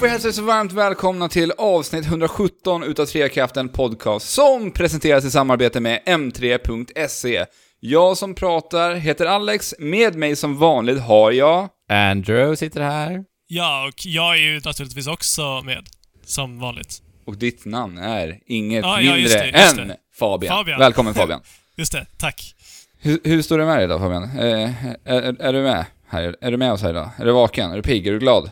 får 0.00 0.08
jag 0.08 0.12
hälsa 0.12 0.28
er 0.28 0.32
så 0.32 0.42
varmt 0.42 0.72
välkomna 0.72 1.28
till 1.28 1.52
avsnitt 1.58 2.06
117 2.06 2.82
utav 2.82 3.06
Trekraften 3.06 3.68
Podcast 3.68 4.30
som 4.30 4.70
presenteras 4.70 5.24
i 5.24 5.30
samarbete 5.30 5.80
med 5.80 6.00
M3.se. 6.06 7.46
Jag 7.80 8.16
som 8.16 8.34
pratar 8.34 8.94
heter 8.94 9.26
Alex, 9.26 9.74
med 9.78 10.14
mig 10.14 10.36
som 10.36 10.58
vanligt 10.58 11.00
har 11.00 11.32
jag... 11.32 11.68
Andrew 11.88 12.56
sitter 12.56 12.80
här. 12.80 13.24
Ja, 13.46 13.88
och 13.88 14.06
jag 14.06 14.32
är 14.36 14.40
ju 14.40 14.60
naturligtvis 14.64 15.06
också 15.06 15.62
med. 15.64 15.86
Som 16.24 16.60
vanligt. 16.60 17.02
Och 17.26 17.36
ditt 17.36 17.64
namn 17.64 17.98
är 17.98 18.38
inget 18.46 18.84
Ja, 18.84 19.00
ja, 19.00 19.14
mindre 19.14 19.20
just 19.20 19.38
det, 19.38 19.46
just 19.46 19.78
än 19.78 19.88
det. 19.88 19.96
Fabian. 20.18 20.56
Fabian. 20.56 20.78
Välkommen 20.78 21.14
Fabian. 21.14 21.40
Just 21.76 21.92
det, 21.92 22.06
tack. 22.18 22.54
hur, 23.00 23.20
hur 23.24 23.42
står 23.42 23.58
det 23.58 23.64
med 23.64 23.76
dig 23.76 23.84
idag 23.84 24.00
Fabian? 24.00 24.22
Eh, 24.24 24.86
är, 25.04 25.42
är 25.42 25.52
du 25.52 25.62
med 25.62 25.86
här? 26.08 26.36
Är 26.40 26.50
du 26.50 26.56
med 26.56 26.72
oss 26.72 26.82
här 26.82 26.90
idag? 26.90 27.10
Är 27.18 27.24
du 27.24 27.32
vaken? 27.32 27.70
Är 27.70 27.76
du 27.76 27.82
pigg? 27.82 28.06
Är 28.06 28.12
du 28.12 28.18
glad? 28.18 28.50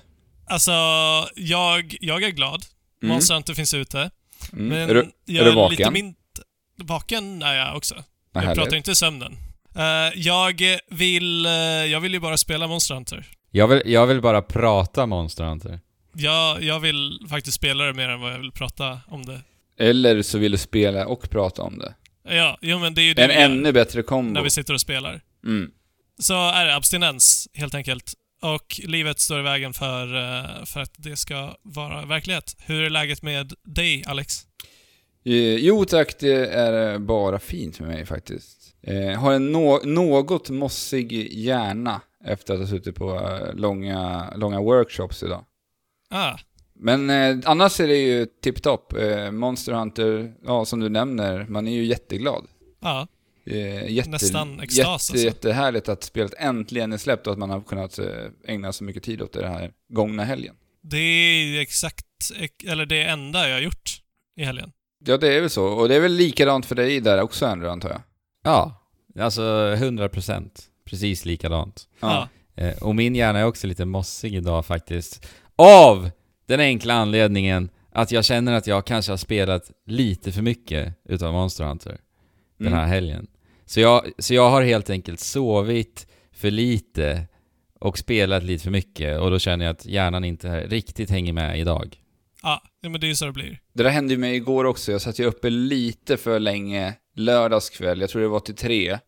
Alltså, 0.49 0.73
jag, 1.35 1.97
jag 2.01 2.23
är 2.23 2.31
glad. 2.31 2.65
Mm. 3.03 3.15
Monster 3.15 3.35
Hunter 3.35 3.55
finns 3.55 3.75
ute. 3.75 3.99
Mm. 4.53 4.69
Men 4.69 4.91
är 4.91 4.95
du, 4.95 5.11
jag 5.25 5.47
är 5.47 5.51
du 5.51 5.57
vaken? 5.57 5.77
lite 5.79 5.91
min... 5.91 6.15
Vaken 6.77 7.43
är 7.43 7.55
jag 7.55 7.77
också. 7.77 7.95
Vad 8.33 8.45
jag 8.45 8.55
pratar 8.55 8.77
inte 8.77 8.95
sömnen. 8.95 9.37
Eh, 9.77 10.19
jag 10.21 10.63
vill... 10.91 11.47
eh, 11.47 11.53
jag 11.53 12.01
vill 12.01 12.13
ju 12.15 12.21
bara 12.21 12.37
spela 12.37 12.67
Monster 12.67 12.95
Hunter. 12.95 13.27
Jag 13.51 13.69
vill, 13.69 13.83
jag 13.87 14.07
vill 14.07 14.21
bara 14.21 14.43
prata 14.43 15.07
Monster 15.07 15.45
Hunter. 15.45 15.81
Jag, 16.15 16.63
jag 16.63 16.81
vill 16.81 17.27
faktiskt 17.29 17.57
spela 17.57 17.85
det 17.85 17.93
mer 17.93 18.09
än 18.09 18.21
vad 18.21 18.33
jag 18.33 18.39
vill 18.39 18.53
prata 18.53 19.01
om 19.09 19.27
det. 19.27 19.41
Eller 19.79 20.23
så 20.23 20.39
vill 20.39 20.53
du 20.53 20.59
spela 20.59 21.07
och 21.07 21.31
prata 21.31 21.63
om 21.63 21.79
det. 21.79 21.95
Ja, 22.37 22.59
jo 22.61 22.79
men 22.79 22.95
det 22.95 23.03
är 23.03 23.05
ju 23.05 23.15
det 23.15 23.25
En 23.25 23.53
ännu 23.53 23.73
bättre 23.73 24.03
kombo. 24.03 24.33
när 24.33 24.43
vi 24.43 24.51
sitter 24.51 24.75
och 24.75 24.81
spelar. 24.81 25.21
Mm. 25.45 25.71
Så 26.19 26.51
är 26.51 26.65
det 26.67 26.77
abstinens, 26.77 27.49
helt 27.55 27.75
enkelt. 27.75 28.15
Och 28.43 28.81
livet 28.85 29.21
står 29.21 29.39
i 29.41 29.43
vägen 29.43 29.73
för, 29.75 30.17
eh, 30.17 30.65
för 30.65 30.81
att 30.81 30.93
det 30.97 31.17
ska 31.17 31.55
vara 31.63 32.07
verklighet. 32.07 32.57
Hur 32.59 32.83
är 32.83 32.91
läget 32.91 33.23
med 33.23 33.53
dig, 33.65 34.05
Alex? 34.07 34.35
Eh, 35.25 35.33
Jo 35.57 35.85
tack, 35.85 36.19
det 36.21 36.47
är 36.47 36.93
eh, 36.93 36.99
bara 36.99 37.39
fint 37.39 37.81
med 37.81 37.89
mig 37.89 38.07
faktiskt. 38.07 38.75
Eh, 38.83 39.21
har 39.21 39.33
en 39.33 39.53
nå- 39.53 39.81
något 39.85 40.51
mossig 40.51 41.13
hjärna 41.33 42.01
efter 42.25 42.55
att 42.55 42.61
ha 42.61 42.67
suttit 42.67 42.95
på 42.95 43.39
långa, 43.55 44.31
långa 44.37 44.61
workshops 44.61 45.23
idag. 45.23 45.45
Ah, 46.11 46.39
Men 46.75 47.11
annars 47.47 47.81
är 47.81 47.89
det 47.89 47.97
ju 47.97 48.27
tipptopp. 48.43 48.93
Monster 49.33 49.73
Hunter, 49.73 50.35
ja 50.45 50.65
som 50.65 50.81
du 50.81 50.89
nämner, 50.89 51.47
man 51.49 51.69
är 51.69 51.73
ju 51.73 51.85
jätteglad. 51.85 52.45
ja. 52.81 53.07
Eh, 53.51 53.91
jätte, 53.91 54.11
Nästan 54.11 54.61
extas, 54.61 54.77
jätte, 54.79 54.91
alltså. 54.91 55.17
Jättehärligt 55.17 55.89
att 55.89 56.05
spelet 56.05 56.35
äntligen 56.39 56.93
är 56.93 56.97
släppt 56.99 57.27
och 57.27 57.33
att 57.33 57.39
man 57.39 57.51
har 57.51 57.61
kunnat 57.61 57.99
eh, 57.99 58.07
ägna 58.47 58.73
så 58.73 58.85
mycket 58.85 59.03
tid 59.03 59.23
åt 59.23 59.33
det 59.33 59.49
här 59.49 59.71
gångna 59.89 60.25
helgen. 60.25 60.55
Det 60.83 60.99
är 60.99 61.61
exakt, 61.61 62.07
eller 62.67 62.87
det 62.87 63.03
enda 63.03 63.49
jag 63.49 63.57
har 63.57 63.61
gjort 63.63 64.03
i 64.37 64.45
helgen. 64.45 64.73
Ja, 65.05 65.17
det 65.17 65.35
är 65.35 65.41
väl 65.41 65.51
så. 65.51 65.65
Och 65.65 65.89
det 65.89 65.95
är 65.95 66.01
väl 66.01 66.13
likadant 66.13 66.67
för 66.67 66.75
dig 66.75 67.01
där 67.01 67.21
också, 67.21 67.47
Andrew, 67.47 67.73
antar 67.73 67.89
jag? 67.91 68.01
Ja, 68.45 68.85
alltså 69.21 69.43
100%. 69.75 70.51
Precis 70.85 71.25
likadant. 71.25 71.89
Ja. 72.01 72.29
Eh, 72.55 72.83
och 72.83 72.95
min 72.95 73.15
hjärna 73.15 73.39
är 73.39 73.45
också 73.45 73.67
lite 73.67 73.85
mossig 73.85 74.35
idag 74.35 74.67
faktiskt. 74.67 75.27
Av 75.57 76.11
den 76.47 76.61
enkla 76.61 76.95
anledningen 76.95 77.69
att 77.93 78.13
jag 78.13 78.25
känner 78.25 78.53
att 78.53 78.67
jag 78.67 78.87
kanske 78.87 79.13
har 79.13 79.17
spelat 79.17 79.71
lite 79.87 80.33
för 80.33 80.43
mycket 80.43 80.95
utav 81.09 81.33
Monster 81.33 81.65
Hunter 81.65 81.99
den 82.59 82.73
här 82.73 82.79
Mm. 82.79 82.91
helgen. 82.91 83.27
Så 83.69 83.81
jag, 83.81 84.11
så 84.19 84.35
jag 84.35 84.51
har 84.51 84.63
helt 84.63 84.91
enkelt 84.91 85.21
sovit 85.21 86.07
för 86.33 86.51
lite 86.51 87.27
och 87.81 87.99
spelat 87.99 88.43
lite 88.43 88.65
för 88.65 88.71
mycket 88.71 89.21
och 89.21 89.31
då 89.31 89.39
känner 89.39 89.65
jag 89.65 89.73
att 89.73 89.87
hjärnan 89.87 90.25
inte 90.25 90.67
riktigt 90.67 91.11
hänger 91.11 91.33
med 91.33 91.61
idag. 91.61 91.97
Ja, 92.43 92.63
men 92.83 93.01
det 93.01 93.07
är 93.07 93.09
ju 93.09 93.15
så 93.15 93.27
det 93.27 93.33
blir. 93.33 93.61
Det 93.73 93.83
där 93.83 93.91
hände 93.91 94.15
ju 94.15 94.19
mig 94.19 94.37
igår 94.37 94.65
också. 94.65 94.93
Jag 94.93 95.01
satt 95.01 95.19
ju 95.19 95.25
uppe 95.25 95.51
lite 95.51 96.17
för 96.17 96.41
länge 96.41 96.95
lördagskväll. 97.15 98.01
Jag 98.01 98.11
tror 98.11 98.23
det 98.23 98.29
var 98.29 98.41
till 98.41 98.57
tre. 98.57 98.99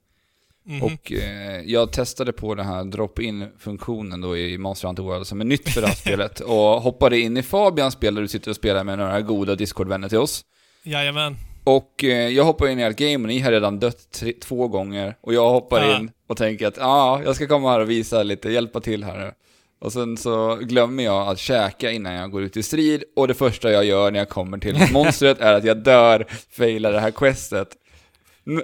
Mhm. 0.65 0.83
Och 0.83 1.13
eh, 1.13 1.61
jag 1.67 1.93
testade 1.93 2.33
på 2.33 2.55
den 2.55 2.67
här 2.67 2.85
drop-in-funktionen 2.85 4.21
då 4.21 4.37
i 4.37 4.59
Monster 4.59 4.89
Hunter 4.89 5.03
World 5.03 5.27
som 5.27 5.41
är 5.41 5.45
nytt 5.45 5.69
för 5.69 5.81
det 5.81 5.87
här 5.87 5.95
spelet. 6.05 6.41
Och 6.41 6.57
hoppade 6.57 7.19
in 7.19 7.37
i 7.37 7.43
Fabians 7.43 7.95
spel 7.95 8.15
där 8.15 8.23
du 8.23 8.29
sitter 8.29 8.51
och 8.51 8.57
spelar 8.57 8.85
med 8.85 8.99
några 8.99 9.21
goda 9.21 9.55
Discord-vänner 9.55 10.09
till 10.09 10.19
oss. 10.19 10.45
Jajamän. 10.83 11.37
Och 11.65 12.05
eh, 12.05 12.29
jag 12.29 12.45
hoppar 12.45 12.69
in 12.69 12.79
i 12.79 12.83
ert 12.83 12.97
game 12.97 13.17
och 13.17 13.29
ni 13.29 13.39
har 13.39 13.51
redan 13.53 13.79
dött 13.81 14.11
tre, 14.11 14.33
två 14.33 14.69
gånger. 14.69 15.15
Och 15.21 15.35
jag 15.35 15.51
hoppar 15.51 15.81
Ja. 15.83 15.97
in 15.99 16.11
och 16.29 16.37
tänker 16.37 16.67
att 16.67 16.77
ja, 16.77 16.85
ah, 16.87 17.23
jag 17.25 17.37
ska 17.37 17.47
komma 17.47 17.71
här 17.71 17.81
och 17.81 17.91
visa 17.91 18.23
lite, 18.23 18.51
hjälpa 18.51 18.81
till 18.81 19.05
här 19.05 19.19
nu. 19.19 19.33
Och 19.81 19.93
sen 19.93 20.17
så 20.17 20.55
glömmer 20.63 21.05
jag 21.05 21.29
att 21.29 21.39
käka 21.39 21.91
innan 21.91 22.13
jag 22.15 22.31
går 22.31 22.43
ut 22.43 22.57
i 22.57 22.63
strid. 22.63 23.05
Och 23.17 23.29
det 23.29 23.35
första 23.35 23.73
jag 23.73 23.85
gör 23.85 24.11
när 24.11 24.19
jag 24.19 24.29
kommer 24.29 24.59
till 24.59 24.79
monstret 24.93 25.41
är 25.41 25.55
att 25.55 25.65
jag 25.65 25.77
dör, 25.77 26.27
failar 26.57 26.93
det 26.93 27.01
här 27.01 27.11
questet. 27.11 27.69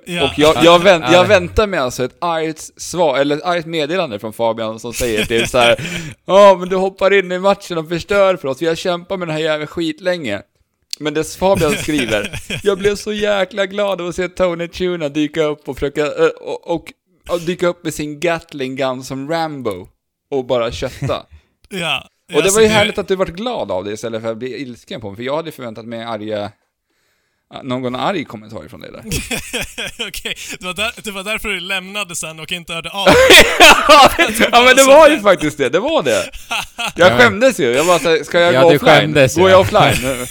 Ja. 0.04 0.24
Och 0.24 0.38
jag, 0.38 0.56
jag, 0.64 0.78
vänt, 0.78 1.04
jag 1.12 1.24
väntar 1.24 1.66
mig 1.66 1.80
alltså 1.80 2.04
ett 2.04 2.16
argt 2.18 2.80
svar, 2.82 3.18
eller 3.18 3.36
ett 3.36 3.44
argt 3.44 3.66
meddelande 3.66 4.18
från 4.18 4.32
Fabian 4.32 4.78
som 4.80 4.92
säger 4.92 5.24
typ 5.24 5.48
så 5.48 5.58
här. 5.58 5.76
Ja, 6.24 6.56
men 6.60 6.68
du 6.68 6.76
hoppar 6.76 7.12
in 7.12 7.32
i 7.32 7.38
matchen 7.38 7.78
och 7.78 7.88
förstör 7.88 8.36
för 8.36 8.48
oss, 8.48 8.62
vi 8.62 8.66
har 8.66 8.74
kämpat 8.74 9.18
med 9.18 9.28
den 9.28 9.36
här 9.36 9.42
jäveln 9.42 9.66
skitlänge. 9.66 10.42
Men 10.98 11.14
det 11.14 11.24
Fabian 11.36 11.72
skriver, 11.72 12.40
jag 12.62 12.78
blev 12.78 12.96
så 12.96 13.12
jäkla 13.12 13.66
glad 13.66 14.00
av 14.00 14.08
att 14.08 14.14
se 14.16 14.28
Tony 14.28 14.68
Tuna 14.68 15.08
dyka 15.08 15.42
upp 15.42 15.68
och 15.68 15.76
försöka, 15.76 16.06
eh, 16.06 16.28
och, 16.40 16.70
och, 16.70 16.92
och 17.28 17.40
dyka 17.40 17.66
upp 17.66 17.84
med 17.84 17.94
sin 17.94 18.20
Gatling 18.20 18.76
gun 18.76 19.04
som 19.04 19.30
Rambo. 19.30 19.88
Och 20.30 20.44
bara 20.44 20.72
kötta. 20.72 21.26
Ja. 21.68 22.08
Och 22.28 22.32
det 22.32 22.38
Alltså, 22.38 22.54
var 22.58 22.62
ju 22.62 22.68
härligt 22.68 22.98
att 22.98 23.08
du 23.08 23.16
vart 23.16 23.28
glad 23.28 23.70
av 23.70 23.84
det 23.84 23.92
istället 23.92 24.22
för 24.22 24.30
att 24.30 24.36
bli 24.36 24.60
ilsken 24.60 25.00
på 25.00 25.08
mig, 25.08 25.16
för 25.16 25.22
jag 25.22 25.36
hade 25.36 25.52
förväntat 25.52 25.84
mig 25.84 26.02
arga, 26.04 26.52
någon 27.62 27.94
arg 27.96 28.24
kommentar 28.24 28.68
från 28.68 28.80
dig 28.80 28.90
där. 28.92 29.02
Okej, 30.08 30.34
det, 30.58 30.64
var 30.66 30.74
där, 30.74 30.92
det 31.04 31.10
var 31.10 31.24
därför 31.24 31.48
du 31.48 31.60
lämnade 31.60 32.16
sen 32.16 32.40
och 32.40 32.52
inte 32.52 32.72
hörde 32.74 32.90
av 32.90 33.06
ja 34.52 34.62
men 34.64 34.76
det 34.76 34.84
var 34.84 35.08
ju 35.08 35.20
faktiskt 35.20 35.58
det, 35.58 35.68
det 35.68 35.80
var 35.80 36.02
det. 36.02 36.30
Jag 36.96 37.12
Ja. 37.12 37.18
skämdes 37.18 37.60
ju, 37.60 37.64
jag 37.72 37.86
bara 37.86 37.98
såhär, 37.98 38.24
ska 38.24 38.40
jag 38.40 38.54
Ja, 38.54 38.62
gå 38.62 38.66
offline? 38.74 38.80
skämdes, 38.80 39.34
Går 39.36 39.50
ja. 39.50 39.56
jag 39.56 39.60
offline? 39.60 40.26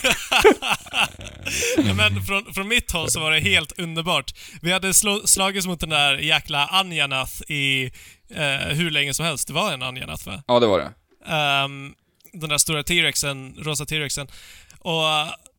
Ja, 1.78 1.94
men 1.94 2.24
från, 2.26 2.54
från 2.54 2.68
mitt 2.68 2.92
håll 2.92 3.10
så 3.10 3.20
var 3.20 3.32
det 3.32 3.40
helt 3.40 3.80
underbart. 3.80 4.32
Vi 4.62 4.72
hade 4.72 4.94
slå, 4.94 5.22
slagits 5.28 5.68
mot 5.68 5.80
den 5.80 5.90
där 5.90 6.18
jäkla 6.18 6.66
Anjanath 6.68 7.52
i 7.52 7.92
eh, 8.36 8.76
hur 8.76 8.92
länge 8.92 9.14
som 9.14 9.26
helst. 9.26 9.48
Det 9.48 9.54
var 9.54 9.74
en 9.74 9.84
Anjanath 9.84 10.28
va? 10.28 10.44
ja 10.48 10.60
det 10.60 10.68
var 10.68 10.80
det. 10.80 10.92
Ehm, 11.34 11.94
den 12.34 12.50
där 12.50 12.58
stora 12.58 12.84
T-rexen, 12.84 13.56
rosa 13.60 13.86
T-rexen. 13.86 14.28
Och, 14.80 15.04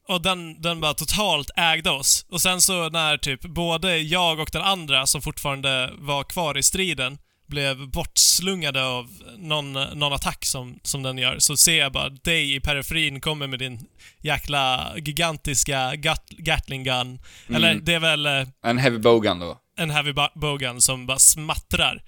och 0.09 0.23
den, 0.23 0.63
den 0.63 0.81
bara 0.81 0.95
totalt 0.95 1.51
ägde 1.57 1.91
oss. 1.91 2.27
Och 2.31 2.41
sen 2.43 2.61
så 2.61 2.89
när 2.91 3.17
typ 3.19 3.43
både 3.43 3.99
jag 3.99 4.41
och 4.41 4.49
den 4.53 4.63
andra 4.63 5.07
som 5.07 5.23
fortfarande 5.23 5.91
var 5.99 6.25
kvar 6.25 6.59
i 6.59 6.63
striden 6.63 7.19
blev 7.49 7.89
bortslungade 7.91 8.85
av 8.87 9.09
någon, 9.39 9.73
någon 9.73 10.13
attack 10.13 10.45
som, 10.45 10.79
som 10.83 11.03
den 11.03 11.19
gör, 11.19 11.39
så 11.39 11.57
ser 11.57 11.79
jag 11.79 11.93
bara 11.93 12.09
dig 12.09 12.55
i 12.55 12.61
periferin 12.61 13.21
kommer 13.21 13.47
med 13.47 13.59
din 13.59 13.81
jäkla 14.23 14.93
gigantiska 14.97 15.97
gat, 15.97 16.25
Gatling 16.31 16.85
gun. 16.85 17.19
Eller 17.55 17.75
det 17.75 17.95
är 17.95 17.99
väl 18.01 18.27
eh, 18.27 18.47
En 18.65 18.79
heavy 18.79 18.99
bowgun 18.99 19.39
då. 19.39 19.59
en 19.79 19.91
heavy 19.91 20.13
bo- 20.13 20.29
bowgun 20.41 20.81
som 20.81 21.07
bara 21.07 21.19
smattrar. 21.19 22.03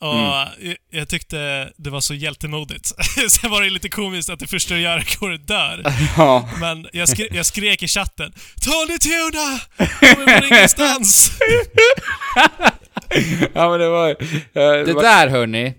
Och 0.00 0.14
Mm. 0.14 0.24
jag, 0.60 0.76
jag 0.90 1.08
tyckte 1.08 1.70
det 1.76 1.90
var 1.90 2.00
så 2.00 2.14
hjältemodigt. 2.14 2.86
Sen 3.30 3.50
var 3.50 3.62
det 3.62 3.70
lite 3.70 3.88
komiskt 3.88 4.30
att 4.30 4.38
det 4.38 4.46
första 4.46 4.74
du 4.74 4.80
gör 4.80 4.96
är 4.96 5.34
att 5.34 5.46
dör. 5.46 5.82
Ja. 6.16 6.48
Men 6.60 6.86
jag, 6.92 7.06
skre- 7.08 7.34
jag 7.36 7.46
skrek 7.46 7.82
i 7.82 7.88
chatten 7.88 8.32
Tony 8.62 8.98
Tuna! 8.98 9.60
Kommer 10.14 10.40
från 10.40 10.52
ingenstans! 10.56 11.30
ja 13.54 13.70
men 13.70 13.80
det 13.80 13.88
var 13.88 14.08
eh, 14.10 14.14
Det 14.52 14.92
var- 14.92 15.02
där 15.02 15.28
hörni, 15.28 15.74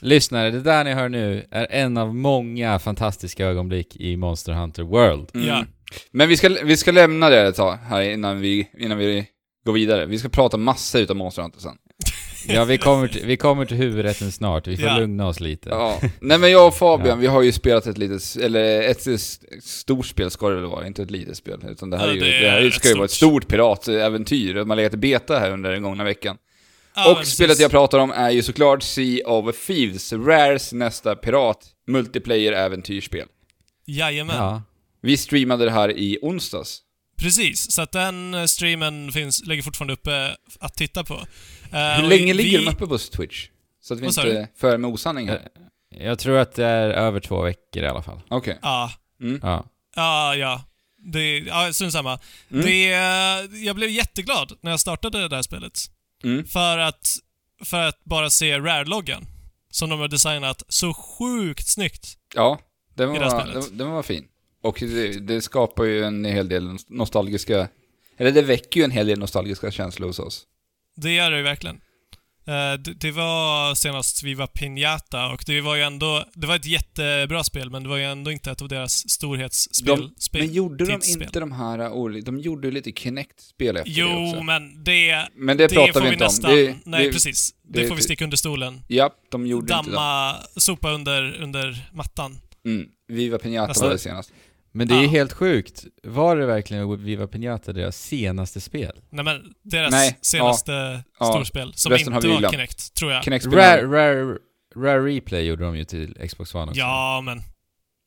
lyssnare, 0.00 0.50
det 0.50 0.60
där 0.60 0.84
ni 0.84 0.92
hör 0.92 1.08
nu 1.08 1.46
är 1.50 1.66
en 1.70 1.96
av 1.96 2.14
många 2.14 2.78
fantastiska 2.78 3.46
ögonblick 3.46 3.96
i 3.96 4.16
Monster 4.16 4.52
Hunter 4.52 4.82
World. 4.82 5.30
Mm. 5.34 5.48
Ja. 5.48 5.64
Men 6.10 6.28
vi 6.28 6.36
ska, 6.36 6.48
vi 6.48 6.76
ska 6.76 6.92
lämna 6.92 7.28
det 7.30 7.40
ett 7.48 7.56
tag 7.56 7.76
här 7.88 8.02
innan 8.02 8.40
vi, 8.40 8.70
innan 8.78 8.98
vi 8.98 9.26
går 9.66 9.72
vidare. 9.72 10.06
Vi 10.06 10.18
ska 10.18 10.28
prata 10.28 10.56
massa 10.56 10.98
utav 10.98 11.16
Monster 11.16 11.42
Hunter 11.42 11.60
sen. 11.60 11.76
Ja, 12.48 12.64
vi 12.64 12.78
kommer 12.78 13.08
till, 13.08 13.26
vi 13.26 13.36
kommer 13.36 13.64
till 13.66 13.76
huvudrätten 13.76 14.32
snart, 14.32 14.66
vi 14.66 14.76
får 14.76 14.86
Ja. 14.86 14.98
lugna 14.98 15.26
oss 15.28 15.40
lite. 15.40 15.68
Ja. 15.68 16.00
Nej 16.20 16.38
men 16.38 16.50
jag 16.50 16.66
och 16.68 16.74
Fabian, 16.76 17.08
Ja. 17.08 17.14
vi 17.16 17.26
har 17.26 17.42
ju 17.42 17.52
spelat 17.52 17.86
ett 17.86 17.98
litet, 17.98 18.36
eller 18.42 18.82
ett 18.82 19.06
stort 19.64 20.06
spel 20.06 20.30
ska 20.30 20.48
det 20.48 20.54
väl 20.54 20.64
vara, 20.64 20.86
inte 20.86 21.02
ett 21.02 21.10
litet 21.10 21.36
spel. 21.36 21.60
Utan 21.70 21.90
det 21.90 21.96
här, 21.98 22.06
Ja, 22.06 22.10
är 22.10 22.14
ju, 22.14 22.20
det 22.20 22.40
det 22.40 22.50
här 22.50 22.60
är 22.62 22.70
ska 22.70 22.88
ju 22.88 22.94
vara 22.94 23.04
ett 23.04 23.10
stort. 23.10 23.48
piratäventyr. 23.48 24.54
Man 24.54 24.70
har 24.70 24.76
legat 24.76 24.94
i 24.94 24.96
beta 24.96 25.38
här 25.38 25.50
under 25.50 25.70
den 25.72 25.82
gångna 25.82 26.04
veckan. 26.04 26.36
Ja, 26.96 27.10
och 27.20 27.26
spelet 27.26 27.48
precis. 27.50 27.62
jag 27.62 27.70
pratar 27.70 27.98
om 27.98 28.10
är 28.10 28.30
ju 28.30 28.42
såklart 28.42 28.82
Sea 28.82 29.28
of 29.28 29.66
Thieves, 29.66 30.12
Rares 30.12 30.72
nästa 30.72 31.16
pirat 31.16 31.66
multiplayer-äventyrsspel. 31.86 33.26
Jajamän. 33.86 34.36
Ja. 34.36 34.62
Vi 35.02 35.16
streamade 35.16 35.64
det 35.64 35.70
här 35.70 35.98
i 35.98 36.18
onsdags. 36.22 36.80
Precis, 37.18 37.72
så 37.72 37.82
att 37.82 37.92
den 37.92 38.34
eh, 38.34 38.44
streamen 38.44 39.12
finns, 39.12 39.46
ligger 39.46 39.62
fortfarande 39.62 39.92
uppe 39.94 40.36
att 40.60 40.74
titta 40.74 41.04
på. 41.04 41.20
Eh, 41.72 42.00
Hur 42.00 42.08
länge 42.08 42.32
vi- 42.32 42.34
ligger 42.34 42.58
de 42.58 42.68
uppe 42.68 42.86
på 42.86 42.98
Twitch? 42.98 43.48
Så 43.80 43.94
att 43.94 44.00
vi 44.00 44.06
inte 44.06 44.48
för 44.56 44.78
med 44.78 44.90
osanning 44.90 45.28
här. 45.28 45.48
Jag 45.90 46.18
tror 46.18 46.38
att 46.38 46.54
det 46.54 46.64
är 46.66 46.88
över 46.90 47.20
två 47.20 47.42
veckor 47.42 47.82
i 47.82 47.86
alla 47.86 48.02
fall. 48.02 48.20
Okej. 48.28 48.58
Ja. 48.62 48.92
Mm. 49.20 49.40
Ja. 49.42 49.64
Ja, 49.96 50.34
ja. 50.36 50.64
Det, 51.12 51.38
ja, 51.38 51.72
strunt 51.72 51.92
samma. 51.92 52.18
Mm. 52.50 52.64
Det, 52.66 52.92
eh, 52.92 53.64
jag 53.64 53.76
blev 53.76 53.90
jätteglad 53.90 54.52
när 54.60 54.70
jag 54.70 54.80
startade 54.80 55.18
det 55.20 55.28
där 55.28 55.42
spelet. 55.42 55.78
Mm. 56.24 56.46
För 56.46 56.78
att, 56.78 57.08
för 57.64 57.88
att 57.88 58.04
bara 58.04 58.30
se 58.30 58.58
Rare-loggan. 58.58 59.26
Som 59.70 59.90
de 59.90 60.00
har 60.00 60.08
designat 60.08 60.62
så 60.68 60.94
sjukt 60.94 61.68
snyggt. 61.68 62.18
Ja, 62.34 62.58
den 62.94 63.14
I 63.14 63.18
det 63.18 63.24
här 63.24 63.30
var, 63.46 63.46
den, 63.52 63.78
den 63.78 63.90
var 63.90 64.02
fin. 64.02 64.24
Och 64.62 64.76
det, 64.80 65.12
det 65.12 65.40
skapar 65.42 65.84
ju 65.84 66.04
en 66.04 66.24
hel 66.24 66.48
del 66.48 66.76
nostalgiska... 66.88 67.68
Eller 68.16 68.30
det 68.32 68.42
väcker 68.42 68.80
ju 68.80 68.84
en 68.84 68.90
hel 68.90 69.06
del 69.06 69.18
nostalgiska 69.18 69.70
känslor 69.70 70.06
hos 70.06 70.18
oss. 70.18 70.42
Det 70.96 71.10
gör 71.14 71.30
det 71.30 71.36
ju 71.36 71.42
verkligen. 71.42 71.80
Eh, 72.46 72.72
det, 72.78 72.92
det 73.00 73.10
var 73.10 73.74
senast 73.74 74.22
Viva 74.22 74.46
Pinata 74.46 75.26
och 75.26 75.42
det 75.46 75.60
var 75.60 75.74
ju 75.76 75.82
ändå... 75.82 76.24
Det 76.34 76.46
var 76.46 76.56
ett 76.56 76.66
jättebra 76.66 77.44
spel, 77.44 77.70
men 77.70 77.82
det 77.82 77.88
var 77.88 77.96
ju 77.96 78.04
ändå 78.04 78.30
inte 78.30 78.50
ett 78.50 78.62
av 78.62 78.68
deras 78.68 79.10
storhetsspel. 79.10 80.00
De, 80.00 80.14
spel, 80.18 80.42
men 80.42 80.52
gjorde 80.52 80.84
de 80.84 80.92
inte 80.92 81.40
de 81.40 81.52
här... 81.52 82.22
De 82.22 82.38
gjorde 82.38 82.68
ju 82.68 82.72
lite 82.72 82.92
Kinect-spel 82.92 83.76
efter 83.76 83.90
det 83.90 84.00
Jo, 84.00 84.28
också. 84.30 84.42
men 84.42 84.84
det... 84.84 85.28
Men 85.34 85.56
det, 85.56 85.68
Det 85.68 85.74
pratar 85.74 85.92
får 85.92 86.00
vi 86.00 86.12
inte 86.12 86.24
nästan... 86.24 86.50
om. 86.50 86.56
Det, 86.56 86.76
nej, 86.84 87.06
det, 87.06 87.12
precis. 87.12 87.54
Det, 87.62 87.80
det- 87.80 87.88
får 87.88 87.94
vi 87.94 88.00
det- 88.00 88.04
sticka 88.04 88.24
under 88.24 88.36
stolen. 88.36 88.80
Ja, 88.88 89.10
de 89.30 89.46
gjorde 89.46 89.74
inte 89.74 89.90
det. 89.90 89.96
Damma, 89.96 90.36
sopa 90.56 90.90
under, 90.92 91.36
under 91.42 91.88
mattan. 91.92 92.38
Mm. 92.66 92.86
Viva 93.08 93.38
Pinata 93.38 93.68
Alltså- 93.68 93.84
var 93.84 93.90
det 93.92 93.98
senast. 93.98 94.32
Men 94.76 94.88
det 94.88 94.94
är 94.94 95.02
Ja. 95.02 95.08
helt 95.08 95.32
sjukt. 95.32 95.84
Var 96.02 96.36
det 96.36 96.46
verkligen 96.46 97.04
Viva 97.04 97.26
Pinata 97.26 97.72
deras 97.72 97.96
senaste 98.02 98.60
spel? 98.60 98.92
Nej 99.10 99.24
men, 99.24 99.54
deras 99.62 99.90
Nej, 99.90 100.18
senaste 100.20 101.02
ja. 101.18 101.26
storspel, 101.26 101.74
som 101.74 101.92
Resten 101.92 102.12
har 102.12 102.26
inte 102.26 102.42
var. 102.42 102.50
Kinect, 102.50 102.94
tror 102.94 103.12
jag. 103.12 103.24
Kinect 103.24 103.46
Rare, 103.46 103.82
Rare, 103.86 104.38
Rare 104.76 105.00
Replay 105.00 105.46
gjorde 105.46 105.64
de 105.64 105.76
ju 105.76 105.84
till 105.84 106.28
Xbox 106.28 106.54
One 106.54 106.70
också. 106.70 106.80
Ja, 106.80 107.20
men 107.24 107.42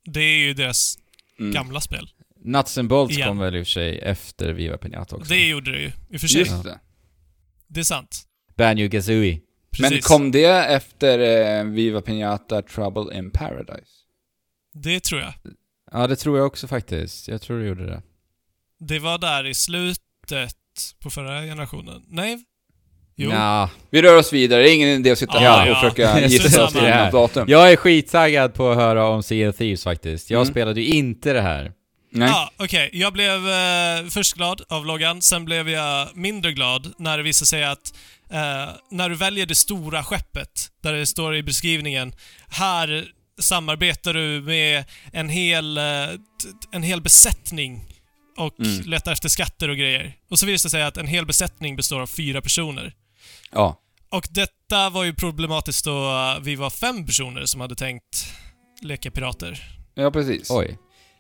det 0.06 0.20
är 0.20 0.38
ju 0.38 0.54
deras 0.54 0.98
mm. 1.40 1.54
gamla 1.54 1.82
spel. 1.82 2.10
Nuts 2.44 2.78
and 2.78 2.90
Bolts 2.90 3.16
Igen. 3.16 3.28
kom 3.28 3.38
väl 3.38 3.56
i 3.56 3.62
och 3.62 3.66
för 3.66 3.72
sig 3.72 4.00
efter 4.00 4.54
Viva 4.54 4.78
Pinata 4.78 5.16
också. 5.16 5.34
Det 5.34 5.48
gjorde 5.48 5.72
det 5.72 5.80
ju, 5.80 5.92
i 6.10 6.18
och 6.18 6.22
för 6.22 6.28
sig. 6.28 6.40
Just 6.40 6.64
det. 6.64 6.80
Det 7.68 7.80
är 7.80 7.84
sant. 7.84 8.24
Banjo 8.58 8.90
Kazooie. 8.90 9.42
Men 9.80 9.90
Precis. 9.90 10.06
kom 10.06 10.32
det 10.32 10.66
efter 10.66 11.20
eh, 11.60 11.64
Viva 11.64 12.02
Pinata 12.02 12.62
Trouble 12.62 13.18
in 13.18 13.32
Paradise? 13.32 13.92
Det 14.74 15.00
tror 15.00 15.22
jag. 15.22 15.34
Ja, 15.98 16.08
det 16.08 16.16
tror 16.16 16.38
jag 16.38 16.48
också 16.48 16.68
faktiskt. 16.68 17.28
Jag 17.28 17.42
tror 17.42 17.60
det 17.60 17.68
gjorde 17.68 17.86
det. 17.86 18.02
Det 18.80 19.00
var 19.00 19.18
där 19.18 19.46
i 19.48 19.54
slutet 19.54 20.54
på 21.04 21.10
förra 21.10 21.42
generationen. 21.42 22.02
Nej? 22.08 22.44
Jo. 23.16 23.30
Nja, 23.30 23.70
Vi 23.90 24.02
rör 24.02 24.18
oss 24.18 24.34
vidare, 24.34 24.62
det 24.62 24.70
är 24.70 24.76
ingen 24.76 24.90
idé 24.90 25.12
att 25.12 25.18
sitta 25.20 25.44
Ja, 25.44 25.52
här 25.58 25.62
och 25.72 25.78
ja. 25.78 25.82
försöka 25.82 26.20
gissa 26.28 26.64
oss 26.64 26.74
till 26.74 26.82
något 26.82 27.12
datum. 27.12 27.46
jag 27.48 27.72
är 27.72 27.76
skittaggad 27.76 28.54
på 28.54 28.70
att 28.72 28.78
höra 28.78 29.08
om 29.08 29.24
Sea 29.24 29.50
of 29.50 29.56
Thieves 29.58 29.84
faktiskt. 29.84 30.30
Jag 30.30 30.42
Mm. 30.42 30.52
spelade 30.54 30.82
ju 30.82 30.88
inte 30.88 31.34
det 31.34 31.42
här. 31.42 31.72
Nej. 32.12 32.30
Ja, 32.30 32.52
okej. 32.58 32.90
Jag 32.94 33.14
blev 33.14 33.50
eh, 33.50 34.06
först 34.10 34.34
glad 34.34 34.62
av 34.70 34.86
loggan, 34.86 35.22
sen 35.22 35.46
blev 35.46 35.70
jag 35.70 36.08
mindre 36.18 36.52
glad 36.52 36.94
när 36.98 37.18
det 37.18 37.24
visade 37.24 37.48
sig 37.48 37.64
att 37.64 37.94
eh, 38.30 38.70
när 38.92 39.10
du 39.10 39.16
väljer 39.16 39.46
det 39.46 39.56
stora 39.56 40.04
skeppet, 40.04 40.52
där 40.84 40.94
det 40.94 41.06
står 41.06 41.36
i 41.36 41.44
beskrivningen, 41.44 42.14
här 42.50 43.06
samarbetar 43.40 44.14
du 44.14 44.42
med 44.42 44.86
en 45.14 45.30
hel, 45.30 45.78
eh, 45.78 45.84
en 46.72 46.84
hel 46.84 47.02
besättning 47.02 47.86
och 48.38 48.60
Mm. 48.60 48.82
letar 48.90 49.12
efter 49.12 49.30
skatter 49.30 49.70
och 49.70 49.78
grejer. 49.78 50.14
Och 50.30 50.40
så 50.40 50.46
visade 50.46 50.68
det 50.68 50.72
sig 50.72 50.84
att 50.84 50.98
en 50.98 51.08
hel 51.08 51.26
besättning 51.26 51.76
består 51.76 52.00
av 52.02 52.08
fyra 52.08 52.42
personer. 52.42 52.94
Ja. 53.52 53.80
Och 54.10 54.28
detta 54.32 54.90
var 54.90 55.04
ju 55.04 55.14
problematiskt 55.14 55.86
då 55.86 56.12
vi 56.42 56.56
var 56.56 56.70
fem 56.70 57.06
personer 57.06 57.46
som 57.46 57.62
hade 57.62 57.76
tänkt 57.76 58.26
leka 58.82 59.12
pirater. 59.12 59.64
ja, 59.96 60.12
precis. 60.12 60.52
Oj. 60.52 60.78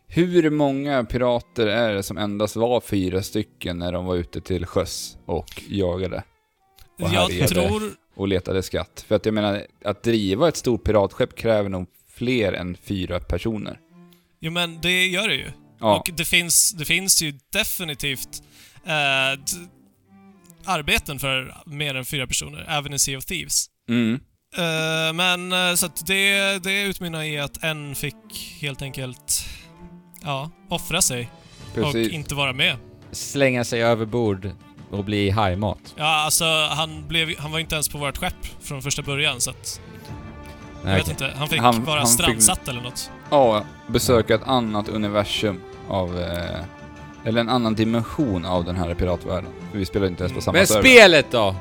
Hur 0.10 0.50
många 0.50 1.04
pirater 1.04 1.68
är 1.68 1.94
det 1.94 2.04
som 2.04 2.18
endast 2.18 2.56
var 2.56 2.82
fyra 2.82 3.24
stycken 3.24 3.78
när 3.80 3.92
de 3.92 4.06
var 4.06 4.16
ute 4.16 4.42
till 4.42 4.66
sjöss 4.66 5.18
och 5.26 5.64
jagade 5.70 6.24
Och 7.02 7.10
Jag 7.14 7.48
tror 7.48 7.82
och 8.16 8.28
letade 8.28 8.64
skatt? 8.64 9.06
För 9.08 9.16
att 9.16 9.26
jag 9.26 9.34
menar, 9.34 9.66
att 9.86 10.04
driva 10.04 10.48
ett 10.48 10.58
stort 10.58 10.84
piratskepp 10.84 11.36
kräver 11.36 11.70
nog 11.70 11.88
fler 12.18 12.54
än 12.54 12.78
fyra 12.84 13.20
personer. 13.20 13.80
Jo 14.40 14.52
men 14.52 14.82
det 14.82 15.08
gör 15.08 15.28
det 15.28 15.36
ju. 15.36 15.52
Ja, 15.80 16.00
Och 16.00 16.10
det 16.14 16.26
finns, 16.26 16.72
det 16.72 16.86
finns 16.86 17.22
ju 17.22 17.34
definitivt 17.54 18.44
eh, 18.86 19.40
arbeten 20.66 21.20
för 21.20 21.56
mer 21.66 21.96
än 21.96 22.06
fyra 22.06 22.28
personer, 22.28 22.66
även 22.70 22.94
i 22.94 23.00
Sea 23.00 23.18
of 23.18 23.26
Thieves. 23.26 23.66
mm. 23.90 24.20
Eh, 24.58 25.14
men 25.14 25.52
eh, 25.52 25.76
så 25.76 25.86
att 25.86 26.08
det, 26.08 26.64
det 26.64 26.82
utmynnar 26.84 27.24
i 27.24 27.40
att 27.40 27.64
en 27.64 27.96
fick 27.96 28.56
helt 28.62 28.82
enkelt 28.82 29.46
ja, 30.24 30.52
offra 30.70 31.02
sig 31.02 31.30
precis. 31.76 32.08
och 32.08 32.14
inte 32.14 32.36
vara 32.36 32.54
med. 32.54 32.76
Slänga 33.12 33.64
sig 33.64 33.84
över 33.84 34.06
bord 34.06 34.52
och 34.92 35.04
bli 35.06 35.30
hajmat. 35.30 35.80
Ja, 35.98 36.06
alltså 36.06 36.46
han, 36.70 37.08
blev, 37.08 37.40
han 37.40 37.52
var 37.52 37.60
inte 37.60 37.76
ens 37.76 37.90
på 37.90 37.98
vårt 37.98 38.18
skepp 38.18 38.46
från 38.62 38.82
första 38.82 39.02
början 39.02 39.42
så 39.42 39.50
att... 39.50 39.82
Jag 40.86 40.96
vet 40.96 41.08
inte. 41.10 41.34
Han 41.38 41.48
fick 41.48 41.60
Han- 41.60 41.84
vara 41.84 42.00
han 42.00 42.08
fick- 42.08 42.14
strandsatt 42.14 42.68
eller 42.68 42.82
något. 42.82 43.12
Ja, 43.30 43.64
besöka 43.88 44.36
ett 44.36 44.48
annat 44.48 44.90
universum 44.90 45.62
av... 45.90 46.20
Eh, 46.20 46.60
eller 47.26 47.42
en 47.42 47.50
annan 47.50 47.76
dimension 47.76 48.46
av 48.46 48.66
den 48.66 48.76
här 48.76 48.94
piratvärlden. 48.94 49.52
För 49.72 49.78
vi 49.80 49.86
spelar 49.86 50.08
inte 50.08 50.24
ens 50.24 50.34
på 50.34 50.42
samma 50.42 50.58
Men 50.58 50.68
server. 50.68 50.82
spelet 50.82 51.26
då? 51.32 51.56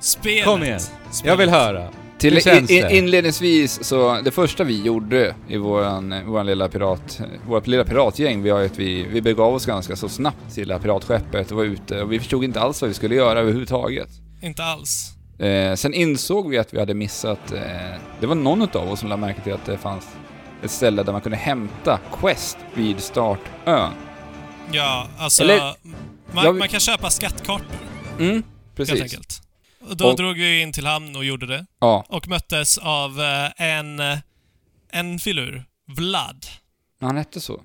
Spelet! 0.00 0.44
Kom 0.44 0.62
igen. 0.62 0.80
Spelet. 0.80 1.24
Jag 1.24 1.36
vill 1.36 1.48
höra. 1.50 1.88
Till 2.18 2.34
Hur 2.34 2.40
känns 2.40 2.70
in, 2.70 2.82
det? 2.82 2.96
inledningsvis 2.96 3.84
så, 3.84 4.20
det 4.24 4.30
första 4.30 4.64
vi 4.64 4.82
gjorde 4.82 5.34
i 5.48 5.56
våran, 5.56 6.14
våran 6.26 6.46
lilla 6.46 6.68
pirat, 6.68 7.20
vårt 7.46 7.66
lilla 7.66 7.84
piratgäng, 7.84 8.44
ju 8.44 8.50
att 8.66 8.78
vi, 8.78 9.02
vi 9.02 9.22
begav 9.22 9.54
oss 9.54 9.66
ganska 9.66 9.96
så 9.96 10.08
snabbt 10.08 10.54
till 10.54 10.68
det 10.68 10.74
här 10.74 10.80
piratskeppet 10.80 11.50
och 11.50 11.56
var 11.56 11.64
ute 11.64 12.02
och 12.02 12.12
vi 12.12 12.18
förstod 12.18 12.44
inte 12.44 12.60
alls 12.60 12.82
vad 12.82 12.88
vi 12.88 12.94
skulle 12.94 13.14
göra 13.14 13.40
överhuvudtaget. 13.40 14.08
Inte 14.42 14.64
alls. 14.64 15.12
Eh, 15.40 15.74
sen 15.74 15.94
insåg 15.94 16.50
vi 16.50 16.58
att 16.58 16.74
vi 16.74 16.78
hade 16.78 16.94
missat, 16.94 17.52
eh, 17.52 17.60
det 18.20 18.26
var 18.26 18.34
någon 18.34 18.62
av 18.62 18.90
oss 18.90 19.00
som 19.00 19.08
lade 19.08 19.20
märke 19.20 19.40
till 19.42 19.52
att 19.52 19.64
det 19.66 19.78
fanns 19.78 20.08
ett 20.62 20.70
ställe 20.70 21.02
där 21.02 21.12
man 21.12 21.20
kunde 21.20 21.36
hämta 21.38 21.98
Quest 22.20 22.58
vid 22.74 23.00
startön. 23.00 23.92
Ja, 24.72 25.08
alltså... 25.18 25.42
Eller- 25.42 25.74
man, 26.32 26.44
jag- 26.44 26.56
man 26.58 26.68
kan 26.68 26.80
köpa 26.80 27.10
skattkartor, 27.10 27.66
Mm, 28.18 28.32
helt 28.32 28.44
precis. 28.76 29.02
enkelt. 29.02 29.42
Och 29.88 29.96
då 29.96 30.06
Och- 30.06 30.16
drog 30.16 30.34
vi 30.36 30.62
in 30.62 30.72
till 30.72 30.86
hamn 30.86 31.16
och 31.16 31.24
gjorde 31.24 31.46
det. 31.46 31.66
Ja, 31.80 32.04
Och 32.08 32.28
möttes 32.28 32.78
av 32.78 33.20
eh, 33.20 33.50
en, 33.78 34.00
eh, 34.00 34.18
en 34.92 35.18
filur. 35.18 35.64
Vlad. 35.96 36.46
han 37.00 37.16
hette 37.16 37.40
så. 37.40 37.60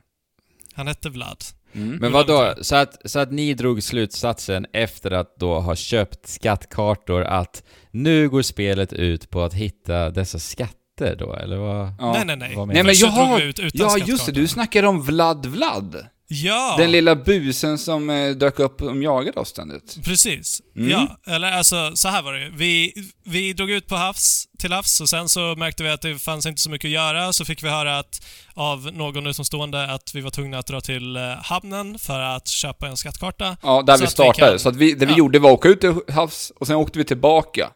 Han 0.73 0.87
hette 0.87 1.09
Vlad. 1.09 1.43
Mm. 1.75 1.97
Men 1.97 2.11
vad 2.11 2.27
då? 2.27 2.53
Så 2.61 2.75
att, 2.75 3.01
så 3.05 3.19
att 3.19 3.31
ni 3.31 3.53
drog 3.53 3.83
slutsatsen 3.83 4.65
efter 4.73 5.11
att 5.11 5.35
då 5.39 5.59
ha 5.59 5.75
köpt 5.75 6.27
skattkartor 6.27 7.23
att 7.23 7.63
nu 7.91 8.29
går 8.29 8.41
spelet 8.41 8.93
ut 8.93 9.29
på 9.29 9.41
att 9.41 9.53
hitta 9.53 10.09
dessa 10.09 10.39
skatter 10.39 11.15
då, 11.19 11.33
eller 11.33 11.57
vad? 11.57 11.93
Ja. 11.99 12.11
Nej, 12.13 12.25
nej, 12.25 12.35
nej. 12.35 12.55
Vad 12.55 12.67
Nej 12.67 12.83
men 12.83 12.95
drog 12.95 13.37
vi 13.37 13.43
ut 13.43 13.59
utan 13.59 13.87
ja 13.89 14.05
just 14.05 14.25
det, 14.25 14.31
du 14.31 14.47
snackar 14.47 14.83
om 14.83 15.01
Vlad 15.01 15.45
Vlad. 15.45 16.05
Ja! 16.27 16.75
Den 16.77 16.91
lilla 16.91 17.15
busen 17.15 17.77
som 17.77 18.09
eh, 18.09 18.29
dök 18.31 18.59
upp 18.59 18.81
och 18.81 19.03
jagade 19.03 19.39
oss 19.39 19.49
ständigt. 19.49 19.97
Precis. 20.03 20.61
Mm. 20.75 20.89
Ja, 20.89 21.17
eller 21.27 21.51
alltså 21.51 21.91
så 21.95 22.07
här 22.09 22.21
var 22.21 22.33
det 22.33 22.39
ju. 22.39 22.51
vi, 22.55 22.93
vi 23.23 23.53
drog 23.53 23.71
ut 23.71 23.87
på 23.87 23.95
havs, 23.95 24.45
till 24.59 24.71
havs 24.73 25.01
och 25.01 25.09
sen 25.09 25.29
så 25.29 25.55
märkte 25.55 25.83
vi 25.83 25.89
att 25.89 26.01
det 26.01 26.19
fanns 26.19 26.45
inte 26.45 26.61
så 26.61 26.69
mycket 26.69 26.87
att 26.87 26.91
göra. 26.91 27.33
Så 27.33 27.45
fick 27.45 27.63
vi 27.63 27.69
höra 27.69 27.99
att, 27.99 28.25
av 28.53 28.89
någon 28.93 29.27
utomstående 29.27 29.91
att 29.93 30.15
vi 30.15 30.21
var 30.21 30.29
tvungna 30.31 30.57
att 30.59 30.67
dra 30.67 30.81
till 30.81 31.15
eh, 31.15 31.21
hamnen 31.43 31.99
för 31.99 32.19
att 32.19 32.47
köpa 32.47 32.87
en 32.87 32.97
skattkarta. 32.97 33.57
Ja, 33.63 33.81
där 33.81 33.93
vi 33.97 34.03
att 34.03 34.09
vi 34.09 34.11
startade. 34.11 34.49
kan- 34.51 34.59
Så 34.59 34.69
att 34.69 34.75
vi, 34.75 34.93
det 34.93 35.05
vi 35.05 35.11
Ja. 35.11 35.17
gjorde 35.17 35.39
var 35.39 35.49
att 35.49 35.57
åka 35.57 35.69
ut 35.69 35.81
till 35.81 35.93
havs 36.13 36.51
och 36.55 36.67
sen 36.67 36.75
åkte 36.75 36.99
vi 36.99 37.05
tillbaka. 37.05 37.69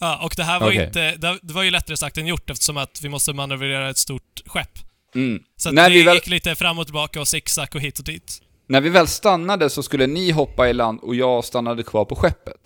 Ja, 0.00 0.18
och 0.24 0.34
det 0.36 0.44
här 0.44 0.60
var 0.60 0.68
Okej. 0.68 0.86
inte... 0.86 1.16
Det, 1.16 1.38
det 1.42 1.52
var 1.54 1.62
ju 1.62 1.70
lättare 1.70 1.96
sagt 1.96 2.18
än 2.18 2.26
gjort 2.26 2.50
eftersom 2.50 2.76
att 2.76 3.00
vi 3.02 3.08
måste 3.08 3.32
manövrera 3.32 3.90
ett 3.90 3.98
stort 3.98 4.40
skepp. 4.46 4.78
Mm. 5.14 5.42
Så 5.60 5.72
När 5.72 5.90
vi 5.90 6.02
väl- 6.02 6.14
gick 6.14 6.26
lite 6.26 6.54
fram 6.54 6.78
och 6.78 6.86
tillbaka 6.86 7.20
och 7.20 7.28
zigzag 7.28 7.68
och 7.74 7.80
hit 7.80 7.98
och 7.98 8.04
dit. 8.04 8.42
När 8.66 8.80
vi 8.80 8.88
väl 8.90 9.06
stannade 9.08 9.70
så 9.70 9.82
skulle 9.82 10.06
ni 10.06 10.30
hoppa 10.30 10.68
i 10.68 10.72
land 10.72 11.00
och 11.02 11.14
jag 11.14 11.44
stannade 11.44 11.82
kvar 11.82 12.04
på 12.04 12.16
skeppet. 12.16 12.56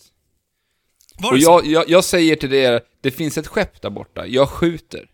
Var 1.19 1.31
Och 1.31 1.37
det 1.39 1.43
så? 1.45 1.51
jag, 1.51 1.67
jag, 1.67 1.89
jag 1.91 2.05
säger 2.05 2.37
till 2.37 2.53
er, 2.55 2.81
det 3.03 3.11
finns 3.11 3.39
ett 3.39 3.47
skepp 3.47 3.83
där 3.83 3.91
borta. 3.91 4.27
Jag 4.27 4.49
skjuter. 4.49 5.07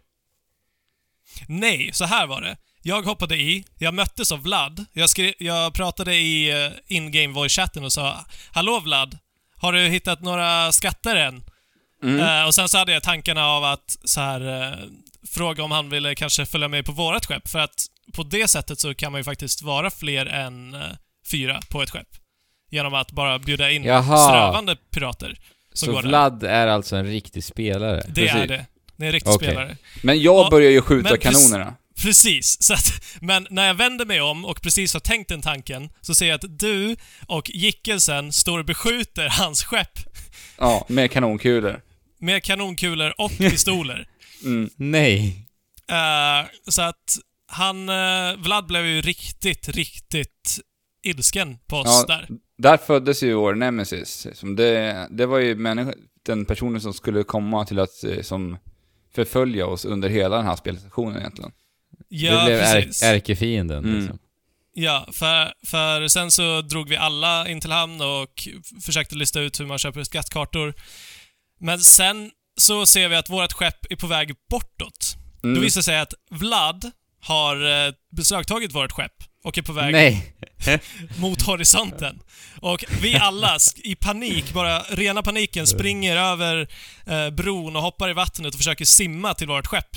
Nej, 1.48 1.90
så 1.92 2.04
här 2.04 2.26
var 2.26 2.40
det. 2.40 2.56
Jag 2.82 3.02
hoppade 3.02 3.36
i, 3.36 3.64
jag 3.78 3.94
möttes 3.94 4.32
av 4.32 4.42
Vlad. 4.42 4.84
Jag, 4.92 5.10
skrev, 5.10 5.34
jag 5.38 5.74
pratade 5.74 6.14
i 6.14 6.64
uh, 6.66 6.72
in-game 6.86 7.34
voice-chatten 7.34 7.84
och 7.84 7.92
sa 7.92 8.24
Hallå 8.52 8.80
Vlad, 8.80 9.18
har 9.56 9.72
du 9.72 9.80
hittat 9.88 10.20
några 10.22 10.72
skatter 10.72 11.16
än? 11.16 11.42
Mm. 12.02 12.20
Eh, 12.20 12.46
och 12.46 12.54
sen 12.54 12.68
så 12.68 12.78
hade 12.78 12.92
jag 12.92 13.02
tankarna 13.02 13.46
av 13.46 13.64
att 13.64 13.98
så 14.04 14.20
här 14.20 14.62
eh, 14.62 14.78
fråga 15.28 15.62
om 15.64 15.70
han 15.70 15.90
ville 15.90 16.14
kanske 16.14 16.46
följa 16.46 16.68
med 16.68 16.84
på 16.86 16.92
vårat 16.92 17.26
skepp. 17.26 17.48
För 17.48 17.58
att 17.58 17.86
på 18.12 18.22
det 18.22 18.48
sättet 18.48 18.80
så 18.80 18.94
kan 18.94 19.12
man 19.12 19.18
ju 19.20 19.24
faktiskt 19.24 19.62
vara 19.62 19.90
fler 19.90 20.26
än 20.26 20.74
eh, 20.74 20.80
fyra 21.30 21.60
på 21.68 21.82
ett 21.82 21.90
skepp. 21.90 22.08
Genom 22.70 22.94
att 22.94 23.12
bara 23.12 23.38
bjuda 23.38 23.70
in 23.70 23.84
Jaha. 23.84 24.28
strövande 24.28 24.76
pirater. 24.76 25.38
Så. 25.72 26.00
Vlad 26.00 26.44
är 26.44 26.66
alltså 26.66 26.96
en 26.96 27.06
riktig 27.06 27.44
spelare? 27.44 28.02
Det 28.08 28.14
Precis. 28.14 28.34
är 28.34 28.46
det. 28.46 28.66
Det 28.96 29.04
är 29.04 29.06
en 29.06 29.12
riktig 29.12 29.32
Okej. 29.32 29.48
spelare. 29.48 29.76
Men 30.02 30.22
jag 30.22 30.44
Ja, 30.44 30.48
börjar 30.50 30.70
ju 30.70 30.82
skjuta 30.82 31.16
kanonerna. 31.16 31.74
Precis. 32.02 32.62
Så 32.62 32.74
att, 32.74 33.02
men 33.20 33.46
när 33.50 33.66
jag 33.66 33.74
vänder 33.74 34.04
mig 34.04 34.20
om 34.20 34.44
och 34.44 34.62
precis 34.62 34.92
har 34.92 35.00
tänkt 35.00 35.28
den 35.28 35.42
tanken, 35.42 35.90
så 36.00 36.14
ser 36.14 36.26
jag 36.26 36.34
att 36.34 36.58
du 36.58 36.96
och 37.26 37.50
Jickelsen 37.50 38.32
står 38.32 38.58
och 38.58 38.64
beskjuter 38.64 39.28
hans 39.28 39.64
skepp 39.64 39.98
Ja, 40.58 40.84
med 40.88 41.10
kanonkulor. 41.10 41.80
med 42.18 42.42
kanonkulor 42.44 43.14
och 43.18 43.30
pistoler. 43.38 44.06
Mm. 44.44 44.70
Nej. 44.76 45.46
Eh, 45.90 46.48
så 46.68 46.82
att 46.82 47.16
han, 47.46 47.88
uh, 47.88 48.36
Vlad 48.42 48.66
blev 48.66 48.86
ju 48.86 49.00
riktigt, 49.00 49.68
riktigt 49.68 50.58
ilsken 51.02 51.58
på 51.66 51.76
oss 51.76 52.04
Ja, 52.08 52.16
där. 52.16 52.28
där 52.58 52.76
föddes 52.76 53.22
ju 53.22 53.34
vår 53.34 53.54
nemesis. 53.54 54.26
Som 54.34 54.56
det, 54.56 55.06
det 55.10 55.26
var 55.26 55.38
ju 55.38 55.54
människa, 55.54 55.92
den 56.22 56.44
personen 56.44 56.80
som 56.80 56.94
skulle 56.94 57.22
komma 57.22 57.64
till 57.66 57.78
att 57.78 58.04
eh, 58.04 58.22
som 58.22 58.58
förfölja 59.14 59.66
oss 59.66 59.84
under 59.84 60.08
hela 60.08 60.36
den 60.36 60.46
här 60.46 60.56
spelsessionen 60.56 61.18
egentligen. 61.18 61.52
Ja, 62.08 62.38
det 62.38 62.44
blev 62.46 62.60
precis. 62.60 63.02
ärkefienden 63.02 63.84
Mm. 63.84 63.98
liksom. 64.00 64.18
Ja, 64.74 65.08
för, 65.12 65.52
för 65.66 66.08
sen 66.08 66.30
så 66.30 66.60
drog 66.62 66.88
vi 66.88 66.96
alla 66.96 67.48
in 67.48 67.60
till 67.60 67.72
hamn 67.72 68.00
och 68.00 68.48
försökte 68.82 69.14
lista 69.14 69.40
ut 69.40 69.60
hur 69.60 69.66
man 69.66 69.78
köper 69.78 70.04
skattkartor. 70.04 70.74
Men 71.60 71.78
sen 71.78 72.30
så 72.60 72.86
ser 72.86 73.08
vi 73.08 73.16
att 73.16 73.30
vårt 73.30 73.52
skepp 73.52 73.86
är 73.90 73.96
på 73.96 74.06
väg 74.06 74.32
bortåt. 74.50 75.16
Mm. 75.42 75.54
Då 75.54 75.60
visar 75.60 75.78
det 75.78 75.84
sig 75.84 75.98
att 75.98 76.14
Vlad 76.30 76.90
har 77.20 77.86
eh, 77.86 77.92
beslagtagit 78.10 78.74
vårt 78.74 78.92
skepp 78.92 79.12
och 79.44 79.58
är 79.58 79.62
på 79.62 79.72
väg 79.72 80.22
mot 81.16 81.42
horisonten. 81.42 82.22
Och 82.60 82.84
vi 83.02 83.16
alla 83.16 83.58
i 83.84 83.94
panik, 83.94 84.52
bara 84.52 84.80
rena 84.80 85.22
paniken, 85.22 85.66
springer 85.66 86.16
över 86.16 86.68
eh, 87.06 87.30
bron 87.30 87.76
och 87.76 87.82
hoppar 87.82 88.10
i 88.10 88.12
vattnet 88.12 88.54
och 88.54 88.58
försöker 88.58 88.84
simma 88.84 89.34
till 89.34 89.48
vårt 89.48 89.66
skepp. 89.66 89.96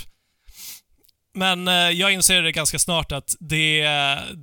Men 1.36 1.68
eh, 1.68 1.74
jag 1.74 2.12
inser 2.12 2.42
det 2.42 2.52
ganska 2.52 2.80
snart 2.80 3.12
att 3.12 3.36
det, 3.40 3.82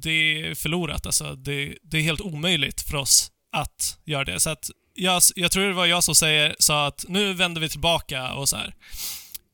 det 0.03 0.11
är 0.11 0.55
förlorat. 0.55 1.07
Alltså, 1.07 1.35
det, 1.35 1.75
det 1.83 1.99
är 1.99 2.03
helt 2.03 2.21
omöjligt 2.21 2.81
för 2.81 2.97
oss 2.97 3.31
att 3.53 3.99
göra 4.05 4.25
det. 4.25 4.41
Så 4.41 4.51
att 4.51 4.71
jag, 5.01 5.23
jag 5.37 5.53
tror 5.53 5.67
det 5.67 5.73
var 5.75 5.87
jag 5.87 6.05
som 6.05 6.15
säger, 6.15 6.57
sa 6.59 6.87
att 6.87 7.05
nu 7.09 7.33
vänder 7.35 7.61
vi 7.61 7.69
tillbaka 7.69 8.33
och 8.33 8.49
så 8.49 8.57
här. 8.57 8.75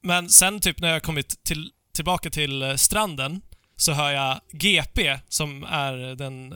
Men 0.02 0.28
sen 0.28 0.60
typ 0.60 0.80
när 0.80 0.88
jag 0.92 1.02
kommit 1.02 1.44
till, 1.44 1.70
tillbaka 1.94 2.30
till 2.30 2.62
eh, 2.62 2.74
stranden 2.74 3.40
så 3.76 3.92
hör 3.92 4.10
jag 4.10 4.40
GP, 4.52 5.18
som 5.28 5.64
är 5.64 5.92
den 6.16 6.54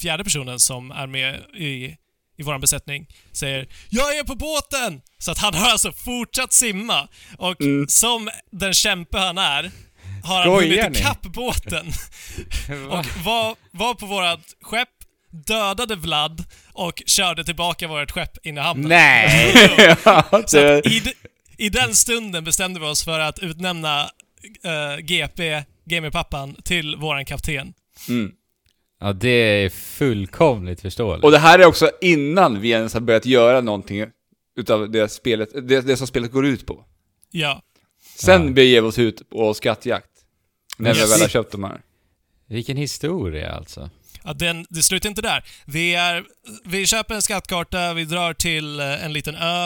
fjärde 0.00 0.24
personen 0.24 0.60
som 0.60 0.90
är 0.90 1.06
med 1.06 1.34
i, 1.54 1.96
i 2.38 2.42
vår 2.42 2.58
besättning, 2.58 3.06
säger 3.32 3.66
“Jag 3.88 4.18
är 4.18 4.24
på 4.24 4.34
båten!” 4.34 5.00
Så 5.18 5.30
att 5.30 5.38
han 5.38 5.54
har 5.60 5.70
alltså 5.70 5.92
fortsatt 5.92 6.52
simma. 6.52 7.08
Och 7.38 7.60
Mm. 7.60 7.88
som 7.88 8.30
den 8.52 8.74
kämpe 8.74 9.18
han 9.18 9.38
är, 9.38 9.70
har 10.24 10.34
han 10.34 10.44
Skojar 10.44 10.82
hunnit 10.82 10.92
ni? 10.92 10.98
ikapp 10.98 11.22
båten 11.22 11.86
och 12.90 13.06
var, 13.24 13.56
var 13.70 13.94
på 13.94 14.06
vårt 14.06 14.40
skepp, 14.62 14.88
dödade 15.30 15.96
Vlad 15.96 16.44
och 16.72 17.02
körde 17.06 17.44
tillbaka 17.44 17.88
vårt 17.88 18.10
skepp 18.10 18.46
in 18.46 18.56
i 18.58 18.60
hamnen. 18.60 18.88
Nej! 18.88 19.64
ja, 20.04 20.42
Så 20.46 20.58
i, 20.78 21.02
I 21.56 21.68
den 21.68 21.94
stunden 21.94 22.44
bestämde 22.44 22.80
vi 22.80 22.86
oss 22.86 23.04
för 23.04 23.18
att 23.20 23.38
utnämna 23.38 24.00
eh, 24.64 24.96
GP, 25.02 25.62
Gamerpappan, 25.84 26.54
till 26.64 26.96
våran 26.96 27.24
kapten. 27.24 27.74
mm. 28.08 28.32
Ja, 29.02 29.12
det 29.12 29.28
är 29.28 29.68
fullkomligt 29.70 30.80
förståeligt. 30.80 31.24
Och 31.24 31.30
det 31.30 31.38
här 31.38 31.58
är 31.58 31.64
också 31.66 31.90
innan 32.00 32.60
vi 32.60 32.70
ens 32.70 32.94
har 32.94 33.00
börjat 33.00 33.26
göra 33.26 33.60
någonting 33.60 34.04
utav 34.56 34.90
det, 34.90 35.08
spelet, 35.08 35.68
det, 35.68 35.80
det 35.80 35.96
som 35.96 36.06
spelet 36.06 36.32
går 36.32 36.46
ut 36.46 36.66
på. 36.66 36.84
Ja. 37.30 37.62
Sen 38.16 38.46
Ja. 38.46 38.52
beger 38.52 38.80
vi 38.82 38.88
oss 38.88 38.98
ut 38.98 39.30
på 39.30 39.54
skattjakt. 39.54 40.06
När 40.78 40.94
vi 40.94 41.00
Yes. 41.00 41.12
väl 41.14 41.20
har 41.20 41.28
köpt 41.28 41.52
de 41.52 41.64
här. 41.64 41.80
Vilken 42.48 42.76
historia 42.76 43.52
alltså. 43.52 43.90
Ja, 44.24 44.32
den, 44.32 44.66
det 44.70 44.82
slutar 44.82 45.08
inte 45.08 45.22
där. 45.22 45.44
Vi, 45.66 45.94
är, 45.94 46.24
vi 46.64 46.86
köper 46.86 47.14
en 47.14 47.22
skattkarta, 47.22 47.92
vi 47.94 48.04
drar 48.04 48.34
till 48.34 48.80
eh, 48.80 49.04
en 49.04 49.12
liten 49.12 49.34
ö, 49.34 49.64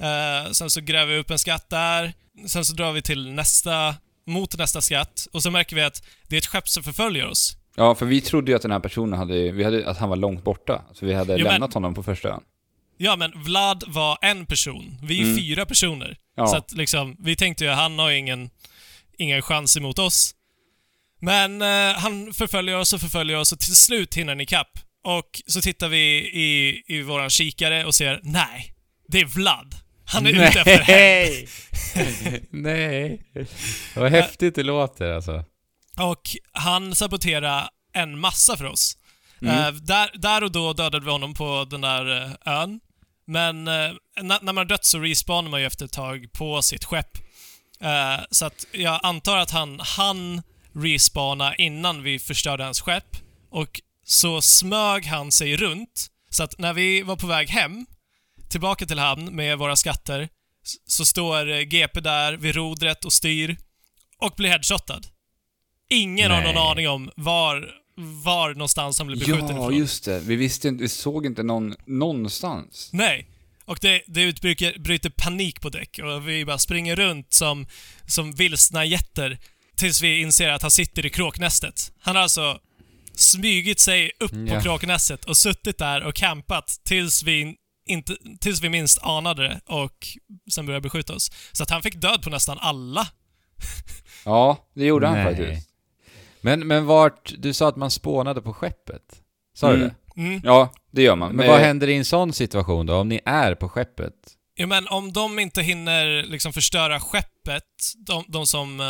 eh, 0.00 0.50
sen 0.52 0.70
så 0.70 0.80
gräver 0.80 1.12
vi 1.12 1.18
upp 1.18 1.30
en 1.30 1.38
skatt 1.38 1.70
där, 1.70 2.12
sen 2.46 2.64
så 2.64 2.72
drar 2.74 2.92
vi 2.92 3.02
till 3.02 3.30
nästa, 3.32 3.94
mot 4.26 4.58
nästa 4.58 4.80
skatt, 4.80 5.26
och 5.32 5.42
så 5.42 5.50
märker 5.50 5.76
vi 5.76 5.82
att 5.82 6.02
det 6.28 6.36
är 6.36 6.38
ett 6.38 6.46
skepp 6.46 6.68
som 6.68 6.82
förföljer 6.82 7.26
oss. 7.26 7.56
Ja, 7.76 7.94
för 7.94 8.06
vi 8.06 8.20
trodde 8.20 8.50
ju 8.52 8.56
att 8.56 8.62
den 8.62 8.70
här 8.70 8.80
personen 8.80 9.18
hade, 9.18 9.50
vi 9.52 9.64
hade, 9.64 9.88
att 9.90 9.98
han 9.98 10.08
var 10.08 10.16
långt 10.16 10.44
borta. 10.44 10.82
Så 10.94 11.06
vi 11.06 11.14
hade 11.14 11.32
Jo, 11.32 11.44
men- 11.44 11.52
lämnat 11.52 11.74
honom 11.74 11.94
på 11.94 12.02
första 12.02 12.28
ön. 12.28 12.40
Ja, 12.96 13.16
men 13.16 13.32
Vlad 13.42 13.84
var 13.86 14.18
en 14.22 14.46
person. 14.46 14.98
Vi 15.02 15.18
är 15.20 15.24
Mm. 15.24 15.36
fyra 15.38 15.66
personer. 15.66 16.16
Ja. 16.36 16.46
Så 16.46 16.56
att 16.56 16.72
liksom, 16.72 17.16
vi 17.18 17.36
tänkte 17.36 17.64
ju 17.64 17.70
han 17.70 17.98
har 17.98 18.10
ingen, 18.10 18.50
ingen 19.18 19.42
chans 19.42 19.76
emot 19.76 19.98
oss. 19.98 20.34
Men 21.20 21.62
eh, 21.62 21.98
han 21.98 22.32
förföljer 22.32 22.76
oss 22.76 22.92
och 22.92 23.00
förföljer 23.00 23.36
oss 23.36 23.52
och 23.52 23.58
till 23.58 23.76
slut 23.76 24.14
hinner 24.14 24.32
han 24.32 24.40
ikapp. 24.40 24.78
Och 25.04 25.42
så 25.46 25.60
tittar 25.60 25.88
vi 25.88 26.16
i, 26.18 26.82
i 26.86 27.02
våran 27.02 27.30
kikare 27.30 27.84
och 27.84 27.94
ser, 27.94 28.20
nej, 28.22 28.74
det 29.08 29.20
är 29.20 29.24
Vlad. 29.24 29.74
Han 30.04 30.26
är 30.26 30.30
ute 30.30 30.60
efter 30.60 30.78
hämnd. 30.78 31.48
Nej! 32.48 32.48
Nej! 32.50 33.20
Vad 33.96 34.10
häftigt 34.10 34.54
det 34.54 34.62
låter 34.62 35.12
alltså. 35.12 35.44
Och 35.98 36.22
han 36.52 36.94
saboterar 36.94 37.68
en 37.92 38.18
massa 38.18 38.56
för 38.56 38.64
oss. 38.64 38.96
Mm. 39.42 39.56
Eh, 39.56 39.72
där, 39.72 40.10
där 40.14 40.44
och 40.44 40.52
då 40.52 40.72
dödade 40.72 41.04
vi 41.04 41.10
honom 41.10 41.34
på 41.34 41.66
den 41.70 41.80
där 41.80 42.22
eh, 42.22 42.54
ön. 42.54 42.80
Men 43.26 43.68
eh, 43.68 43.92
när, 44.22 44.44
när 44.44 44.52
man 44.52 44.56
har 44.56 44.64
dött 44.64 44.84
så 44.84 44.98
respawnar 44.98 45.50
man 45.50 45.60
ju 45.60 45.66
efter 45.66 45.84
ett 45.84 45.92
tag 45.92 46.32
på 46.32 46.62
sitt 46.62 46.84
skepp. 46.84 47.18
Eh, 47.80 48.20
så 48.30 48.46
att 48.46 48.66
jag 48.72 49.00
antar 49.02 49.36
att 49.36 49.50
han 49.50 49.80
han 49.80 50.42
respawna 50.74 51.54
innan 51.56 52.02
vi 52.02 52.18
förstörde 52.18 52.64
hans 52.64 52.80
skepp. 52.80 53.16
Och 53.50 53.80
så 54.04 54.42
smög 54.42 55.06
han 55.06 55.32
sig 55.32 55.56
runt. 55.56 56.06
Så 56.30 56.42
att 56.42 56.58
när 56.58 56.72
vi 56.72 57.02
var 57.02 57.16
på 57.16 57.26
väg 57.26 57.48
hem, 57.48 57.86
tillbaka 58.48 58.86
till 58.86 58.98
hamn 58.98 59.36
med 59.36 59.58
våra 59.58 59.76
skatter, 59.76 60.28
så 60.86 61.04
står 61.04 61.50
eh, 61.50 61.60
GP 61.60 62.00
där 62.00 62.32
vid 62.36 62.54
rodret 62.54 63.04
och 63.04 63.12
styr 63.12 63.56
och 64.18 64.34
blir 64.36 64.50
headshotad. 64.50 65.00
Ingen 65.90 66.30
har 66.30 66.40
Nej. 66.42 66.54
någon 66.54 66.70
aning 66.70 66.88
om 66.88 67.10
var, 67.16 67.70
var 68.24 68.50
någonstans 68.54 68.98
han 68.98 69.06
blev 69.06 69.18
beskjuten 69.18 69.46
Ja, 69.48 69.52
ifrån. 69.52 69.76
just 69.76 70.04
det. 70.04 70.20
Vi 70.20 70.36
visste 70.36 70.68
inte, 70.68 70.82
vi 70.82 70.88
såg 70.88 71.26
inte 71.26 71.42
någon, 71.42 71.74
någonstans. 71.86 72.90
Nej. 72.92 73.26
Och 73.64 73.78
det, 73.80 74.02
det 74.06 74.22
utbryter 74.22 74.78
bryter 74.78 75.10
panik 75.10 75.60
på 75.60 75.68
däck 75.68 75.98
och 76.02 76.28
vi 76.28 76.44
bara 76.44 76.58
springer 76.58 76.96
runt 76.96 77.32
som, 77.32 77.66
som 78.06 78.32
vilsna 78.32 78.84
getter 78.84 79.38
tills 79.80 80.02
vi 80.02 80.20
inser 80.20 80.48
att 80.48 80.62
han 80.62 80.70
sitter 80.70 81.06
i 81.06 81.10
kråknästet. 81.10 81.92
Han 82.00 82.16
har 82.16 82.22
alltså 82.22 82.58
smygit 83.14 83.80
sig 83.80 84.10
upp 84.20 84.30
på 84.30 84.46
Ja. 84.48 84.60
kråknästet 84.60 85.24
och 85.24 85.36
suttit 85.36 85.78
där 85.78 86.02
och 86.02 86.14
campat 86.14 86.80
tills 86.84 87.22
vi, 87.22 87.54
inte, 87.86 88.16
tills 88.40 88.60
vi 88.62 88.68
minst 88.68 88.98
anade 89.02 89.42
det 89.48 89.60
och 89.66 89.96
sen 90.54 90.66
började 90.66 90.82
beskjuta 90.82 91.14
oss. 91.14 91.30
Så 91.52 91.62
att 91.62 91.70
han 91.70 91.82
fick 91.82 91.94
död 91.94 92.22
på 92.22 92.30
nästan 92.30 92.58
alla. 92.60 93.06
Ja, 94.24 94.68
det 94.74 94.84
gjorde 94.84 95.06
han 95.06 95.16
Nej. 95.16 95.24
faktiskt. 95.24 95.68
Men, 96.40 96.66
men 96.66 96.86
vart, 96.86 97.32
du 97.38 97.52
sa 97.52 97.68
att 97.68 97.76
man 97.76 97.90
spånade 97.90 98.42
på 98.42 98.52
skeppet? 98.54 99.02
Sa 99.54 99.68
du 99.68 99.74
Mm. 99.76 99.88
det? 99.88 100.20
Mm. 100.20 100.40
Ja, 100.44 100.72
det 100.90 101.02
gör 101.02 101.16
man. 101.16 101.32
Men 101.36 101.46
vad 101.48 101.60
händer 101.60 101.88
i 101.88 101.96
en 101.96 102.04
sån 102.04 102.32
situation 102.32 102.86
då, 102.86 102.94
om 102.94 103.08
ni 103.08 103.20
är 103.24 103.54
på 103.54 103.68
skeppet? 103.68 104.14
Ja, 104.54 104.66
men 104.66 104.88
om 104.88 105.12
de 105.12 105.38
inte 105.38 105.62
hinner 105.62 106.22
liksom 106.22 106.52
förstöra 106.52 107.00
skeppet, 107.00 107.64
de, 108.06 108.24
de 108.28 108.46
som 108.46 108.80
eh, 108.80 108.86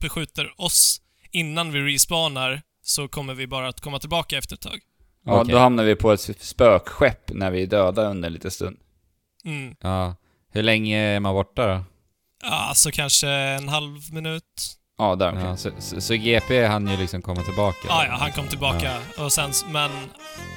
beskjuter 0.00 0.60
oss 0.60 1.00
innan 1.30 1.72
vi 1.72 1.80
respawnar, 1.94 2.62
så 2.82 3.08
kommer 3.08 3.34
vi 3.34 3.46
bara 3.46 3.68
att 3.68 3.80
komma 3.80 3.98
tillbaka 3.98 4.38
efter 4.38 4.54
ett 4.54 4.60
tag. 4.60 4.80
Ja, 5.24 5.40
Okej. 5.40 5.52
då 5.52 5.58
hamnar 5.58 5.84
vi 5.84 5.96
på 5.96 6.12
ett 6.12 6.42
spökskepp 6.42 7.30
när 7.32 7.50
vi 7.50 7.62
är 7.62 7.66
döda 7.66 8.04
under 8.04 8.26
en 8.26 8.32
liten 8.32 8.50
stund. 8.50 8.76
Mm. 9.44 9.76
Ja. 9.80 10.16
Hur 10.52 10.62
länge 10.62 10.98
är 10.98 11.20
man 11.20 11.34
borta 11.34 11.66
då? 11.66 11.84
Ja, 12.42 12.72
så 12.74 12.90
kanske 12.90 13.28
en 13.28 13.68
halv 13.68 14.12
minut. 14.12 14.76
Ja, 14.98 15.14
där 15.14 15.28
omkring. 15.28 15.46
Ja, 15.46 15.56
så, 15.56 15.70
så, 15.78 16.00
så 16.00 16.14
GP 16.14 16.66
han 16.66 16.86
ju 16.88 16.96
liksom 16.96 17.22
komma 17.22 17.42
tillbaka? 17.42 17.78
Ja, 17.88 18.06
ja, 18.06 18.12
han 18.12 18.32
kom 18.32 18.48
tillbaka. 18.48 18.98
Och 19.18 19.32
sen, 19.32 19.52
men 19.72 19.90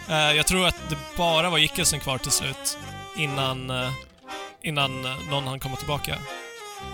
eh, 0.10 0.38
jag 0.38 0.48
tror 0.48 0.68
att 0.68 0.90
det 0.90 0.98
bara 1.18 1.50
var 1.50 1.58
Jickelsen 1.58 2.00
kvar 2.00 2.18
till 2.18 2.32
slut 2.32 2.78
innan, 3.18 3.70
eh, 3.70 3.92
innan 4.64 5.06
eh, 5.06 5.30
någon 5.30 5.48
hann 5.48 5.60
komma 5.60 5.76
tillbaka. 5.76 6.16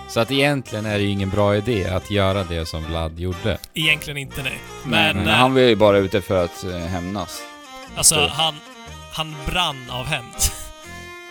Så 0.10 0.20
att 0.20 0.32
egentligen 0.32 0.86
är 0.86 0.98
det 0.98 1.04
ju 1.04 1.10
ingen 1.10 1.30
bra 1.30 1.56
idé 1.56 1.86
att 1.88 2.12
göra 2.12 2.44
det 2.44 2.66
som 2.66 2.84
Vlad 2.86 3.20
gjorde. 3.20 3.58
Egentligen 3.74 4.18
inte 4.18 4.44
nej. 4.44 4.58
Men, 4.86 5.18
Men, 5.18 5.28
eh, 5.28 5.34
han 5.34 5.54
var 5.54 5.62
ju 5.62 5.76
bara 5.76 5.98
ute 5.98 6.22
för 6.22 6.44
att 6.46 6.64
eh, 6.64 6.78
hämnas. 6.78 7.42
alltså 7.96 8.16
så- 8.16 8.28
han, 8.28 8.56
han 9.14 9.36
brann 9.46 9.86
av 9.92 10.06
hämnd. 10.06 10.34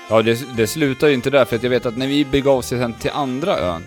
Ja, 0.09 0.23
det, 0.23 0.57
det 0.57 0.67
slutar 0.67 1.09
ju 1.09 1.15
inte 1.15 1.31
där, 1.31 1.45
för 1.45 1.57
att 1.57 1.63
jag 1.63 1.71
vet 1.71 1.87
att 1.87 1.97
när 1.97 2.07
vi 2.07 2.25
begav 2.25 2.59
oss 2.59 2.67
sen 2.67 2.95
till 2.95 3.11
andra 3.15 3.59
ön, 3.59 3.85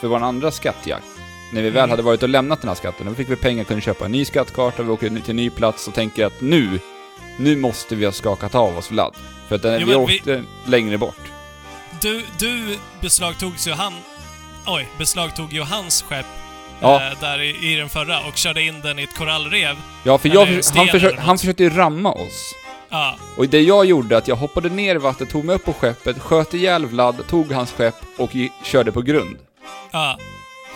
för 0.00 0.08
vår 0.08 0.20
andra 0.22 0.50
skattjakt, 0.50 1.04
när 1.52 1.62
vi 1.62 1.70
väl 1.70 1.78
Mm. 1.78 1.90
hade 1.90 2.02
varit 2.02 2.22
och 2.22 2.28
lämnat 2.28 2.60
den 2.60 2.68
här 2.68 2.74
skatten, 2.74 3.06
då 3.06 3.14
fick 3.14 3.30
vi 3.30 3.36
pengar 3.36 3.60
och 3.62 3.68
kunde 3.68 3.80
köpa 3.82 4.04
en 4.04 4.12
ny 4.12 4.24
skattkarta, 4.24 4.82
vi 4.82 4.90
åker 4.90 5.08
till 5.08 5.30
en 5.30 5.36
ny 5.36 5.50
plats 5.50 5.88
och 5.88 5.94
tänker 5.94 6.26
att 6.26 6.40
nu, 6.40 6.78
nu 7.38 7.56
måste 7.56 7.94
vi 7.94 8.04
ha 8.04 8.12
skakat 8.12 8.54
av 8.54 8.78
oss 8.78 8.90
Vlad. 8.90 9.14
För 9.48 9.56
att 9.56 9.62
den, 9.62 9.80
Jo, 9.80 9.86
vi 9.86 9.96
men 9.96 10.06
vi- 10.06 10.14
åkte 10.18 10.42
längre 10.66 10.98
bort. 10.98 11.16
Du, 12.04 12.22
du 12.38 12.78
beslagtogs 13.00 13.68
ju 13.68 13.72
han 13.72 13.92
oj, 14.66 14.88
beslagtog 14.98 15.52
ju 15.52 15.62
hans 15.62 16.02
skepp 16.02 16.26
Ja. 16.80 17.06
eh, 17.06 17.20
där 17.20 17.40
i, 17.42 17.72
i 17.72 17.76
den 17.76 17.88
förra 17.88 18.20
och 18.26 18.36
körde 18.36 18.62
in 18.62 18.80
den 18.80 18.98
i 18.98 19.02
ett 19.02 19.14
korallrev. 19.16 19.76
Ja, 20.02 20.18
för 20.18 20.28
jag, 20.28 20.46
han, 20.46 20.62
försök, 20.62 20.94
eller 20.94 21.10
något. 21.10 21.20
han 21.24 21.38
försökte 21.38 21.62
ju 21.62 21.70
ramma 21.70 22.12
oss. 22.12 22.54
Ja, 22.88 23.16
Och 23.36 23.48
det 23.48 23.60
jag 23.60 23.84
gjorde 23.84 24.16
att 24.16 24.28
jag 24.28 24.36
hoppade 24.36 24.68
ner 24.68 24.94
i 24.94 24.98
vattnet, 24.98 25.30
tog 25.30 25.44
mig 25.44 25.54
upp 25.56 25.64
på 25.64 25.72
skeppet, 25.72 26.18
sköt 26.22 26.54
ihjäl 26.54 26.86
Vlad, 26.86 27.26
tog 27.28 27.52
hans 27.52 27.72
skepp 27.72 27.94
och 28.18 28.30
körde 28.64 28.92
på 28.92 29.02
grund. 29.02 29.36
ja. 29.90 30.18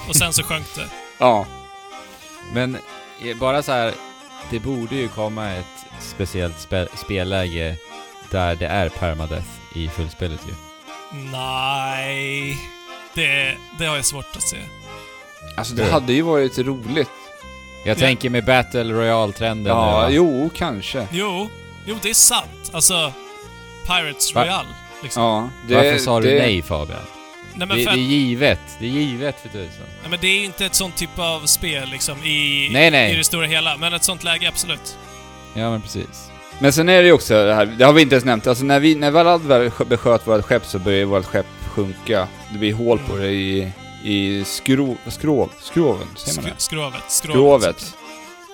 Och 0.08 0.16
sen 0.16 0.32
så 0.32 0.42
sjönk 0.42 0.66
det. 0.74 0.86
Ja. 1.18 1.46
Men 2.54 2.74
eh, 3.24 3.36
bara 3.40 3.62
så 3.62 3.72
här, 3.72 3.92
det 4.50 4.58
borde 4.58 4.96
ju 4.96 5.08
komma 5.08 5.50
ett 5.50 5.64
speciellt 6.00 6.60
spe 6.60 6.86
spelläge 6.94 7.76
där 8.30 8.54
det 8.56 8.66
är 8.66 8.88
permadeath 8.88 9.48
i 9.74 9.88
fullspelet 9.88 10.40
ju. 10.48 10.54
Nej, 11.12 12.58
det, 13.14 13.56
det 13.78 13.84
har 13.86 13.96
jag 13.96 14.04
svårt 14.04 14.36
att 14.36 14.42
se. 14.42 14.56
Alltså 15.56 15.74
det 15.74 15.84
Det- 15.84 15.90
hade 15.90 16.12
ju 16.12 16.22
varit 16.22 16.58
roligt. 16.58 17.08
Jag 17.84 17.96
Ja. 17.96 18.00
tänker 18.00 18.30
med 18.30 18.44
Battle 18.44 18.84
Royale-trenden 18.84 19.62
nu, 19.64 19.68
Ja, 19.70 19.90
va? 19.90 20.10
jo, 20.10 20.50
kanske. 20.56 21.06
Jo, 21.12 21.48
jo 21.86 21.96
det 22.02 22.10
är 22.10 22.14
sant. 22.14 22.70
Alltså, 22.72 23.12
Pirates 23.86 24.34
Va? 24.34 24.42
Royale. 24.44 24.68
Liksom. 25.02 25.22
Ja, 25.22 25.48
det, 25.68 25.74
Varför 25.74 25.98
sa 25.98 26.20
du 26.20 26.30
det- 26.30 26.38
nej 26.38 26.62
Fabian? 26.62 26.98
Nej, 26.98 27.58
Det, 27.60 27.66
men 27.66 27.78
det 27.78 27.84
för 27.84 27.90
är 27.90 27.94
att, 27.94 27.98
givet, 28.00 28.60
det 28.78 28.86
är 28.86 28.90
givet 28.90 29.40
för 29.40 29.48
tusan. 29.48 29.86
nej, 30.00 30.10
men 30.10 30.18
det 30.20 30.26
är 30.28 30.44
inte 30.44 30.66
ett 30.66 30.74
sånt 30.74 30.96
typ 30.96 31.18
av 31.18 31.46
spel 31.46 31.88
liksom 31.88 32.24
i, 32.24 32.68
Nej, 32.72 32.90
nej. 32.90 33.12
i 33.12 33.16
det 33.16 33.24
stora 33.24 33.46
hela. 33.46 33.76
Men 33.76 33.92
ett 33.92 34.04
sånt 34.04 34.24
läge, 34.24 34.48
absolut. 34.48 34.98
Ja 35.54 35.70
men 35.70 35.82
precis. 35.82 36.27
Men 36.60 36.72
sen 36.72 36.88
är 36.88 37.00
det 37.02 37.06
ju 37.06 37.12
också 37.12 37.34
det 37.44 37.54
här, 37.54 37.66
det 37.66 37.84
har 37.84 37.92
vi 37.92 38.02
inte 38.02 38.14
ens 38.14 38.24
nämnt, 38.24 38.46
alltså 38.46 38.64
när 38.64 38.80
vi, 38.80 38.94
när 38.94 39.10
Valad 39.10 39.42
väl 39.42 39.68
sk- 39.68 39.84
besköt 39.84 40.26
vårt 40.26 40.44
skepp 40.44 40.66
så 40.66 40.78
började 40.78 41.04
vårt 41.04 41.24
skepp 41.24 41.46
sjunka. 41.74 42.28
Det 42.52 42.58
blir 42.58 42.72
hål 42.74 42.98
på 43.08 43.16
det 43.16 43.28
i, 43.30 43.72
i 44.04 44.44
skrov, 44.44 44.96
skrov, 45.06 45.48
skroven, 45.60 46.06
säger 46.16 46.42
man 46.42 46.50
det? 46.50 46.62
skrovet. 46.62 47.02
Skrovet. 47.08 47.94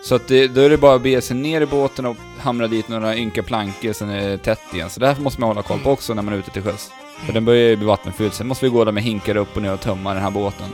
Så 0.05 0.15
att 0.15 0.29
det, 0.29 0.49
då 0.49 0.61
är 0.61 0.71
det 0.71 0.77
bara 0.77 0.95
att 0.95 1.03
bege 1.03 1.21
sig 1.23 1.37
ner 1.37 1.61
i 1.61 1.67
båten 1.67 2.07
och 2.07 2.17
hamra 2.41 2.67
dit 2.69 2.89
några 2.89 3.17
ynka 3.17 3.43
plankor, 3.43 3.93
sen 3.93 4.09
är 4.11 4.29
det 4.29 4.39
tätt 4.39 4.61
igen. 4.75 4.91
Så 4.91 5.01
det 5.01 5.07
här 5.07 5.17
måste 5.21 5.41
man 5.41 5.49
hålla 5.49 5.63
koll 5.63 5.79
på 5.79 5.83
Mm. 5.85 5.93
också 5.93 6.15
när 6.15 6.23
man 6.23 6.35
är 6.35 6.39
ute 6.39 6.51
till 6.51 6.63
sjöss. 6.63 6.91
För 7.17 7.23
Mm. 7.23 7.35
den 7.35 7.45
börjar 7.45 7.69
ju 7.69 7.77
bli 7.77 7.87
vattenfylld, 7.87 8.33
sen 8.35 8.47
måste 8.47 8.65
vi 8.65 8.71
gå 8.71 8.85
där 8.85 8.93
med 8.93 9.03
hinkar 9.03 9.37
upp 9.37 9.57
och 9.57 9.63
ner 9.63 9.73
och 9.73 9.81
tömma 9.81 10.15
den 10.15 10.23
här 10.23 10.31
båten. 10.31 10.67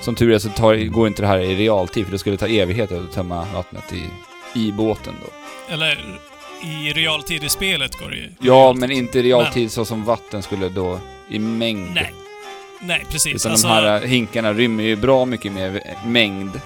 Som 0.00 0.14
tur 0.14 0.32
är 0.32 0.38
så 0.38 0.48
tar, 0.48 0.74
går 0.76 1.06
inte 1.06 1.22
det 1.22 1.28
här 1.28 1.38
i 1.38 1.56
realtid, 1.56 2.04
för 2.04 2.12
det 2.12 2.18
skulle 2.18 2.36
ta 2.36 2.46
evigheter 2.46 3.00
att 3.00 3.12
tömma 3.12 3.46
vattnet 3.54 3.92
i, 3.92 4.10
i 4.60 4.72
båten 4.72 5.14
då. 5.24 5.30
Eller 5.74 6.18
i 6.64 6.92
realtid 6.92 7.44
i 7.44 7.48
spelet 7.48 7.98
går 7.98 8.10
det 8.10 8.16
ju. 8.16 8.30
Ja, 8.40 8.72
men 8.72 8.90
inte 8.90 9.18
i 9.18 9.22
realtid 9.22 9.72
så 9.72 9.84
som 9.84 10.04
vatten 10.04 10.42
skulle 10.42 10.68
då 10.68 11.00
i 11.28 11.38
mängd. 11.38 11.94
Nej. 11.94 12.14
Nej, 12.80 13.04
precis. 13.10 13.34
Utan 13.34 13.52
alltså, 13.52 13.68
de 13.68 13.74
här 13.74 14.02
äh, 14.02 14.08
hinkarna 14.08 14.52
rymmer 14.52 14.84
ju 14.84 14.96
bra 14.96 15.24
mycket 15.24 15.52
mer 15.52 15.82
mängd 16.06 16.60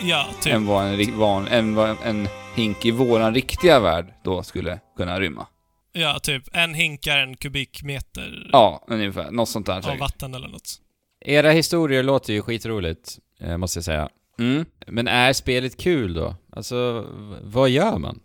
ja, 0.00 0.26
typ. 0.40 0.52
än 0.52 0.66
vad 0.66 0.86
en, 1.00 1.18
van, 1.18 1.48
än 1.48 1.74
vad 1.74 1.96
en 2.04 2.28
hink 2.54 2.84
i 2.84 2.90
våran 2.90 3.34
riktiga 3.34 3.80
värld 3.80 4.14
då 4.24 4.42
skulle 4.42 4.78
kunna 4.96 5.20
rymma. 5.20 5.46
Ja, 5.92 6.18
typ. 6.18 6.42
En 6.52 6.74
hink 6.74 7.06
är 7.06 7.18
en 7.18 7.36
kubikmeter 7.36 8.48
Ja, 8.52 8.84
ungefär. 8.88 9.30
Något 9.30 9.48
sånt 9.48 9.66
där 9.66 9.76
av 9.76 9.82
säkert. 9.82 10.00
vatten 10.00 10.34
eller 10.34 10.48
något. 10.48 10.78
Era 11.24 11.50
historier 11.50 12.02
låter 12.02 12.32
ju 12.32 12.42
skitroligt, 12.42 13.18
eh, 13.40 13.56
måste 13.56 13.76
jag 13.76 13.84
säga. 13.84 14.08
Mm. 14.38 14.64
Men 14.86 15.08
är 15.08 15.32
spelet 15.32 15.76
kul 15.76 16.14
då? 16.14 16.36
Alltså, 16.56 17.06
vad 17.42 17.70
gör 17.70 17.98
man? 17.98 18.20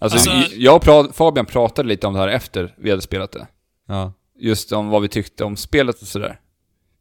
Alltså, 0.00 0.30
Alltså- 0.30 0.54
jag 0.56 0.76
och 0.76 0.84
pra- 0.84 1.12
Fabian 1.12 1.46
pratade 1.46 1.88
lite 1.88 2.06
om 2.06 2.12
det 2.14 2.20
här 2.20 2.28
efter 2.28 2.74
vi 2.78 2.90
hade 2.90 3.02
spelat 3.02 3.32
det. 3.32 3.46
Ja. 3.88 4.12
Just 4.38 4.72
om 4.72 4.88
vad 4.88 5.02
vi 5.02 5.08
tyckte 5.08 5.44
om 5.44 5.56
spelet 5.56 6.00
och 6.02 6.06
sådär. 6.08 6.40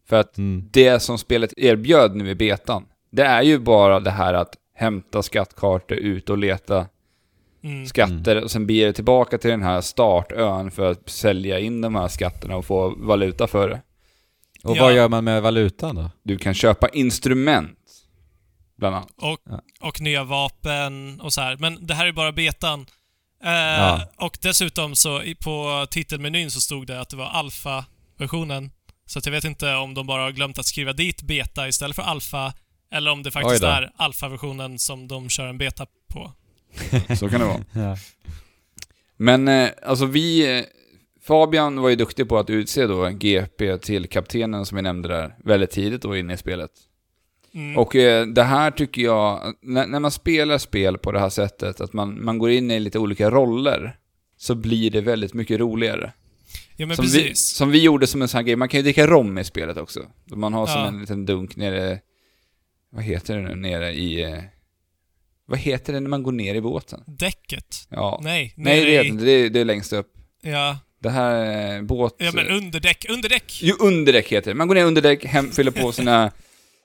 För 0.09 0.15
att 0.19 0.37
Mm. 0.37 0.67
det 0.71 0.99
som 0.99 1.17
spelet 1.17 1.53
erbjöd 1.57 2.15
nu 2.15 2.29
i 2.29 2.35
betan, 2.35 2.85
det 3.11 3.23
är 3.23 3.41
ju 3.41 3.59
bara 3.59 3.99
det 3.99 4.11
här 4.11 4.33
att 4.33 4.55
hämta 4.75 5.23
skattkartor, 5.23 5.97
ut 5.97 6.29
och 6.29 6.37
leta 6.37 6.87
Mm. 7.63 7.85
skatter 7.85 8.43
och 8.43 8.51
sen 8.51 8.67
bege 8.67 8.83
dig 8.83 8.93
tillbaka 8.93 9.37
till 9.37 9.49
den 9.49 9.61
här 9.63 9.81
startön 9.81 10.71
för 10.71 10.91
att 10.91 11.09
sälja 11.09 11.59
in 11.59 11.81
de 11.81 11.95
här 11.95 12.07
skatterna 12.07 12.55
och 12.55 12.65
få 12.65 12.95
valuta 12.97 13.47
för 13.47 13.69
det. 13.69 13.81
Och 14.63 14.77
Ja. 14.77 14.83
vad 14.83 14.93
gör 14.95 15.09
man 15.09 15.23
med 15.23 15.41
valutan 15.41 15.95
då? 15.95 16.09
Du 16.23 16.37
kan 16.37 16.53
köpa 16.53 16.89
instrument, 16.89 17.77
bland 18.77 18.95
annat. 18.95 19.09
Och, 19.17 19.39
Ja. 19.49 19.61
och 19.81 20.01
nya 20.01 20.23
vapen 20.23 21.19
och 21.21 21.33
så 21.33 21.41
här. 21.41 21.57
Men 21.59 21.87
det 21.87 21.93
här 21.93 22.07
är 22.07 22.11
bara 22.11 22.31
betan. 22.31 22.85
Eh, 23.43 23.51
Ja. 23.51 24.01
Och 24.17 24.37
dessutom 24.41 24.95
så 24.95 25.21
på 25.43 25.85
titelmenyn 25.91 26.51
så 26.51 26.61
stod 26.61 26.87
det 26.87 27.01
att 27.01 27.09
det 27.09 27.17
var 27.17 27.25
alfa-versionen. 27.29 28.71
Så 29.05 29.19
att 29.19 29.25
jag 29.25 29.31
vet 29.33 29.43
inte 29.43 29.75
om 29.75 29.93
de 29.93 30.07
bara 30.07 30.21
har 30.21 30.31
glömt 30.31 30.59
att 30.59 30.65
skriva 30.65 30.93
dit 30.93 31.21
beta 31.21 31.67
istället 31.67 31.95
för 31.95 32.03
alfa. 32.03 32.53
Eller 32.91 33.11
om 33.11 33.23
det 33.23 33.31
faktiskt 33.31 33.63
är 33.63 33.91
alfa-versionen 33.95 34.79
som 34.79 35.07
de 35.07 35.29
kör 35.29 35.47
en 35.47 35.57
beta 35.57 35.85
på. 36.13 36.33
Så 37.19 37.29
kan 37.29 37.39
det 37.39 37.45
vara. 37.45 37.65
Ja. 37.73 37.97
Men 39.17 39.47
eh, 39.47 39.69
alltså 39.85 40.05
vi... 40.05 40.57
eh, 40.59 40.65
Fabian 41.21 41.81
var 41.81 41.89
ju 41.89 41.95
duktig 41.95 42.29
på 42.29 42.37
att 42.37 42.49
utse 42.49 42.87
då 42.87 43.09
GP 43.09 43.77
till 43.77 44.09
kaptenen 44.09 44.65
som 44.65 44.75
vi 44.75 44.81
nämnde 44.81 45.07
där, 45.09 45.35
väldigt 45.43 45.71
tidigt 45.71 46.01
då 46.01 46.17
inne 46.17 46.33
i 46.33 46.37
spelet. 46.37 46.71
Mm. 47.53 47.77
Och 47.77 47.95
eh, 47.95 48.27
det 48.27 48.43
här 48.43 48.71
tycker 48.71 49.01
jag, 49.01 49.53
när, 49.61 49.87
när 49.87 49.99
man 49.99 50.11
spelar 50.11 50.57
spel 50.57 50.97
på 50.97 51.11
det 51.11 51.19
här 51.19 51.29
sättet, 51.29 51.81
att 51.81 51.93
man, 51.93 52.23
man 52.25 52.37
går 52.37 52.49
in 52.51 52.71
i 52.71 52.79
lite 52.79 52.99
olika 52.99 53.29
roller, 53.29 53.97
så 54.37 54.55
blir 54.55 54.91
det 54.91 55.01
väldigt 55.01 55.33
mycket 55.33 55.59
roligare. 55.59 56.13
ja, 56.75 56.95
som, 56.95 57.05
vi, 57.05 57.35
som 57.35 57.71
vi 57.71 57.83
gjorde 57.83 58.07
som 58.07 58.21
en 58.21 58.27
sån 58.27 58.37
här 58.37 58.43
grej, 58.43 58.55
man 58.55 58.69
kan 58.69 58.77
ju 58.77 58.83
dricka 58.83 59.07
rom 59.07 59.37
i 59.37 59.43
spelet 59.43 59.77
också. 59.77 59.99
Man 60.25 60.53
har 60.53 60.67
som 60.67 60.81
Ja. 60.81 60.87
en 60.87 60.99
liten 61.01 61.25
dunk 61.25 61.55
nere, 61.55 61.99
vad 62.91 63.03
heter 63.03 63.37
det 63.37 63.41
nu, 63.41 63.55
nere 63.55 63.91
i... 63.93 64.23
eh, 64.23 64.39
Vad 65.45 65.59
heter 65.59 65.93
det 65.93 65.99
när 65.99 66.09
man 66.09 66.23
går 66.23 66.31
ner 66.31 66.55
i 66.55 66.61
båten? 66.61 67.03
Däcket. 67.07 67.87
Ja. 67.89 68.19
Nej, 68.23 68.53
Nej, 68.57 68.85
det, 68.85 69.03
i- 69.05 69.09
det, 69.11 69.31
är- 69.31 69.49
det 69.49 69.59
är 69.59 69.65
längst 69.65 69.93
upp. 69.93 70.13
Ja, 70.41 70.79
Det 70.99 71.09
här 71.09 71.35
är 71.35 71.81
båt... 71.81 72.15
ja 72.17 72.31
men 72.33 72.47
under 72.47 72.79
däck. 72.79 73.05
Under 73.09 73.29
däck! 73.29 73.59
Jo, 73.61 73.75
underdäck 73.79 74.27
heter 74.27 74.51
det. 74.51 74.55
Man 74.55 74.67
går 74.67 74.75
ner 74.75 74.85
under 74.85 75.01
däck, 75.01 75.25
hem, 75.25 75.51
fyller 75.51 75.71
på 75.71 75.91
sina, 75.91 76.31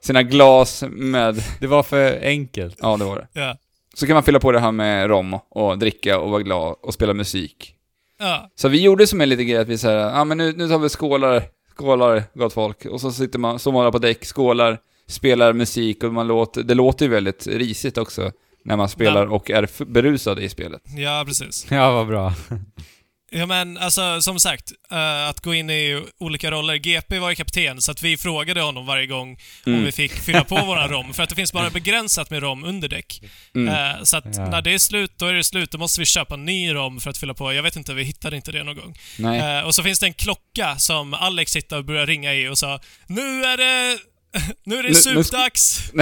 sina 0.05 0.23
glas 0.23 0.85
med... 0.91 1.43
Det 1.61 1.67
var 1.67 1.83
för 1.83 2.21
enkelt. 2.23 2.79
Ja, 2.83 2.97
det 2.97 3.05
var 3.05 3.17
det. 3.17 3.41
Ja. 3.41 3.57
Så 3.95 4.07
kan 4.07 4.15
man 4.15 4.23
fylla 4.23 4.41
på 4.41 4.53
det 4.53 4.61
här 4.61 4.73
med 4.73 5.09
rom 5.09 5.39
och 5.49 5.79
dricka 5.79 6.19
och 6.19 6.31
vara 6.31 6.43
glad 6.43 6.77
och 6.83 6.95
spela 6.95 7.15
musik. 7.15 7.75
Ja. 8.19 8.51
Så 8.55 8.69
vi 8.69 8.83
gjorde 8.83 9.07
som 9.07 9.21
en 9.21 9.29
liten 9.29 9.47
grej 9.47 9.59
att 9.59 9.69
vi 9.69 9.79
säger, 9.79 9.99
ja 9.99 10.25
men 10.25 10.39
nu, 10.39 10.53
nu 10.53 10.69
tar 10.69 10.79
vi 10.79 10.89
skålar, 10.89 11.43
skålar 11.77 12.23
gott 12.35 12.53
folk. 12.53 12.85
Och 12.85 13.01
så 13.01 13.13
sitter 13.13 13.39
man, 13.39 13.59
står 13.59 13.73
man 13.73 13.93
på 13.93 13.99
däck, 13.99 14.25
skålar, 14.25 14.79
spelar 15.07 15.53
musik 15.53 16.05
och 16.05 16.13
man 16.13 16.27
låter, 16.27 16.63
det 16.63 16.75
låter 16.75 17.05
ju 17.05 17.11
väldigt 17.11 17.47
risigt 17.47 17.99
också 17.99 18.31
när 18.65 18.77
man 18.77 18.89
spelar 18.89 19.27
och 19.27 19.51
är 19.51 19.85
berusad 19.85 20.39
i 20.39 20.49
spelet. 20.49 20.83
ja, 20.97 21.25
precis. 21.27 21.67
Ja, 21.71 21.93
vad 21.93 22.07
bra. 22.07 22.33
Ja 23.37 23.47
men 23.47 23.79
alltså 23.79 24.21
som 24.23 24.41
sagt, 24.41 24.73
eh, 24.93 25.29
att 25.29 25.41
gå 25.41 25.55
in 25.55 25.71
i 25.71 26.03
olika 26.21 26.51
roller. 26.51 26.75
GP 26.77 27.19
var 27.19 27.31
ju 27.31 27.35
kapten, 27.37 27.81
så 27.83 27.91
att 27.93 28.03
vi 28.03 28.17
frågade 28.17 28.61
honom 28.61 28.87
varje 28.87 29.07
gång 29.07 29.39
om 29.67 29.73
Mm. 29.73 29.85
vi 29.85 29.93
fick 29.93 30.13
fylla 30.13 30.45
på 30.45 30.57
våran 30.57 30.89
rom. 30.93 31.15
För 31.15 31.23
att 31.23 31.29
det 31.29 31.35
finns 31.35 31.53
bara 31.53 31.71
begränsat 31.71 32.31
med 32.31 32.43
rom 32.43 32.65
under 32.65 32.89
däck. 32.89 33.23
Mm. 33.55 33.75
Eh, 33.75 34.03
så 34.03 34.17
att 34.17 34.25
Ja. 34.37 34.49
när 34.51 34.63
det 34.63 34.75
är 34.75 34.79
slut, 34.79 35.13
då 35.19 35.27
är 35.27 35.33
det 35.33 35.45
slut. 35.45 35.71
Då 35.71 35.79
måste 35.79 36.01
vi 36.01 36.07
köpa 36.07 36.35
en 36.35 36.45
ny 36.45 36.75
rom 36.75 37.01
för 37.01 37.11
att 37.11 37.19
fylla 37.19 37.35
på. 37.35 37.53
Jag 37.53 37.63
vet 37.63 37.77
inte, 37.77 37.95
vi 37.95 38.03
hittade 38.05 38.37
inte 38.37 38.53
det 38.53 38.65
någon 38.65 38.77
gång. 38.77 38.95
Nej. 39.19 39.59
Eh, 39.59 39.65
och 39.67 39.75
så 39.75 39.83
finns 39.83 40.01
det 40.01 40.07
en 40.07 40.15
klocka 40.15 40.77
som 40.79 41.15
Alex 41.15 41.57
hittade 41.57 41.79
och 41.79 41.85
började 41.85 42.07
ringa 42.13 42.35
i 42.35 42.49
och 42.49 42.59
sa 42.59 42.81
Nu 43.07 43.45
är 43.45 43.57
det... 43.57 43.99
Nu 44.65 44.79
är 44.79 44.83
det 44.83 44.89
Nu- 44.89 45.15
nu- 45.15 45.25
supdags! 45.25 45.91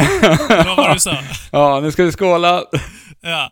Det 0.48 0.64
var 0.66 0.76
vad 0.76 0.96
du 0.96 1.00
sa. 1.00 1.16
Ja, 1.52 1.80
nu 1.80 1.92
ska 1.92 2.04
vi 2.04 2.12
skåla! 2.12 2.62
Ja. 3.20 3.50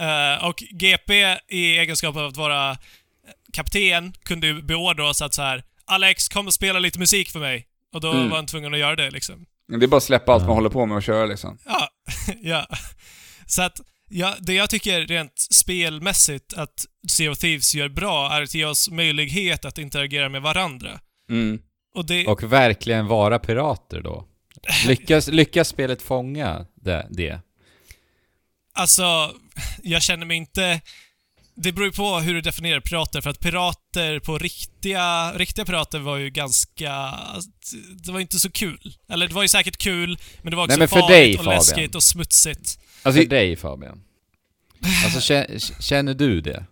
Eh, 0.00 0.44
och 0.44 0.62
GP 0.70 1.36
i 1.48 1.78
egenskap 1.78 2.16
av 2.16 2.26
att 2.26 2.36
vara 2.36 2.78
kapten 3.52 4.12
kunde 4.24 4.46
ju 4.46 4.62
beordra 4.62 5.08
oss 5.08 5.22
att 5.22 5.34
så 5.34 5.42
här 5.42 5.64
Alex, 5.84 6.28
kom 6.28 6.46
och 6.46 6.54
spela 6.54 6.78
lite 6.78 6.98
musik 6.98 7.30
för 7.30 7.40
mig. 7.40 7.66
Och 7.94 8.00
då 8.00 8.10
Mm. 8.12 8.28
var 8.28 8.36
han 8.36 8.46
tvungen 8.46 8.74
att 8.74 8.80
göra 8.80 8.96
det 8.96 9.10
liksom. 9.10 9.46
Det 9.68 9.84
är 9.84 9.88
bara 9.88 9.96
att 9.96 10.02
släppa 10.02 10.32
allt 10.32 10.42
Ja. 10.42 10.46
man 10.46 10.56
håller 10.56 10.70
på 10.70 10.86
med 10.86 10.96
och 10.96 11.02
köra 11.02 11.26
liksom. 11.26 11.58
Ja, 11.66 11.88
ja. 12.42 12.66
Så 13.46 13.62
att, 13.62 13.80
ja, 14.08 14.34
det 14.40 14.52
jag 14.54 14.70
tycker 14.70 15.00
rent 15.06 15.32
spelmässigt 15.52 16.54
att 16.54 16.84
Sea 17.10 17.30
of 17.30 17.38
Thieves 17.38 17.74
gör 17.74 17.88
bra 17.88 18.32
är 18.32 18.42
att 18.42 18.54
ge 18.54 18.64
oss 18.64 18.90
möjlighet 18.90 19.64
att 19.64 19.78
interagera 19.78 20.28
med 20.28 20.42
varandra. 20.42 21.00
Mm. 21.30 21.58
Och 21.94 22.06
det... 22.06 22.26
Och 22.26 22.42
verkligen 22.42 23.06
vara 23.06 23.38
pirater 23.38 24.00
då. 24.00 24.26
Lyckas, 24.86 25.28
lyckas 25.28 25.68
spelet 25.68 26.02
fånga 26.02 26.66
det? 26.74 27.06
det? 27.10 27.40
Alltså, 28.74 29.32
jag 29.82 30.02
känner 30.02 30.26
mig 30.26 30.36
inte... 30.36 30.80
Det 31.58 31.72
beror 31.72 31.86
ju 31.86 31.92
på 31.92 32.18
hur 32.18 32.34
du 32.34 32.40
definierar 32.40 32.80
pirater, 32.80 33.20
för 33.20 33.30
att 33.30 33.40
pirater 33.40 34.18
på 34.20 34.38
riktiga, 34.38 35.32
riktiga 35.32 35.64
pirater 35.64 35.98
var 35.98 36.16
ju 36.16 36.30
ganska... 36.30 37.14
Det 38.04 38.12
var 38.12 38.20
inte 38.20 38.38
så 38.38 38.50
kul. 38.50 38.94
Eller 39.08 39.28
det 39.28 39.34
var 39.34 39.42
ju 39.42 39.48
säkert 39.48 39.76
kul, 39.76 40.18
men 40.42 40.50
det 40.50 40.56
var 40.56 40.64
också 40.64 40.72
Nej, 40.72 40.78
men 40.78 40.88
för 40.88 41.00
farligt 41.00 41.16
dig, 41.16 41.32
och 41.38 41.44
Fabian. 41.44 41.54
läskigt 41.58 41.94
och 41.94 42.02
smutsigt. 42.02 42.78
Alltså, 43.02 43.22
För 43.22 43.28
dig 43.28 43.56
Fabian. 43.56 44.02
Alltså 45.04 45.18
kä- 45.34 45.82
känner 45.82 46.14
du 46.14 46.40
det? 46.40 46.66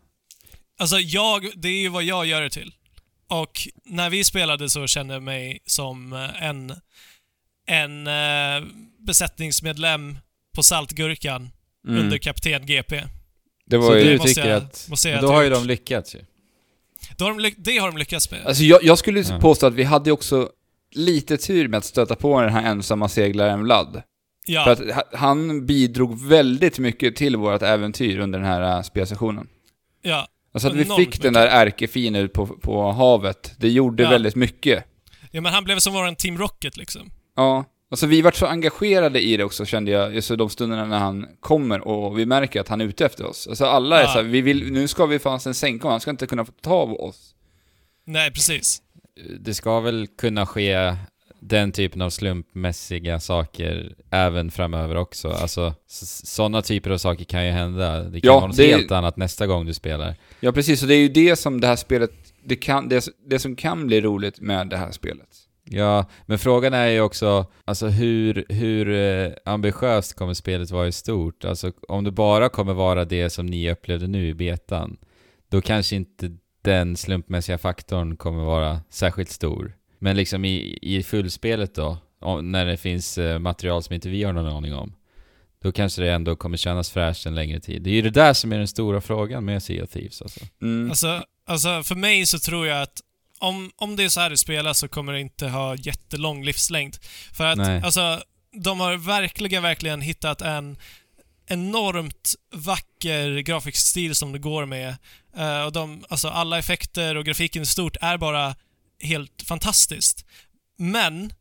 Alltså 0.78 0.98
jag, 0.98 1.50
det 1.56 1.68
är 1.68 1.80
ju 1.80 1.88
vad 1.88 2.02
jag 2.04 2.26
gör 2.26 2.42
det 2.42 2.50
till. 2.50 2.74
Och 3.28 3.68
när 3.84 4.10
vi 4.10 4.24
spelade 4.24 4.70
så 4.70 4.86
kände 4.86 5.14
jag 5.14 5.22
mig 5.22 5.58
som 5.66 6.12
eh, 6.12 6.42
en 6.42 6.74
en 7.66 8.06
eh, 8.06 8.68
besättningsmedlem 9.06 10.18
på 10.54 10.62
Saltgurkan 10.62 11.50
Mm. 11.88 12.00
under 12.00 12.18
kapten 12.18 12.66
GP. 12.66 13.02
Det 13.66 13.76
var 13.76 13.86
Så 13.90 13.96
ju... 13.98 14.04
du 14.04 14.16
måste 14.18 14.28
tycker 14.34 14.48
jag- 14.48 14.62
att... 14.62 14.86
måste 14.90 15.08
jag 15.08 15.22
Då 15.22 15.28
har 15.32 15.42
ju 15.42 15.50
de 15.50 15.64
lyckats 15.66 16.14
ju. 16.14 16.18
Då 17.16 17.24
har 17.24 17.30
de 17.30 17.40
lyck- 17.40 17.54
det 17.58 17.78
har 17.78 17.88
de 17.88 17.98
lyckats 17.98 18.30
med. 18.30 18.46
Alltså 18.46 18.62
jag, 18.62 18.84
jag 18.84 18.98
skulle 18.98 19.20
Ja. 19.20 19.38
påstå 19.40 19.66
att 19.66 19.74
vi 19.74 19.82
hade 19.82 20.12
också 20.12 20.48
lite 20.94 21.36
tur 21.36 21.68
med 21.68 21.78
att 21.78 21.84
stöta 21.84 22.14
på 22.16 22.40
den 22.40 22.50
här 22.52 22.70
ensamma 22.70 23.08
seglaren 23.08 23.62
Vlad. 23.62 24.02
ja, 24.46 24.64
För 24.64 24.70
att 24.72 24.94
ha- 24.94 25.18
han 25.18 25.66
bidrog 25.66 26.20
väldigt 26.28 26.78
mycket 26.78 27.16
till 27.16 27.36
vårt 27.36 27.62
äventyr 27.62 28.18
under 28.18 28.38
den 28.38 28.48
här 28.48 28.76
äh, 28.76 28.82
spelsessionen. 28.82 29.48
ja, 30.02 30.28
Alltså 30.54 30.68
att 30.68 30.74
vi 30.74 30.84
fick 30.84 31.22
den 31.22 31.32
där 31.32 31.46
ärkefinen 31.46 32.22
ut 32.24 32.32
på, 32.32 32.46
på 32.46 32.92
havet, 32.92 33.54
det 33.58 33.68
gjorde 33.68 34.02
Ja. 34.02 34.10
väldigt 34.10 34.34
mycket. 34.36 34.84
ja, 35.30 35.40
men 35.40 35.52
han 35.52 35.64
blev 35.64 35.78
som 35.78 35.92
våran 35.92 36.16
Team 36.16 36.38
Rocket 36.38 36.76
liksom. 36.76 37.10
Ja. 37.36 37.64
Alltså 37.94 38.06
vi 38.06 38.22
vart 38.22 38.34
så 38.34 38.46
engagerade 38.46 39.20
i 39.20 39.36
det 39.36 39.44
också 39.44 39.64
kände 39.64 39.90
jag, 39.90 40.14
just 40.14 40.28
de 40.38 40.50
stunderna 40.50 40.84
när 40.84 40.98
han 40.98 41.26
kommer 41.40 41.88
och 41.88 42.18
vi 42.18 42.26
märker 42.26 42.60
att 42.60 42.68
han 42.68 42.80
är 42.80 42.84
ute 42.84 43.06
efter 43.06 43.26
oss. 43.26 43.46
Alltså 43.48 43.64
alla 43.64 43.98
är 43.98 44.02
Ja. 44.02 44.08
så 44.08 44.12
här, 44.18 44.22
vi 44.22 44.40
vill, 44.40 44.72
nu 44.72 44.88
ska 44.88 45.06
vi 45.06 45.18
fasen 45.18 45.54
sänka 45.54 45.82
honom, 45.82 45.92
han 45.92 46.00
ska 46.00 46.10
inte 46.10 46.26
kunna 46.26 46.44
få 46.44 46.52
ta 46.62 46.74
av 46.74 46.92
oss. 46.92 47.34
Nej, 48.06 48.30
precis. 48.30 48.82
Det 49.40 49.54
ska 49.54 49.80
väl 49.80 50.06
kunna 50.18 50.46
ske 50.46 50.96
den 51.40 51.72
typen 51.72 52.02
av 52.02 52.10
slumpmässiga 52.10 53.20
saker 53.20 53.94
även 54.10 54.50
framöver 54.50 54.96
också. 54.96 55.28
Alltså, 55.30 55.74
sådana 56.24 56.62
typer 56.62 56.90
av 56.90 56.98
saker 56.98 57.24
kan 57.24 57.44
ju 57.46 57.50
hända. 57.52 58.00
Det 58.02 58.20
kan 58.20 58.28
Ja, 58.28 58.34
vara 58.34 58.46
något 58.46 58.56
det- 58.56 58.66
helt 58.66 58.90
annat 58.90 59.16
nästa 59.16 59.46
gång 59.46 59.66
du 59.66 59.74
spelar. 59.74 60.14
Ja 60.40 60.52
precis, 60.52 60.82
och 60.82 60.88
det 60.88 60.94
är 60.94 60.98
ju 61.00 61.08
det 61.08 61.36
som 61.36 61.60
det 61.60 61.66
här 61.66 61.76
spelet, 61.76 62.10
det, 62.44 62.56
kan, 62.56 62.88
det, 62.88 63.08
det 63.26 63.38
som 63.38 63.56
kan 63.56 63.86
bli 63.86 64.00
roligt 64.00 64.40
med 64.40 64.68
det 64.68 64.76
här 64.76 64.90
spelet. 64.92 65.28
Ja, 65.64 66.06
men 66.26 66.38
frågan 66.38 66.74
är 66.74 66.86
ju 66.86 67.00
också, 67.00 67.46
alltså 67.64 67.86
hur, 67.86 68.44
hur 68.48 68.88
eh, 68.88 69.32
ambitiöst 69.44 70.14
kommer 70.14 70.34
spelet 70.34 70.70
vara 70.70 70.86
i 70.86 70.92
stort? 70.92 71.44
Alltså 71.44 71.72
om 71.88 72.04
det 72.04 72.10
bara 72.10 72.48
kommer 72.48 72.74
vara 72.74 73.04
det 73.04 73.30
som 73.30 73.46
ni 73.46 73.70
upplevde 73.70 74.06
nu 74.06 74.28
i 74.28 74.34
betan, 74.34 74.96
då 75.48 75.60
kanske 75.60 75.96
inte 75.96 76.36
den 76.62 76.96
slumpmässiga 76.96 77.58
faktorn 77.58 78.16
kommer 78.16 78.44
vara 78.44 78.80
särskilt 78.90 79.30
stor. 79.30 79.76
Men 79.98 80.16
liksom 80.16 80.44
i, 80.44 80.78
i 80.82 81.02
fullspelet 81.02 81.74
då, 81.74 81.98
om, 82.20 82.52
när 82.52 82.66
det 82.66 82.76
finns 82.76 83.18
eh, 83.18 83.38
material 83.38 83.82
som 83.82 83.94
inte 83.94 84.08
vi 84.08 84.24
har 84.24 84.32
någon 84.32 84.56
aning 84.56 84.74
om, 84.74 84.94
då 85.62 85.72
kanske 85.72 86.02
det 86.02 86.12
ändå 86.12 86.36
kommer 86.36 86.56
kännas 86.56 86.90
fräscht 86.90 87.26
en 87.26 87.34
längre 87.34 87.60
tid. 87.60 87.82
Det 87.82 87.90
är 87.90 87.94
ju 87.94 88.02
det 88.02 88.10
där 88.10 88.32
som 88.32 88.52
är 88.52 88.58
den 88.58 88.68
stora 88.68 89.00
frågan 89.00 89.44
med 89.44 89.62
Sea 89.62 89.84
of 89.84 89.90
Thieves 89.90 90.22
alltså. 90.22 90.40
Mm. 90.62 90.90
Alltså, 90.90 91.22
alltså 91.46 91.82
för 91.82 91.94
mig 91.94 92.26
så 92.26 92.38
tror 92.38 92.66
jag 92.66 92.82
att 92.82 93.00
om, 93.38 93.70
om 93.76 93.96
det 93.96 94.04
är 94.04 94.08
så 94.08 94.20
här 94.20 94.30
det 94.30 94.36
spelas 94.36 94.78
så 94.78 94.88
kommer 94.88 95.12
det 95.12 95.20
inte 95.20 95.48
ha 95.48 95.76
jättelång 95.76 96.44
livslängd. 96.44 96.96
För 97.32 97.46
att, 97.46 97.58
Nej. 97.58 97.82
alltså, 97.84 98.22
de 98.52 98.80
har 98.80 98.96
verkligen, 98.96 99.62
verkligen 99.62 100.00
hittat 100.00 100.42
en 100.42 100.76
enormt 101.46 102.34
vacker 102.52 103.38
grafisk 103.38 103.86
stil 103.86 104.14
som 104.14 104.32
det 104.32 104.38
går 104.38 104.66
med. 104.66 104.96
Eh, 105.36 105.64
och 105.64 105.72
de, 105.72 106.04
alltså 106.08 106.28
alla 106.28 106.58
effekter 106.58 107.16
och 107.16 107.24
grafiken 107.24 107.62
i 107.62 107.66
stort 107.66 107.96
är 108.00 108.18
bara 108.18 108.54
helt 109.00 109.42
fantastiskt. 109.42 110.24
Men 110.78 111.32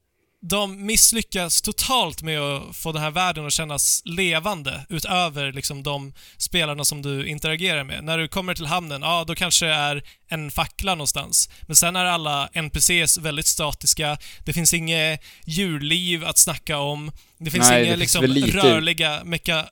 de 0.45 0.85
misslyckas 0.85 1.61
totalt 1.61 2.21
med 2.21 2.39
att 2.39 2.75
få 2.75 2.91
den 2.91 3.01
här 3.01 3.11
världen 3.11 3.45
att 3.45 3.53
kännas 3.53 4.01
levande 4.05 4.85
utöver 4.89 5.51
liksom 5.51 5.83
de 5.83 6.13
spelarna 6.37 6.85
som 6.85 7.01
du 7.01 7.27
interagerar 7.27 7.83
med. 7.83 8.03
När 8.03 8.17
du 8.17 8.27
kommer 8.27 8.55
till 8.55 8.65
hamnen, 8.65 9.01
ja 9.01 9.23
då 9.27 9.35
kanske 9.35 9.65
det 9.65 9.73
är 9.73 10.03
en 10.27 10.51
fackla 10.51 10.95
någonstans. 10.95 11.49
Men 11.61 11.75
sen 11.75 11.95
är 11.95 12.05
alla 12.05 12.49
NPCs 12.53 13.17
väldigt 13.17 13.47
statiska. 13.47 14.17
Det 14.45 14.53
finns 14.53 14.73
inget 14.73 15.23
djurliv 15.45 16.25
att 16.25 16.37
snacka 16.37 16.77
om. 16.77 17.11
Det 17.37 17.51
finns 17.51 17.69
Nej, 17.69 17.79
det 17.79 17.85
inga 17.85 17.91
finns 17.93 17.99
liksom 17.99 18.25
lite. 18.25 18.57
rörliga 18.57 19.21
meka 19.23 19.65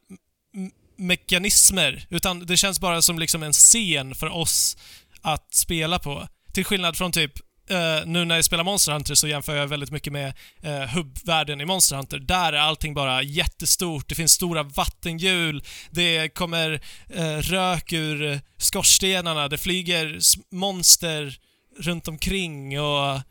mekanismer, 0.98 2.06
utan 2.10 2.46
det 2.46 2.58
känns 2.58 2.80
bara 2.80 3.02
som 3.02 3.20
liksom 3.20 3.44
en 3.44 3.54
scen 3.54 4.16
för 4.16 4.30
oss 4.30 4.78
att 5.22 5.54
spela 5.54 6.00
på. 6.00 6.28
Till 6.54 6.66
skillnad 6.66 6.98
från 6.98 7.12
typ 7.12 7.34
eh, 7.72 8.06
nu 8.06 8.26
när 8.26 8.36
jag 8.36 8.46
spelar 8.46 8.64
Monster 8.64 8.92
Hunter 8.92 9.16
så 9.16 9.28
jämför 9.28 9.56
jag 9.56 9.68
väldigt 9.68 9.92
mycket 9.92 10.14
med 10.14 10.34
uh, 10.66 10.72
hubbvärlden 10.86 11.62
i 11.62 11.66
Monster 11.66 11.96
Hunter. 11.96 12.20
Där 12.20 12.54
är 12.54 12.58
allting 12.58 12.94
bara 12.94 13.24
jättestort, 13.24 14.10
det 14.10 14.16
finns 14.16 14.32
stora 14.32 14.64
vattenhjul, 14.64 15.64
det 15.90 16.30
kommer 16.30 16.82
eh, 17.10 17.38
rök 17.38 17.94
ur 17.94 18.32
eh, 18.32 18.40
skorstenarna, 18.58 19.48
det 19.48 19.58
flyger 19.58 20.18
monster 20.52 21.38
runt 21.80 22.08
omkring 22.08 22.80
och 22.82 23.06
eh, 23.10 23.22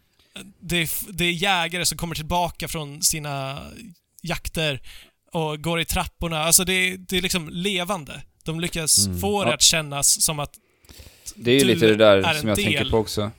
det 0.60 0.76
är, 0.76 0.90
det 1.12 1.24
är 1.24 1.32
jägare 1.32 1.86
som 1.86 1.98
kommer 1.98 2.14
tillbaka 2.14 2.68
från 2.68 3.02
sina 3.02 3.58
jakter 4.22 4.80
och 5.32 5.62
går 5.62 5.80
i 5.80 5.84
trapporna. 5.84 6.42
Alltså 6.44 6.64
det, 6.64 6.96
det 6.96 7.16
är 7.16 7.22
liksom 7.22 7.48
levande. 7.48 8.22
De 8.44 8.60
lyckas 8.60 9.06
Mm. 9.06 9.20
få 9.20 9.44
det 9.44 9.50
Ja. 9.50 9.54
att 9.54 9.62
kännas 9.62 10.22
som 10.22 10.38
att 10.38 10.50
Det 11.34 11.50
är 11.50 11.58
ju 11.58 11.64
lite 11.64 11.86
det 11.86 11.96
där 11.96 12.16
är 12.16 12.34
som 12.34 12.48
jag 12.48 12.56
del. 12.58 12.64
tänker 12.64 12.90
på 12.90 12.96
också. 12.98 13.30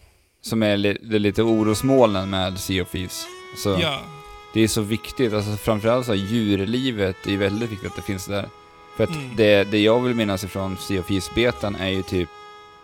Som 0.42 0.64
är 0.64 0.78
li, 0.78 0.98
det 1.02 1.16
är 1.16 1.20
lite 1.20 1.44
orosmolnen 1.44 2.30
med 2.30 2.60
Sea 2.60 2.84
of 2.84 2.90
Thieves. 2.92 3.26
Så 3.58 3.78
ja, 3.82 4.00
Det 4.54 4.62
är 4.62 4.68
så 4.68 4.82
viktigt, 4.82 5.34
alltså 5.34 5.52
framförallt 5.58 6.06
så 6.06 6.12
här, 6.16 6.20
djurlivet, 6.20 7.16
det 7.24 7.34
är 7.34 7.38
väldigt 7.38 7.70
viktigt 7.72 7.90
att 7.90 7.96
det 7.96 8.02
finns 8.02 8.26
där. 8.26 8.50
För 8.98 9.04
att 9.04 9.10
Mm. 9.10 9.36
det, 9.36 9.64
det 9.64 9.80
jag 9.80 10.00
vill 10.00 10.16
minnas 10.16 10.44
ifrån 10.44 10.78
Sea 10.78 11.00
of 11.00 11.08
Thieves-betan 11.08 11.76
är 11.76 11.88
ju 11.90 12.04
typ 12.04 12.30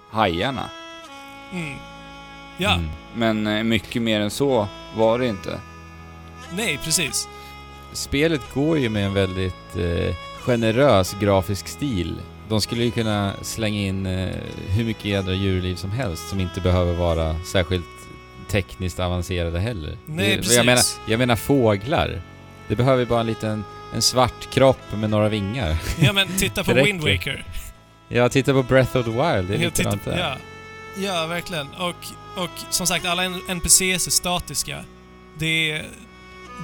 hajarna. 0.10 0.70
mm, 1.54 1.76
ja, 2.58 2.74
Mm. 2.74 2.90
Men 3.16 3.48
eh, 3.58 3.64
mycket 3.64 4.02
mer 4.02 4.22
än 4.22 4.30
så 4.30 4.68
var 4.96 5.20
det 5.20 5.28
inte. 5.28 5.60
nej 6.56 6.80
precis. 6.84 7.28
Spelet 7.94 8.54
går 8.54 8.78
ju 8.78 8.90
med 8.90 9.06
en 9.06 9.14
väldigt 9.14 9.76
eh, 9.76 10.16
generös 10.40 11.16
grafisk 11.20 11.68
stil. 11.68 12.16
De 12.50 12.62
skulle 12.62 12.84
ju 12.84 12.92
kunna 12.92 13.34
slänga 13.42 13.80
in 13.80 14.06
eh, 14.06 14.30
hur 14.70 14.84
mycket 14.84 15.06
jädra 15.06 15.34
djurliv 15.34 15.76
som 15.76 15.92
helst 15.92 16.30
som 16.30 16.40
inte 16.40 16.62
behöver 16.62 16.94
vara 16.94 17.36
särskilt 17.44 17.86
tekniskt 18.48 19.00
avancerade 19.00 19.60
heller. 19.60 19.98
Nej, 20.06 20.30
det, 20.30 20.38
precis. 20.38 20.56
Jag 20.56 20.66
menar, 20.66 20.82
jag 21.08 21.20
menar 21.20 21.36
fåglar. 21.36 22.22
Det 22.68 22.76
behöver 22.76 23.06
bara 23.06 23.20
en 23.20 23.28
liten 23.28 23.64
en 23.94 24.02
svart 24.02 24.50
kropp 24.50 24.92
med 24.94 25.10
några 25.10 25.30
vingar. 25.30 25.78
Ja 26.00 26.14
men 26.14 26.28
titta 26.38 26.64
på. 26.64 26.74
Wind 26.84 27.02
Waker. 27.02 27.46
Jag 28.08 28.32
tittar 28.32 28.54
på 28.54 28.64
Breath 28.64 28.98
of 28.98 29.06
the 29.06 29.12
Wild, 29.12 29.48
det 29.48 29.56
är 29.56 29.58
likadant 29.58 30.06
där. 30.06 30.18
ja. 30.18 30.38
ja, 30.98 31.26
verkligen. 31.26 31.68
Och, 31.68 31.96
och 32.44 32.50
som 32.70 32.88
sagt, 32.88 33.06
alla 33.06 33.24
NPCs 33.48 34.08
är 34.08 34.12
statiska. 34.12 34.84
Det 35.40 35.72
är, 35.72 35.86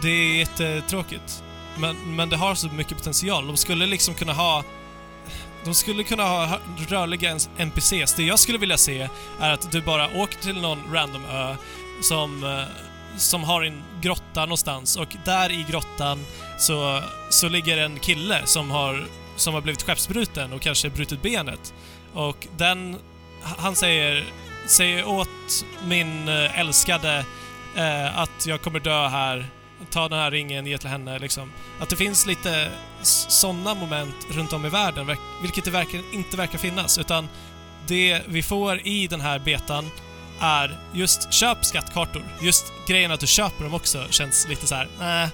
det 0.02 0.10
är 0.10 0.36
jättetråkigt. 0.38 1.44
Men, 1.78 2.16
men 2.16 2.30
det 2.30 2.38
har 2.38 2.56
så 2.56 2.68
mycket 2.68 2.98
potential. 2.98 3.48
De 3.48 3.58
skulle 3.58 3.86
liksom 3.86 4.14
kunna 4.14 4.34
ha... 4.34 4.64
De 5.66 5.74
skulle 5.74 6.04
kunna 6.04 6.24
ha 6.24 6.60
rörliga 6.88 7.38
NPCs. 7.58 8.14
Det 8.14 8.24
jag 8.24 8.40
skulle 8.40 8.58
vilja 8.58 8.78
se 8.78 9.10
är 9.40 9.52
att 9.52 9.72
du 9.72 9.82
bara 9.82 10.18
åker 10.18 10.38
till 10.38 10.62
någon 10.62 10.80
random 10.94 11.26
ö 11.26 11.56
som, 12.02 12.44
eh, 12.44 12.64
som 13.18 13.44
har 13.44 13.64
en 13.64 13.84
grotta 14.02 14.42
någonstans 14.42 14.96
och 14.96 15.16
där 15.26 15.52
i 15.52 15.66
grottan 15.70 16.26
så, 16.58 17.02
så 17.30 17.50
ligger 17.50 17.78
en 17.78 18.00
kille 18.00 18.42
som 18.46 18.72
har, 18.72 19.08
som 19.36 19.54
har 19.54 19.62
blivit 19.62 19.84
skeppsbruten 19.84 20.54
och 20.54 20.62
kanske 20.62 20.90
brutit 20.90 21.22
benet. 21.22 21.74
Och 22.14 22.48
den, 22.58 22.98
han 23.42 23.76
säger, 23.76 24.26
säger 24.68 25.08
åt 25.08 25.66
min 25.86 26.28
eh, 26.28 26.60
älskade 26.60 27.26
eh, 27.76 28.20
att 28.20 28.46
jag 28.48 28.62
kommer 28.62 28.80
dö 28.80 29.08
här. 29.08 29.50
Ta 29.92 30.10
den 30.10 30.20
här 30.20 30.32
ringen, 30.32 30.68
ge 30.68 30.78
till 30.78 30.90
henne 30.90 31.20
liksom. 31.20 31.52
Att 31.80 31.90
det 31.90 31.96
finns 31.96 32.26
lite 32.26 32.72
sådana 33.02 33.74
moment 33.74 34.16
runt 34.32 34.54
om 34.54 34.66
i 34.66 34.70
världen, 34.70 35.16
vilket 35.42 35.66
det 35.66 35.72
verkar, 35.72 36.02
inte 36.14 36.38
verkar 36.38 36.58
finnas. 36.58 36.98
Utan 36.98 37.30
det 37.88 38.22
vi 38.28 38.44
får 38.44 38.88
i 38.88 39.08
den 39.08 39.22
här 39.22 39.40
betan 39.40 39.90
är 40.40 40.78
just 40.94 41.34
köp 41.34 41.66
skattkartor. 41.66 42.24
Just 42.42 42.74
grejen 42.88 43.12
att 43.12 43.20
du 43.20 43.28
köper 43.28 43.64
dem 43.64 43.74
också 43.74 44.06
känns 44.10 44.48
lite 44.50 44.68
så 44.68 44.76
här. 44.76 44.88
nej. 45.00 45.30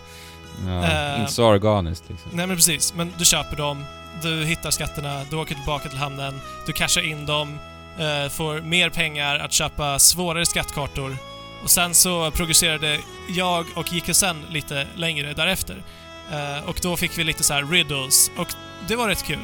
Ja, 0.67 0.83
Eh, 0.85 1.19
inte 1.21 1.31
så 1.33 1.45
organiskt 1.45 2.03
liksom. 2.09 2.31
Nej 2.33 2.47
men 2.47 2.55
precis, 2.55 2.93
men 2.93 3.13
du 3.17 3.25
köper 3.25 3.55
dem, 3.57 3.85
du 4.21 4.45
hittar 4.45 4.71
skatterna, 4.71 5.21
du 5.29 5.35
åker 5.35 5.55
tillbaka 5.55 5.89
till 5.89 5.97
hamnen, 5.97 6.41
du 6.65 6.73
cashar 6.73 7.01
in 7.01 7.25
dem, 7.25 7.59
eh, 7.99 8.29
får 8.29 8.61
mer 8.61 8.89
pengar 8.89 9.39
att 9.39 9.53
köpa 9.53 9.99
svårare 9.99 10.45
skattkartor 10.45 11.17
och 11.63 11.69
sen 11.69 11.93
så 11.93 12.31
progresserade 12.31 12.99
jag 13.29 13.65
och 13.75 13.93
gick 13.93 14.15
sen 14.15 14.37
lite 14.49 14.87
längre 14.95 15.33
därefter. 15.33 15.83
Eh, 16.31 16.69
och 16.69 16.79
då 16.81 16.97
fick 16.97 17.17
vi 17.17 17.23
lite 17.23 17.43
så 17.43 17.53
här 17.53 17.63
riddles 17.63 18.31
och 18.37 18.47
det 18.87 18.95
var 18.95 19.07
rätt 19.07 19.23
kul. 19.23 19.37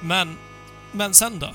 Men, 0.00 0.36
men 0.92 1.14
sen 1.14 1.38
då? 1.38 1.48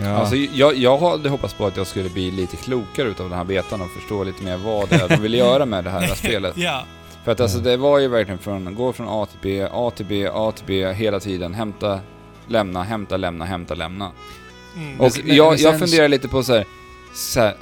Ja. 0.00 0.08
Alltså, 0.08 0.36
jag, 0.36 0.76
jag 0.76 0.98
hade 0.98 1.28
hoppats 1.28 1.54
på 1.54 1.66
att 1.66 1.76
jag 1.76 1.86
skulle 1.86 2.08
bli 2.08 2.30
lite 2.30 2.56
klokare 2.56 3.08
utav 3.08 3.28
den 3.28 3.38
här 3.38 3.44
betan 3.44 3.80
och 3.80 3.90
förstå 3.90 4.24
lite 4.24 4.42
mer 4.44 4.56
vad 4.56 4.88
det 4.88 4.94
är 4.96 5.08
de 5.08 5.16
vill 5.16 5.34
göra 5.34 5.66
med 5.66 5.84
det 5.84 5.90
här 5.90 6.14
spelet. 6.14 6.56
Ja, 6.56 6.84
För 7.24 7.32
att 7.32 7.40
alltså 7.40 7.58
det 7.58 7.76
var 7.76 7.98
ju 7.98 8.08
verkligen 8.08 8.38
från, 8.38 8.74
gå 8.74 8.92
från 8.92 9.06
A 9.10 9.26
till 9.26 9.38
B, 9.42 9.68
A 9.72 9.90
till 9.96 10.06
B, 10.06 10.28
A 10.32 10.52
till 10.56 10.64
B 10.66 10.92
hela 10.92 11.20
tiden, 11.20 11.54
hämta, 11.54 12.00
lämna, 12.48 12.82
hämta, 12.82 13.16
lämna, 13.16 13.44
hämta, 13.44 13.74
lämna. 13.74 14.12
mm. 14.76 15.00
Och 15.00 15.12
Men- 15.24 15.36
jag, 15.36 15.52
men 15.52 15.62
jag 15.62 15.70
sen- 15.70 15.78
funderar 15.78 16.08
lite 16.08 16.28
på 16.28 16.42
så 16.42 16.52
här, 16.54 16.64
så 17.14 17.40
här, 17.40 17.54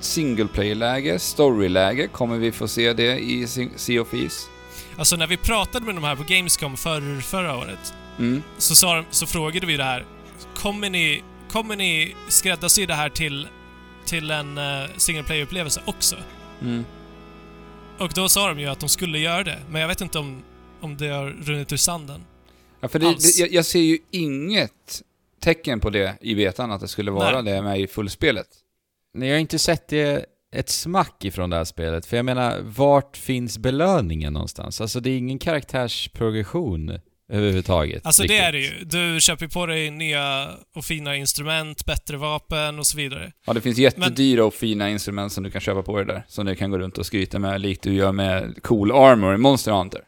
single 0.00 0.46
player-läge, 0.46 1.18
story-läge. 1.18 2.08
Kommer 2.08 2.38
vi 2.38 2.52
få 2.52 2.68
se 2.68 2.92
det 2.92 3.18
i 3.18 3.46
Sea 3.76 4.02
of 4.02 4.10
Thieves? 4.10 4.48
Alltså 4.96 5.16
när 5.16 5.26
vi 5.26 5.36
pratade 5.36 5.86
med 5.86 5.94
de 5.94 6.04
här 6.04 6.16
på 6.16 6.22
Gamescom 6.28 6.76
för, 6.76 7.20
förra 7.20 7.56
året, 7.56 7.94
Mm. 8.18 8.42
så, 8.58 8.74
sa 8.74 9.04
så 9.10 9.26
frågade 9.26 9.66
vi 9.66 9.76
det 9.76 9.84
här. 9.84 10.04
Kommer 10.54 10.90
ni, 10.90 11.22
kommer 11.50 11.76
ni 11.76 12.14
skräddarsy 12.28 12.86
det 12.86 12.94
här 12.94 13.08
till, 13.08 13.48
till 14.06 14.30
en 14.30 14.58
uh, 14.58 14.88
single 14.96 15.22
player-upplevelse 15.22 15.80
också? 15.86 16.16
Mm. 16.62 16.84
Och 17.98 18.10
då 18.14 18.28
sa 18.28 18.48
de 18.48 18.60
ju 18.60 18.66
att 18.66 18.80
de 18.80 18.88
skulle 18.88 19.18
göra 19.18 19.44
det, 19.44 19.58
men 19.70 19.80
jag 19.80 19.88
vet 19.88 20.00
inte 20.00 20.18
om, 20.18 20.42
om 20.80 20.96
det 20.96 21.08
har 21.08 21.26
runnit 21.26 21.72
ur 21.72 21.76
sanden. 21.76 22.24
Ja, 22.80 22.88
för 22.88 22.98
det, 22.98 23.06
det, 23.06 23.38
jag, 23.38 23.52
jag 23.52 23.64
ser 23.64 23.80
ju 23.80 23.98
inget 24.10 25.02
tecken 25.40 25.80
på 25.80 25.90
det 25.90 26.16
i 26.20 26.34
betan, 26.34 26.70
att 26.72 26.80
det 26.80 26.88
skulle 26.88 27.10
vara 27.10 27.42
det 27.42 27.62
med 27.62 27.80
i 27.80 27.86
fullspelet. 27.86 28.46
Nej, 29.14 29.28
jag 29.28 29.36
har 29.36 29.40
inte 29.40 29.58
sett 29.58 29.88
det 29.88 30.26
ett 30.56 30.68
smack 30.68 31.24
ifrån 31.24 31.50
det 31.50 31.56
här 31.56 31.64
spelet. 31.64 32.06
För 32.06 32.16
jag 32.16 32.24
menar, 32.24 32.60
vart 32.60 33.16
finns 33.16 33.58
belöningen 33.58 34.32
någonstans? 34.32 34.80
Alltså 34.80 35.00
det 35.00 35.10
är 35.10 35.18
ingen 35.18 35.38
karaktärsprogression 35.38 37.00
överhuvudtaget. 37.32 38.06
Alltså 38.06 38.22
det 38.22 38.28
riktigt. 38.28 38.48
är 38.48 38.52
det 38.52 38.58
ju. 38.58 38.84
Du 39.14 39.20
köper 39.20 39.48
på 39.48 39.66
dig 39.66 39.90
nya 39.90 40.48
och 40.76 40.84
fina 40.84 41.16
instrument, 41.16 41.84
bättre 41.84 42.16
vapen 42.16 42.78
och 42.78 42.86
så 42.86 42.96
vidare. 42.96 43.32
Ja, 43.46 43.52
det 43.52 43.60
finns 43.60 43.78
jättedyra 43.78 44.44
och 44.44 44.54
fina 44.54 44.90
instrument 44.90 45.32
som 45.32 45.44
du 45.44 45.50
kan 45.50 45.60
köpa 45.60 45.82
på 45.82 45.96
dig 45.96 46.06
där. 46.06 46.24
Som 46.28 46.46
du 46.46 46.54
kan 46.54 46.70
gå 46.70 46.78
runt 46.78 46.98
och 46.98 47.06
skryta 47.06 47.38
med, 47.38 47.60
likt 47.60 47.82
du 47.82 47.94
gör 47.94 48.12
med 48.12 48.62
cool 48.62 48.92
armor 48.92 49.34
i 49.34 49.38
Monster 49.38 49.72
Hunter. 49.72 50.00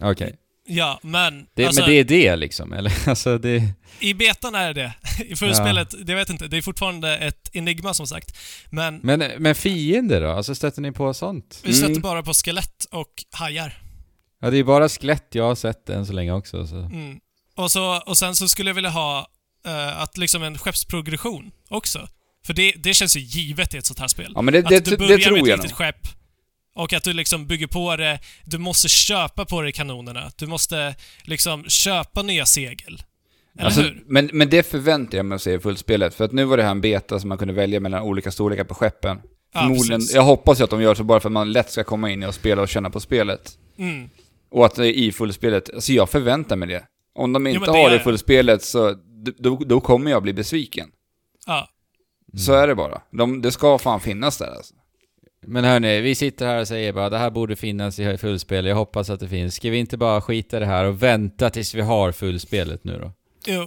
Okej. 0.00 0.36
Ja, 0.66 1.00
men... 1.02 1.46
Det, 1.54 1.64
alltså, 1.64 1.80
Men 1.80 1.90
det 1.90 2.00
är 2.00 2.04
det 2.04 2.36
liksom, 2.36 2.72
eller? 2.72 2.92
Alltså 3.08 3.38
det... 3.38 3.62
I 4.00 4.14
betan 4.14 4.54
är 4.54 4.74
det 4.74 4.82
det. 4.82 5.24
I 5.24 5.36
förspelet, 5.36 5.94
det 6.06 6.14
vet 6.14 6.30
inte. 6.30 6.48
Det 6.48 6.56
är 6.56 6.62
fortfarande 6.62 7.16
ett 7.16 7.50
enigma 7.52 7.94
som 7.94 8.06
sagt. 8.06 8.36
Men 8.70 9.00
Men, 9.02 9.32
men 9.38 9.54
fiender 9.54 10.20
då? 10.20 10.30
Alltså 10.30 10.54
stöter 10.54 10.82
ni 10.82 10.92
på 10.92 11.14
sånt? 11.14 11.60
vi 11.64 11.72
stöter 11.72 11.90
Mm. 11.90 12.02
bara 12.02 12.22
på 12.22 12.34
skelett 12.34 12.84
och 12.90 13.24
hajar. 13.32 13.78
Ja, 14.40 14.50
det 14.50 14.58
är 14.58 14.64
bara 14.64 14.88
skelett 14.88 15.28
jag 15.30 15.44
har 15.44 15.54
sett 15.54 15.88
än 15.88 16.06
så 16.06 16.12
länge 16.12 16.32
också. 16.32 16.66
Så. 16.66 16.76
Mm. 16.76 17.18
Och, 17.56 17.70
så, 17.70 18.02
och 18.06 18.18
sen 18.18 18.36
så 18.36 18.48
skulle 18.48 18.70
jag 18.70 18.74
vilja 18.74 18.90
ha 18.90 19.28
eh, 19.66 20.00
att 20.02 20.16
liksom 20.16 20.42
en 20.42 20.58
skeppsprogression 20.58 21.50
också. 21.68 22.08
För 22.46 22.54
det, 22.54 22.72
det 22.72 22.94
känns 22.94 23.16
ju 23.16 23.20
givet 23.20 23.74
i 23.74 23.78
ett 23.78 23.86
sånt 23.86 23.98
här 23.98 24.08
spel. 24.08 24.32
Ja, 24.34 24.42
men 24.42 24.52
det, 24.52 24.58
att 24.58 24.68
det, 24.68 24.80
du 24.84 24.90
det, 24.90 24.96
börjar 24.96 25.18
tror 25.18 25.32
med 25.42 25.48
ett 25.48 25.56
litet 25.58 25.72
skepp 25.72 26.08
och 26.74 26.92
att 26.92 27.04
du 27.04 27.12
liksom 27.12 27.46
bygger 27.46 27.66
på 27.66 27.96
det. 27.96 28.20
Du 28.44 28.58
måste 28.58 28.88
köpa 28.88 29.44
på 29.44 29.62
dig 29.62 29.72
kanonerna. 29.72 30.30
Du 30.36 30.46
måste 30.46 30.94
liksom 31.22 31.64
köpa 31.64 32.22
nya 32.22 32.46
segel. 32.46 33.02
Eller 33.58 33.66
Alltså, 33.66 33.80
hur? 33.80 34.02
men, 34.06 34.30
men 34.32 34.50
det 34.50 34.62
förväntar 34.66 35.18
jag 35.18 35.26
mig 35.26 35.36
att 35.36 35.42
se 35.42 35.52
i 35.52 35.60
fullspelet. 35.60 36.14
För 36.14 36.24
att 36.24 36.32
nu 36.32 36.44
var 36.44 36.56
det 36.56 36.62
här 36.62 36.70
en 36.70 36.80
beta 36.80 37.20
som 37.20 37.28
man 37.28 37.38
kunde 37.38 37.54
välja 37.54 37.80
mellan 37.80 38.02
olika 38.02 38.30
storlekar 38.30 38.64
på 38.64 38.74
skeppen. 38.74 39.20
Ja, 39.54 39.76
jag 40.12 40.22
hoppas 40.22 40.60
ju 40.60 40.64
att 40.64 40.70
de 40.70 40.82
gör 40.82 40.94
så 40.94 41.04
bara 41.04 41.20
för 41.20 41.28
att 41.28 41.32
man 41.32 41.52
lätt 41.52 41.70
ska 41.70 41.84
komma 41.84 42.10
in 42.10 42.22
i 42.22 42.26
och 42.26 42.34
spela 42.34 42.62
och 42.62 42.68
känna 42.68 42.90
på 42.90 43.00
spelet. 43.00 43.58
Mm. 43.78 44.10
Och 44.50 44.66
att 44.66 44.74
det 44.74 44.86
är 44.88 44.92
i 44.92 45.12
fullspelet, 45.12 45.74
alltså 45.74 45.92
jag 45.92 46.10
förväntar 46.10 46.56
mig 46.56 46.68
det. 46.68 46.84
Om 47.14 47.32
de 47.32 47.46
inte 47.46 47.60
men 47.60 47.72
det 47.72 47.78
har 47.78 47.90
det 47.90 47.96
i 47.96 47.98
fullspelet 47.98 48.62
så, 48.62 48.94
då, 49.38 49.56
då 49.56 49.80
kommer 49.80 50.10
jag 50.10 50.22
bli 50.22 50.32
besviken. 50.32 50.88
Ja. 51.46 51.68
Så 52.36 52.52
är 52.52 52.66
det 52.68 52.74
bara. 52.74 53.02
De, 53.10 53.42
det 53.42 53.52
ska 53.52 53.78
fan 53.78 54.00
finnas 54.00 54.38
där 54.38 54.56
alltså. 54.56 54.74
Men 55.46 55.64
hörni, 55.64 56.00
vi 56.00 56.14
sitter 56.14 56.46
här 56.46 56.60
och 56.60 56.68
säger 56.68 56.92
bara 56.92 57.10
det 57.10 57.18
här 57.18 57.30
borde 57.30 57.56
finnas 57.56 57.98
i 57.98 58.18
fullspel. 58.18 58.66
Jag 58.66 58.76
hoppas 58.76 59.10
att 59.10 59.20
det 59.20 59.28
finns. 59.28 59.54
Ska 59.54 59.70
vi 59.70 59.78
inte 59.78 59.96
bara 59.96 60.20
skita 60.20 60.56
i 60.56 60.60
det 60.60 60.66
här 60.66 60.84
och 60.84 61.02
vänta 61.02 61.50
tills 61.50 61.74
vi 61.74 61.80
har 61.80 62.12
fullspelet 62.12 62.84
nu 62.84 62.98
då? 62.98 63.12
Jo. 63.46 63.66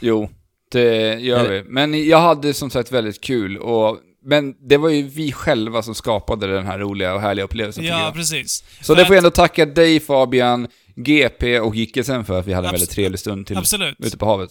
Jo, 0.00 0.30
det 0.72 1.14
gör 1.20 1.40
Eller- 1.40 1.50
vi. 1.50 1.62
Men 1.62 2.08
jag 2.08 2.20
hade 2.20 2.54
som 2.54 2.70
sagt 2.70 2.92
väldigt 2.92 3.20
kul 3.20 3.58
och 3.58 3.98
men 4.22 4.68
det 4.68 4.76
var 4.76 4.88
ju 4.88 5.02
vi 5.02 5.32
själva 5.32 5.82
som 5.82 5.94
skapade 5.94 6.46
den 6.54 6.66
här 6.66 6.78
roliga 6.78 7.14
och 7.14 7.20
härliga 7.20 7.44
upplevelsen 7.44 7.84
Ja, 7.84 8.12
precis. 8.14 8.64
Så 8.80 8.84
För 8.84 8.96
det 8.96 9.06
får 9.06 9.14
jag 9.14 9.20
ändå 9.20 9.30
tacka 9.30 9.66
dig 9.66 10.00
Fabian, 10.00 10.68
GP 10.96 11.60
och 11.60 11.76
Gickesen 11.76 12.24
för 12.24 12.40
att 12.40 12.46
vi 12.46 12.52
hade 12.52 12.68
en 12.68 12.72
väldigt 12.72 12.90
trevlig 12.90 13.20
stund 13.20 13.46
till 13.46 13.56
Absolut. 13.56 13.96
ute 13.98 14.16
på 14.16 14.26
havet. 14.26 14.50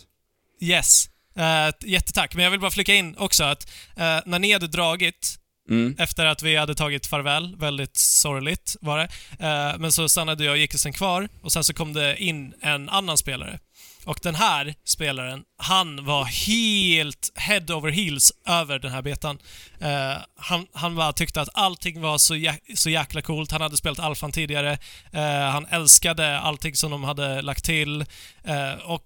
Yes. 0.62 1.10
Uh, 1.38 1.90
jättetack. 1.90 2.36
Men 2.36 2.44
jag 2.44 2.52
vill 2.52 2.60
bara 2.60 2.72
flika 2.72 2.94
in 2.94 3.16
också 3.18 3.44
att 3.44 3.72
eh, 3.98 4.20
när 4.26 4.40
ni 4.40 4.54
hade 4.54 4.68
dragit, 4.68 5.36
Mm. 5.70 5.96
efter 6.00 6.26
att 6.26 6.44
vi 6.44 6.56
hade 6.56 6.76
tagit 6.76 7.08
farväl, 7.08 7.56
väldigt 7.58 7.98
sorgligt 7.98 8.76
var 8.82 8.98
det, 8.98 9.04
eh, 9.46 9.80
men 9.80 9.92
så 9.92 10.10
stannade 10.10 10.44
jag 10.44 10.52
och 10.52 10.58
Gickesen 10.58 10.94
kvar 10.94 11.30
och 11.42 11.52
sen 11.52 11.64
så 11.64 11.74
kom 11.74 11.94
det 11.94 12.24
in 12.24 12.54
en 12.62 12.90
annan 12.90 13.18
spelare. 13.18 13.60
Och 14.06 14.20
den 14.24 14.36
här 14.36 14.76
spelaren, 14.84 15.44
han 15.58 16.06
var 16.06 16.26
helt 16.26 17.32
head 17.36 17.74
over 17.74 17.92
heels 17.92 18.32
över 18.46 18.80
den 18.80 18.92
här 18.92 19.02
betan. 19.02 19.38
Eh, 19.82 20.14
han, 20.36 20.68
han 20.74 20.96
bara 20.96 21.14
tyckte 21.14 21.42
att 21.42 21.50
allting 21.54 22.02
var 22.02 22.18
så, 22.18 22.36
jä- 22.36 22.76
så 22.76 22.90
jäkla 22.90 23.22
coolt. 23.22 23.52
Han 23.52 23.62
hade 23.62 23.78
spelat 23.78 24.00
alfan 24.00 24.32
tidigare. 24.32 24.78
Eh, 25.14 25.50
han 25.52 25.66
älskade 25.66 26.40
allting 26.40 26.76
som 26.76 26.92
de 26.92 27.04
hade 27.04 27.42
lagt 27.42 27.66
till. 27.66 28.06
Eh, 28.44 28.74
och 28.74 29.06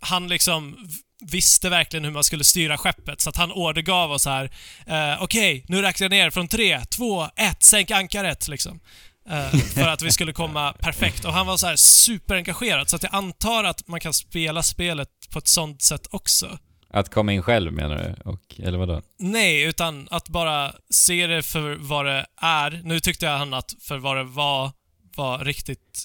han 0.00 0.28
liksom 0.28 0.88
visste 1.20 1.68
verkligen 1.68 2.04
hur 2.04 2.12
man 2.12 2.24
skulle 2.24 2.44
styra 2.44 2.78
skeppet, 2.78 3.20
så 3.20 3.30
att 3.30 3.36
han 3.36 3.52
ordergav 3.52 4.12
oss 4.12 4.26
här. 4.26 4.50
Eh, 4.86 5.22
Okej, 5.22 5.64
nu 5.68 5.82
räknar 5.82 6.04
jag 6.04 6.10
ner 6.10 6.30
från 6.30 6.48
tre, 6.48 6.84
två, 6.84 7.28
ett, 7.36 7.62
sänk 7.62 7.90
ankaret 7.90 8.48
liksom. 8.48 8.80
Eh, 9.30 9.58
för 9.58 9.88
att 9.88 10.02
vi 10.02 10.10
skulle 10.10 10.32
komma 10.32 10.72
perfekt. 10.72 11.24
Och 11.24 11.32
han 11.32 11.46
var 11.46 11.56
så 11.56 11.66
här 11.66 11.76
superengagerad, 11.76 12.88
så 12.88 12.96
att 12.96 13.02
jag 13.02 13.14
antar 13.14 13.64
att 13.64 13.88
man 13.88 14.00
kan 14.00 14.12
spela 14.12 14.62
spelet 14.62 15.08
på 15.30 15.38
ett 15.38 15.48
sånt 15.48 15.82
sätt 15.82 16.06
också. 16.10 16.58
Att 16.90 17.10
komma 17.10 17.32
in 17.32 17.42
själv 17.42 17.72
menar 17.72 17.96
du? 17.96 18.30
Och, 18.30 18.40
eller 18.58 18.78
vadå? 18.78 19.02
Nej, 19.18 19.62
utan 19.62 20.08
att 20.10 20.28
bara 20.28 20.72
se 20.90 21.26
det 21.26 21.42
för 21.42 21.74
vad 21.74 22.06
det 22.06 22.26
är. 22.40 22.80
Nu 22.84 23.00
tyckte 23.00 23.26
jag 23.26 23.38
han 23.38 23.54
att 23.54 23.74
för 23.80 23.98
vad 23.98 24.16
det 24.16 24.24
var, 24.24 24.70
var 25.16 25.38
riktigt, 25.38 26.04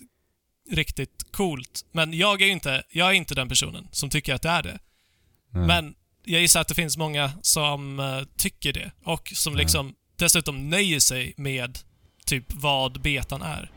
riktigt 0.71 1.25
coolt. 1.31 1.85
Men 1.91 2.13
jag 2.13 2.41
är 2.41 2.45
ju 2.45 2.51
inte, 2.51 2.83
jag 2.89 3.09
är 3.09 3.13
inte 3.13 3.35
den 3.35 3.49
personen 3.49 3.87
som 3.91 4.09
tycker 4.09 4.33
att 4.33 4.41
det 4.41 4.49
är 4.49 4.63
det. 4.63 4.79
Nej. 5.53 5.67
Men 5.67 5.93
jag 6.25 6.41
gissar 6.41 6.61
att 6.61 6.67
det 6.67 6.75
finns 6.75 6.97
många 6.97 7.31
som 7.41 7.99
eh, 7.99 8.05
tycker 8.37 8.73
det 8.73 8.91
och 9.05 9.31
som 9.35 9.55
liksom 9.55 9.93
dessutom 10.19 10.69
nöjer 10.69 10.99
sig 10.99 11.33
med 11.37 11.79
typ 12.25 12.45
vad 12.47 13.01
betan 13.01 13.41
är. 13.41 13.71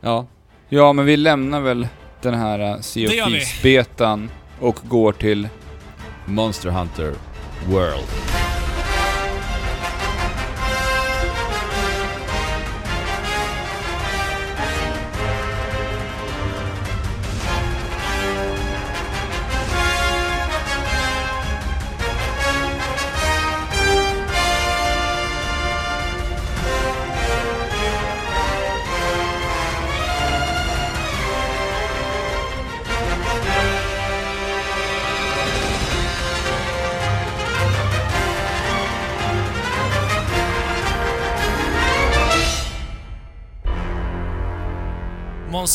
Ja. 0.00 0.26
Ja, 0.68 0.92
men 0.92 1.04
vi 1.04 1.16
lämnar 1.16 1.60
väl 1.60 1.88
den 2.22 2.34
här 2.34 2.74
uh, 2.74 2.80
Sea 2.80 3.14
gör 3.14 3.26
of. 3.26 3.32
Thieves-betan 3.32 4.30
och 4.60 4.78
går 4.88 5.12
till... 5.12 5.48
Monster 6.26 6.70
Hunter 6.70 7.14
World. 7.66 8.39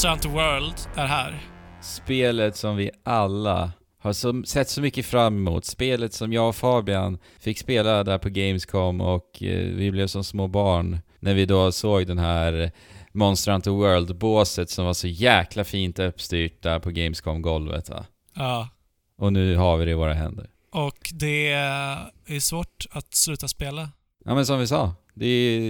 Monster 0.03 0.29
World 0.29 0.75
är 0.95 1.05
här. 1.05 1.43
Spelet 1.81 2.55
som 2.55 2.75
vi 2.75 2.91
alla 3.03 3.71
har 3.99 4.13
så, 4.13 4.43
sett 4.43 4.69
så 4.69 4.81
mycket 4.81 5.05
fram 5.05 5.37
emot. 5.37 5.65
Spelet 5.65 6.13
som 6.13 6.33
jag 6.33 6.49
och 6.49 6.55
Fabian 6.55 7.17
fick 7.39 7.59
spela 7.59 8.03
där 8.03 8.17
på 8.17 8.29
Gamescom 8.29 9.01
och 9.01 9.43
eh, 9.43 9.75
vi 9.75 9.91
blev 9.91 10.07
som 10.07 10.23
små 10.23 10.47
barn 10.47 10.99
när 11.19 11.33
vi 11.33 11.45
då 11.45 11.71
såg 11.71 12.07
den 12.07 12.19
här 12.19 12.71
Monster 13.11 13.51
Hunter 13.51 13.71
World-båset 13.71 14.69
som 14.69 14.85
var 14.85 14.93
så 14.93 15.07
jäkla 15.07 15.63
fint 15.63 15.99
uppstyrt 15.99 16.63
där 16.63 16.79
på 16.79 16.89
Gamescom-golvet 16.91 17.89
va? 17.89 18.05
Ja. 18.33 18.69
Och 19.17 19.33
nu 19.33 19.55
har 19.55 19.77
vi 19.77 19.85
det 19.85 19.91
i 19.91 19.95
våra 19.95 20.13
händer. 20.13 20.49
Och 20.71 21.11
det 21.13 21.51
är 21.51 22.39
svårt 22.39 22.85
att 22.91 23.15
sluta 23.15 23.47
spela. 23.47 23.89
Ja 24.25 24.35
men 24.35 24.45
som 24.45 24.59
vi 24.59 24.67
sa, 24.67 24.93
det 25.13 25.25
är 25.25 25.61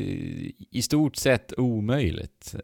i 0.71 0.81
stort 0.81 1.15
sett 1.15 1.53
omöjligt. 1.57 2.55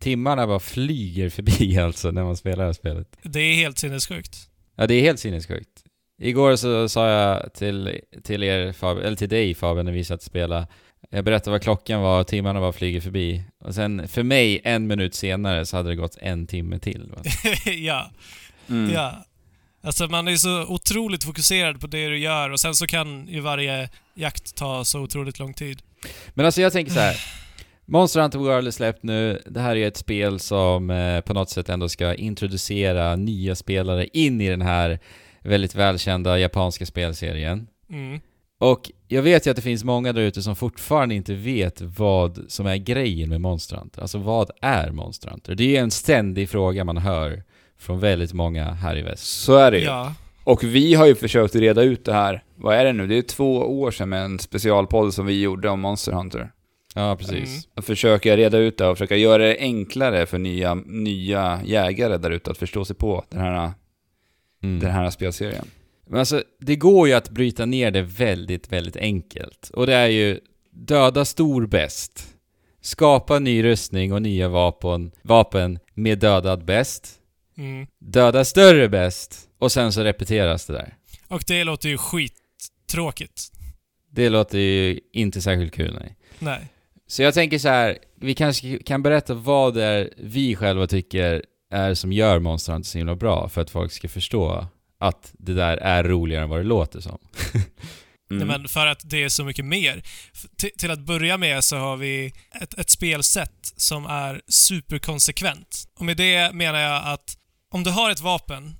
Timmarna 0.00 0.46
bara 0.46 0.60
flyger 0.60 1.28
förbi 1.30 1.78
alltså 1.82 2.10
när 2.10 2.24
man 2.24 2.36
spelar 2.36 2.56
det 2.56 2.64
här 2.68 2.72
spelet. 2.72 3.16
Det 3.22 3.40
är 3.40 3.54
helt 3.54 3.78
sinnessjukt. 3.78 4.36
Ja, 4.76 4.86
det 4.86 4.94
är 4.94 5.00
helt 5.00 5.20
sinnessjukt. 5.20 5.84
Igår 6.20 6.56
så 6.56 6.88
sa 6.88 7.08
jag 7.08 7.54
till, 7.54 8.00
till 8.24 8.42
er, 8.42 8.72
Fabian, 8.72 9.06
eller 9.06 9.16
till 9.16 9.28
dig 9.28 9.54
Fabian, 9.54 9.84
när 9.86 9.92
vi 9.92 10.04
satt 10.04 10.20
och 10.20 10.24
spelade. 10.24 10.66
Jag 11.10 11.24
berättade 11.24 11.50
vad 11.50 11.62
klockan 11.62 12.00
var 12.00 12.20
och 12.20 12.26
timmarna 12.26 12.60
bara 12.60 12.72
flyger 12.72 13.00
förbi. 13.00 13.42
Och 13.64 13.74
sen, 13.74 14.08
för 14.08 14.22
mig, 14.22 14.60
en 14.64 14.86
minut 14.86 15.14
senare 15.14 15.66
så 15.66 15.76
hade 15.76 15.88
det 15.88 15.96
gått 15.96 16.16
en 16.20 16.46
timme 16.46 16.78
till. 16.78 17.12
Ja, 17.64 18.10
Mm. 18.68 18.94
ja. 18.94 19.24
Alltså 19.82 20.06
man 20.06 20.28
är 20.28 20.36
så 20.36 20.66
otroligt 20.66 21.24
fokuserad 21.24 21.80
på 21.80 21.86
det 21.86 22.08
du 22.08 22.18
gör 22.18 22.50
och 22.50 22.60
sen 22.60 22.74
så 22.74 22.86
kan 22.86 23.28
ju 23.28 23.40
varje 23.40 23.88
jakt 24.14 24.54
ta 24.56 24.84
så 24.84 25.00
otroligt 25.00 25.38
lång 25.38 25.54
tid. 25.54 25.82
Men 26.34 26.46
alltså 26.46 26.60
jag 26.60 26.72
tänker 26.72 26.92
så 26.92 27.00
här. 27.00 27.16
Monster 27.90 28.20
Hunter 28.20 28.38
World 28.38 28.66
är 28.66 28.70
släppt 28.70 29.02
nu. 29.02 29.42
Det 29.46 29.60
här 29.60 29.76
är 29.76 29.88
ett 29.88 29.96
spel 29.96 30.38
som 30.38 30.90
eh, 30.90 31.20
på 31.20 31.34
något 31.34 31.50
sätt 31.50 31.68
ändå 31.68 31.88
ska 31.88 32.14
introducera 32.14 33.16
nya 33.16 33.54
spelare 33.54 34.06
in 34.06 34.40
i 34.40 34.48
den 34.48 34.62
här 34.62 34.98
väldigt 35.42 35.74
välkända 35.74 36.38
japanska 36.38 36.86
spelserien. 36.86 37.66
Mm. 37.90 38.20
Och 38.58 38.90
jag 39.06 39.22
vet 39.22 39.46
ju 39.46 39.50
att 39.50 39.56
det 39.56 39.62
finns 39.62 39.84
många 39.84 40.12
där 40.12 40.22
ute 40.22 40.42
som 40.42 40.56
fortfarande 40.56 41.14
inte 41.14 41.34
vet 41.34 41.80
vad 41.80 42.44
som 42.48 42.66
är 42.66 42.76
grejen 42.76 43.28
med 43.28 43.40
Monster 43.40 43.76
Hunter. 43.76 44.02
Alltså 44.02 44.18
vad 44.18 44.50
är 44.60 44.90
Monster 44.90 45.30
Hunter? 45.30 45.54
Det 45.54 45.64
är 45.64 45.68
ju 45.68 45.76
en 45.76 45.90
ständig 45.90 46.48
fråga 46.48 46.84
man 46.84 46.96
hör 46.96 47.42
från 47.78 48.00
väldigt 48.00 48.32
många 48.32 48.64
här 48.64 48.98
i 48.98 49.02
väst. 49.02 49.26
Så 49.26 49.56
är 49.56 49.70
det 49.70 49.78
ju. 49.78 49.84
Ja. 49.84 50.14
Och 50.44 50.64
vi 50.64 50.94
har 50.94 51.06
ju 51.06 51.14
försökt 51.14 51.54
reda 51.54 51.82
ut 51.82 52.04
det 52.04 52.12
här. 52.12 52.42
Vad 52.56 52.74
är 52.74 52.84
det 52.84 52.92
nu? 52.92 53.06
Det 53.06 53.18
är 53.18 53.22
två 53.22 53.80
år 53.80 53.90
sedan 53.90 54.08
med 54.08 54.24
en 54.24 54.38
specialpodd 54.38 55.14
som 55.14 55.26
vi 55.26 55.40
gjorde 55.40 55.68
om 55.68 55.80
Monster 55.80 56.12
Hunter. 56.12 56.50
Ja, 56.98 57.16
precis. 57.16 57.48
Mm. 57.48 57.62
Att 57.74 57.84
försöka 57.84 58.36
reda 58.36 58.58
ut 58.58 58.78
det 58.78 58.86
och 58.86 58.98
försöka 58.98 59.16
göra 59.16 59.42
det 59.42 59.56
enklare 59.58 60.26
för 60.26 60.38
nya, 60.38 60.74
nya 60.74 61.60
jägare 61.64 62.16
där 62.18 62.30
ute 62.30 62.50
att 62.50 62.58
förstå 62.58 62.84
sig 62.84 62.96
på 62.96 63.24
den 63.30 63.40
här, 63.40 63.72
Mm. 64.62 64.80
den 64.80 64.90
här 64.90 65.10
spelserien. 65.10 65.64
Men 66.06 66.18
alltså, 66.20 66.42
det 66.60 66.76
går 66.76 67.08
ju 67.08 67.14
att 67.14 67.30
bryta 67.30 67.66
ner 67.66 67.90
det 67.90 68.02
väldigt, 68.02 68.72
väldigt 68.72 68.96
enkelt. 68.96 69.70
Och 69.74 69.86
det 69.86 69.94
är 69.94 70.06
ju 70.06 70.40
döda 70.70 71.24
stor 71.24 71.66
bäst. 71.66 72.34
Skapa 72.80 73.38
ny 73.38 73.64
rustning 73.64 74.12
och 74.12 74.22
nya 74.22 74.48
vapen, 74.48 75.10
vapen 75.22 75.78
med 75.94 76.18
dödad 76.18 76.64
bäst. 76.64 77.14
Mm. 77.58 77.86
Döda 77.98 78.44
större 78.44 78.88
bäst. 78.88 79.48
Och 79.58 79.72
sen 79.72 79.92
så 79.92 80.04
repeteras 80.04 80.66
det 80.66 80.72
där. 80.72 80.94
Och 81.28 81.42
det 81.46 81.64
låter 81.64 81.88
ju 81.88 81.98
skittråkigt. 81.98 83.52
Det 84.10 84.28
låter 84.28 84.58
ju 84.58 85.00
inte 85.12 85.40
särskilt 85.40 85.74
kul, 85.74 85.94
nej. 86.00 86.16
Nej. 86.38 86.68
Så 87.08 87.22
jag 87.22 87.34
tänker 87.34 87.58
så 87.58 87.68
här, 87.68 87.98
vi 88.20 88.34
kanske 88.34 88.78
kan 88.78 89.02
berätta 89.02 89.34
vad 89.34 89.74
det 89.74 89.84
är 89.84 90.10
vi 90.16 90.56
själva 90.56 90.86
tycker 90.86 91.44
är 91.72 91.94
som 91.94 92.12
gör 92.12 92.38
Monster 92.38 92.72
Hunter 92.72 92.88
så 92.88 92.98
himla 92.98 93.16
bra 93.16 93.48
för 93.48 93.60
att 93.60 93.70
folk 93.70 93.92
ska 93.92 94.08
förstå 94.08 94.66
att 95.00 95.32
det 95.38 95.54
där 95.54 95.76
är 95.76 96.04
roligare 96.04 96.42
än 96.44 96.50
vad 96.50 96.60
det 96.60 96.64
låter 96.64 97.00
som. 97.00 97.18
Mm. 98.30 98.48
Nej, 98.48 98.58
men 98.58 98.68
för 98.68 98.86
att 98.86 99.00
det 99.10 99.22
är 99.24 99.28
så 99.28 99.44
mycket 99.44 99.64
mer. 99.64 100.02
Till- 100.56 100.70
till 100.78 100.90
att 100.90 100.98
börja 100.98 101.36
med 101.36 101.64
så 101.64 101.76
har 101.76 101.96
vi 101.96 102.32
ett, 102.60 102.78
ett 102.78 102.90
spelsätt 102.90 103.72
som 103.76 104.06
är 104.06 104.40
superkonsekvent. 104.48 105.84
Och 105.98 106.04
med 106.04 106.16
det 106.16 106.52
menar 106.54 106.78
jag 106.80 107.06
att 107.12 107.36
om 107.72 107.84
du 107.84 107.90
har 107.90 108.10
ett 108.10 108.20
vapen 108.20 108.76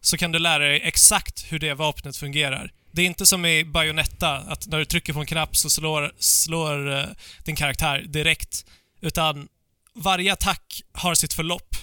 så 0.00 0.16
kan 0.16 0.32
du 0.32 0.38
lära 0.38 0.64
dig 0.64 0.80
exakt 0.84 1.52
hur 1.52 1.58
det 1.58 1.74
vapnet 1.74 2.16
fungerar. 2.16 2.72
Det 2.92 3.02
är 3.02 3.06
inte 3.06 3.26
som 3.26 3.44
i 3.46 3.64
Bayonetta, 3.64 4.28
att 4.36 4.66
när 4.66 4.78
du 4.78 4.84
trycker 4.84 5.12
på 5.12 5.20
en 5.20 5.26
knapp 5.26 5.56
så 5.56 5.70
slår, 5.70 6.12
slår 6.18 6.98
eh, 6.98 7.04
din 7.44 7.56
karaktär 7.56 8.04
direkt. 8.08 8.64
Utan 9.00 9.48
varje 9.94 10.32
attack 10.32 10.82
har 10.92 11.14
sitt 11.14 11.32
förlopp. 11.32 11.76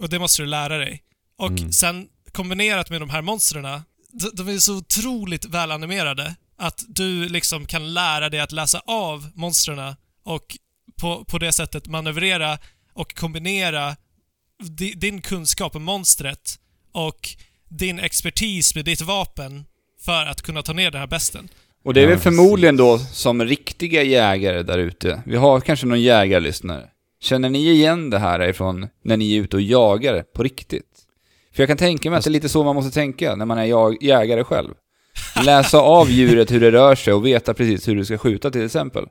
Och 0.00 0.08
det 0.08 0.18
måste 0.18 0.42
du 0.42 0.46
lära 0.46 0.78
dig. 0.78 1.02
Och 1.38 1.50
Mm. 1.50 1.72
sen 1.72 2.08
kombinerat 2.32 2.90
med 2.90 3.00
de 3.00 3.10
här 3.10 3.22
monstren, 3.22 3.62
de, 4.12 4.30
de 4.34 4.48
är 4.48 4.58
så 4.58 4.76
otroligt 4.76 5.44
välanimerade 5.44 6.34
att 6.58 6.84
du 6.88 7.28
liksom 7.28 7.66
kan 7.66 7.94
lära 7.94 8.28
dig 8.28 8.40
att 8.40 8.52
läsa 8.52 8.82
av 8.86 9.30
monstren 9.34 9.96
och 10.24 10.56
på, 11.00 11.24
på 11.24 11.38
det 11.38 11.52
sättet 11.52 11.86
manövrera 11.86 12.58
och 12.94 13.14
kombinera 13.14 13.96
di, 14.64 14.92
din 14.92 15.22
kunskap 15.22 15.76
om 15.76 15.82
monstret 15.84 16.58
och 16.92 17.28
din 17.68 17.98
expertis 17.98 18.74
med 18.74 18.84
ditt 18.84 19.00
vapen 19.00 19.64
för 20.06 20.26
att 20.26 20.42
kunna 20.42 20.62
ta 20.62 20.72
ner 20.72 20.90
den 20.90 21.00
här 21.00 21.06
besten. 21.08 21.48
Och 21.84 21.94
det 21.94 22.00
är 22.02 22.06
väl 22.06 22.18
förmodligen 22.18 22.76
då 22.76 22.98
som 22.98 23.44
riktiga 23.44 24.02
jägare 24.02 24.62
där 24.62 24.78
ute. 24.78 25.22
Vi 25.26 25.36
har 25.36 25.60
kanske 25.60 25.86
någon 25.86 26.02
jägarlyssnare. 26.02 26.84
Känner 27.20 27.48
ni 27.50 27.70
igen 27.70 28.10
det 28.10 28.18
här 28.18 28.48
ifrån 28.48 28.88
när 29.04 29.16
ni 29.16 29.36
är 29.36 29.40
ute 29.42 29.56
och 29.56 29.62
jagar 29.62 30.22
på 30.22 30.42
riktigt? 30.42 30.86
För 31.54 31.62
jag 31.62 31.68
kan 31.68 31.76
tänka 31.76 32.10
mig 32.10 32.18
att 32.18 32.24
det 32.24 32.30
är 32.30 32.32
lite 32.32 32.48
så 32.48 32.64
man 32.64 32.74
måste 32.74 32.90
tänka 32.94 33.36
när 33.36 33.46
man 33.46 33.58
är 33.58 33.64
jag, 33.64 34.02
jägare 34.02 34.44
själv. 34.44 34.70
Läsa 35.44 35.78
av 35.78 36.10
djuret 36.10 36.50
hur 36.50 36.60
det 36.60 36.70
rör 36.70 36.94
sig 36.94 37.12
och 37.14 37.26
veta 37.26 37.54
precis 37.54 37.88
hur 37.88 37.96
du 37.96 38.04
ska 38.04 38.18
skjuta 38.18 38.50
till 38.50 38.64
exempel. 38.64 39.04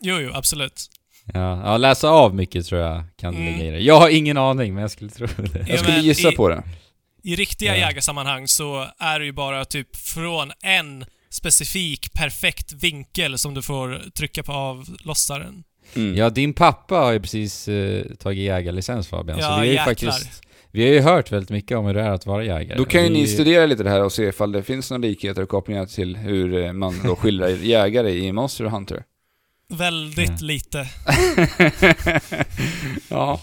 Jo, 0.00 0.16
jo, 0.20 0.30
absolut. 0.34 0.86
Ja, 1.34 1.62
ja 1.64 1.76
läsa 1.76 2.08
av 2.08 2.34
mycket 2.34 2.66
tror 2.66 2.80
jag 2.80 3.02
kan 3.16 3.34
Mm. 3.34 3.52
ligga 3.52 3.66
i 3.68 3.70
det. 3.70 3.78
Jag 3.80 4.00
har 4.00 4.08
ingen 4.08 4.36
aning, 4.38 4.74
men 4.74 4.80
jag 4.82 4.90
skulle 4.90 5.10
tro 5.10 5.26
det. 5.26 5.58
Ja, 5.58 5.64
Jag 5.68 5.78
skulle 5.78 5.98
gissa 6.00 6.28
i- 6.32 6.36
på 6.36 6.48
det. 6.48 6.62
I 7.24 7.36
riktiga 7.36 7.76
Ja. 7.76 7.86
jägarsammanhang 7.86 8.48
så 8.48 8.86
är 8.98 9.18
det 9.18 9.24
ju 9.24 9.32
bara 9.32 9.64
typ 9.64 9.96
från 9.96 10.52
en 10.62 11.04
specifik 11.30 12.12
perfekt 12.12 12.72
vinkel 12.72 13.38
som 13.38 13.54
du 13.54 13.62
får 13.62 14.02
trycka 14.16 14.42
på 14.42 14.52
avlossaren. 14.52 15.64
Mm. 15.96 16.16
Ja, 16.16 16.30
din 16.30 16.54
pappa 16.54 16.94
har 16.94 17.12
ju 17.12 17.20
precis 17.20 17.68
eh, 17.68 18.04
tagit 18.18 18.42
jägarlicens 18.44 19.08
Fabian, 19.08 19.38
så 19.38 19.44
Ja, 19.44 19.50
vi 19.50 19.56
har 19.56 19.64
ju 19.64 19.72
jäklar. 19.72 19.84
faktiskt... 20.12 20.40
Vi 20.70 20.82
har 20.86 20.92
ju 20.94 21.00
hört 21.00 21.32
väldigt 21.32 21.50
mycket 21.50 21.78
om 21.78 21.86
hur 21.86 21.94
det 21.94 22.00
är 22.02 22.10
att 22.10 22.26
vara 22.26 22.44
jägare. 22.44 22.78
Då 22.78 22.84
kan 22.84 23.02
ju 23.02 23.08
Vi- 23.08 23.14
ni 23.14 23.26
studera 23.26 23.66
lite 23.66 23.82
det 23.82 23.90
här 23.90 24.02
och 24.04 24.12
se 24.12 24.22
ifall 24.22 24.52
det 24.52 24.62
finns 24.62 24.90
några 24.90 25.00
likheter 25.00 25.42
och 25.42 25.48
kopplingar 25.48 25.86
till 25.86 26.16
hur 26.16 26.64
eh, 26.64 26.72
man 26.72 27.00
då 27.04 27.16
skildrar 27.16 27.48
jägare 27.62 28.10
i 28.10 28.32
Monster 28.32 28.64
Hunter. 28.64 29.02
Väldigt 29.68 30.28
Ja. 30.40 30.46
lite. 30.46 30.88
ja. 33.08 33.40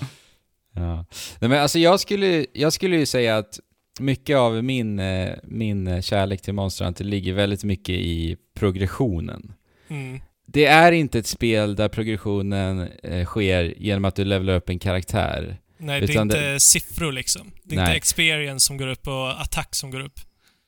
Ja. 0.76 1.06
Nej, 1.39 1.50
men 1.50 1.60
alltså 1.62 1.80
jag 1.80 2.00
skulle, 2.00 2.46
jag 2.54 2.74
skulle 2.74 2.96
ju 2.98 3.06
säga 3.06 3.38
att 3.38 3.60
mycket 4.02 4.38
av 4.38 4.64
min, 4.64 5.00
eh, 5.00 5.34
min 5.44 5.88
eh, 5.88 6.02
kärlek 6.02 6.42
till 6.42 6.54
Monster 6.54 6.86
Hunter 6.86 7.04
ligger 7.06 7.34
väldigt 7.34 7.64
mycket 7.64 7.96
i 7.96 8.38
progressionen. 8.56 9.54
Mm. 9.90 10.20
Det 10.46 10.66
är 10.66 10.92
inte 10.92 11.20
ett 11.20 11.28
spel 11.28 11.76
där 11.76 11.90
progressionen 11.90 12.88
eh, 13.04 13.26
sker 13.26 13.74
genom 13.78 14.06
att 14.06 14.16
du 14.16 14.26
levlar 14.26 14.54
upp 14.56 14.70
en 14.70 14.80
karaktär. 14.80 15.58
Nej, 15.78 16.02
det 16.02 16.16
är 16.16 16.22
inte 16.22 16.54
det- 16.54 16.60
siffror 16.60 17.12
liksom. 17.12 17.52
Det 17.64 17.76
är 17.76 17.80
inte 17.80 17.90
Nej. 17.90 17.98
experience 17.98 18.68
som 18.68 18.78
går 18.78 18.88
upp 18.88 19.08
och 19.08 19.42
attack 19.42 19.76
som 19.76 19.92
går 19.92 20.00
upp. 20.00 20.20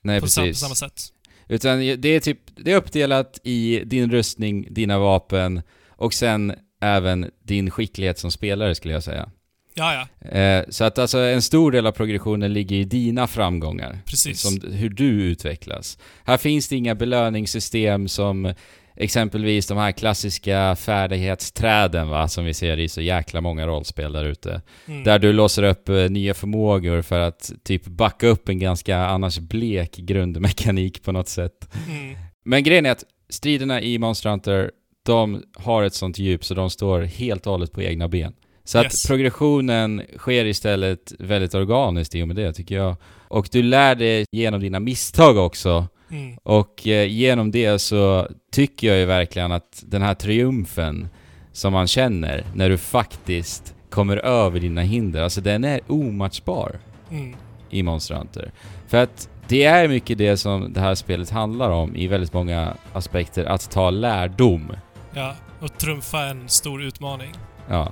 Nej, 0.04 0.22
på, 0.22 0.28
sam- 0.28 0.42
på 0.42 0.48
precis. 0.48 0.62
samma 0.62 0.76
sätt. 0.76 1.02
Utan 1.48 1.80
det 1.80 2.06
är 2.10 2.20
typ, 2.20 2.40
det 2.56 2.72
är 2.72 2.76
uppdelat 2.78 3.40
i 3.44 3.82
din 3.86 4.12
rustning, 4.12 4.68
dina 4.74 5.00
vapen 5.00 5.62
och 5.88 6.14
sen 6.14 6.54
även 6.82 7.32
din 7.44 7.72
skicklighet 7.72 8.20
som 8.20 8.32
spelare 8.32 8.76
skulle 8.76 8.94
jag 8.94 9.04
säga. 9.04 9.30
Ja, 9.74 10.08
ja. 10.22 10.30
Eh, 10.30 10.66
så 10.70 10.84
att 10.84 10.98
alltså 10.98 11.18
en 11.18 11.42
stor 11.42 11.72
del 11.72 11.88
av 11.88 11.92
progressionen 11.92 12.54
ligger 12.54 12.76
i 12.76 12.84
dina 12.84 13.28
framgångar. 13.28 14.00
Precis. 14.06 14.42
Som 14.42 14.72
hur 14.72 14.90
du 14.90 15.06
utvecklas. 15.06 15.98
Här 16.24 16.38
finns 16.38 16.68
det 16.68 16.76
inga 16.76 16.96
belöningssystem 16.96 18.08
som 18.08 18.54
exempelvis 18.96 19.68
de 19.68 19.78
här 19.78 19.92
klassiska 19.92 20.76
färdighetsträden 20.76 22.10
va, 22.10 22.28
som 22.28 22.46
vi 22.46 22.54
ser 22.54 22.80
i 22.80 22.90
så 22.90 23.02
jäkla 23.02 23.42
många 23.42 23.68
rollspel 23.68 24.14
där 24.14 24.26
ute. 24.26 24.62
Mm. 24.88 25.04
Där 25.04 25.20
du 25.20 25.34
låser 25.34 25.64
upp 25.64 25.90
eh, 25.90 25.96
nya 25.96 26.34
förmågor 26.34 27.02
för 27.02 27.20
att 27.20 27.52
typ 27.64 27.86
backa 27.86 28.28
upp 28.28 28.50
en 28.50 28.60
ganska 28.60 28.98
annars 28.98 29.40
blek 29.40 29.96
grundmekanik 29.96 31.04
på 31.04 31.12
något 31.12 31.30
sätt. 31.30 31.70
Mm. 31.90 32.16
Men 32.46 32.64
grejen 32.64 32.86
är 32.86 32.92
att 32.92 33.04
striderna 33.30 33.82
i 33.82 33.98
Monster 33.98 34.30
Hunter, 34.30 34.72
de 35.06 35.44
har 35.56 35.84
ett 35.84 35.94
sånt 35.94 36.20
djup 36.20 36.46
så 36.46 36.54
de 36.54 36.70
står 36.70 37.02
helt 37.02 37.46
och 37.46 37.52
hållet 37.52 37.72
på 37.72 37.82
egna 37.82 38.08
ben. 38.08 38.34
Så 38.66 38.78
att 38.78 38.86
Yes. 38.86 39.08
progressionen 39.08 40.02
sker 40.18 40.46
istället 40.46 41.14
väldigt 41.20 41.54
organiskt 41.56 42.16
i 42.16 42.24
och 42.24 42.28
med 42.28 42.36
det 42.36 42.54
tycker 42.54 42.76
jag. 42.76 42.96
Och 43.28 43.50
du 43.52 43.64
lär 43.64 43.96
dig 43.96 44.26
genom 44.32 44.62
dina 44.62 44.80
misstag 44.80 45.38
också. 45.38 45.88
Mm. 46.12 46.38
Och 46.44 46.88
eh, 46.88 47.08
genom 47.08 47.52
det 47.52 47.80
så 47.80 48.28
tycker 48.52 48.88
jag 48.88 48.98
ju 48.98 49.06
verkligen 49.06 49.52
att 49.52 49.84
den 49.86 50.02
här 50.02 50.14
triumfen 50.14 51.08
som 51.52 51.74
man 51.74 51.88
känner 51.88 52.44
när 52.56 52.70
du 52.70 52.78
faktiskt 52.78 53.76
kommer 53.90 54.18
över 54.18 54.60
dina 54.60 54.82
hinder, 54.82 55.22
alltså 55.22 55.42
den 55.42 55.64
är 55.64 55.80
omatchbar 55.88 56.80
Mm. 57.12 57.36
i 57.70 57.84
Monster 57.84 58.16
Hunter. 58.16 58.52
För 58.88 58.98
att 59.04 59.30
det 59.48 59.64
är 59.64 59.88
mycket 59.88 60.18
det 60.18 60.38
som 60.38 60.74
det 60.74 60.80
här 60.80 60.96
spelet 60.96 61.30
handlar 61.30 61.70
om 61.70 61.96
i 61.96 62.08
väldigt 62.08 62.34
många 62.34 62.74
aspekter, 62.94 63.46
att 63.46 63.72
ta 63.72 63.90
lärdom. 63.90 64.72
Ja, 65.14 65.36
och 65.60 65.78
trumfa 65.78 66.26
en 66.26 66.50
stor 66.50 66.84
utmaning. 66.84 67.32
Ja. 67.70 67.92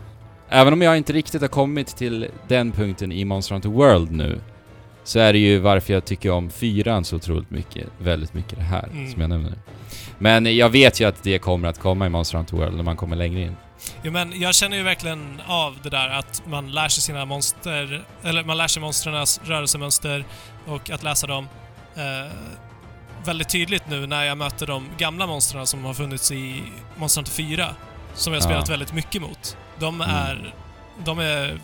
Även 0.53 0.73
om 0.73 0.81
jag 0.81 0.97
inte 0.97 1.13
riktigt 1.13 1.41
har 1.41 1.47
kommit 1.49 1.87
till 1.97 2.27
den 2.47 2.71
punkten 2.71 3.11
i 3.11 3.25
Monster 3.25 3.55
Hunter 3.55 3.69
World 3.69 4.11
nu, 4.11 4.41
så 5.03 5.19
är 5.19 5.33
det 5.33 5.39
ju 5.39 5.59
varför 5.59 5.93
jag 5.93 6.05
tycker 6.05 6.31
om 6.31 6.49
fyran 6.49 7.05
så 7.05 7.15
otroligt 7.15 7.49
mycket, 7.49 7.87
väldigt 7.97 8.33
mycket 8.33 8.57
det 8.57 8.63
här 8.63 8.87
Mm. 8.93 9.11
som 9.11 9.21
jag 9.21 9.29
nämner. 9.29 9.53
Men 10.19 10.55
jag 10.55 10.69
vet 10.69 10.99
ju 11.01 11.05
att 11.07 11.23
det 11.23 11.39
kommer 11.39 11.67
att 11.67 11.79
komma 11.79 12.05
i 12.05 12.09
Monster 12.09 12.37
Hunter 12.37 12.57
World 12.57 12.75
när 12.75 12.83
man 12.83 12.97
kommer 12.97 13.15
längre 13.15 13.41
in. 13.41 13.55
Jo, 14.03 14.11
men 14.11 14.39
jag 14.41 14.55
känner 14.55 14.77
ju 14.77 14.83
verkligen 14.83 15.41
av 15.47 15.75
det 15.83 15.89
där 15.89 16.09
att 16.09 16.43
man 16.47 16.71
lär 16.71 16.87
sig 16.87 17.03
sina 17.03 17.25
monster, 17.25 18.03
eller 18.23 18.43
man 18.43 18.57
lär 18.57 18.67
sig 18.67 18.81
monstrens 18.81 19.41
rörelsemönster 19.43 20.25
och 20.67 20.89
att 20.89 21.03
läsa 21.03 21.27
dem. 21.27 21.47
Eh, 21.95 22.31
väldigt 23.25 23.49
tydligt 23.49 23.83
nu 23.89 24.07
när 24.07 24.23
jag 24.23 24.37
möter 24.37 24.67
de 24.67 24.85
gamla 24.97 25.27
monstren 25.27 25.67
som 25.67 25.85
har 25.85 25.93
funnits 25.93 26.31
i 26.31 26.63
Monster 26.97 27.19
Hunter 27.21 27.31
4. 27.33 27.65
Som 28.13 28.33
jag 28.33 28.41
har 28.41 28.47
Ja. 28.47 28.49
spelat 28.51 28.69
väldigt 28.69 28.93
mycket 28.93 29.21
mot. 29.21 29.57
De 29.79 30.01
Mm. 30.01 30.15
är, 30.15 30.53
de 31.05 31.19
är 31.19 31.59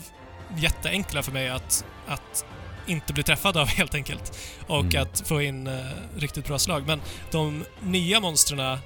jätteenkla 0.58 1.24
för 1.24 1.32
mig 1.32 1.50
att, 1.50 1.86
att 2.08 2.46
inte 2.88 3.14
bli 3.14 3.24
träffad 3.24 3.58
av 3.58 3.68
helt 3.78 3.96
enkelt. 3.96 4.38
Och 4.68 4.80
Mm. 4.80 5.02
att 5.02 5.24
få 5.28 5.42
in 5.42 5.68
eh, 5.68 5.74
riktigt 6.18 6.48
bra 6.48 6.60
slag. 6.60 6.84
Men 6.88 7.02
de 7.32 7.64
nya 7.82 8.20
monstren, 8.20 8.78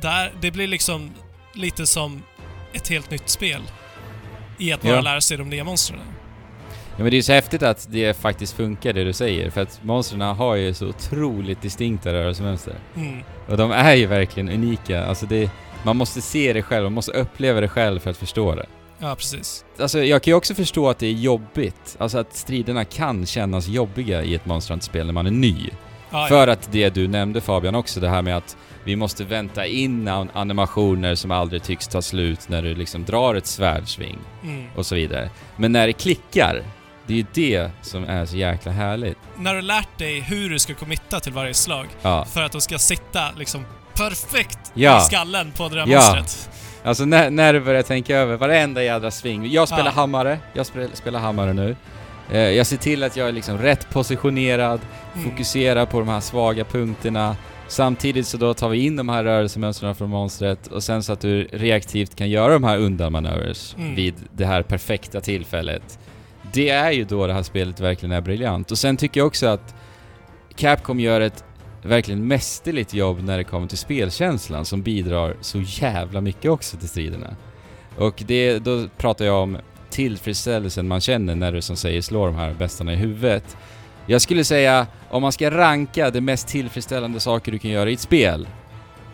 där, 0.00 0.32
det 0.40 0.50
blir 0.50 0.66
liksom 0.66 1.10
lite 1.52 1.86
som 1.86 2.22
ett 2.72 2.88
helt 2.88 3.10
nytt 3.10 3.28
spel. 3.28 3.60
I 4.58 4.72
att 4.72 4.82
bara 4.82 4.94
Ja. 4.94 5.00
lära 5.00 5.20
sig 5.20 5.36
de 5.36 5.48
nya 5.50 5.64
monstren. 5.64 6.00
Ja 6.96 7.02
men 7.02 7.10
det 7.10 7.16
är 7.16 7.22
så 7.22 7.32
häftigt 7.32 7.62
att 7.62 7.86
det 7.90 8.16
faktiskt 8.16 8.52
funkar 8.56 8.92
det 8.92 9.04
du 9.04 9.12
säger, 9.12 9.50
för 9.50 9.60
att 9.62 9.80
monstren 9.82 10.20
har 10.20 10.54
ju 10.54 10.74
så 10.74 10.86
otroligt 10.88 11.62
distinkta 11.62 12.12
rörelsemönster. 12.12 12.74
Mm. 12.96 13.22
Och 13.48 13.56
de 13.56 13.70
är 13.72 13.94
ju 13.94 14.06
verkligen 14.06 14.48
unika, 14.48 15.04
alltså 15.06 15.26
det, 15.26 15.50
man 15.84 15.96
måste 15.96 16.20
se 16.22 16.52
det 16.52 16.62
själv, 16.62 16.84
man 16.84 16.92
måste 16.92 17.12
uppleva 17.12 17.60
det 17.60 17.68
själv 17.68 18.00
för 18.00 18.10
att 18.10 18.16
förstå 18.16 18.54
det. 18.54 18.66
Ja, 18.98 19.14
precis. 19.14 19.64
Alltså 19.78 20.04
jag 20.04 20.22
kan 20.22 20.30
ju 20.30 20.36
också 20.36 20.54
förstå 20.54 20.88
att 20.88 20.98
det 20.98 21.06
är 21.06 21.12
jobbigt, 21.12 21.96
alltså 21.98 22.18
att 22.18 22.34
striderna 22.36 22.84
kan 22.84 23.26
kännas 23.26 23.66
jobbiga 23.68 24.22
i 24.22 24.34
ett 24.34 24.46
Monster 24.46 24.72
Hunter-spel 24.74 25.06
när 25.06 25.12
man 25.12 25.26
är 25.26 25.30
ny. 25.30 25.70
Ja, 26.10 26.26
För 26.28 26.48
att 26.48 26.72
det 26.72 26.90
du 26.94 27.08
nämnde 27.08 27.40
Fabian 27.40 27.74
också, 27.74 28.00
det 28.00 28.08
här 28.08 28.22
med 28.22 28.36
att 28.36 28.56
vi 28.84 28.96
måste 28.96 29.24
vänta 29.24 29.66
in 29.66 30.08
an- 30.08 30.30
animationer 30.34 31.14
som 31.14 31.30
aldrig 31.30 31.62
tycks 31.62 31.88
ta 31.88 32.02
slut 32.02 32.48
när 32.48 32.62
du 32.62 32.74
liksom 32.74 33.04
drar 33.04 33.34
ett 33.34 33.46
svärdsving 33.46 34.18
ja. 34.42 34.48
Mm. 34.48 34.64
och 34.76 34.86
så 34.86 34.94
vidare. 34.94 35.30
Men 35.56 35.72
när 35.72 35.86
det 35.86 35.92
klickar, 35.92 36.62
det 37.06 37.12
är 37.12 37.16
ju 37.16 37.26
det 37.34 37.70
som 37.82 38.04
är 38.04 38.26
så 38.26 38.36
jäkla 38.36 38.72
härligt. 38.72 39.18
När 39.36 39.50
du 39.50 39.56
har 39.56 39.62
lärt 39.62 39.98
dig 39.98 40.20
hur 40.20 40.50
du 40.50 40.58
ska 40.58 40.74
committa 40.74 41.20
till 41.20 41.32
varje 41.32 41.54
slag 41.54 41.86
Ja. 42.02 42.24
för 42.24 42.42
att 42.42 42.52
de 42.52 42.60
ska 42.60 42.78
sitta 42.78 43.32
liksom 43.36 43.64
perfekt 43.96 44.58
Ja. 44.74 44.98
i 44.98 45.00
skallen 45.04 45.52
på 45.56 45.68
det 45.68 45.74
där 45.76 45.84
Ja. 45.88 46.14
monstret. 46.16 46.50
Alltså 46.84 47.04
när, 47.04 47.30
när 47.30 47.52
du 47.52 47.60
börjar 47.60 47.82
tänka 47.82 48.16
över 48.16 48.36
varenda 48.36 48.82
jädra 48.82 49.10
sving. 49.10 49.46
Jag 49.52 49.68
spelar 49.68 49.84
Ja. 49.84 49.90
hammare, 49.90 50.38
jag 50.52 50.66
spelar, 50.66 50.88
spelar 50.94 51.20
hammare 51.20 51.52
nu. 51.52 51.76
Eh, 52.30 52.38
jag 52.38 52.66
ser 52.66 52.76
till 52.76 53.02
att 53.02 53.16
jag 53.16 53.28
är 53.28 53.32
liksom 53.32 53.58
rätt 53.58 53.90
positionerad, 53.90 54.80
Mm. 55.14 55.30
fokuserar 55.30 55.86
på 55.86 55.98
de 55.98 56.08
här 56.08 56.20
svaga 56.20 56.64
punkterna. 56.64 57.36
Samtidigt 57.68 58.26
så 58.26 58.36
då 58.36 58.54
tar 58.54 58.68
vi 58.68 58.78
in 58.86 58.96
de 58.96 59.08
här 59.08 59.24
rörelsemönstren 59.24 59.94
från 59.94 60.10
monstret 60.10 60.66
och 60.66 60.82
sen 60.82 61.02
så 61.02 61.12
att 61.12 61.20
du 61.20 61.44
reaktivt 61.52 62.16
kan 62.16 62.30
göra 62.30 62.52
de 62.52 62.64
här 62.64 62.78
undanmanövers 62.78 63.74
Mm. 63.78 63.94
vid 63.94 64.14
det 64.32 64.46
här 64.46 64.62
perfekta 64.62 65.20
tillfället. 65.20 65.98
Det 66.52 66.68
är 66.70 66.90
ju 66.90 67.04
då 67.04 67.26
det 67.26 67.32
här 67.34 67.42
spelet 67.42 67.80
verkligen 67.80 68.12
är 68.12 68.20
briljant. 68.20 68.70
Och 68.70 68.78
sen 68.78 68.96
tycker 68.96 69.20
jag 69.20 69.26
också 69.26 69.46
att 69.46 69.74
Capcom 70.56 71.00
gör 71.00 71.20
ett 71.20 71.44
verkligen 71.88 72.26
mästerligt 72.26 72.94
jobb 72.94 73.22
när 73.22 73.38
det 73.38 73.44
kommer 73.44 73.66
till 73.66 73.78
spelkänslan 73.78 74.64
som 74.64 74.82
bidrar 74.82 75.36
så 75.40 75.60
jävla 75.60 76.20
mycket 76.20 76.50
också 76.50 76.76
till 76.76 76.88
striderna. 76.88 77.36
Och 77.98 78.22
det, 78.26 78.58
då 78.58 78.88
pratar 78.96 79.24
jag 79.24 79.42
om 79.42 79.58
tillfredsställelsen 79.90 80.88
man 80.88 81.00
känner 81.00 81.34
när 81.34 81.52
du 81.52 81.62
som 81.62 81.76
säger 81.76 82.02
slår 82.02 82.26
de 82.26 82.36
här 82.36 82.54
bästarna 82.54 82.92
i 82.92 82.96
huvudet. 82.96 83.56
Jag 84.06 84.20
skulle 84.20 84.44
säga, 84.44 84.86
om 85.10 85.22
man 85.22 85.32
ska 85.32 85.50
ranka 85.50 86.10
de 86.10 86.20
mest 86.20 86.48
tillfredsställande 86.48 87.20
saker 87.20 87.52
du 87.52 87.58
kan 87.58 87.70
göra 87.70 87.90
i 87.90 87.92
ett 87.92 88.00
spel, 88.00 88.48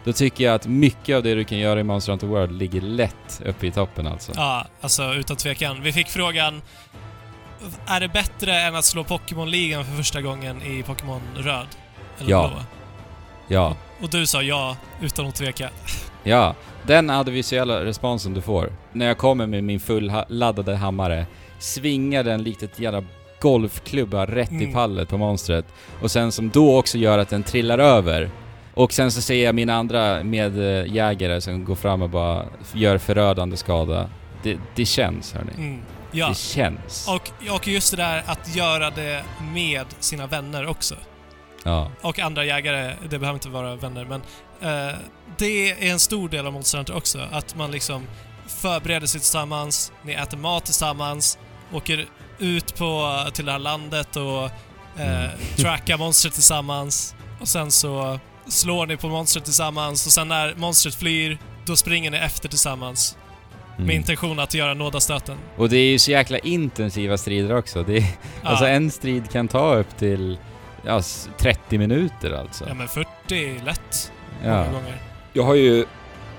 då 0.05 0.13
tycker 0.13 0.45
jag 0.45 0.55
att 0.55 0.67
mycket 0.67 1.17
av 1.17 1.23
det 1.23 1.35
du 1.35 1.45
kan 1.45 1.59
göra 1.59 1.81
i 1.81 1.83
Monster 1.83 2.13
Hunter 2.13 2.27
World 2.27 2.53
ligger 2.53 2.81
lätt 2.81 3.43
uppe 3.45 3.67
i 3.67 3.71
toppen 3.71 4.07
alltså. 4.07 4.33
Ja, 4.35 4.67
alltså 4.81 5.15
utan 5.15 5.37
tvekan. 5.37 5.83
Vi 5.83 5.93
fick 5.93 6.09
frågan 6.09 6.63
är 7.87 8.01
det 8.01 8.09
bättre 8.09 8.61
än 8.61 8.75
att 8.75 8.85
slå 8.85 9.05
Pokémon-ligan 9.05 9.85
för 9.85 9.93
första 9.97 10.21
gången 10.21 10.63
i 10.63 10.83
Pokémon 10.83 11.21
Röd? 11.37 11.67
Eller 12.21 12.31
Ja. 12.31 12.49
Blå? 12.49 12.61
Ja. 13.49 13.77
Och 14.03 14.09
du 14.11 14.27
sa 14.27 14.43
ja, 14.43 14.77
utan 15.01 15.27
att 15.27 15.35
tveka. 15.35 15.69
Ja, 16.25 16.55
den 16.87 17.11
audiovisuella 17.11 17.85
responsen 17.85 18.35
du 18.35 18.41
får. 18.41 18.73
När 18.93 19.07
jag 19.07 19.19
kommer 19.19 19.47
med 19.47 19.65
min 19.65 19.81
fulladdade 19.81 20.77
hammare, 20.77 21.27
svingar 21.59 22.25
den 22.25 22.43
likt 22.43 22.63
ett 22.63 22.79
jävla 22.79 23.05
golfklubba 23.41 24.27
rätt 24.27 24.53
i 24.53 24.55
Mm. 24.55 24.73
pallet 24.73 25.09
på 25.09 25.19
monstret. 25.19 25.65
Och 26.03 26.11
sen 26.11 26.33
som 26.33 26.51
då 26.51 26.79
också 26.79 26.99
gör 26.99 27.19
att 27.19 27.29
den 27.29 27.43
trillar 27.43 27.79
över. 27.79 28.31
Och 28.75 28.93
sen 28.93 29.13
så 29.13 29.21
ser 29.23 29.45
jag 29.45 29.55
mina 29.55 29.75
andra 29.75 30.23
medjägare 30.25 31.41
som 31.41 31.65
går 31.65 31.75
fram 31.75 32.03
och 32.03 32.11
bara 32.11 32.45
gör 32.73 32.99
förödande 32.99 33.57
skada. 33.57 34.11
Det, 34.43 34.57
det 34.75 34.85
känns 34.85 35.33
hörni. 35.33 35.53
Mm. 35.57 35.81
Ja. 36.13 36.29
Det 36.29 36.35
känns. 36.37 37.09
Och, 37.09 37.55
och 37.55 37.69
just 37.69 37.91
det 37.91 37.97
där 37.97 38.23
att 38.27 38.57
göra 38.57 38.91
det 38.91 39.23
med 39.55 39.87
sina 39.99 40.27
vänner 40.27 40.67
också. 40.67 40.95
Ja. 41.65 41.91
Och 42.01 42.19
andra 42.19 42.45
jägare, 42.45 42.95
det 43.11 43.19
behöver 43.19 43.37
inte 43.37 43.49
vara 43.49 43.77
vänner, 43.77 44.05
men 44.05 44.21
eh, 44.61 44.95
det 45.39 45.71
är 45.71 45.91
en 45.93 45.99
stor 45.99 46.29
del 46.29 46.47
av 46.47 46.53
Monster 46.53 46.79
Hunter 46.79 46.97
också. 46.97 47.19
Att 47.33 47.57
man 47.57 47.71
liksom 47.71 48.07
förbereder 48.47 49.07
sig 49.07 49.21
tillsammans, 49.21 49.93
ni 50.03 50.13
äter 50.13 50.39
mat 50.39 50.65
tillsammans, 50.65 51.39
åker 51.73 52.07
ut 52.39 52.75
på, 52.79 53.17
till 53.33 53.45
det 53.45 53.53
här 53.53 53.59
landet 53.59 54.17
och 54.17 54.45
eh, 54.45 54.51
Mm. 55.25 55.31
trackar 55.57 55.99
monstret 55.99 56.35
tillsammans. 56.35 57.15
Och 57.41 57.49
sen 57.49 57.71
så 57.71 58.19
slår 58.49 58.87
ni 58.87 58.97
på 58.97 59.09
monstret 59.09 59.45
tillsammans 59.45 60.07
och 60.07 60.13
sen 60.13 60.29
när 60.29 60.55
monstret 60.55 60.95
flyr, 60.95 61.39
då 61.67 61.77
springer 61.77 62.11
ni 62.11 62.17
efter 62.17 62.49
tillsammans. 62.49 63.17
Med 63.77 63.85
Mm. 63.85 63.97
intention 63.97 64.39
att 64.39 64.55
göra 64.55 64.75
nådastöten. 64.75 65.37
Och 65.57 65.69
det 65.69 65.77
är 65.77 65.91
ju 65.91 65.99
så 65.99 66.11
jäkla 66.11 66.39
intensiva 66.39 67.19
strider 67.19 67.57
också. 67.57 67.83
Det 67.83 67.97
är, 67.97 68.01
Ja. 68.43 68.49
Alltså 68.49 68.67
en 68.67 68.91
strid 68.91 69.31
kan 69.31 69.49
ta 69.49 69.75
upp 69.75 69.97
till 69.99 70.39
ja, 70.85 70.99
s- 70.99 71.29
30 71.39 71.79
minuter 71.79 72.31
alltså. 72.33 72.65
Ja 72.69 72.75
men 72.75 72.89
40 72.89 73.09
är 73.31 73.65
lätt. 73.65 74.13
Ja. 74.45 74.49
Många 74.65 74.73
gånger. 74.73 75.03
Jag 75.33 75.43
har 75.43 75.55
ju 75.55 75.85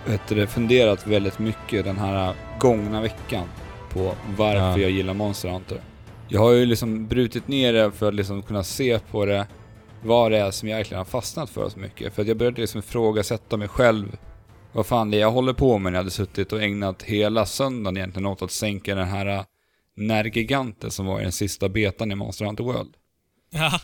vet 0.05 0.27
du, 0.27 0.47
funderat 0.47 1.07
väldigt 1.07 1.39
mycket 1.39 1.85
den 1.85 1.97
här 1.97 2.33
gångna 2.59 3.01
veckan 3.01 3.47
på 3.89 4.15
varför 4.37 4.59
Ja. 4.59 4.77
jag 4.77 4.91
gillar 4.91 5.13
Monster 5.13 5.49
Hunter. 5.49 5.81
Jag 6.27 6.39
har 6.41 6.51
ju 6.51 6.65
liksom 6.65 7.07
brutit 7.07 7.47
ner 7.47 7.73
det 7.73 7.91
för 7.91 8.07
att 8.07 8.13
liksom 8.13 8.41
kunna 8.43 8.63
se 8.63 8.99
på 8.99 9.25
det, 9.25 9.47
vad 10.03 10.31
det 10.31 10.37
är 10.37 10.51
som 10.51 10.69
jag 10.69 10.77
verkligen 10.77 10.97
har 10.97 11.05
fastnat 11.05 11.49
för 11.49 11.69
så 11.69 11.79
mycket. 11.79 12.13
För 12.15 12.21
att 12.21 12.27
jag 12.27 12.37
började 12.37 12.61
liksom 12.61 12.79
ifrågasätta 12.79 13.57
mig 13.57 13.67
själv. 13.67 14.17
Vad 14.73 14.85
fan 14.85 15.11
det 15.11 15.17
är 15.17 15.21
jag 15.21 15.31
håller 15.31 15.53
på 15.53 15.77
med 15.77 15.91
när 15.91 15.97
jag 15.99 16.03
hade 16.03 16.11
suttit 16.11 16.53
och 16.53 16.61
ägnat 16.61 17.03
hela 17.03 17.45
söndagen 17.45 17.97
egentligen 17.97 18.25
åt 18.25 18.41
att 18.41 18.51
sänka 18.51 18.95
den 18.95 19.07
här 19.07 19.25
äh, 19.25 19.43
Nergiganten 19.97 20.91
som 20.91 21.05
var 21.05 21.19
i 21.19 21.23
den 21.23 21.31
sista 21.31 21.69
betan 21.69 22.11
i 22.11 22.15
Monster 22.15 22.45
Hunter 22.45 22.63
World. 22.63 22.93
Ja. 23.49 23.79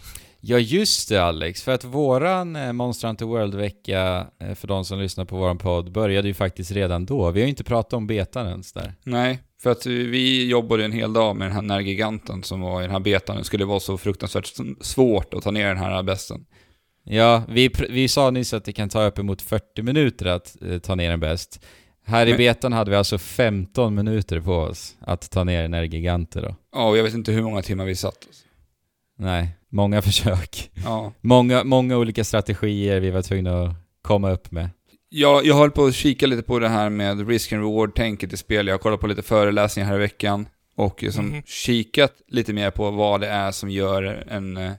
Ja 0.49 0.59
just 0.59 1.09
det 1.09 1.23
Alex, 1.23 1.63
för 1.63 1.71
att 1.71 1.83
våran 1.83 2.55
eh, 2.55 2.73
Monster 2.73 3.07
Hunter 3.07 3.25
World-vecka, 3.25 4.27
eh, 4.39 4.55
för 4.55 4.67
de 4.67 4.85
som 4.85 4.99
lyssnar 4.99 5.25
på 5.25 5.37
våran 5.37 5.57
podd, 5.57 5.91
började 5.91 6.27
ju 6.27 6.33
faktiskt 6.33 6.71
redan 6.71 7.05
då. 7.05 7.31
Vi 7.31 7.39
har 7.39 7.45
ju 7.45 7.49
inte 7.49 7.63
pratat 7.63 7.93
om 7.93 8.07
betan 8.07 8.47
ens 8.47 8.73
där. 8.73 8.93
Nej, 9.03 9.39
för 9.61 9.69
att 9.69 9.85
vi 9.85 10.47
jobbade 10.49 10.85
en 10.85 10.91
hel 10.91 11.13
dag 11.13 11.35
med 11.35 11.47
den 11.47 11.55
här 11.55 11.61
Nergiganten 11.61 12.43
som 12.43 12.61
var 12.61 12.81
i 12.81 12.83
den 12.83 12.91
här 12.91 12.99
betan. 12.99 13.37
Det 13.37 13.43
skulle 13.43 13.65
vara 13.65 13.79
så 13.79 13.97
fruktansvärt 13.97 14.51
svårt 14.81 15.33
att 15.33 15.43
ta 15.43 15.51
ner 15.51 15.67
den 15.67 15.77
här 15.77 16.03
besten. 16.03 16.45
Ja, 17.03 17.43
vi, 17.49 17.69
vi 17.89 18.07
sa 18.07 18.29
nyss 18.31 18.53
att 18.53 18.65
det 18.65 18.73
kan 18.73 18.89
ta 18.89 19.05
uppemot 19.05 19.41
40 19.41 19.81
minuter 19.81 20.25
att 20.25 20.55
eh, 20.61 20.77
ta 20.79 20.95
ner 20.95 21.11
en 21.11 21.19
bäst. 21.19 21.65
Här 22.05 22.25
i 22.25 22.29
Men- 22.29 22.37
betan 22.37 22.73
hade 22.73 22.91
vi 22.91 22.97
alltså 22.97 23.17
15 23.17 23.95
minuter 23.95 24.39
på 24.39 24.53
oss 24.53 24.95
att 24.99 25.31
ta 25.31 25.43
ner 25.43 25.63
en 25.63 25.73
Ergiganter 25.73 26.41
då. 26.41 26.55
Ja, 26.73 26.89
och 26.89 26.97
jag 26.97 27.03
vet 27.03 27.13
inte 27.13 27.31
hur 27.31 27.41
många 27.41 27.61
timmar 27.61 27.85
vi 27.85 27.95
satt. 27.95 28.27
Nej, 29.19 29.56
många 29.69 30.01
försök. 30.07 30.71
Ja. 30.85 31.13
Många, 31.21 31.63
många 31.63 31.97
olika 31.97 32.23
strategier 32.23 32.99
vi 32.99 33.11
var 33.11 33.21
tvungna 33.21 33.63
att 33.63 33.75
komma 34.01 34.31
upp 34.31 34.51
med. 34.51 34.69
Jag, 35.09 35.45
jag 35.45 35.55
höll 35.55 35.71
på 35.71 35.85
att 35.85 35.93
kika 35.95 36.27
lite 36.27 36.43
på 36.43 36.59
det 36.59 36.69
här 36.69 36.89
med 36.89 37.27
risk 37.29 37.53
and 37.53 37.63
reward-tänket 37.63 38.33
i 38.33 38.37
spel. 38.37 38.67
Jag 38.67 38.73
har 38.73 38.79
kollat 38.79 38.99
på 38.99 39.07
lite 39.07 39.21
föreläsningar 39.21 39.89
här 39.89 39.95
i 39.95 39.99
veckan. 39.99 40.47
Och 40.75 41.03
liksom 41.03 41.25
Mhm. 41.29 41.41
kikat 41.45 42.13
lite 42.27 42.53
mer 42.53 42.71
på 42.71 42.91
vad 42.91 43.21
det 43.21 43.27
är 43.27 43.51
som 43.51 43.69
gör 43.69 44.03
en, 44.29 44.57
eh, 44.57 44.71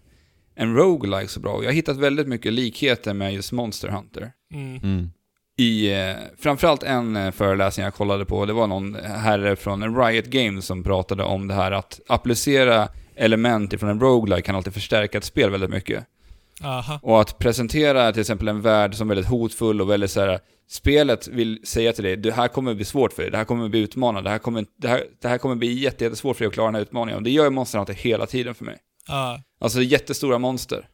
en 0.56 0.74
roguelike 0.76 1.28
så 1.28 1.40
bra. 1.40 1.52
Och 1.52 1.64
Jag 1.64 1.68
har 1.68 1.74
hittat 1.74 1.96
väldigt 1.96 2.28
mycket 2.28 2.52
likheter 2.52 3.14
med 3.14 3.34
just 3.34 3.52
Monster 3.52 3.88
Hunter. 3.88 4.30
Mm. 4.54 4.76
Mm. 4.76 5.10
I, 5.58 5.92
eh, 5.92 6.16
framförallt 6.38 6.82
en 6.82 7.16
eh, 7.16 7.30
föreläsning 7.30 7.84
jag 7.84 7.94
kollade 7.94 8.24
på, 8.24 8.46
det 8.46 8.52
var 8.52 8.66
någon 8.66 8.94
herre 9.04 9.56
från 9.56 9.96
Riot 10.04 10.26
Games 10.26 10.66
som 10.66 10.82
pratade 10.82 11.22
om 11.24 11.48
det 11.48 11.54
här 11.54 11.72
att 11.72 12.00
applicera 12.08 12.88
element 13.18 13.72
ifrån 13.72 13.90
en 13.90 14.00
roguelike 14.00 14.46
kan 14.46 14.56
alltid 14.56 14.74
förstärka 14.74 15.18
ett 15.18 15.24
spel 15.24 15.50
väldigt 15.50 15.70
mycket. 15.70 16.06
Aha. 16.62 17.00
Och 17.02 17.20
att 17.20 17.38
presentera 17.38 18.12
till 18.12 18.20
exempel 18.20 18.48
en 18.48 18.60
värld 18.60 18.94
som 18.94 19.10
är 19.10 19.14
väldigt 19.14 19.30
hotfull 19.30 19.80
och 19.80 19.90
väldigt 19.90 20.10
så 20.10 20.20
här. 20.20 20.40
Spelet 20.68 21.28
vill 21.28 21.60
säga 21.64 21.92
till 21.92 22.04
dig, 22.04 22.16
det 22.16 22.32
här 22.32 22.48
kommer 22.48 22.74
bli 22.74 22.84
svårt 22.84 23.12
för 23.12 23.22
dig, 23.22 23.30
det 23.30 23.36
här 23.36 23.44
kommer 23.44 23.68
bli 23.68 23.80
utmanande, 23.80 24.28
det 24.28 24.32
här 24.32 24.38
kommer, 24.38 24.66
det 24.76 24.88
här, 24.88 25.04
det 25.20 25.28
här 25.28 25.38
kommer 25.38 25.54
bli 25.54 25.72
jätte, 25.72 26.04
jättesvårt 26.04 26.36
för 26.36 26.44
dig 26.44 26.48
att 26.48 26.54
klara 26.54 26.66
den 26.66 26.74
här 26.74 26.82
utmaningen. 26.82 27.16
Och 27.16 27.22
det 27.22 27.30
gör 27.30 27.44
ju 27.44 27.50
Monster 27.50 27.78
Hunter 27.78 27.94
hela 27.94 28.26
tiden 28.26 28.54
för 28.54 28.64
mig. 28.64 28.76
Ja. 29.08 29.42
Alltså 29.60 29.82
jättestora 29.82 30.38
monster. 30.38 30.88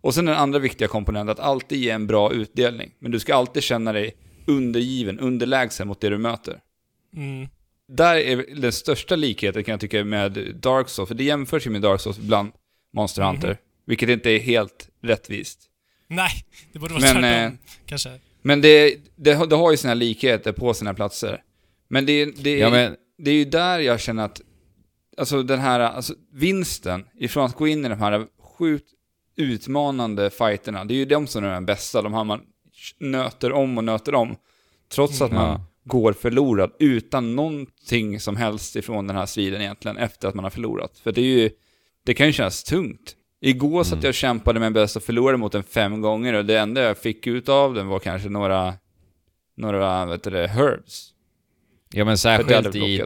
Och 0.00 0.14
sen 0.14 0.24
den 0.24 0.36
andra 0.36 0.58
viktiga 0.58 0.88
komponenten, 0.88 1.32
att 1.32 1.40
alltid 1.40 1.78
ge 1.78 1.90
en 1.90 2.06
bra 2.06 2.32
utdelning. 2.32 2.90
Men 2.98 3.10
du 3.10 3.20
ska 3.20 3.34
alltid 3.34 3.62
känna 3.62 3.92
dig 3.92 4.16
undergiven, 4.46 5.18
underlägsen 5.18 5.88
mot 5.88 6.00
det 6.00 6.08
du 6.08 6.18
möter. 6.18 6.60
Mm. 7.16 7.48
Där 7.96 8.16
är 8.16 8.54
den 8.60 8.72
största 8.72 9.16
likheten 9.16 9.64
kan 9.64 9.72
jag 9.72 9.80
tycka 9.80 10.04
med 10.04 10.32
Dark 10.62 10.88
Souls, 10.88 11.08
för 11.08 11.14
det 11.14 11.24
jämförs 11.24 11.66
ju 11.66 11.70
med 11.70 11.82
Dark 11.82 12.00
Souls 12.00 12.18
bland 12.18 12.52
Monster 12.94 13.22
Hunter. 13.22 13.48
Mhm. 13.48 13.56
Vilket 13.86 14.08
inte 14.08 14.30
är 14.30 14.38
helt 14.38 14.88
rättvist. 15.02 15.60
Nej, 16.08 16.30
det 16.72 16.78
borde 16.78 16.94
vara 16.94 17.02
Men, 17.02 17.12
tvärtom. 17.14 17.24
eh, 17.44 17.52
Kanske. 17.86 18.10
Men 18.42 18.60
det, 18.60 18.96
det, 19.16 19.32
har- 19.32 19.46
det 19.46 19.56
har 19.56 19.70
ju 19.70 19.76
sina 19.76 19.94
likheter 19.94 20.52
på 20.52 20.74
sina 20.74 20.94
platser. 20.94 21.42
Men 21.88 22.06
det, 22.06 22.24
det, 22.24 22.58
Ja 22.58 22.70
men, 22.70 22.96
det 23.18 23.30
är 23.30 23.34
ju 23.34 23.44
där 23.44 23.78
jag 23.78 24.00
känner 24.00 24.24
att 24.24 24.40
alltså 25.16 25.42
den 25.42 25.60
här, 25.60 25.80
alltså 25.80 26.14
vinsten 26.32 27.04
ifrån 27.18 27.44
att 27.46 27.56
gå 27.56 27.68
in 27.68 27.84
i 27.84 27.88
de 27.88 28.00
här 28.00 28.26
sjukt 28.58 28.88
utmanande 29.36 30.30
fighterna, 30.30 30.84
det 30.84 30.94
är 30.94 30.96
ju 30.96 31.04
de 31.04 31.26
som 31.26 31.44
är 31.44 31.54
de 31.54 31.66
bästa, 31.66 32.02
de 32.02 32.14
här 32.14 32.24
man 32.24 32.40
nöter 32.98 33.52
om 33.52 33.78
och 33.78 33.84
nöter 33.84 34.14
om. 34.14 34.36
Trots 34.94 35.22
att 35.22 35.32
man 35.32 35.48
Ja. 35.50 35.66
Går 35.84 36.12
förlorad 36.12 36.72
utan 36.78 37.36
någonting 37.36 38.20
som 38.20 38.36
helst 38.36 38.76
ifrån 38.76 39.06
den 39.06 39.16
här 39.16 39.26
striden 39.26 39.60
egentligen 39.60 39.96
efter 39.96 40.28
att 40.28 40.34
man 40.34 40.44
har 40.44 40.50
förlorat. 40.50 40.98
För 40.98 41.12
det 41.12 41.20
är 41.20 41.24
ju, 41.24 41.50
det 42.04 42.14
kan 42.14 42.26
ju 42.26 42.32
kännas 42.32 42.64
tungt. 42.64 43.16
Igår 43.40 43.84
satt 43.84 43.92
Mm. 43.92 44.02
jag 44.04 44.08
och 44.10 44.14
kämpade 44.14 44.60
med 44.60 44.66
en 44.66 44.72
bäst 44.72 44.96
och 44.96 45.02
förlorade 45.02 45.38
mot 45.38 45.52
den 45.52 45.62
fem 45.62 46.00
gånger 46.00 46.32
och 46.32 46.44
det 46.44 46.58
enda 46.58 46.82
jag 46.82 46.98
fick 46.98 47.26
ut 47.26 47.48
av 47.48 47.74
den 47.74 47.86
var 47.86 47.98
kanske 47.98 48.28
några, 48.28 48.74
några, 49.56 50.06
vet 50.06 50.22
du 50.22 50.30
det, 50.30 50.48
herbs. 50.48 51.08
Ja 51.90 52.04
men 52.04 52.18
särskilt 52.18 52.76
i, 52.76 53.02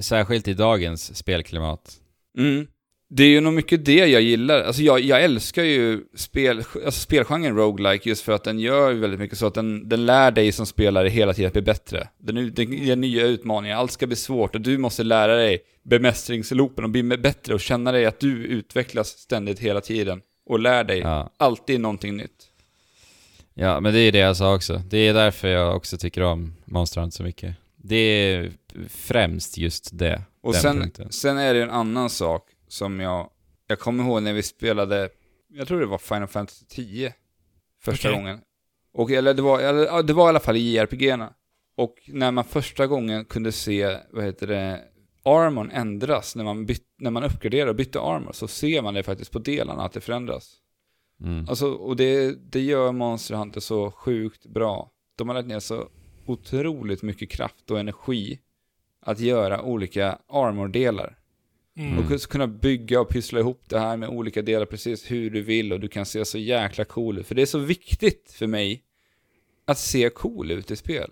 särskilt 0.00 0.48
i 0.48 0.54
dagens 0.54 1.16
spelklimat. 1.16 1.96
Mm. 2.38 2.66
Det 3.12 3.22
är 3.22 3.28
ju 3.28 3.40
nog 3.40 3.52
mycket 3.52 3.84
det 3.84 3.94
jag 4.06 4.22
gillar. 4.22 4.62
Alltså 4.62 4.82
jag, 4.82 5.00
jag 5.00 5.22
älskar 5.24 5.62
ju 5.62 6.04
spel, 6.14 6.58
alltså 6.58 7.00
spelgenren 7.00 7.56
roguelike 7.56 8.08
just 8.08 8.22
för 8.22 8.32
att 8.32 8.44
den 8.44 8.58
gör 8.58 8.90
ju 8.90 8.98
väldigt 8.98 9.20
mycket 9.20 9.38
så 9.38 9.46
att 9.46 9.54
den, 9.54 9.88
den 9.88 10.06
lär 10.06 10.30
dig 10.30 10.52
som 10.52 10.66
spelare 10.66 11.08
hela 11.08 11.32
tiden 11.34 11.46
att 11.46 11.52
bli 11.52 11.62
bättre. 11.62 12.08
Den, 12.18 12.54
den 12.54 12.72
ger 12.72 12.96
nya 12.96 13.26
utmaningar, 13.26 13.76
allt 13.76 13.92
ska 13.92 14.06
bli 14.06 14.16
svårt 14.16 14.54
och 14.54 14.60
du 14.60 14.78
måste 14.78 15.02
lära 15.02 15.36
dig 15.36 15.58
bemästringsloopen 15.82 16.84
och 16.84 16.90
bli 16.90 17.02
bättre 17.02 17.54
och 17.54 17.60
känna 17.60 17.92
dig 17.92 18.06
att 18.06 18.20
du 18.20 18.44
utvecklas 18.44 19.08
ständigt 19.08 19.58
hela 19.58 19.80
tiden 19.80 20.20
och 20.46 20.58
lär 20.58 20.84
dig 20.84 20.98
Ja. 20.98 21.30
alltid 21.36 21.80
någonting 21.80 22.16
nytt. 22.16 22.46
ja, 23.54 23.80
men 23.80 23.92
det 23.92 24.00
är 24.00 24.12
det 24.12 24.18
jag 24.18 24.36
sa 24.36 24.54
också. 24.54 24.82
Det 24.90 24.98
är 24.98 25.14
därför 25.14 25.48
jag 25.48 25.76
också 25.76 25.98
tycker 25.98 26.22
om 26.22 26.54
Monster 26.64 27.00
Hunter 27.00 27.16
så 27.16 27.22
mycket. 27.22 27.54
Det 27.76 27.96
är 27.96 28.50
främst 28.88 29.58
just 29.58 29.98
det. 29.98 30.22
Och 30.42 30.54
sen, 30.54 30.80
punkten. 30.80 31.12
sen 31.12 31.38
är 31.38 31.54
det 31.54 31.62
en 31.62 31.70
annan 31.70 32.10
sak 32.10 32.42
som 32.72 33.00
jag, 33.00 33.30
jag 33.66 33.78
kommer 33.78 34.04
ihåg 34.04 34.22
när 34.22 34.32
vi 34.32 34.42
spelade, 34.42 35.10
jag 35.48 35.68
tror 35.68 35.80
det 35.80 35.86
var 35.86 35.98
Final 35.98 36.28
Fantasy 36.28 36.64
10 36.68 37.14
första 37.80 38.08
Okej. 38.08 38.18
gången. 38.18 38.40
Och, 38.92 39.10
eller, 39.10 39.34
det 39.34 39.42
var, 39.42 39.60
eller 39.60 40.02
det 40.02 40.12
var 40.12 40.26
i 40.26 40.28
alla 40.28 40.40
fall 40.40 40.56
i 40.56 40.60
JRPG-erna. 40.60 41.34
Och 41.76 41.94
när 42.06 42.30
man 42.30 42.44
första 42.44 42.86
gången 42.86 43.24
kunde 43.24 43.52
se, 43.52 43.98
vad 44.10 44.24
heter 44.24 44.46
det, 44.46 44.80
armorn 45.24 45.70
ändras 45.70 46.36
när 46.36 46.44
man, 46.44 46.66
byt, 46.66 46.84
när 46.98 47.10
man 47.10 47.24
uppgraderar 47.24 47.66
och 47.66 47.76
bytte 47.76 48.00
armor 48.00 48.32
så 48.32 48.48
ser 48.48 48.82
man 48.82 48.94
det 48.94 49.02
faktiskt 49.02 49.32
på 49.32 49.38
delarna 49.38 49.82
att 49.82 49.92
det 49.92 50.00
förändras. 50.00 50.56
Mm. 51.20 51.46
Alltså, 51.48 51.72
och 51.72 51.96
det, 51.96 52.36
det 52.52 52.60
gör 52.60 52.92
Monster 52.92 53.34
Hunter 53.34 53.60
så 53.60 53.90
sjukt 53.90 54.46
bra. 54.46 54.90
De 55.16 55.28
har 55.28 55.34
lagt 55.34 55.48
ner 55.48 55.60
så 55.60 55.88
otroligt 56.26 57.02
mycket 57.02 57.30
kraft 57.30 57.70
och 57.70 57.80
energi 57.80 58.40
att 59.00 59.20
göra 59.20 59.62
olika 59.62 60.18
armordelar. 60.28 61.19
Mm. 61.76 61.98
Och 61.98 62.20
kunna- 62.22 62.46
bygga 62.46 63.00
och 63.00 63.08
pyssla 63.08 63.40
ihop 63.40 63.62
det 63.68 63.78
här 63.78 63.96
med 63.96 64.08
olika 64.08 64.42
delar 64.42 64.66
precis 64.66 65.10
hur 65.10 65.30
du 65.30 65.42
vill 65.42 65.72
och 65.72 65.80
du 65.80 65.88
kan 65.88 66.06
se 66.06 66.24
så 66.24 66.38
jäkla 66.38 66.84
cool 66.84 67.18
ut. 67.18 67.26
För 67.26 67.34
det 67.34 67.42
är 67.42 67.46
så 67.46 67.58
viktigt 67.58 68.32
för 68.38 68.46
mig 68.46 68.82
att 69.64 69.78
se 69.78 70.10
cool 70.10 70.50
ut 70.50 70.70
i 70.70 70.76
spel. 70.76 71.10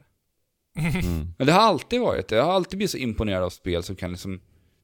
Mm. 0.76 1.32
Men 1.38 1.46
det 1.46 1.52
har 1.52 1.60
alltid 1.60 2.00
varit 2.00 2.28
det. 2.28 2.36
Jag 2.36 2.44
har 2.44 2.52
alltid 2.52 2.78
blivit 2.78 2.90
så 2.90 2.98
imponerad 2.98 3.42
av 3.42 3.50
spel 3.50 3.82
som 3.82 3.96
kan 3.96 4.10
liksom, 4.10 4.40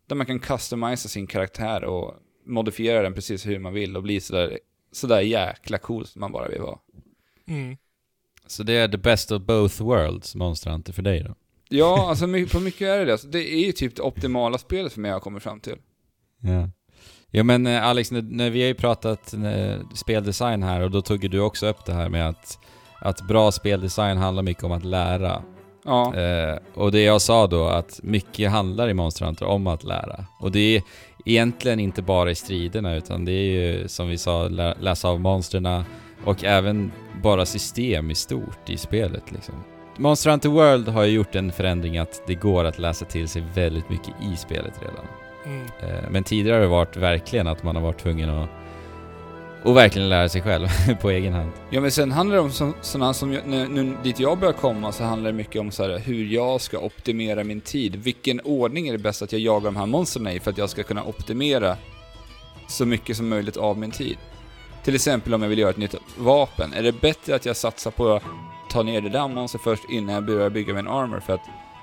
där 0.07 0.16
man 0.16 0.27
kan 0.27 0.41
customisa 0.41 1.09
sin 1.09 1.27
karaktär 1.27 1.85
och 1.85 2.14
modifiera 2.47 3.03
den 3.03 3.14
precis 3.14 3.47
hur 3.47 3.59
man 3.59 3.72
vill 3.75 3.97
och 3.97 4.03
bli 4.03 4.20
sådär, 4.20 4.59
sådär 4.93 5.20
jäkla 5.20 5.79
cool 5.79 6.07
som 6.07 6.20
man 6.20 6.33
bara 6.33 6.49
vill 6.49 6.61
vara. 6.61 6.79
Mm. 7.47 7.77
Så 8.47 8.62
det 8.62 8.72
är 8.72 8.89
the 8.89 8.99
best 8.99 9.33
of 9.33 9.43
both 9.43 9.83
worlds, 9.83 10.35
Monster 10.35 10.70
Hunter, 10.70 10.93
för 10.93 11.03
dig 11.03 11.22
då? 11.22 11.35
Ja, 11.77 12.09
alltså 12.09 12.27
på 12.53 12.61
mycket 12.61 12.89
är 12.89 12.99
det 12.99 13.05
det. 13.05 13.33
Det 13.33 13.55
är 13.55 13.66
ju 13.66 13.72
typ 13.72 13.97
det 13.97 14.03
optimala 14.03 14.59
spelet 14.59 14.93
för 14.93 15.01
mig 15.01 15.11
jag 15.11 15.22
kommit 15.22 15.43
fram 15.43 15.61
till. 15.61 15.77
Ja. 16.41 16.70
Ja 17.31 17.43
men 17.43 17.66
eh, 17.66 17.87
Alex, 17.87 18.11
när, 18.11 18.22
när 18.22 18.51
vi 18.51 18.61
har 18.61 18.68
ju 18.68 18.75
pratat 18.75 19.35
eh, 19.35 19.89
speldesign 19.95 20.62
här 20.62 20.81
och 20.81 20.91
då 20.91 21.03
tog 21.03 21.22
ju 21.22 21.29
du 21.29 21.41
också 21.41 21.66
upp 21.66 21.85
det 21.87 21.93
här 21.93 22.09
med 22.09 22.29
att, 22.29 22.59
att 23.01 23.20
bra 23.29 23.53
speldesign 23.53 24.16
handlar 24.16 24.43
mycket 24.43 24.64
om 24.64 24.72
att 24.72 24.85
lära. 24.85 25.43
Ja, 25.85 26.14
Eh, 26.16 26.59
och 26.75 26.93
det 26.93 27.03
jag 27.03 27.20
sa 27.20 27.47
då, 27.47 27.66
att 27.66 28.01
mycket 28.03 28.51
handlar 28.51 28.89
i 28.89 28.95
Monster 28.95 29.25
Hunter 29.25 29.47
om 29.47 29.66
att 29.66 29.85
lära. 29.85 30.25
Och 30.41 30.53
det 30.53 30.77
är 30.77 30.83
egentligen 31.25 31.81
inte 31.81 32.03
bara 32.03 32.31
i 32.31 32.35
striderna, 32.35 32.95
utan 32.95 33.25
det 33.25 33.33
är 33.33 33.51
ju 33.51 33.89
som 33.89 34.09
vi 34.09 34.18
sa, 34.18 34.49
lä 34.49 34.75
läsa 34.81 35.09
av 35.09 35.20
monsterna 35.20 35.85
och 36.25 36.45
även 36.45 36.93
bara 37.22 37.47
system 37.47 38.11
i 38.11 38.14
stort 38.14 38.70
i 38.70 38.77
spelet 38.77 39.33
liksom. 39.33 39.55
Monster 39.99 40.31
Hunter 40.31 40.49
World 40.49 40.89
har 40.89 41.05
ju 41.05 41.13
gjort 41.13 41.35
en 41.35 41.53
förändring 41.53 41.99
att 41.99 42.23
det 42.27 42.35
går 42.35 42.65
att 42.65 42.79
läsa 42.79 43.05
till 43.05 43.29
sig 43.29 43.45
väldigt 43.55 43.89
mycket 43.91 44.15
i 44.33 44.37
spelet 44.37 44.75
redan. 44.83 45.05
Mm. 45.47 45.67
Eh, 45.83 46.11
Men 46.11 46.25
tidigare 46.25 46.55
har 46.55 46.61
det 46.63 46.67
varit 46.69 46.97
verkligen 46.97 47.47
att 47.47 47.63
man 47.63 47.77
har 47.77 47.83
varit 47.83 47.99
tvungen 48.03 48.31
att 48.31 48.49
och 49.63 49.77
verkligen 49.77 50.09
lära 50.09 50.29
sig 50.29 50.43
själv 50.43 50.69
på 51.01 51.11
egen 51.11 51.33
hand. 51.33 51.51
Ja 51.71 51.81
men 51.81 51.91
sen 51.91 52.13
handlar 52.13 52.37
det 52.37 52.43
om 52.43 52.51
så, 52.53 52.73
sådana 52.81 53.15
som, 53.15 53.33
jag- 53.33 53.47
nu, 53.47 53.69
nu 53.69 53.97
dit 54.03 54.21
jag 54.21 54.39
börjar 54.39 54.53
komma 54.53 54.93
så 54.93 55.05
handlar 55.05 55.31
det 55.33 55.37
mycket 55.37 55.61
om 55.61 55.71
så 55.71 55.83
här, 55.83 55.99
hur 55.99 56.25
jag 56.25 56.61
ska 56.61 56.79
optimera 56.79 57.45
min 57.45 57.61
tid. 57.61 57.97
Vilken 57.97 58.41
ordning 58.41 58.89
är 58.89 58.93
det 58.93 58.99
bäst 58.99 59.23
att 59.23 59.33
jag 59.33 59.41
jagar 59.41 59.65
de 59.65 59.77
här 59.77 59.87
monstren 59.87 60.29
i 60.29 60.41
för 60.41 60.51
att 60.51 60.59
jag 60.59 60.71
ska 60.71 60.83
kunna 60.83 61.05
optimera 61.05 61.77
så 62.69 62.87
mycket 62.87 63.17
som 63.17 63.29
möjligt 63.29 63.57
av 63.57 63.79
min 63.79 63.91
tid. 63.91 64.17
Till 64.85 64.95
exempel 64.95 65.35
om 65.35 65.43
jag 65.43 65.49
vill 65.49 65.59
göra 65.59 65.71
ett 65.71 65.77
nytt 65.77 65.95
vapen. 66.19 66.73
Är 66.73 66.83
det 66.83 66.93
bättre 67.01 67.35
att 67.35 67.47
jag 67.47 67.57
satsar 67.57 67.91
på 67.91 68.21
ta 68.75 68.83
ner 68.83 69.01
det 69.01 69.09
där 69.09 69.29
monstret 69.29 69.62
först 69.62 69.85
innan 69.91 70.14
jag 70.14 70.25
börjar 70.25 70.51
bygga 70.51 70.75
min 70.75 70.89
armor 70.89 71.20
för 71.20 71.33
att 71.33 71.41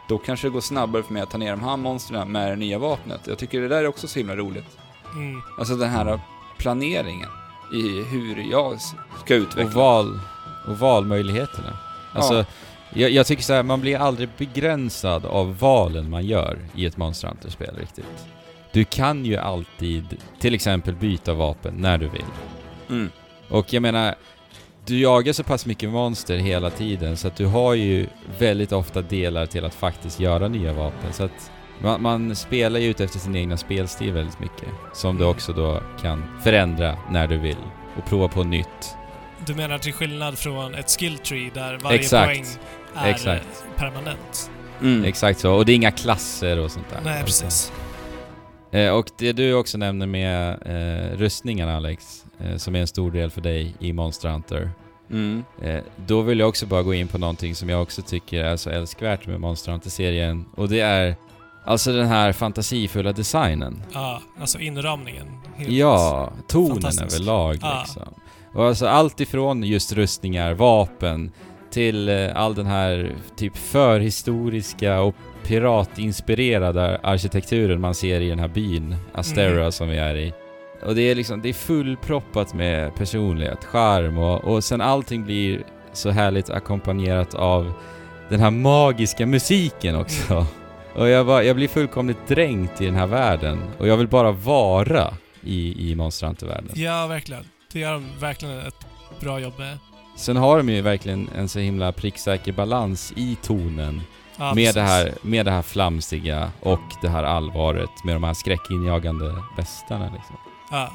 då 0.10 0.18
kanske 0.18 0.48
det 0.48 0.52
går 0.52 0.62
snabbare 0.62 1.04
för 1.04 1.14
mig 1.14 1.22
att 1.22 1.30
ta 1.30 1.38
ner 1.38 1.52
de 1.52 1.64
här 1.64 1.78
monstren 1.78 2.32
med 2.32 2.52
det 2.52 2.56
nya 2.56 2.80
vapnet. 2.80 3.22
Jag 3.28 3.38
tycker 3.38 3.62
det 3.62 3.68
där 3.68 3.78
är 3.78 3.88
också 3.88 4.08
så 4.08 4.20
himla 4.20 4.36
roligt. 4.36 4.78
Mm. 5.14 5.42
Alltså 5.60 5.76
den 5.76 5.90
här 5.90 6.20
planeringen 6.58 7.30
i 7.74 8.04
hur 8.04 8.52
jag 8.52 8.78
ska 9.26 9.36
utveckla. 9.36 9.66
Och 9.66 9.74
val, 9.74 10.20
och 10.68 10.80
valmöjligheterna. 10.80 11.78
Alltså, 12.14 12.34
Ja. 12.34 12.46
jag, 12.94 13.12
jag 13.12 13.26
tycker 13.26 13.44
så 13.44 13.54
här, 13.54 13.64
man 13.64 13.82
blir 13.82 13.98
aldrig 13.98 14.30
begränsad 14.38 15.26
av 15.26 15.58
valen 15.60 16.10
man 16.10 16.26
gör 16.26 16.60
i 16.76 16.86
ett 16.86 16.98
Monster 16.98 17.28
Hunter-spel 17.28 17.76
riktigt. 17.80 18.26
Du 18.72 18.84
kan 18.84 19.26
ju 19.26 19.38
alltid 19.38 20.18
till 20.40 20.54
exempel 20.54 20.96
byta 20.96 21.34
vapen 21.34 21.74
när 21.78 21.98
du 21.98 22.08
vill. 22.08 22.26
Mm. 22.90 23.10
Och 23.50 23.74
jag 23.74 23.82
menar, 23.82 24.16
du 24.92 25.00
jagar 25.00 25.34
så 25.34 25.44
pass 25.44 25.66
mycket 25.66 25.90
monster 25.90 26.38
hela 26.38 26.70
tiden 26.70 27.18
så 27.18 27.28
att 27.28 27.36
du 27.36 27.46
har 27.46 27.74
ju 27.74 28.08
väldigt 28.40 28.72
ofta 28.72 29.02
delar 29.02 29.46
till 29.46 29.66
att 29.66 29.76
faktiskt 29.76 30.20
göra 30.20 30.48
nya 30.48 30.74
vapen. 30.74 31.14
Så 31.14 31.24
att 31.24 31.52
man, 31.80 32.02
man 32.02 32.36
spelar 32.36 32.80
ju 32.80 32.90
ut 32.90 33.00
efter 33.00 33.20
sin 33.20 33.36
egna 33.36 33.58
spelstil 33.58 34.14
väldigt 34.14 34.40
mycket. 34.40 34.68
Som 34.94 35.18
du 35.18 35.26
också 35.26 35.54
då 35.54 35.82
kan 36.02 36.24
förändra 36.44 36.98
när 37.12 37.28
du 37.28 37.38
vill 37.38 37.58
och 37.98 38.06
prova 38.06 38.28
på 38.28 38.44
nytt. 38.44 38.96
Du 39.46 39.56
menar 39.56 39.78
till 39.78 39.94
skillnad 39.94 40.38
från 40.38 40.76
ett 40.76 40.92
skill 41.00 41.18
tree 41.18 41.52
där 41.54 41.80
varje 41.84 42.00
Exakt. 42.00 42.28
poäng 42.28 42.46
är 42.96 43.10
Exakt. 43.10 43.46
eh, 43.46 43.80
permanent? 43.80 44.52
Mm. 44.82 45.06
Exakt 45.06 45.40
så, 45.40 45.54
och 45.54 45.66
det 45.66 45.72
är 45.72 45.76
inga 45.76 45.92
klasser 45.92 46.60
och 46.60 46.72
sånt 46.72 46.90
där. 46.90 47.02
Nej, 47.04 47.24
precis. 47.24 47.72
Eh, 48.72 48.90
och 48.90 49.06
det 49.18 49.34
du 49.34 49.54
också 49.54 49.78
nämner 49.78 50.08
med 50.08 50.50
eh, 50.66 51.18
rustningarna 51.18 51.76
Alex, 51.76 52.26
eh, 52.40 52.56
som 52.58 52.76
är 52.76 52.80
en 52.80 52.88
stor 52.88 53.12
del 53.12 53.32
för 53.32 53.42
dig 53.42 53.76
i 53.80 53.94
Monster 53.94 54.30
Hunter. 54.30 54.72
Mm. 55.12 55.44
Eh, 55.62 55.80
då 56.06 56.22
vill 56.22 56.40
jag 56.40 56.50
också 56.50 56.66
bara 56.66 56.84
gå 56.84 56.94
in 56.94 57.08
på 57.08 57.18
någonting 57.18 57.56
som 57.56 57.70
jag 57.70 57.82
också 57.82 58.02
tycker 58.02 58.44
är 58.44 58.58
så 58.58 58.70
älskvärt 58.70 59.28
med 59.28 59.40
Monster 59.40 59.72
Hunter-serien. 59.72 60.46
Och 60.56 60.70
det 60.70 60.80
är 60.80 61.16
alltså 61.66 61.92
den 61.94 62.08
här 62.08 62.32
fantasifulla 62.34 63.12
designen. 63.12 63.84
Ja, 63.94 64.22
alltså 64.40 64.60
inramningen. 64.60 65.28
Helt- 65.56 65.72
Ja, 65.72 66.32
tonen 66.48 66.92
överlag 67.04 67.58
Ja. 67.62 67.80
liksom. 67.84 68.14
Och 68.54 68.66
alltså 68.66 68.88
allt 68.88 69.20
ifrån 69.20 69.64
just 69.64 69.94
rustningar, 69.94 70.54
vapen, 70.54 71.32
till 71.72 72.10
eh, 72.10 72.30
all 72.36 72.56
den 72.56 72.66
här 72.66 73.12
typ 73.36 73.58
förhistoriska 73.58 75.02
och 75.02 75.16
piratinspirerade 75.46 77.00
arkitekturen 77.04 77.82
man 77.82 77.96
ser 77.96 78.22
i 78.22 78.30
den 78.30 78.40
här 78.40 78.48
byn, 78.48 78.96
Astera, 79.14 79.60
Mm. 79.60 79.72
som 79.72 79.90
vi 79.90 79.98
är 79.98 80.16
i. 80.16 80.34
Och 80.86 80.96
det 80.96 81.02
är 81.02 81.16
liksom, 81.16 81.42
det 81.42 81.50
är 81.50 81.54
fullproppat 81.54 82.54
med 82.54 82.96
personlighet, 82.96 83.66
charm 83.66 84.18
och, 84.18 84.44
och 84.44 84.64
sen 84.64 84.82
allting 84.82 85.24
blir 85.26 85.64
så 85.94 86.10
härligt 86.10 86.50
ackompanjerat 86.50 87.34
av 87.34 87.74
den 88.30 88.40
här 88.40 88.52
magiska 88.52 89.26
musiken 89.26 89.96
också. 89.96 90.46
Och 90.96 91.08
jag, 91.08 91.24
var, 91.24 91.42
jag 91.42 91.56
blir 91.56 91.68
fullkomligt 91.68 92.28
dränkt 92.28 92.82
i 92.82 92.86
den 92.86 92.96
här 92.96 93.08
världen. 93.08 93.60
Och 93.78 93.88
jag 93.88 93.98
vill 93.98 94.08
bara 94.08 94.32
vara 94.32 95.14
i, 95.42 95.92
i 95.92 95.96
Monster 95.96 96.28
Hunter-världen. 96.28 96.72
Ja, 96.74 97.08
verkligen. 97.08 97.44
Det 97.72 97.80
gör 97.80 97.94
de 97.94 98.06
verkligen 98.20 98.60
ett 98.60 98.86
bra 99.20 99.40
jobb 99.40 99.54
med. 99.58 99.78
Sen 100.18 100.38
har 100.38 100.58
de 100.58 100.70
ju 100.70 100.82
verkligen 100.82 101.30
en 101.36 101.50
så 101.50 101.60
himla 101.60 101.92
pricksäker 101.92 102.52
balans 102.52 103.14
i 103.16 103.38
tonen. 103.42 104.02
Ja, 104.38 104.46
med, 104.46 104.56
precis. 104.56 104.76
det 104.76 104.82
här, 104.82 105.14
med 105.22 105.46
det 105.46 105.52
här 105.52 105.62
flamsiga 105.62 106.52
och 106.60 106.82
det 107.02 107.10
här 107.10 107.24
allvaret 107.24 107.90
med 108.04 108.16
de 108.16 108.24
här 108.24 108.34
skräckinjagande 108.34 109.36
bestarna 109.58 110.12
liksom. 110.14 110.36
Ja. 110.72 110.92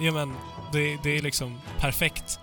Jo 0.00 0.12
men, 0.14 0.34
det, 0.72 0.96
det 1.02 1.18
är 1.18 1.22
liksom 1.22 1.60
perfekt. 1.80 2.38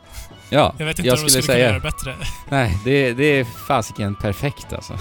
Ja, 0.49 0.75
Jag 0.77 0.85
vet 0.85 0.99
inte 0.99 1.07
jag 1.07 1.17
om 1.17 1.23
de 1.23 1.29
skulle 1.29 1.43
skulle 1.43 1.43
kunna 1.43 1.53
säga... 1.53 1.65
göra 1.67 1.73
det 1.73 2.15
bättre. 2.15 2.15
Nej, 2.49 2.77
det, 2.85 3.13
det 3.13 3.23
är 3.25 3.43
fasiken 3.67 4.15
perfekt 4.15 4.73
alltså. 4.73 4.97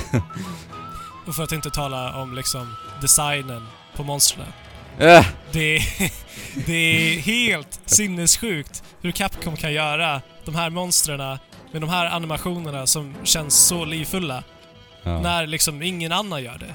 Och 1.27 1.35
för 1.35 1.43
att 1.43 1.53
inte 1.53 1.71
tala 1.71 2.23
om 2.23 2.35
liksom 2.35 2.77
designen 3.01 3.67
på 3.97 4.03
monstren. 4.03 4.47
Äh, 4.99 5.27
Det 5.53 5.77
är, 5.77 5.83
det 6.67 6.73
är 6.73 7.21
helt 7.21 7.81
sinnessjukt 7.87 8.83
hur 9.01 9.11
Capcom 9.13 9.57
kan 9.57 9.73
göra 9.73 10.21
de 10.45 10.55
här 10.55 10.71
monstren 10.71 11.39
med 11.73 11.81
de 11.81 11.89
här 11.91 12.07
animationerna 12.07 12.87
som 12.87 13.15
känns 13.25 13.55
så 13.67 13.85
livfulla. 13.85 14.43
ja. 15.03 15.21
När 15.21 15.47
liksom 15.47 15.83
ingen 15.83 16.13
annan 16.13 16.43
gör 16.43 16.59
det. 16.59 16.75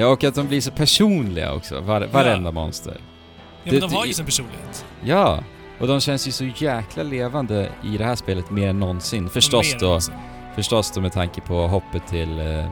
ja, 0.00 0.06
och 0.06 0.24
att 0.24 0.34
de 0.34 0.48
blir 0.48 0.60
så 0.60 0.70
personliga 0.70 1.52
också, 1.52 1.80
var, 1.80 2.00
varenda 2.06 2.50
monster. 2.52 2.96
Ja, 3.64 3.70
Det- 3.72 3.80
men 3.80 3.88
de 3.90 3.94
har 3.96 4.06
ju 4.06 4.12
sin 4.12 4.24
personlighet. 4.24 4.84
Ja, 5.04 5.44
och 5.80 5.86
de 5.86 6.00
känns 6.00 6.28
ju 6.28 6.32
så 6.32 6.44
jäkla 6.56 7.02
levande 7.02 7.68
i 7.84 7.96
det 7.96 8.04
här 8.04 8.14
spelet 8.16 8.50
mer 8.50 8.68
än 8.68 8.80
någonsin. 8.80 9.28
Förstås 9.30 9.72
Mer 9.72 9.80
då, 9.80 10.00
förstås 10.54 10.90
då 10.90 11.00
med 11.00 11.12
tanke 11.12 11.40
på 11.40 11.66
hoppet 11.66 12.06
till 12.06 12.38
eh, 12.40 12.58
eh, 12.64 12.66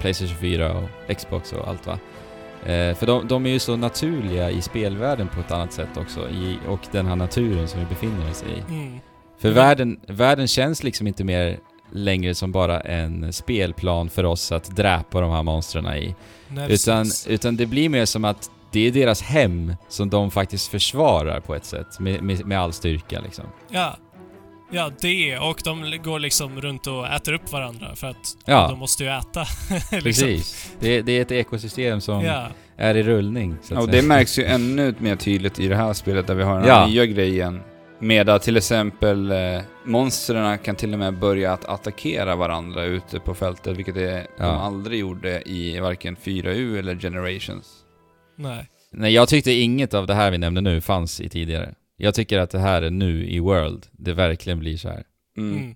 Playstation 0.00 0.36
4 0.36 0.72
och 0.78 1.16
Xbox 1.16 1.52
och 1.52 1.68
allt 1.68 1.86
va. 1.86 1.98
Eh, 2.72 2.94
för 2.96 3.06
de, 3.06 3.28
de 3.28 3.46
är 3.46 3.50
ju 3.50 3.58
så 3.58 3.76
naturliga 3.76 4.50
i 4.50 4.62
spelvärlden 4.62 5.28
på 5.28 5.40
ett 5.40 5.50
annat 5.52 5.72
sätt 5.72 5.96
också, 5.96 6.28
i, 6.28 6.58
och 6.68 6.80
den 6.92 7.06
här 7.06 7.16
naturen 7.16 7.68
som 7.68 7.80
vi 7.80 7.86
befinner 7.86 8.30
oss 8.30 8.44
i. 8.56 8.72
Mm. 8.72 8.98
För 9.38 9.48
Men- 9.48 9.54
världen, 9.54 10.00
världen 10.08 10.48
känns 10.48 10.82
liksom 10.82 11.06
inte 11.06 11.24
mer 11.24 11.58
längre 11.92 12.34
som 12.34 12.52
bara 12.52 12.80
en 12.80 13.32
spelplan 13.32 14.10
för 14.10 14.24
oss 14.24 14.52
att 14.52 14.76
dräpa 14.76 15.20
de 15.20 15.30
här 15.30 15.42
monstren 15.42 15.86
i. 15.86 16.14
Nej, 16.48 16.72
Utan, 16.72 17.04
precis. 17.04 17.26
utan 17.26 17.56
det 17.56 17.66
blir 17.66 17.88
mer 17.88 18.04
som 18.04 18.24
att 18.24 18.50
det 18.76 18.86
är 18.86 18.92
deras 18.92 19.22
hem 19.22 19.74
som 19.88 20.10
de 20.10 20.30
faktiskt 20.30 20.68
försvarar 20.68 21.40
på 21.40 21.54
ett 21.54 21.64
sätt, 21.64 22.00
med, 22.00 22.22
med, 22.22 22.46
med 22.46 22.60
all 22.60 22.72
styrka 22.72 23.20
liksom. 23.20 23.44
Ja. 23.70 23.96
Ja, 24.72 24.90
det 25.00 25.38
och 25.38 25.60
de 25.64 25.98
går 26.04 26.18
liksom 26.18 26.60
runt 26.60 26.86
och 26.86 27.06
äter 27.06 27.32
upp 27.32 27.52
varandra 27.52 27.96
för 27.96 28.06
att 28.06 28.36
Ja. 28.44 28.68
de 28.70 28.78
måste 28.78 29.04
ju 29.04 29.10
äta. 29.10 29.40
liksom. 29.70 30.00
Precis. 30.02 30.72
Det, 30.80 31.02
det 31.02 31.12
är 31.18 31.22
ett 31.22 31.32
ekosystem 31.32 32.00
som 32.00 32.24
Ja. 32.24 32.46
är 32.76 32.94
i 32.94 33.02
rullning, 33.02 33.56
så 33.62 33.64
att 33.64 33.70
Ja, 33.70 33.84
och 33.84 33.90
säga. 33.90 34.02
det 34.02 34.08
märks 34.08 34.38
ju 34.38 34.44
ännu 34.44 34.94
mer 34.98 35.16
tydligt 35.16 35.60
i 35.60 35.68
det 35.68 35.76
här 35.76 35.92
spelet 35.92 36.26
där 36.26 36.34
vi 36.34 36.42
har 36.42 36.54
den 36.54 36.62
här 36.70 36.80
Ja. 36.80 36.86
nya 36.86 37.06
grejen. 37.06 37.60
Med 37.98 38.28
att 38.28 38.42
till 38.42 38.56
exempel 38.56 39.30
eh, 39.32 39.60
monstren 39.84 40.58
kan 40.58 40.76
till 40.76 40.92
och 40.92 40.98
med 40.98 41.18
börja 41.18 41.52
att 41.52 41.64
attackera 41.64 42.36
varandra 42.36 42.84
ute 42.84 43.20
på 43.20 43.34
fältet, 43.34 43.76
vilket 43.76 43.94
det, 43.94 44.26
de 44.38 44.44
Ja. 44.44 44.46
aldrig 44.60 45.00
gjorde 45.00 45.48
i 45.48 45.80
varken 45.80 46.16
4U 46.16 46.78
eller 46.78 46.96
Generations. 46.96 47.75
Nej. 48.36 48.68
Nej, 48.90 49.12
jag 49.12 49.28
tyckte 49.28 49.52
inget 49.52 49.94
av 49.94 50.06
det 50.06 50.14
här 50.14 50.30
vi 50.30 50.38
nämnde 50.38 50.60
nu 50.60 50.80
fanns 50.80 51.20
i 51.20 51.28
tidigare. 51.28 51.74
Jag 51.96 52.14
tycker 52.14 52.38
att 52.38 52.50
det 52.50 52.58
här 52.58 52.82
är 52.82 52.90
nu 52.90 53.28
i 53.28 53.38
World, 53.38 53.86
det 53.92 54.12
verkligen 54.12 54.58
blir 54.58 54.76
så 54.76 54.88
här. 54.88 55.04
Mm. 55.36 55.56
Mm. 55.56 55.74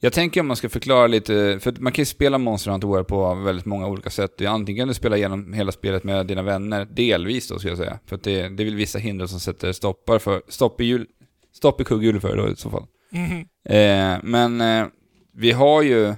Jag 0.00 0.12
tänker 0.12 0.40
om 0.40 0.46
man 0.46 0.56
ska 0.56 0.68
förklara 0.68 1.06
lite, 1.06 1.58
för 1.60 1.74
man 1.80 1.92
kan 1.92 2.02
ju 2.02 2.06
spela 2.06 2.38
Monster 2.38 2.70
Hunter 2.70 2.88
World 2.88 3.06
på 3.06 3.34
väldigt 3.34 3.66
många 3.66 3.86
olika 3.86 4.10
sätt. 4.10 4.40
Antingen 4.42 4.80
kan 4.80 4.88
du 4.88 4.94
spela 4.94 5.16
igenom 5.16 5.52
hela 5.52 5.72
spelet 5.72 6.04
med 6.04 6.26
dina 6.26 6.42
vänner, 6.42 6.84
delvis 6.84 7.48
då 7.48 7.58
ska 7.58 7.68
jag 7.68 7.78
säga. 7.78 7.98
För 8.06 8.16
att 8.16 8.22
det, 8.22 8.48
det 8.48 8.62
är 8.62 8.64
väl 8.64 8.74
vissa 8.74 8.98
hinder 8.98 9.26
som 9.26 9.40
sätter 9.40 9.72
stoppar 9.72 10.18
för, 10.18 10.42
stopp 10.48 10.80
i, 10.80 10.84
hjul, 10.84 11.06
stopp 11.52 11.80
i 11.80 11.84
kugghjulet 11.84 12.22
för 12.22 12.36
då 12.36 12.48
i 12.48 12.56
så 12.56 12.70
fall. 12.70 12.86
Mhm. 13.10 13.38
Eh, 13.64 14.18
men 14.22 14.60
eh, 14.60 14.86
vi 15.34 15.52
har 15.52 15.82
ju 15.82 16.14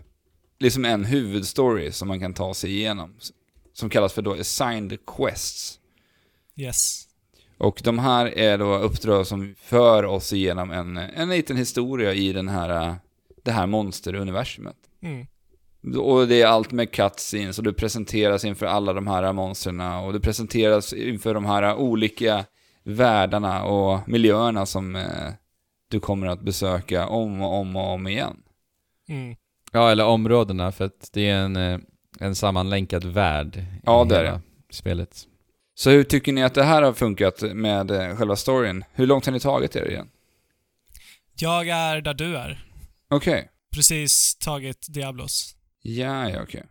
liksom 0.61 0.85
en 0.85 1.05
huvudstory 1.05 1.93
som 1.93 2.09
man 2.09 2.21
kan 2.21 2.35
ta 2.35 2.55
sig 2.55 2.71
igenom. 2.71 3.15
Som 3.81 3.91
kallas 3.91 4.13
för 4.13 4.23
då 4.23 4.33
Assigned 4.33 4.99
Quests. 5.07 5.79
Yes. 6.57 7.09
Och 7.59 7.81
de 7.85 7.99
här 7.99 8.39
är 8.39 8.59
då 8.59 8.79
uppdrag 8.79 9.27
som 9.27 9.55
för 9.59 10.05
oss 10.05 10.33
igenom 10.33 10.71
en, 10.71 10.97
en 10.97 11.29
liten 11.29 11.57
historia 11.57 12.15
i 12.15 12.33
den 12.33 12.49
här, 12.49 12.95
det 13.43 13.51
här 13.51 13.67
monsteruniversumet. 13.67 14.77
Mm. 15.03 15.27
Och 15.99 16.29
det 16.29 16.43
är 16.43 16.47
allt 16.47 16.73
med 16.73 16.91
cutscenes 16.91 17.59
och 17.59 17.65
du 17.65 17.73
presenteras 17.73 18.45
inför 18.45 18.67
alla 18.67 18.93
de 18.93 19.07
här 19.07 19.33
monstren 19.33 19.81
och 19.81 20.13
du 20.13 20.21
presenteras 20.21 20.93
inför 20.93 21.35
de 21.35 21.45
här 21.45 21.75
olika 21.75 22.45
världarna 22.85 23.65
och 23.65 24.09
miljöerna 24.09 24.67
som 24.67 24.97
eh, 24.97 25.33
du 25.89 26.01
kommer 26.01 26.27
att 26.27 26.41
besöka 26.41 27.07
om 27.07 27.43
och 27.43 27.55
om 27.61 27.77
och 27.77 27.89
om 27.89 28.07
igen. 28.07 28.37
Mm. 29.09 29.37
Ja, 29.73 29.91
eller 29.91 30.05
områdena, 30.05 30.73
för 30.73 30.85
att 30.85 31.11
det 31.13 31.29
är 31.29 31.37
en, 31.37 31.57
eh, 31.57 31.79
en 32.21 32.35
sammanlänkad 32.35 33.05
värld 33.05 33.57
i 33.57 33.65
Ja, 33.85 34.05
det 34.05 34.17
är 34.17 34.25
hela 34.25 34.41
spelet. 34.71 35.27
Så 35.75 35.91
hur 35.91 36.05
tycker 36.05 36.33
ni 36.33 36.43
att 36.43 36.55
det 36.55 36.63
här 36.63 36.83
har 36.83 36.93
funkat 36.93 37.43
med 37.43 37.91
eh, 37.91 38.17
själva 38.17 38.37
storyn? 38.37 38.85
Hur 38.93 39.07
långt 39.07 39.27
har 39.27 39.33
ni 39.33 39.41
tagit 39.41 39.77
er 39.77 39.91
igen? 39.91 40.09
Jag 41.41 41.69
är 41.69 42.01
där 42.01 42.15
du 42.15 42.37
är. 42.37 42.65
Okej. 43.11 43.49
Precis 43.75 44.37
tagit 44.37 44.87
Diablos. 44.89 45.55
Ja, 45.83 46.31
ja, 46.31 46.43
okej. 46.43 46.63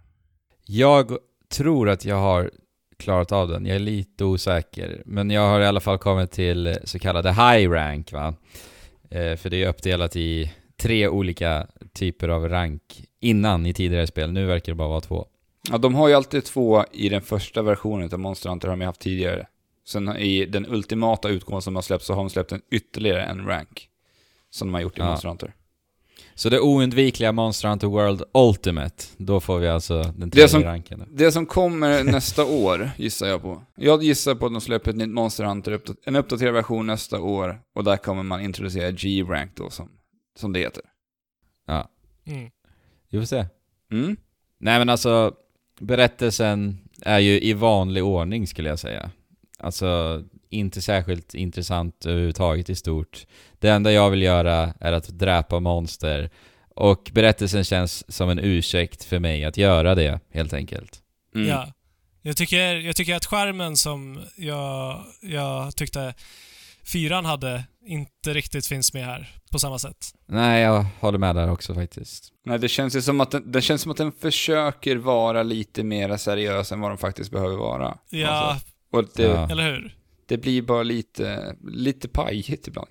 Jag 0.66 1.18
tror 1.52 1.90
att 1.90 2.06
jag 2.06 2.16
har 2.16 2.52
klarat 2.98 3.32
av 3.32 3.48
den, 3.48 3.66
jag 3.66 3.76
är 3.76 3.80
lite 3.80 4.24
osäker. 4.24 5.02
Men 5.06 5.30
jag 5.30 5.50
har 5.50 5.62
i 5.62 5.66
alla 5.66 5.80
fall 5.80 5.98
kommit 5.98 6.32
till 6.32 6.78
så 6.84 7.00
kallade 7.00 7.30
high 7.30 7.70
rank 7.70 8.12
va. 8.12 8.34
Eh, 9.12 9.36
för 9.36 9.50
det 9.50 9.64
är 9.64 9.68
uppdelat 9.70 10.16
i 10.16 10.54
tre 10.82 11.08
olika 11.08 11.68
typer 11.94 12.30
av 12.30 12.50
rank 12.50 12.82
innan 13.20 13.66
i 13.66 13.74
tidigare 13.74 14.08
spel, 14.08 14.32
nu 14.32 14.46
verkar 14.46 14.72
det 14.72 14.76
bara 14.76 14.88
vara 14.88 15.02
två. 15.02 15.28
Ja, 15.72 15.78
de 15.78 15.96
har 15.96 16.08
ju 16.08 16.14
alltid 16.14 16.44
två 16.46 16.86
i 16.92 17.10
den 17.10 17.22
första 17.22 17.62
versionen 17.62 18.10
av 18.14 18.20
Monster 18.20 18.50
Hunter 18.50 18.68
har 18.68 18.78
de 18.78 18.86
haft 18.86 19.02
tidigare. 19.02 19.48
Sen 19.88 20.18
i 20.18 20.46
den 20.46 20.66
ultimata 20.66 21.30
utgåvan 21.30 21.62
som 21.62 21.76
har 21.76 21.82
släppts 21.82 22.06
så 22.08 22.14
har 22.14 22.22
de 22.24 22.30
släppt 22.30 22.52
en 22.52 22.62
ytterligare 22.72 23.24
en 23.24 23.46
rank. 23.48 23.90
Som 24.50 24.68
de 24.68 24.74
har 24.74 24.82
gjort 24.82 24.98
i 24.98 25.02
Ja. 25.02 25.08
Monster 25.08 25.28
Hunter. 25.30 25.54
Så 26.36 26.50
det 26.50 26.60
oundvikliga 26.60 27.32
Monster 27.32 27.70
Hunter 27.70 27.88
World 27.88 28.24
Ultimate, 28.34 29.04
då 29.18 29.40
får 29.40 29.60
vi 29.60 29.68
alltså 29.68 30.02
den 30.18 30.32
tredje 30.32 30.48
som- 30.50 30.64
ranken. 30.64 31.04
Det 31.12 31.32
som 31.32 31.46
kommer 31.46 32.04
nästa 32.04 32.46
år 32.66 32.90
gissar 32.98 33.28
jag 33.28 33.42
på. 33.42 33.64
Jag 33.76 34.04
gissar 34.04 34.36
på 34.36 34.46
att 34.46 34.52
de 34.52 34.62
släpper 34.62 34.90
ett 34.92 34.98
nytt 34.98 35.10
Monster 35.10 35.44
Hunter, 35.44 35.80
en 36.06 36.16
uppdaterad 36.16 36.54
version 36.54 36.88
nästa 36.88 37.20
år. 37.22 37.62
Och 37.76 37.84
där 37.84 37.98
kommer 37.98 38.24
man 38.24 38.42
introducera 38.42 38.92
G-rank 38.92 39.52
då 39.56 39.70
som, 39.70 39.90
som 40.40 40.54
det 40.54 40.60
heter. 40.60 40.84
Ja, 41.68 41.90
Mm. 42.28 42.50
vi 43.10 43.20
får 43.20 43.26
se. 43.26 43.46
Mm? 43.92 44.18
Nej 44.60 44.80
men 44.80 44.90
alltså, 44.90 45.34
berättelsen 45.80 46.78
är 47.02 47.20
ju 47.20 47.42
i 47.42 47.54
vanlig 47.54 48.04
ordning 48.04 48.48
skulle 48.48 48.70
jag 48.70 48.80
säga. 48.80 49.12
Alltså, 49.60 50.24
inte 50.50 50.82
särskilt 50.82 51.34
intressant 51.34 52.06
överhuvudtaget 52.06 52.70
i 52.70 52.76
stort. 52.76 53.26
Det 53.60 53.70
enda 53.70 53.92
jag 53.92 54.10
vill 54.10 54.22
göra 54.22 54.74
är 54.80 54.94
att 54.94 55.08
dräpa 55.08 55.60
monster. 55.60 56.30
Och 56.76 57.12
berättelsen 57.14 57.64
känns 57.64 58.16
som 58.16 58.30
en 58.30 58.40
ursäkt 58.40 59.04
för 59.04 59.20
mig 59.20 59.46
att 59.46 59.58
göra 59.58 59.96
det, 59.96 60.20
helt 60.32 60.54
enkelt. 60.54 61.02
Mm. 61.36 61.48
Ja. 61.48 61.74
Jag 62.22 62.38
tycker, 62.38 62.76
jag 62.76 62.96
tycker 62.96 63.16
att 63.16 63.26
skärmen 63.26 63.78
som 63.78 64.20
jag, 64.36 65.04
jag 65.22 65.76
tyckte 65.76 66.14
fyran 66.84 67.26
hade 67.26 67.64
inte 67.86 68.34
riktigt 68.34 68.68
finns 68.68 68.94
med 68.94 69.06
här 69.06 69.36
på 69.52 69.60
samma 69.60 69.80
sätt. 69.80 69.98
Nej, 70.28 70.62
jag 70.62 70.86
håller 71.00 71.18
med 71.18 71.36
där 71.36 71.52
också 71.52 71.74
faktiskt. 71.76 72.34
Nej, 72.46 72.60
det 72.60 72.68
känns 72.68 72.96
ju 72.96 73.02
som 73.02 73.22
att 73.22 73.32
den, 73.32 73.52
det 73.52 73.62
känns 73.62 73.82
som 73.82 73.92
att 73.92 73.98
den 73.98 74.12
försöker 74.12 74.96
vara 74.96 75.44
lite 75.44 75.84
mer 75.84 76.18
seriös 76.18 76.72
än 76.72 76.80
vad 76.82 76.92
den 76.92 76.98
faktiskt 76.98 77.32
behöver 77.32 77.56
vara. 77.56 77.98
Ja, 78.10 78.28
Alltså, 78.30 78.68
och 78.92 79.06
det, 79.16 79.24
Ja. 79.24 79.50
eller 79.52 79.64
hur? 79.72 79.96
det 80.26 80.38
blir 80.38 80.62
bara 80.62 80.84
lite, 80.84 81.56
lite 81.68 82.08
pajigt 82.08 82.68
ibland. 82.68 82.88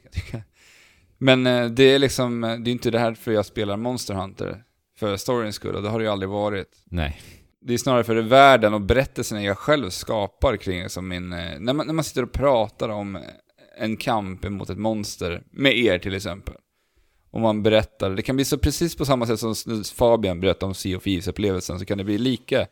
Men 1.19 1.47
eh, 1.47 1.67
det 1.67 1.83
är 1.85 1.99
liksom, 1.99 2.45
eh, 2.45 2.57
det 2.57 2.71
är 2.71 2.73
inte 2.73 2.91
det 2.91 2.99
här 2.99 3.15
för 3.15 3.33
jag 3.33 3.47
spelar 3.47 3.77
Monster 3.77 4.15
Hunter 4.15 4.63
för 4.99 5.17
storyns 5.17 5.55
skull 5.57 5.75
och 5.77 5.83
det 5.83 5.89
har 5.89 5.99
det 5.99 6.05
ju 6.05 6.11
aldrig 6.11 6.29
varit. 6.29 6.83
Nej. 6.85 7.21
Det 7.61 7.75
är 7.75 7.79
snarare 7.79 8.05
för 8.05 8.15
det 8.15 8.23
världen 8.23 8.75
och 8.75 8.81
berättelsen 8.81 9.43
jag 9.43 9.59
själv 9.59 9.91
skapar 9.91 10.57
kring 10.57 10.89
som 10.89 11.09
min, 11.09 11.33
eh, 11.33 11.59
när 11.59 11.73
man, 11.73 11.87
när 11.87 11.95
man 11.95 12.05
sitter 12.05 12.23
och 12.23 12.33
pratar 12.33 12.89
om 12.89 13.19
en 13.79 13.97
kamp 13.97 14.45
mot 14.49 14.71
ett 14.71 14.79
monster, 14.79 15.43
med 15.51 15.77
er 15.79 15.99
till 15.99 16.15
exempel. 16.15 16.55
Och 17.31 17.41
man 17.41 17.63
berättar, 17.63 18.11
det 18.11 18.23
kan 18.23 18.37
bli 18.37 18.45
så 18.45 18.59
precis 18.59 18.97
på 18.97 19.05
samma 19.05 19.27
sätt 19.27 19.41
som 19.41 19.85
Fabian 19.95 20.41
berättade 20.41 20.67
om 20.67 20.75
Sea 20.75 20.97
of 20.97 21.05
Thieves-upplevelsen, 21.07 21.79
så 21.79 21.85
kan 21.85 21.99
det 21.99 22.05
bli 22.05 22.19
lika 22.19 22.67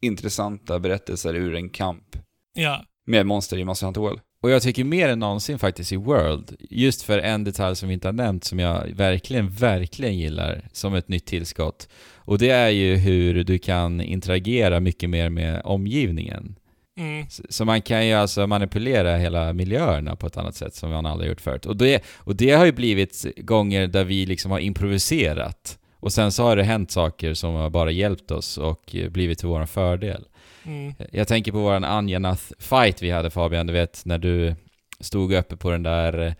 intressanta 0.00 0.78
berättelser 0.78 1.34
ur 1.34 1.54
en 1.54 1.68
kamp 1.70 2.16
Ja. 2.54 2.84
med 3.06 3.26
monster 3.26 3.58
i 3.58 3.64
Monster 3.64 3.86
Hunter 3.86 4.00
World. 4.00 4.20
Och 4.42 4.50
jag 4.50 4.62
tycker 4.62 4.84
mer 4.84 5.08
än 5.08 5.18
någonsin 5.18 5.58
faktiskt 5.58 5.92
i 5.92 5.96
World, 5.96 6.56
just 6.70 7.02
för 7.02 7.18
en 7.18 7.44
detalj 7.44 7.76
som 7.76 7.88
vi 7.88 7.94
inte 7.94 8.08
har 8.08 8.12
nämnt 8.12 8.44
som 8.44 8.58
jag 8.58 8.86
verkligen, 8.94 9.50
verkligen 9.50 10.18
gillar 10.18 10.68
som 10.72 10.94
ett 10.94 11.08
nytt 11.08 11.26
tillskott. 11.26 11.88
Och 12.14 12.38
det 12.38 12.50
är 12.50 12.68
ju 12.68 12.96
hur 12.96 13.44
du 13.44 13.58
kan 13.58 14.00
interagera 14.00 14.80
mycket 14.80 15.10
mer 15.10 15.30
med 15.30 15.62
omgivningen. 15.64 16.58
Mm. 16.96 17.26
Så 17.48 17.64
man 17.64 17.82
kan 17.82 18.06
ju 18.06 18.12
alltså 18.12 18.46
manipulera 18.46 19.16
hela 19.16 19.52
miljöerna 19.52 20.16
på 20.16 20.26
ett 20.26 20.36
annat 20.36 20.54
sätt 20.54 20.74
som 20.74 20.90
man 20.90 21.06
aldrig 21.06 21.30
gjort 21.30 21.40
förut. 21.40 21.66
Och 21.66 21.76
det, 21.76 22.04
och 22.16 22.36
det 22.36 22.50
har 22.50 22.64
ju 22.64 22.72
blivit 22.72 23.26
gånger 23.36 23.86
där 23.86 24.04
vi 24.04 24.26
liksom 24.26 24.50
har 24.50 24.58
improviserat. 24.58 25.78
Och 25.96 26.12
sen 26.12 26.32
så 26.32 26.42
har 26.42 26.56
det 26.56 26.64
hänt 26.64 26.90
saker 26.90 27.34
som 27.34 27.54
har 27.54 27.70
bara 27.70 27.90
hjälpt 27.90 28.30
oss 28.30 28.58
och 28.58 28.96
blivit 29.10 29.38
till 29.38 29.48
vår 29.48 29.66
fördel. 29.66 30.24
Mm. 30.64 30.94
Jag 31.12 31.28
tänker 31.28 31.52
på 31.52 31.58
våran 31.58 31.84
Anjanath 31.84 32.42
fight 32.58 33.02
vi 33.02 33.10
hade 33.10 33.30
Fabian, 33.30 33.66
du 33.66 33.72
vet 33.72 34.02
när 34.04 34.18
du 34.18 34.54
stod 35.00 35.32
uppe 35.32 35.56
på 35.56 35.70
den 35.70 35.82
där... 35.82 36.34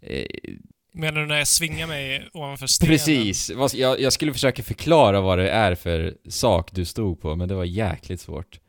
Eh, 0.00 0.24
Menar 0.92 1.20
du 1.20 1.26
när 1.26 1.38
jag 1.38 1.48
svingar 1.48 1.86
mig 1.86 2.28
ovanför 2.32 2.66
stenen? 2.66 2.92
precis! 2.92 3.50
Jag, 3.74 4.00
jag 4.00 4.12
skulle 4.12 4.32
försöka 4.32 4.62
förklara 4.62 5.20
vad 5.20 5.38
det 5.38 5.50
är 5.50 5.74
för 5.74 6.14
sak 6.28 6.72
du 6.72 6.84
stod 6.84 7.20
på, 7.20 7.36
men 7.36 7.48
det 7.48 7.54
var 7.54 7.64
jäkligt 7.64 8.20
svårt. 8.20 8.60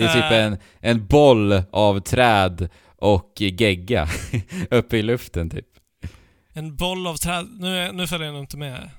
Det 0.00 0.06
är 0.06 0.14
typ 0.22 0.32
Eh. 0.32 0.44
en, 0.44 0.56
en 0.80 1.06
boll 1.06 1.62
av 1.72 2.00
träd 2.00 2.68
och 2.96 3.32
gegga 3.36 4.08
uppe 4.70 4.96
i 4.96 5.02
luften 5.02 5.50
typ. 5.50 5.66
En 6.52 6.76
boll 6.76 7.06
av 7.06 7.16
träd... 7.16 7.46
Nu, 7.60 7.92
nu 7.92 8.06
följer 8.06 8.26
jag 8.26 8.32
nog 8.34 8.42
inte 8.42 8.56
med. 8.56 8.90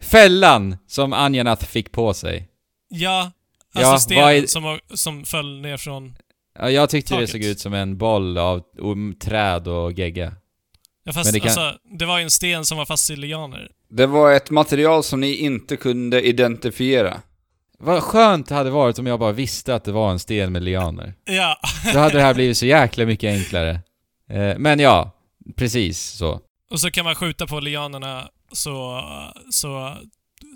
Fällan 0.00 0.76
som 0.86 1.12
Anjanath 1.12 1.64
fick 1.66 1.92
på 1.92 2.14
sig. 2.14 2.48
Ja, 2.88 3.30
Ja, 3.74 3.78
alltså 3.80 3.90
vad 3.90 4.02
stenen 4.02 4.28
är- 4.28 4.46
som, 4.46 4.78
som 4.94 5.24
föll 5.24 5.60
ner 5.60 5.76
från... 5.76 6.14
Ja, 6.58 6.70
jag 6.70 6.90
tyckte 6.90 7.14
det 7.14 7.18
Taket. 7.18 7.30
såg 7.30 7.44
ut 7.44 7.60
som 7.60 7.74
en 7.74 7.98
boll 7.98 8.38
av 8.38 8.62
träd 9.22 9.68
och 9.68 9.92
gegga. 9.92 10.32
Ja, 11.04 11.12
fast 11.12 11.26
Men 11.26 11.32
det 11.34 11.40
kan- 11.40 11.48
alltså, 11.48 11.78
det 11.98 12.06
var 12.06 12.18
ju 12.18 12.24
en 12.24 12.30
sten 12.30 12.64
som 12.64 12.78
var 12.78 12.84
fast 12.86 13.10
i 13.10 13.16
lianer. 13.16 13.70
Det 13.90 14.06
var 14.06 14.32
ett 14.32 14.50
material 14.50 15.02
som 15.04 15.20
ni 15.20 15.34
inte 15.34 15.76
kunde 15.76 16.22
identifiera. 16.22 17.20
Vad 17.82 18.02
skönt 18.02 18.48
det 18.48 18.54
hade 18.54 18.70
varit 18.70 18.98
om 18.98 19.06
jag 19.06 19.18
bara 19.18 19.32
visste 19.32 19.74
att 19.74 19.84
det 19.84 19.92
var 19.92 20.10
en 20.10 20.18
sten 20.18 20.52
med 20.52 20.62
lianer. 20.62 21.14
Ja, 21.24 21.56
Då 21.92 21.98
hade 21.98 22.14
det 22.18 22.22
här 22.22 22.34
blivit 22.34 22.56
så 22.58 22.66
jäkla 22.66 23.06
mycket 23.06 23.28
enklare. 23.38 23.70
Eh, 24.30 24.58
men 24.58 24.78
ja, 24.80 25.10
precis 25.56 25.98
så. 26.00 26.40
och 26.70 26.80
så 26.80 26.90
kan 26.90 27.04
man 27.04 27.14
skjuta 27.14 27.46
på 27.46 27.60
lianerna 27.60 28.28
så, 28.52 29.04
så 29.50 29.96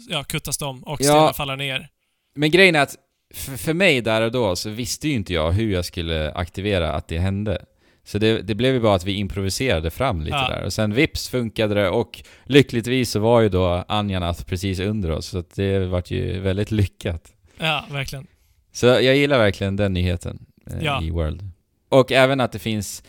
ja, 0.09 0.25
kuttas 0.25 0.59
de 0.59 0.85
och 0.85 1.01
Ja. 1.03 1.33
faller 1.37 1.57
ner. 1.57 1.89
Men 2.35 2.51
grejen 2.51 2.75
är 2.75 2.81
att 2.81 2.95
för, 3.35 3.57
för 3.57 3.75
mig 3.75 4.01
där 4.01 4.23
och 4.23 4.33
då 4.33 4.57
så 4.57 4.71
visste 4.71 5.09
ju 5.09 5.15
inte 5.15 5.33
jag 5.35 5.53
hur 5.53 5.73
jag 5.73 5.85
skulle 5.85 6.33
aktivera 6.33 6.93
att 6.93 7.09
det 7.09 7.19
hände. 7.19 7.65
Så 8.05 8.19
det, 8.19 8.43
det 8.43 8.55
blev 8.55 8.75
ju 8.75 8.81
bara 8.81 8.95
att 8.95 9.05
vi 9.05 9.13
improviserade 9.13 9.91
fram 9.91 10.21
lite 10.21 10.37
Ja. 10.37 10.49
där. 10.49 10.63
Och 10.65 10.73
sen 10.73 10.95
vips 10.95 11.29
funkade 11.29 11.75
det 11.75 11.89
och 11.89 12.23
lyckligtvis 12.45 13.11
så 13.11 13.21
var 13.21 13.41
ju 13.41 13.49
då 13.49 13.85
Anjanath 13.89 14.45
precis 14.45 14.81
under 14.81 15.11
oss. 15.11 15.27
Så 15.27 15.45
det 15.55 15.79
vart 15.79 16.11
ju 16.11 16.41
väldigt 16.41 16.71
lyckat. 16.71 17.33
Ja, 17.59 17.85
verkligen. 17.91 18.27
Så 18.73 18.87
jag 18.87 19.17
gillar 19.17 19.39
verkligen 19.39 19.77
den 19.77 19.93
nyheten 19.93 20.47
eh, 20.71 20.85
Ja. 20.85 21.03
i 21.03 21.11
World. 21.11 21.49
Och 21.89 22.13
även 22.13 22.41
att 22.41 22.53
det 22.53 22.59
finns 22.59 23.03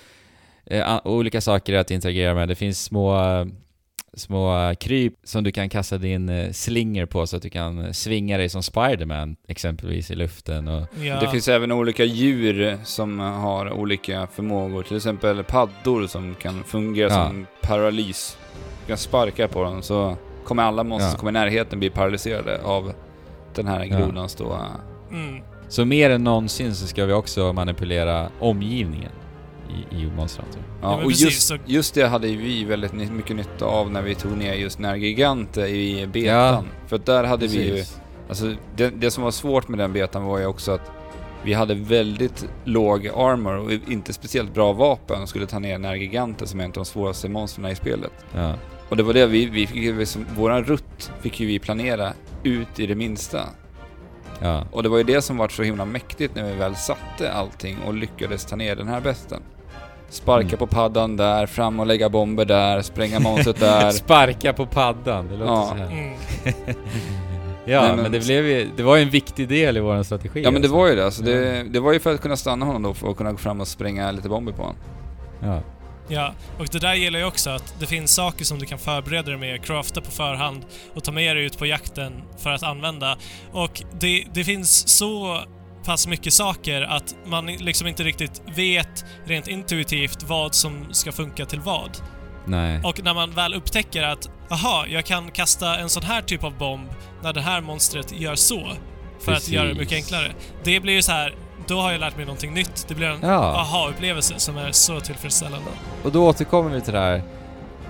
eh, 0.66 1.00
olika 1.04 1.42
saker 1.42 1.74
att 1.74 1.92
interagera 1.92 2.34
med. 2.34 2.48
Det 2.48 2.56
finns 2.56 2.84
små, 2.84 3.18
små 4.16 4.58
eh, 4.70 4.74
kryp 4.76 5.14
som 5.24 5.44
du 5.44 5.52
kan 5.52 5.70
kasta 5.70 5.98
din 5.98 6.30
eh, 6.30 6.52
slinger 6.52 7.06
på 7.06 7.28
så 7.28 7.36
att 7.38 7.42
du 7.44 7.50
kan 7.50 7.86
eh, 7.86 7.92
svinga 7.92 8.38
dig 8.38 8.50
som 8.50 8.64
Spiderman 8.64 9.36
exempelvis 9.48 10.12
i 10.12 10.16
luften. 10.16 10.68
Och, 10.68 10.88
Ja. 11.02 11.20
Det 11.20 11.28
finns 11.30 11.48
även 11.48 11.72
olika 11.72 12.04
djur 12.04 12.78
som 12.84 13.20
har 13.20 13.72
olika 13.72 14.28
förmågor. 14.28 14.84
Till 14.84 14.98
exempel 14.98 15.44
paddor 15.44 16.08
som 16.08 16.36
kan 16.36 16.64
fungera 16.64 17.10
Ja. 17.10 17.28
som 17.28 17.46
paralys. 17.62 18.38
Du 18.82 18.88
kan 18.88 18.98
sparka 18.98 19.48
på 19.48 19.64
dem 19.64 19.82
så 19.82 20.18
kommer 20.46 20.64
alla 20.64 20.84
monster 20.84 21.06
Ja. 21.08 21.12
som 21.12 21.20
kommer 21.20 21.32
i 21.32 21.34
närheten 21.34 21.80
bli 21.80 21.90
paralyserade 21.90 22.62
av 22.64 22.94
den 23.56 23.68
här 23.68 23.84
Ja. 23.86 23.98
grodans 23.98 24.36
då. 24.36 24.60
Mm. 25.12 25.42
så 25.68 25.86
mer 25.86 26.10
än 26.10 26.24
någonsin 26.24 26.76
så 26.76 26.88
ska 26.88 27.06
vi 27.06 27.14
också 27.14 27.54
manipulera 27.54 28.30
omgivningen 28.40 29.12
i, 29.92 29.96
i 30.02 30.06
Monster 30.16 30.42
Hunter. 30.44 30.62
Ja, 30.82 30.92
Ja, 30.92 30.96
och 30.96 31.02
precis, 31.10 31.26
just, 31.26 31.48
så- 31.48 31.58
just 31.66 31.94
det 31.94 32.08
hade 32.08 32.28
vi 32.28 32.64
väldigt 32.64 32.94
mycket 32.94 33.36
nytta 33.36 33.66
av 33.66 33.92
när 33.92 34.02
vi 34.02 34.16
tog 34.16 34.38
ner 34.38 34.54
just 34.54 34.80
Närgigante 34.80 35.62
i 35.62 36.08
betan. 36.08 36.68
För 36.88 36.96
att 36.96 37.06
där 37.06 37.24
hade 37.24 37.48
vi 37.48 37.64
ju 37.66 37.72
Precis. 37.72 38.00
Alltså 38.30 38.54
det, 38.76 38.90
det 38.90 39.12
som 39.12 39.24
var 39.24 39.32
svårt 39.32 39.68
med 39.68 39.80
den 39.80 39.94
betan 39.94 40.24
var 40.24 40.40
ju 40.40 40.46
också 40.46 40.72
att 40.72 40.92
vi 41.44 41.54
hade 41.54 41.74
väldigt 41.74 42.48
låg 42.64 43.08
armor 43.08 43.56
och 43.58 43.72
inte 43.72 44.14
speciellt 44.14 44.54
bra 44.54 44.74
vapen 44.74 45.22
och 45.22 45.30
skulle 45.30 45.46
ta 45.46 45.60
ner 45.60 45.78
Närgiganten 45.78 46.48
som 46.48 46.60
är 46.60 46.64
en 46.64 46.70
av 46.70 46.74
de 46.74 46.86
svåraste 46.86 47.30
monstren 47.30 47.66
i 47.66 47.76
spelet. 47.76 48.12
Ja. 48.36 48.54
Och 48.90 48.98
det 48.98 49.04
var 49.04 49.14
det 49.14 49.26
vi, 49.28 49.46
vi 49.46 49.68
fick 49.68 49.78
ju, 49.78 50.06
som, 50.06 50.26
våran 50.36 50.64
rutt 50.64 51.12
fick 51.22 51.40
ju 51.40 51.48
vi 51.48 51.60
planera 51.60 52.14
ut 52.44 52.80
i 52.80 52.88
det 52.88 52.96
minsta. 52.96 53.42
Ja. 54.42 54.66
Och 54.72 54.84
det 54.84 54.90
var 54.90 54.98
ju 54.98 55.04
det 55.04 55.22
som 55.22 55.38
var 55.38 55.50
så 55.50 55.64
himla 55.64 55.86
mäktigt 55.86 56.36
när 56.36 56.44
vi 56.44 56.54
väl 56.56 56.76
satte 56.76 57.32
allting 57.32 57.78
och 57.86 57.94
lyckades 57.94 58.46
ta 58.46 58.56
ner 58.56 58.76
den 58.76 58.88
här 58.88 59.02
besten. 59.02 59.42
Sparka 60.16 60.48
Mm. 60.48 60.58
på 60.58 60.68
paddan 60.68 61.18
där, 61.18 61.46
fram 61.46 61.80
och 61.80 61.86
lägga 61.86 62.10
bomber 62.10 62.46
där, 62.46 62.82
spränga 62.82 63.20
monstret 63.20 63.60
där. 63.60 63.92
Sparka 64.04 64.54
på 64.54 64.66
paddan, 64.66 65.28
det 65.28 65.38
låter 65.38 65.52
Ja. 65.54 65.68
så 65.70 65.76
här. 65.76 65.92
Mm. 65.92 66.14
Ja, 67.68 67.82
Nej, 67.82 67.90
men, 67.94 68.04
men- 68.04 68.12
det 68.12 68.20
blev 68.20 68.46
ju, 68.48 68.70
det 68.78 68.84
var 68.84 68.96
ju 68.96 69.02
en 69.04 69.10
viktig 69.10 69.48
del 69.50 69.78
i 69.78 69.80
vår 69.80 70.04
strategi. 70.04 70.42
Ja 70.44 70.52
men 70.52 70.62
det 70.62 70.66
alltså. 70.68 70.78
var 70.78 70.88
ju 70.88 70.96
det, 70.96 71.06
alltså 71.06 71.24
det, 71.24 71.64
det 71.64 71.80
var 71.80 71.94
ju 71.94 72.00
för 72.00 72.14
att 72.14 72.22
kunna 72.22 72.38
stanna 72.38 72.66
honom 72.66 72.84
då 72.84 72.94
för 72.94 73.10
att 73.12 73.18
kunna 73.18 73.32
gå 73.32 73.38
fram 73.38 73.62
och 73.62 73.68
spränga 73.68 74.12
lite 74.12 74.30
bomber 74.30 74.52
på 74.52 74.62
honom. 74.62 74.76
Ja. 75.44 75.62
Ja, 76.08 76.34
och 76.60 76.68
det 76.72 76.80
där 76.80 76.94
gäller 76.94 77.20
ju 77.20 77.26
också 77.26 77.50
att 77.50 77.76
det 77.80 77.86
finns 77.86 78.12
saker 78.16 78.46
som 78.46 78.60
du 78.60 78.66
kan 78.66 78.78
förbereda 78.80 79.30
dig 79.30 79.38
med, 79.40 79.64
crafta 79.66 80.02
på 80.02 80.12
förhand 80.12 80.66
och 80.94 81.04
ta 81.04 81.12
med 81.12 81.36
dig 81.36 81.46
ut 81.46 81.58
på 81.58 81.66
jakten 81.66 82.14
för 82.38 82.50
att 82.50 82.64
använda. 82.64 83.18
Och 83.52 83.84
det, 84.00 84.26
det 84.34 84.44
finns 84.44 84.88
så 84.98 85.40
pass 85.86 86.08
mycket 86.08 86.34
saker 86.34 86.82
att 86.82 87.16
man 87.26 87.46
liksom 87.46 87.88
inte 87.88 88.04
riktigt 88.04 88.42
vet 88.56 89.06
rent 89.26 89.48
intuitivt 89.48 90.24
vad 90.24 90.56
som 90.56 90.86
ska 90.94 91.12
funka 91.12 91.46
till 91.46 91.60
vad. 91.60 91.98
Nej. 92.46 92.82
Och 92.84 93.04
när 93.04 93.14
man 93.14 93.32
väl 93.32 93.54
upptäcker 93.54 94.04
att 94.04 94.30
aha, 94.52 94.86
jag 94.90 95.06
kan 95.06 95.32
kasta 95.32 95.78
en 95.78 95.90
sån 95.90 96.04
här 96.04 96.22
typ 96.22 96.44
av 96.44 96.58
bomb 96.58 96.90
när 97.24 97.34
det 97.34 97.42
här 97.42 97.62
monstret 97.62 98.20
gör 98.20 98.36
så. 98.36 98.68
För 99.20 99.32
att 99.32 99.50
göra 99.50 99.68
det 99.68 99.74
mycket 99.74 99.90
Precis. 99.90 100.14
enklare. 100.14 100.32
Det 100.64 100.80
blir 100.80 100.94
ju 100.94 101.02
så 101.02 101.12
här. 101.12 101.36
då 101.68 101.80
har 101.82 101.92
jag 101.92 102.00
lärt 102.00 102.16
mig 102.18 102.26
någonting 102.26 102.54
nytt. 102.54 102.86
Det 102.88 102.96
blir 102.96 103.08
en 103.08 103.20
Ja. 103.22 103.34
aha-upplevelse 103.56 104.34
som 104.38 104.58
är 104.58 104.72
så 104.72 105.00
tillfredsställande. 105.00 105.70
Och 106.04 106.12
då 106.12 106.28
återkommer 106.28 106.70
vi 106.70 106.82
till 106.82 106.94
det 106.94 107.00
här 107.00 107.24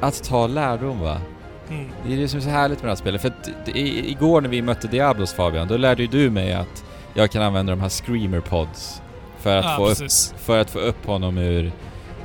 att 0.02 0.24
ta 0.24 0.48
lärdom 0.48 1.00
va. 1.00 1.22
Mm. 1.70 1.90
Det 2.08 2.14
är 2.14 2.18
det 2.18 2.28
som 2.28 2.40
är 2.40 2.44
så 2.44 2.50
härligt 2.50 2.78
med 2.80 2.86
det 2.88 2.92
här 2.92 2.96
spelet. 2.96 3.22
För 3.22 3.28
att 3.28 3.50
det, 3.66 3.80
igår 4.10 4.42
när 4.42 4.50
vi 4.50 4.62
mötte 4.62 4.88
Diablos 4.88 5.34
Fabian, 5.34 5.68
då 5.68 5.78
lärde 5.78 6.02
ju 6.02 6.08
du 6.08 6.30
mig 6.30 6.54
att 6.54 6.84
jag 7.16 7.32
kan 7.32 7.42
använda 7.42 7.72
de 7.76 7.82
här 7.82 7.90
screamer 7.90 8.40
pods 8.40 9.02
för 9.40 9.58
att, 9.58 9.66
Ja, 9.66 9.76
få, 9.78 9.84
upp, 9.84 9.90
precis. 10.00 10.34
för 10.38 10.60
att 10.60 10.70
få 10.70 10.80
upp 10.80 11.06
honom 11.06 11.38
ur, 11.38 11.72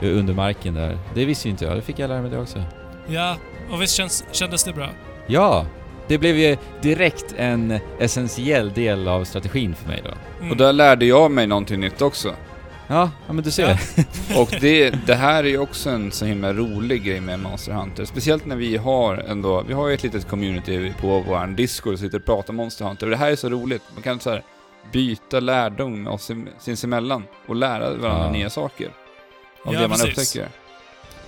ur 0.00 0.18
under 0.18 0.34
marken 0.34 0.74
där. 0.74 0.98
Det 1.14 1.24
visste 1.24 1.48
ju 1.48 1.50
inte 1.52 1.64
jag, 1.64 1.76
det 1.76 1.82
fick 1.82 1.98
jag 1.98 2.08
lära 2.08 2.22
mig 2.22 2.30
det 2.30 2.38
också. 2.38 2.62
Ja, 3.06 3.36
och 3.70 3.82
visst 3.82 3.94
känns, 3.96 4.24
kändes 4.32 4.64
det 4.64 4.72
bra? 4.72 4.88
Ja! 5.26 5.66
Det 6.08 6.18
blev 6.18 6.36
ju 6.38 6.56
direkt 6.82 7.34
en 7.36 7.78
essentiell 7.98 8.72
del 8.72 9.08
av 9.08 9.24
strategin 9.24 9.74
för 9.74 9.88
mig 9.88 10.02
då. 10.04 10.10
Mm. 10.38 10.50
Och 10.50 10.56
där 10.56 10.72
lärde 10.72 11.04
jag 11.06 11.30
mig 11.30 11.46
någonting 11.46 11.80
nytt 11.80 12.02
också. 12.02 12.34
Ja, 12.86 13.10
ja 13.26 13.32
men 13.32 13.44
du 13.44 13.50
ser. 13.50 13.80
Ja. 13.96 14.40
Och 14.40 14.48
det, 14.60 14.90
det 15.06 15.14
här 15.14 15.44
är 15.44 15.48
ju 15.48 15.58
också 15.58 15.90
en 15.90 16.12
så 16.12 16.24
himla 16.24 16.52
rolig 16.52 17.04
grej 17.04 17.20
med 17.20 17.40
Monster 17.40 17.72
Hunter. 17.72 18.04
Speciellt 18.04 18.46
när 18.46 18.56
vi 18.56 18.76
har 18.76 19.16
ändå, 19.16 19.62
vi 19.62 19.74
har 19.74 19.88
ju 19.88 19.94
ett 19.94 20.02
litet 20.02 20.28
community 20.28 20.92
på 21.00 21.20
vår 21.20 21.46
Discord 21.56 21.92
och 21.92 21.98
sitter 21.98 22.18
och 22.18 22.24
pratar 22.24 22.52
Monster 22.52 22.84
Hunter. 22.84 23.06
Och 23.06 23.10
det 23.10 23.16
här 23.16 23.30
är 23.32 23.36
så 23.36 23.48
roligt. 23.48 23.82
Man 23.94 24.02
kan 24.02 24.20
så 24.20 24.30
här 24.30 24.42
byta 24.92 25.40
lärdom 25.40 26.08
im- 26.08 26.48
sinsemellan 26.58 27.22
och 27.48 27.56
lära 27.56 27.94
varandra 27.94 28.26
Ja. 28.26 28.32
nya 28.32 28.50
saker. 28.50 28.88
Av 29.64 29.74
Ja, 29.74 29.80
det 29.80 29.88
man 29.88 29.98
precis. 29.98 30.36
upptäcker. 30.36 30.48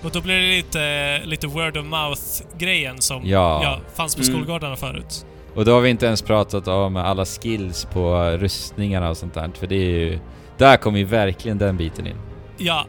Och 0.01 0.11
då 0.11 0.21
blir 0.21 0.35
det 0.39 0.47
lite, 0.55 1.21
lite 1.25 1.47
word 1.47 1.77
of 1.77 1.85
mouth-grejen 1.85 3.01
som 3.01 3.21
Ja. 3.25 3.79
fanns 3.95 4.15
på 4.15 4.21
Mm. 4.21 4.33
skolgårdarna 4.35 4.75
förut. 4.75 5.25
Och 5.55 5.65
då 5.65 5.73
har 5.73 5.81
vi 5.81 5.89
inte 5.89 6.05
ens 6.05 6.21
pratat 6.21 6.67
om 6.67 6.95
alla 6.95 7.25
skills 7.25 7.85
på 7.85 8.15
rustningarna 8.39 9.09
och 9.09 9.17
sånt 9.17 9.33
där, 9.33 9.51
för 9.59 9.67
det 9.67 9.75
är 9.75 9.99
ju... 9.99 10.19
Där 10.57 10.77
kommer 10.77 10.99
ju 10.99 11.05
verkligen 11.05 11.57
den 11.57 11.77
biten 11.77 12.07
in. 12.07 12.15
Ja. 12.57 12.85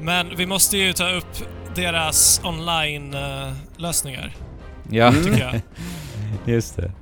Men 0.00 0.36
vi 0.36 0.46
måste 0.46 0.78
ju 0.78 0.92
ta 0.92 1.10
upp 1.10 1.26
deras 1.74 2.40
online-lösningar, 2.44 4.32
Ja, 4.90 5.06
Mm. 5.08 5.24
tycker 5.24 5.38
jag. 5.40 5.60
just 6.54 6.76
det. 6.76 6.92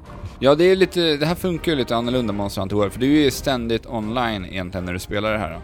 Ja, 0.41 0.55
det 0.55 0.64
är 0.64 0.76
lite, 0.76 1.16
det 1.16 1.26
här 1.26 1.34
funkar 1.34 1.72
ju 1.72 1.78
lite 1.78 1.97
annorlunda 1.97 2.32
Monster 2.32 2.61
Hunter 2.61 2.76
World, 2.76 2.93
för 2.93 3.01
du 3.01 3.16
är 3.18 3.24
ju 3.24 3.30
ständigt 3.30 3.86
online 3.86 4.45
egentligen 4.45 4.84
när 4.84 4.93
du 4.93 4.99
spelar 4.99 5.32
det 5.32 5.39
här. 5.39 5.51
Då. 5.51 5.61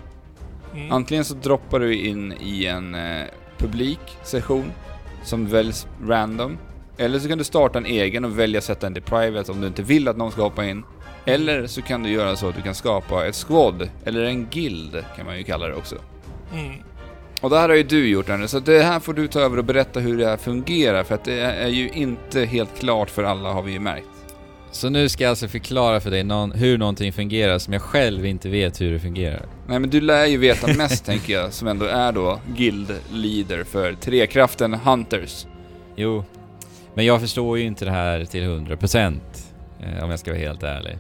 Mm. 0.79 0.93
Antingen 0.93 1.25
så 1.25 1.35
droppar 1.35 1.81
du 1.81 1.97
in 1.97 2.35
i 2.41 2.67
en 2.67 2.95
eh, 2.95 3.25
publik 3.59 4.01
session 4.23 4.73
som 5.23 5.47
väljs 5.47 5.87
random. 6.07 6.59
Eller 6.97 7.19
så 7.19 7.29
kan 7.29 7.39
du 7.39 7.45
starta 7.45 7.79
en 7.79 7.87
egen 7.87 8.25
och 8.25 8.39
välja 8.39 8.59
att 8.59 8.65
sätta 8.65 8.87
den 8.87 8.95
till 8.95 9.03
private 9.03 9.53
om 9.53 9.61
du 9.61 9.67
inte 9.67 9.83
vill 9.83 10.09
att 10.09 10.17
någon 10.17 10.33
ska 10.33 10.43
hoppa 10.43 10.65
in. 10.65 10.85
Eller 11.25 11.67
så 11.67 11.83
kan 11.83 12.03
du 12.03 12.11
göra 12.11 12.37
så 12.37 12.49
att 12.49 12.57
du 12.57 12.63
kan 12.63 12.75
skapa 12.75 13.27
ett 13.27 13.35
squad, 13.35 13.89
eller 14.05 14.25
en 14.25 14.47
guild 14.51 15.05
kan 15.17 15.27
man 15.27 15.39
ju 15.39 15.45
kalla 15.45 15.67
det 15.67 15.75
också. 15.75 15.97
Mm. 16.53 16.75
Och 17.41 17.51
det 17.51 17.59
här 17.59 17.69
har 17.69 17.77
ju 17.77 17.83
du 17.83 18.09
gjort 18.09 18.31
Anders, 18.31 18.51
så 18.51 18.61
det 18.61 18.83
här 18.83 19.01
får 19.01 19.15
du 19.15 19.29
ta 19.29 19.41
över 19.41 19.59
och 19.59 19.65
berätta 19.65 20.01
hur 20.01 20.19
det 20.19 20.27
här 20.27 20.37
fungerar, 20.37 21.05
för 21.05 21.15
att 21.15 21.25
det 21.25 21.41
är 21.41 21.69
ju 21.69 21.89
inte 21.89 22.45
helt 22.45 22.79
klart 22.79 23.11
för 23.11 23.25
alla 23.25 23.53
har 23.53 23.63
vi 23.63 23.73
ju 23.73 23.81
märkt. 23.81 24.14
Så 24.75 24.91
nu 24.91 25.09
ska 25.09 25.25
jag 25.25 25.31
alltså 25.31 25.49
förklara 25.49 26.01
för 26.01 26.11
dig 26.11 26.25
någon, 26.25 26.53
hur 26.53 26.79
någonting 26.79 27.13
fungerar 27.13 27.59
som 27.59 27.73
jag 27.73 27.83
själv 27.83 28.27
inte 28.27 28.49
vet 28.49 28.81
hur 28.81 28.93
det 28.93 28.99
fungerar. 28.99 29.43
Nej 29.69 29.79
men 29.79 29.91
du 29.91 30.01
lär 30.01 30.27
ju 30.27 30.37
veta 30.37 30.67
mest 30.67 31.05
tänker 31.07 31.33
jag, 31.33 31.53
som 31.53 31.69
ändå 31.69 31.85
är 31.85 32.13
då 32.13 32.41
guild 32.57 32.95
leader 33.13 33.65
för 33.65 33.93
Trekraften 33.93 34.75
Hunters. 34.75 35.47
Jo, 35.97 36.25
men 36.95 37.05
jag 37.07 37.21
förstår 37.21 37.59
ju 37.59 37.65
inte 37.65 37.85
det 37.85 37.91
här 37.91 38.25
till 38.25 38.43
100% 38.43 39.21
eh, 39.81 40.05
om 40.05 40.11
jag 40.11 40.19
ska 40.19 40.31
vara 40.31 40.41
helt 40.41 40.63
ärlig. 40.63 40.99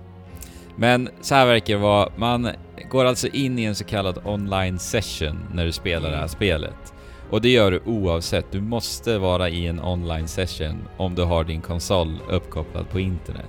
Men 0.76 1.08
så 1.20 1.34
här 1.34 1.46
verkar 1.46 1.74
det 1.74 1.80
vara, 1.80 2.08
man 2.16 2.48
går 2.90 3.04
alltså 3.04 3.28
in 3.28 3.58
i 3.58 3.64
en 3.64 3.74
så 3.74 3.84
kallad 3.84 4.18
online 4.24 4.78
session 4.78 5.38
när 5.54 5.64
du 5.64 5.72
spelar 5.72 6.10
det 6.10 6.16
här 6.16 6.22
Mm. 6.22 6.28
spelet. 6.28 6.94
Och 7.30 7.40
det 7.40 7.48
gör 7.48 7.70
du 7.70 7.80
oavsett, 7.86 8.52
du 8.52 8.60
måste 8.60 9.18
vara 9.18 9.48
i 9.48 9.66
en 9.66 9.80
online 9.80 10.28
session 10.28 10.88
om 10.96 11.14
du 11.14 11.22
har 11.22 11.44
din 11.44 11.60
konsol 11.60 12.18
uppkopplad 12.30 12.90
på 12.90 13.00
internet. 13.00 13.44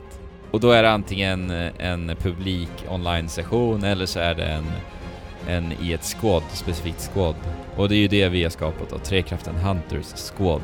Och 0.56 0.62
då 0.62 0.72
är 0.72 0.84
det 0.84 0.91
antingen 0.91 1.51
eh, 1.51 1.72
en 1.78 2.16
publik 2.22 2.70
online-session 2.89 3.84
eller 3.84 4.06
så 4.06 4.20
är 4.20 4.36
det 4.36 4.43
en, 4.45 4.66
en 5.47 5.74
i 5.82 5.93
ett 5.93 6.03
squad, 6.03 6.43
specifikt 6.53 7.10
squad. 7.14 7.36
Och 7.76 7.89
det 7.89 7.95
är 7.95 7.97
ju 7.97 8.08
det 8.08 8.30
vi 8.30 8.43
har 8.43 8.49
skapat 8.49 8.89
då, 8.89 8.97
Trekraften 8.97 9.56
Hunters 9.56 10.32
Squad. 10.38 10.62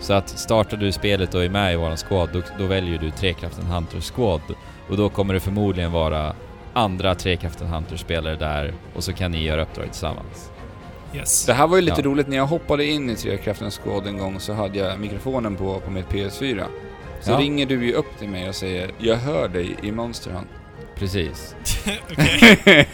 Så 0.00 0.12
att 0.12 0.28
startar 0.28 0.76
du 0.76 0.92
spelet 0.92 1.34
och 1.34 1.44
är 1.44 1.48
med 1.48 1.72
i 1.72 1.76
våran 1.76 1.96
squad, 1.96 2.28
då, 2.32 2.42
då 2.58 2.66
väljer 2.66 2.98
du 2.98 3.10
Trekraften 3.10 3.66
Hunters 3.66 4.10
Squad. 4.10 4.40
Och 4.88 4.96
då 4.96 5.08
kommer 5.08 5.34
det 5.34 5.40
förmodligen 5.40 5.92
vara 5.92 6.34
andra 6.72 7.14
Trekraften 7.14 7.66
Hunters-spelare 7.66 8.36
där 8.36 8.74
och 8.94 9.04
så 9.04 9.12
kan 9.12 9.30
ni 9.32 9.42
göra 9.42 9.62
uppdrag 9.62 9.86
tillsammans. 9.86 10.50
Yes. 11.14 11.46
Det 11.46 11.52
här 11.52 11.66
var 11.66 11.76
ju 11.76 11.82
lite 11.82 12.00
Ja. 12.00 12.06
roligt, 12.06 12.28
när 12.28 12.36
jag 12.36 12.46
hoppade 12.46 12.84
in 12.84 13.10
i 13.10 13.16
Trekraftens 13.16 13.78
Squad 13.78 14.06
en 14.06 14.18
gång 14.18 14.40
så 14.40 14.52
hade 14.52 14.78
jag 14.78 15.00
mikrofonen 15.00 15.56
på, 15.56 15.80
på 15.80 15.90
mitt 15.90 16.08
PS4. 16.08 16.64
Så 17.22 17.30
Ja. 17.30 17.38
ringer 17.38 17.66
du 17.66 17.86
ju 17.86 17.92
upp 17.92 18.18
till 18.18 18.28
mig 18.28 18.48
och 18.48 18.54
säger 18.54 18.90
“Jag 18.98 19.16
hör 19.16 19.48
dig 19.48 19.76
i 19.82 19.92
Monster 19.92 20.30
Hunt”. 20.30 20.48
Precis. 20.94 21.56
Okej. 22.10 22.88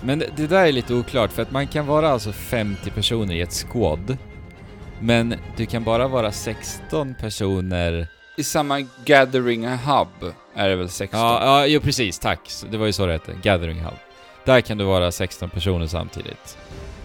Men 0.00 0.18
det, 0.18 0.26
det 0.36 0.46
där 0.46 0.66
är 0.66 0.72
lite 0.72 0.94
oklart 0.94 1.32
för 1.32 1.42
att 1.42 1.50
man 1.50 1.66
kan 1.66 1.86
vara 1.86 2.08
alltså 2.10 2.32
50 2.32 2.90
personer 2.90 3.34
i 3.34 3.40
ett 3.40 3.52
squad. 3.52 4.16
Men 5.00 5.34
du 5.56 5.66
kan 5.66 5.84
bara 5.84 6.08
vara 6.08 6.32
16 6.32 7.14
personer... 7.20 8.06
I 8.36 8.42
samma 8.44 8.80
Gathering 9.04 9.68
Hub 9.68 10.32
är 10.54 10.68
det 10.68 10.76
väl 10.76 10.88
16? 10.88 11.20
Ja, 11.20 11.40
ja 11.44 11.66
jo 11.66 11.80
precis, 11.80 12.18
tack. 12.18 12.40
Så 12.44 12.66
Det 12.66 12.76
var 12.78 12.86
ju 12.86 12.92
så 12.92 13.06
det 13.06 13.12
hette, 13.12 13.32
Gathering 13.42 13.80
Hub. 13.80 13.94
Där 14.44 14.60
kan 14.60 14.78
du 14.78 14.84
vara 14.84 15.12
16 15.12 15.50
personer 15.50 15.86
samtidigt. 15.86 16.58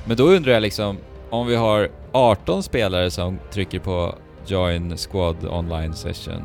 Men 0.05 0.17
då 0.17 0.23
undrar 0.23 0.53
jag 0.53 0.61
liksom, 0.61 0.97
om 1.29 1.47
vi 1.47 1.55
har 1.55 1.89
18 2.11 2.63
spelare 2.63 3.11
som 3.11 3.39
trycker 3.51 3.79
på 3.79 4.15
Join 4.47 4.97
Squad 4.97 5.45
Online 5.45 5.93
Session, 5.93 6.43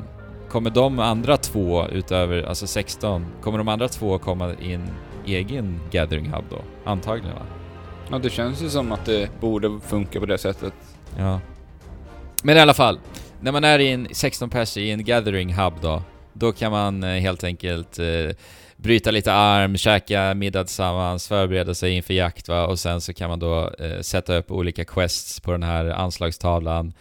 kommer 0.49 0.71
de 0.71 0.99
andra 0.99 1.37
två 1.37 1.89
utöver, 1.89 2.43
alltså 2.43 2.67
16, 2.67 3.27
kommer 3.43 3.59
de 3.59 3.69
andra 3.69 3.89
två 3.89 4.19
komma 4.19 4.55
i 4.61 4.73
en 4.73 4.89
egen 5.27 5.81
Gathering 5.91 6.33
Hub 6.33 6.45
då? 6.51 6.59
Antagligen 6.85 7.35
va? 7.35 7.47
Ja, 8.11 8.19
det 8.19 8.31
känns 8.31 8.63
ju 8.63 8.71
som 8.71 8.93
att 8.93 9.05
det 9.05 9.41
borde 9.41 9.81
funka 9.87 10.21
på 10.21 10.27
det 10.27 10.39
sättet. 10.39 10.73
Ja. 11.19 11.41
Men 12.43 12.57
i 12.57 12.61
alla 12.61 12.75
fall, 12.75 12.99
när 13.41 13.53
man 13.53 13.65
är 13.65 13.79
i 13.79 13.89
en 13.89 14.09
16 14.13 14.51
pers 14.51 14.77
i 14.77 14.91
en 14.91 15.05
gathering 15.05 15.55
hub 15.55 15.75
då, 15.81 16.03
då 16.33 16.53
kan 16.53 16.73
man 16.73 17.03
eh, 17.03 17.21
helt 17.21 17.45
enkelt 17.45 17.99
eh, 17.99 18.37
bryta 18.77 19.11
lite 19.11 19.33
arm, 19.33 19.77
käka 19.77 20.35
middag 20.35 20.65
tillsammans, 20.65 21.29
förbereda 21.29 21.75
sig 21.75 21.93
inför 21.93 22.15
jakt 22.15 22.49
va, 22.49 22.67
och 22.67 22.79
sen 22.79 23.01
så 23.01 23.13
kan 23.13 23.31
man 23.31 23.39
då 23.39 23.71
eh, 23.79 24.01
sätta 24.01 24.37
upp 24.37 24.51
olika 24.51 24.85
quests 24.85 25.41
på 25.41 25.53
den 25.53 25.63
här 25.63 25.85
anslagstavlan 25.85 26.93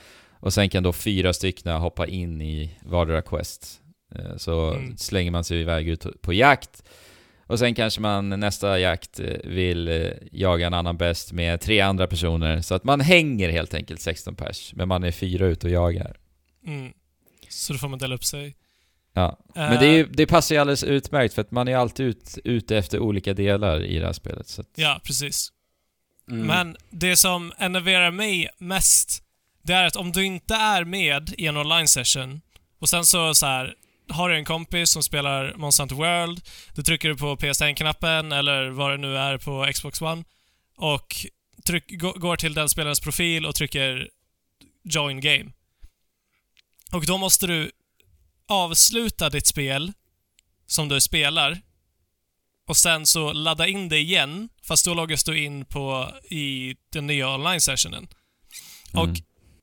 och 0.41 0.53
sen 0.53 0.69
kan 0.69 0.83
då 0.83 0.93
fyra 0.93 1.33
stycken 1.33 1.71
hoppa 1.71 2.07
in 2.07 2.41
i 2.41 2.71
vardera 2.81 3.21
quest. 3.21 3.81
Eh, 4.15 4.37
så 4.37 4.71
Mm. 4.73 4.97
slänger 4.97 5.31
man 5.31 5.43
sig 5.43 5.59
iväg 5.61 5.87
ut 5.87 6.21
på 6.21 6.33
jakt 6.33 6.83
och 7.47 7.59
sen 7.59 7.75
kanske 7.75 8.01
man 8.01 8.29
nästa 8.29 8.79
jakt 8.79 9.19
eh, 9.19 9.27
vill 9.43 9.87
eh, 9.87 10.11
jaga 10.31 10.67
en 10.67 10.73
annan 10.73 10.97
bäst 10.97 11.31
med 11.33 11.61
tre 11.61 11.79
andra 11.81 12.07
personer. 12.07 12.61
Så 12.61 12.75
att 12.75 12.83
man 12.83 13.01
hänger 13.01 13.49
helt 13.49 13.73
enkelt 13.73 14.01
16 14.01 14.35
pers, 14.35 14.73
men 14.75 14.87
man 14.87 15.03
är 15.03 15.11
fyra 15.11 15.45
ute 15.47 15.67
och 15.67 15.73
jagar. 15.73 16.17
Mm. 16.67 16.93
Så 17.49 17.73
då 17.73 17.79
får 17.79 17.87
man 17.87 17.99
dela 17.99 18.15
upp 18.15 18.23
sig. 18.25 18.55
Ja. 19.13 19.39
Men 19.55 19.79
det, 19.79 19.85
är 19.87 20.07
det 20.13 20.25
passar 20.25 20.55
ju 20.55 20.61
alldeles 20.61 20.83
utmärkt 20.83 21.33
för 21.33 21.41
att 21.41 21.51
man 21.51 21.67
är 21.67 21.75
alltid 21.75 22.05
ut, 22.05 22.37
ute 22.43 22.77
efter 22.77 22.99
olika 22.99 23.33
delar 23.33 23.83
i 23.83 23.99
det 23.99 24.05
här 24.05 24.13
spelet. 24.13 24.47
Så 24.47 24.61
att, 24.61 24.67
Ja, 24.75 25.01
precis. 25.03 25.49
Mm. 26.29 26.47
Men 26.47 26.77
det 26.89 27.17
som 27.17 27.53
enerverar 27.57 28.11
mig 28.11 28.49
mest, 28.57 29.23
det 29.61 29.73
är 29.73 29.85
att 29.85 29.95
om 29.95 30.11
du 30.11 30.25
inte 30.25 30.55
är 30.55 30.83
med 30.83 31.33
i 31.37 31.47
en 31.47 31.57
online 31.57 31.87
session 31.87 32.41
och 32.79 32.89
sen 32.89 33.05
så, 33.05 33.35
så 33.35 33.45
här 33.45 33.75
har 34.09 34.29
du 34.29 34.35
en 34.35 34.45
kompis 34.45 34.89
som 34.89 35.03
spelar 35.03 35.53
Monster 35.57 35.81
Hunter 35.81 35.95
World, 35.95 36.41
då 36.75 36.83
trycker 36.83 37.09
du 37.09 37.17
på 37.17 37.35
PS1-knappen 37.35 38.31
eller 38.31 38.69
vad 38.69 38.91
det 38.91 38.97
nu 38.97 39.17
är 39.17 39.37
på 39.37 39.71
Xbox 39.73 40.01
One 40.01 40.23
och 40.77 41.15
tryck, 41.65 41.99
går 41.99 42.35
till 42.35 42.53
den 42.53 42.69
spelarens 42.69 42.99
profil 42.99 43.45
och 43.45 43.55
trycker 43.55 44.09
Join 44.83 45.19
Game. 45.19 45.51
Och 46.91 47.05
då 47.05 47.17
måste 47.17 47.47
du 47.47 47.71
avsluta 48.47 49.29
ditt 49.29 49.47
spel 49.47 49.93
som 50.67 50.89
du 50.89 51.01
spelar 51.01 51.61
och 52.67 52.77
sen 52.77 53.05
så 53.05 53.33
ladda 53.33 53.67
in 53.67 53.89
det 53.89 53.97
igen, 53.97 54.49
fast 54.63 54.85
då 54.85 54.93
loggas 54.93 55.23
du 55.23 55.43
in 55.43 55.65
på 55.65 56.11
i 56.29 56.75
den 56.89 57.07
nya 57.07 57.29
online-sessionen. 57.29 58.07
Och 58.93 59.03
mm 59.03 59.15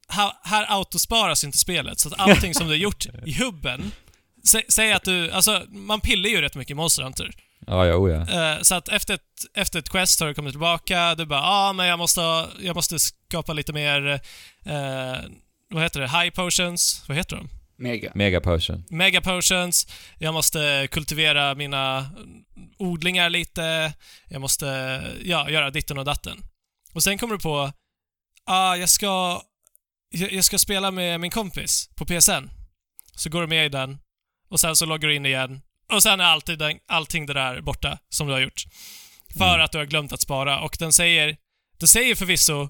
här, 0.08 0.32
här 0.42 0.66
autosparas 0.68 1.44
inte 1.44 1.58
spelet, 1.58 2.00
så 2.00 2.08
att 2.08 2.20
allting 2.20 2.54
som 2.54 2.66
du 2.66 2.72
har 2.72 2.78
gjort 2.78 3.06
i 3.26 3.32
hubben, 3.32 3.92
sä, 4.44 4.62
säg 4.68 4.92
att 4.92 5.04
du, 5.04 5.30
alltså 5.30 5.64
man 5.68 6.00
pillar 6.00 6.28
ju 6.28 6.40
rätt 6.40 6.54
mycket 6.54 6.70
i 6.70 6.74
Monster 6.74 7.02
Hunter. 7.02 7.30
ja, 7.66 7.86
ja, 7.86 7.94
oh, 7.94 8.10
ja. 8.10 8.52
Eh, 8.54 8.62
så 8.62 8.74
att 8.74 8.88
efter 8.88 9.14
ett, 9.14 9.20
efter 9.54 9.78
ett 9.78 9.88
quest 9.88 10.20
har 10.20 10.28
du 10.28 10.34
kommit 10.34 10.52
tillbaka, 10.52 11.14
du 11.14 11.26
bara 11.26 11.40
ja 11.40 11.68
ah, 11.68 11.72
men 11.72 11.86
jag 11.86 11.98
måste, 11.98 12.46
jag 12.60 12.76
måste 12.76 12.98
skapa 12.98 13.52
lite 13.52 13.72
mer, 13.72 14.20
eh, 14.64 15.16
vad 15.70 15.82
heter 15.82 16.00
det, 16.00 16.08
high 16.08 16.30
potions, 16.30 17.04
vad 17.08 17.16
heter 17.16 17.36
de? 17.36 17.48
Mega. 17.78 18.12
Mega 18.14 18.40
potion. 18.40 18.84
Mega 18.90 19.20
potions, 19.20 19.86
jag 20.18 20.34
måste 20.34 20.88
kultivera 20.90 21.54
mina 21.54 22.10
odlingar 22.78 23.30
lite, 23.30 23.92
jag 24.28 24.40
måste 24.40 24.66
ja, 25.24 25.50
göra 25.50 25.70
ditten 25.70 25.98
och 25.98 26.04
datten. 26.04 26.38
Och 26.94 27.02
sen 27.02 27.18
kommer 27.18 27.34
du 27.34 27.40
på, 27.40 27.72
ah, 28.44 28.76
jag 28.76 28.88
ska, 28.88 29.42
jag 30.10 30.44
ska 30.44 30.58
spela 30.58 30.90
med 30.90 31.20
min 31.20 31.30
kompis 31.30 31.88
på 31.94 32.04
PSN. 32.06 32.48
Så 33.14 33.30
går 33.30 33.40
du 33.40 33.46
med 33.46 33.66
i 33.66 33.68
den 33.68 33.98
och 34.50 34.60
sen 34.60 34.76
så 34.76 34.86
loggar 34.86 35.08
du 35.08 35.14
in 35.14 35.26
igen 35.26 35.60
och 35.92 36.02
sen 36.02 36.20
är 36.20 36.24
alltid 36.24 36.58
den, 36.58 36.78
allting 36.88 37.26
det 37.26 37.32
där 37.34 37.60
borta 37.60 37.98
som 38.08 38.26
du 38.26 38.32
har 38.32 38.40
gjort. 38.40 38.62
För 39.38 39.48
Mm. 39.54 39.64
att 39.64 39.72
du 39.72 39.78
har 39.78 39.84
glömt 39.84 40.12
att 40.12 40.20
spara 40.20 40.60
och 40.60 40.76
den 40.78 40.92
säger, 40.92 41.36
den 41.78 41.88
säger 41.88 42.14
förvisso 42.14 42.68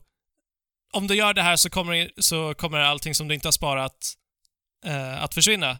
om 0.93 1.07
du 1.07 1.15
gör 1.15 1.35
det 1.35 1.43
här 1.43 1.57
så 1.57 1.71
kommer, 1.71 2.11
så 2.19 2.55
kommer 2.55 2.79
allting 2.79 3.15
som 3.15 3.29
du 3.29 3.35
inte 3.35 3.47
har 3.49 3.53
sparat 3.53 4.15
eh, 4.87 5.23
att 5.23 5.35
försvinna. 5.35 5.79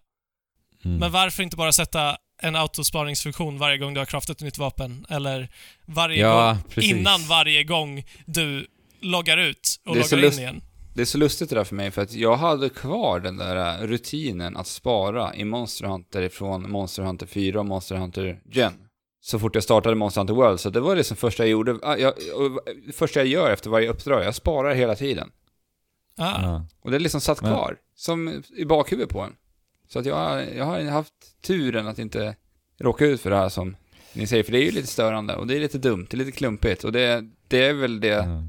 Mm. 0.85 0.97
Men 0.99 1.13
varför 1.13 1.43
inte 1.43 1.57
bara 1.57 1.73
sätta 1.73 2.17
en 2.43 2.57
autosparingsfunktion 2.57 3.59
varje 3.59 3.79
gång 3.79 3.95
du 3.95 4.01
har 4.01 4.07
craftat 4.07 4.37
ett 4.37 4.43
nytt 4.43 4.59
vapen? 4.59 5.07
Eller 5.09 5.49
varje 5.87 6.21
Ja, 6.21 6.53
gång, 6.53 6.63
precis. 6.71 6.91
innan 6.93 7.27
varje 7.27 7.65
gång 7.65 8.05
du 8.27 8.67
loggar 9.01 9.37
ut 9.37 9.81
och 9.87 9.97
loggar 9.97 10.19
in 10.19 10.25
lust- 10.25 10.39
igen. 10.39 10.63
Det 10.99 11.03
är 11.03 11.07
så 11.07 11.19
lustigt 11.19 11.51
det 11.51 11.57
där 11.57 11.65
för 11.65 11.75
mig, 11.75 11.91
för 11.91 12.03
att 12.03 12.13
jag 12.13 12.37
hade 12.37 12.69
kvar 12.69 13.21
den 13.21 13.37
där 13.37 13.83
äh, 13.83 13.87
rutinen 13.87 14.57
att 14.57 14.67
spara 14.67 15.35
i 15.35 15.45
Monster 15.45 15.85
Hunter 15.87 16.23
ifrån 16.23 16.71
Monster 16.71 17.03
Hunter 17.03 17.27
4 17.27 17.61
och 17.61 17.67
Monster 17.67 17.97
Hunter 17.97 18.41
Gen. 18.51 18.73
Så 19.21 19.39
fort 19.39 19.55
jag 19.55 19.65
startade 19.65 19.95
Monster 19.97 20.21
Hunter 20.21 20.35
World, 20.35 20.61
så 20.61 20.71
det 20.71 20.81
var 20.81 20.97
det 20.97 21.05
som 21.05 21.17
första 21.17 21.43
jag 21.43 21.51
gjorde. 21.51 21.79
Ah, 21.83 21.97
Jag, 21.97 22.13
första 22.95 23.21
jag 23.21 23.27
gör 23.27 23.51
efter 23.51 23.71
varje 23.71 23.89
uppdrag, 23.89 24.25
jag 24.25 24.35
sparar 24.35 24.75
hela 24.75 24.95
tiden. 24.97 25.31
Ah, 26.17 26.43
Ja. 26.43 26.67
Och 26.81 26.91
det 26.91 26.97
är 26.97 27.01
liksom 27.01 27.21
satt 27.21 27.43
Men- 27.43 27.53
kvar, 27.53 27.77
som 27.95 28.43
i 28.57 28.65
bakhuvudet 28.65 29.11
på 29.13 29.21
en. 29.21 29.33
Så 29.89 29.99
att 29.99 30.07
jag, 30.07 30.15
har- 30.17 30.41
jag 30.57 30.65
har 30.65 30.81
haft 30.83 31.43
turen 31.43 31.87
att 31.87 31.99
inte 31.99 32.37
råka 32.81 33.07
ut 33.07 33.21
för 33.21 33.31
det 33.31 33.37
här 33.37 33.49
som 33.49 33.77
ni 34.13 34.27
säger, 34.27 34.43
för 34.43 34.53
det 34.53 34.59
är 34.59 34.65
ju 34.65 34.71
lite 34.71 34.87
störande 34.89 35.35
och 35.37 35.47
det 35.47 35.57
är 35.57 35.61
lite 35.61 35.79
dumt, 35.79 36.07
det 36.11 36.15
är 36.15 36.19
lite 36.19 36.33
klumpigt 36.39 36.85
och 36.85 36.93
det, 36.93 37.25
det 37.49 37.65
är 37.65 37.73
väl 37.75 38.01
det 38.01 38.09
Ja. 38.09 38.43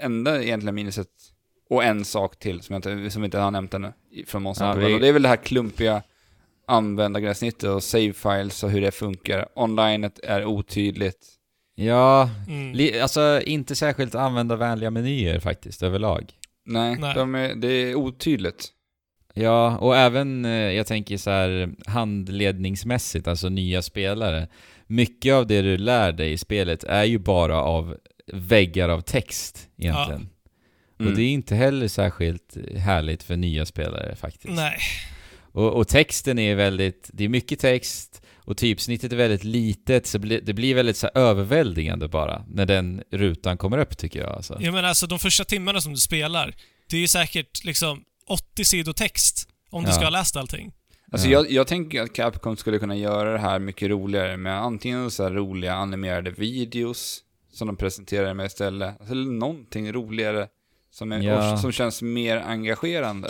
enda 0.00 0.42
egentligen 0.42 0.74
minuset 0.74 1.08
och 1.70 1.84
en 1.84 2.04
sak 2.04 2.38
till 2.38 2.62
som, 2.62 2.72
jag 2.72 2.78
inte, 2.78 3.10
som 3.10 3.22
vi 3.22 3.26
inte 3.26 3.38
har 3.38 3.50
nämnt 3.50 3.74
ännu 3.74 3.92
från 4.26 4.42
Monster 4.42 4.66
Ja, 4.66 4.74
vi- 4.74 4.98
det 4.98 5.08
är 5.08 5.12
väl 5.12 5.22
det 5.22 5.28
här 5.28 5.36
klumpiga 5.36 6.02
användargränssnittet 6.66 7.70
och 7.70 7.82
save 7.82 8.12
files 8.12 8.62
och 8.64 8.70
hur 8.70 8.80
det 8.80 8.90
funkar. 8.90 9.48
Onlinet 9.54 10.18
är 10.22 10.44
otydligt. 10.44 11.26
Ja, 11.74 12.30
mm. 12.48 12.72
li, 12.74 13.00
alltså 13.00 13.40
inte 13.44 13.74
särskilt 13.76 14.14
användarvänliga 14.14 14.90
menyer 14.90 15.40
faktiskt 15.40 15.82
överlag. 15.82 16.32
Nej, 16.66 16.96
Nej. 17.00 17.14
De 17.14 17.34
är, 17.34 17.54
det 17.54 17.68
är 17.68 17.94
otydligt. 17.94 18.68
Ja, 19.34 19.78
och 19.78 19.96
även, 19.96 20.44
eh, 20.44 20.50
jag 20.50 20.86
tänker 20.86 21.16
så 21.16 21.30
här 21.30 21.70
handledningsmässigt, 21.86 23.28
alltså 23.28 23.48
nya 23.48 23.82
spelare. 23.82 24.48
Mycket 24.86 25.34
av 25.34 25.46
det 25.46 25.62
du 25.62 25.76
lär 25.76 26.12
dig 26.12 26.32
i 26.32 26.38
spelet 26.38 26.84
är 26.84 27.04
ju 27.04 27.18
bara 27.18 27.62
av 27.62 27.96
väggar 28.32 28.88
av 28.88 29.00
text 29.00 29.68
egentligen. 29.76 30.28
Mm. 31.00 31.10
Och 31.12 31.18
det 31.18 31.22
är 31.22 31.28
inte 31.32 31.54
heller 31.54 31.88
särskilt 31.88 32.56
härligt 32.76 33.22
för 33.22 33.36
nya 33.36 33.66
spelare 33.66 34.16
faktiskt. 34.16 34.54
Nej. 34.54 34.78
Och, 35.52 35.72
och 35.72 35.88
texten 35.88 36.38
är 36.38 36.54
väldigt, 36.54 37.10
det 37.12 37.24
är 37.24 37.28
mycket 37.28 37.58
text 37.60 38.22
och 38.36 38.56
typsnittet 38.56 39.12
är 39.12 39.16
väldigt 39.16 39.44
litet, 39.44 40.06
så 40.06 40.18
bli, 40.18 40.40
det 40.40 40.52
blir 40.54 40.74
väldigt 40.74 40.96
så 40.96 41.08
överväldigande 41.14 42.08
bara 42.08 42.44
när 42.48 42.66
den 42.66 43.02
rutan 43.10 43.56
kommer 43.58 43.78
upp 43.78 43.96
tycker 43.98 44.20
jag 44.20 44.32
alltså. 44.32 44.58
Jag 44.60 44.74
menar 44.74 44.88
alltså 44.88 45.06
de 45.06 45.18
första 45.18 45.44
timmarna 45.44 45.80
som 45.80 45.92
du 45.92 45.98
spelar, 46.00 46.54
det 46.90 46.96
är 46.96 47.00
ju 47.00 47.08
säkert 47.08 47.64
liksom 47.64 48.02
80 48.28 48.64
sidor 48.64 48.92
text 48.92 49.48
om 49.70 49.82
du 49.82 49.88
Ja. 49.88 49.94
ska 49.94 50.04
ha 50.04 50.10
läst 50.10 50.36
allting. 50.36 50.72
Alltså 51.12 51.28
Ja. 51.28 51.32
jag, 51.32 51.50
jag 51.50 51.66
tänker 51.66 52.02
att 52.02 52.12
Capcom 52.12 52.56
skulle 52.56 52.78
kunna 52.78 52.96
göra 52.96 53.32
det 53.32 53.38
här 53.38 53.58
mycket 53.58 53.88
roligare 53.90 54.36
med 54.36 54.60
antingen 54.62 55.10
så 55.10 55.22
här 55.22 55.30
roliga 55.30 55.74
animerade 55.74 56.30
videos 56.30 57.20
som 57.52 57.66
de 57.66 57.76
presenterar 57.76 58.34
med 58.34 58.46
istället, 58.46 59.10
eller 59.10 59.24
någonting 59.32 59.92
roligare 59.92 60.46
som, 60.94 61.12
är, 61.12 61.20
Ja. 61.20 61.56
som 61.56 61.72
känns 61.72 62.02
mer 62.02 62.36
engagerande. 62.36 63.28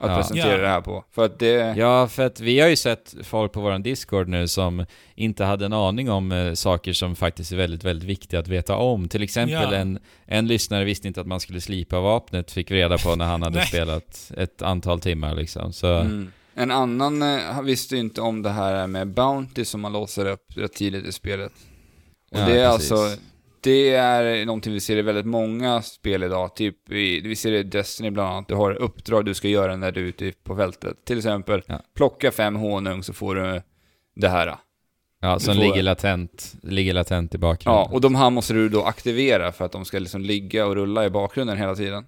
att 0.00 0.10
Ja. 0.10 0.16
presentera 0.16 0.50
Ja. 0.52 0.56
det 0.62 0.68
här 0.68 0.80
på. 0.80 1.04
För 1.12 1.24
att 1.24 1.38
det... 1.38 1.74
Ja, 1.76 2.08
för 2.08 2.26
att 2.26 2.40
vi 2.40 2.60
har 2.60 2.68
ju 2.68 2.76
sett 2.76 3.14
folk 3.22 3.52
på 3.52 3.60
våran 3.60 3.82
Discord 3.82 4.28
nu 4.28 4.48
som 4.48 4.84
inte 5.14 5.44
hade 5.44 5.66
en 5.66 5.72
aning 5.72 6.10
om 6.10 6.32
eh, 6.32 6.52
saker 6.54 6.92
som 6.92 7.16
faktiskt 7.16 7.52
är 7.52 7.56
väldigt, 7.56 7.84
väldigt 7.84 8.08
viktiga 8.08 8.40
att 8.40 8.48
veta 8.48 8.76
om. 8.76 9.08
Till 9.08 9.22
exempel 9.22 9.72
Ja. 9.72 9.74
en, 9.74 9.98
en 10.26 10.46
lyssnare 10.46 10.84
visste 10.84 11.08
inte 11.08 11.20
att 11.20 11.26
man 11.26 11.40
skulle 11.40 11.60
slipa 11.60 12.00
vapnet, 12.00 12.50
fick 12.50 12.70
reda 12.70 12.98
på 12.98 13.16
när 13.16 13.24
han 13.24 13.42
hade 13.42 13.60
spelat 13.66 14.32
ett 14.36 14.62
antal 14.62 15.00
timmar 15.00 15.34
liksom. 15.34 15.72
Så, 15.72 15.86
Mm. 15.94 16.32
En 16.54 16.70
annan 16.70 17.22
eh, 17.22 17.62
visste 17.62 17.94
ju 17.94 18.00
inte 18.00 18.20
om 18.20 18.42
det 18.42 18.50
här 18.50 18.86
med 18.86 19.08
Bounty 19.08 19.64
som 19.64 19.80
man 19.80 19.92
låser 19.92 20.26
upp 20.26 20.46
rätt 20.56 20.72
tidigt 20.72 21.06
i 21.06 21.12
spelet. 21.12 21.52
Och 22.30 22.38
Ja, 22.38 22.44
det 22.46 22.60
är 22.60 22.72
precis. 22.72 22.92
alltså, 22.92 23.20
det 23.62 23.94
är 23.94 24.46
någonting 24.46 24.72
vi 24.72 24.80
ser 24.80 24.96
i 24.96 25.02
väldigt 25.02 25.26
många 25.26 25.82
spel 25.82 26.22
idag. 26.22 26.56
Typ 26.56 26.92
i, 26.92 27.20
vi 27.20 27.36
ser 27.36 27.50
det 27.50 27.58
i 27.58 27.62
Destiny 27.62 28.10
bland 28.10 28.28
annat. 28.28 28.48
Du 28.48 28.54
har 28.54 28.72
uppdrag 28.72 29.24
du 29.24 29.34
ska 29.34 29.48
göra 29.48 29.76
när 29.76 29.92
du 29.92 30.00
är 30.00 30.04
ute 30.08 30.32
på 30.44 30.56
fältet. 30.56 31.04
Till 31.04 31.18
exempel, 31.18 31.62
Ja. 31.66 31.80
plocka 31.96 32.30
fem 32.30 32.56
honung 32.56 33.02
så 33.02 33.12
får 33.12 33.34
du 33.34 33.62
det 34.16 34.28
här. 34.28 34.54
ja, 35.20 35.38
som 35.38 35.54
får- 35.54 35.62
ligger 35.62 35.82
latent, 35.82 36.54
ligger 36.62 36.94
latent 36.94 37.34
i 37.34 37.38
bakgrunden. 37.38 37.82
Ja, 37.82 37.90
och 37.92 38.00
de 38.00 38.14
här 38.14 38.30
måste 38.30 38.54
du 38.54 38.68
då 38.68 38.82
aktivera 38.82 39.52
för 39.52 39.64
att 39.64 39.72
de 39.72 39.84
ska 39.84 39.98
liksom 39.98 40.20
ligga 40.22 40.66
och 40.66 40.74
rulla 40.74 41.04
i 41.06 41.10
bakgrunden 41.10 41.56
hela 41.56 41.74
tiden. 41.74 42.04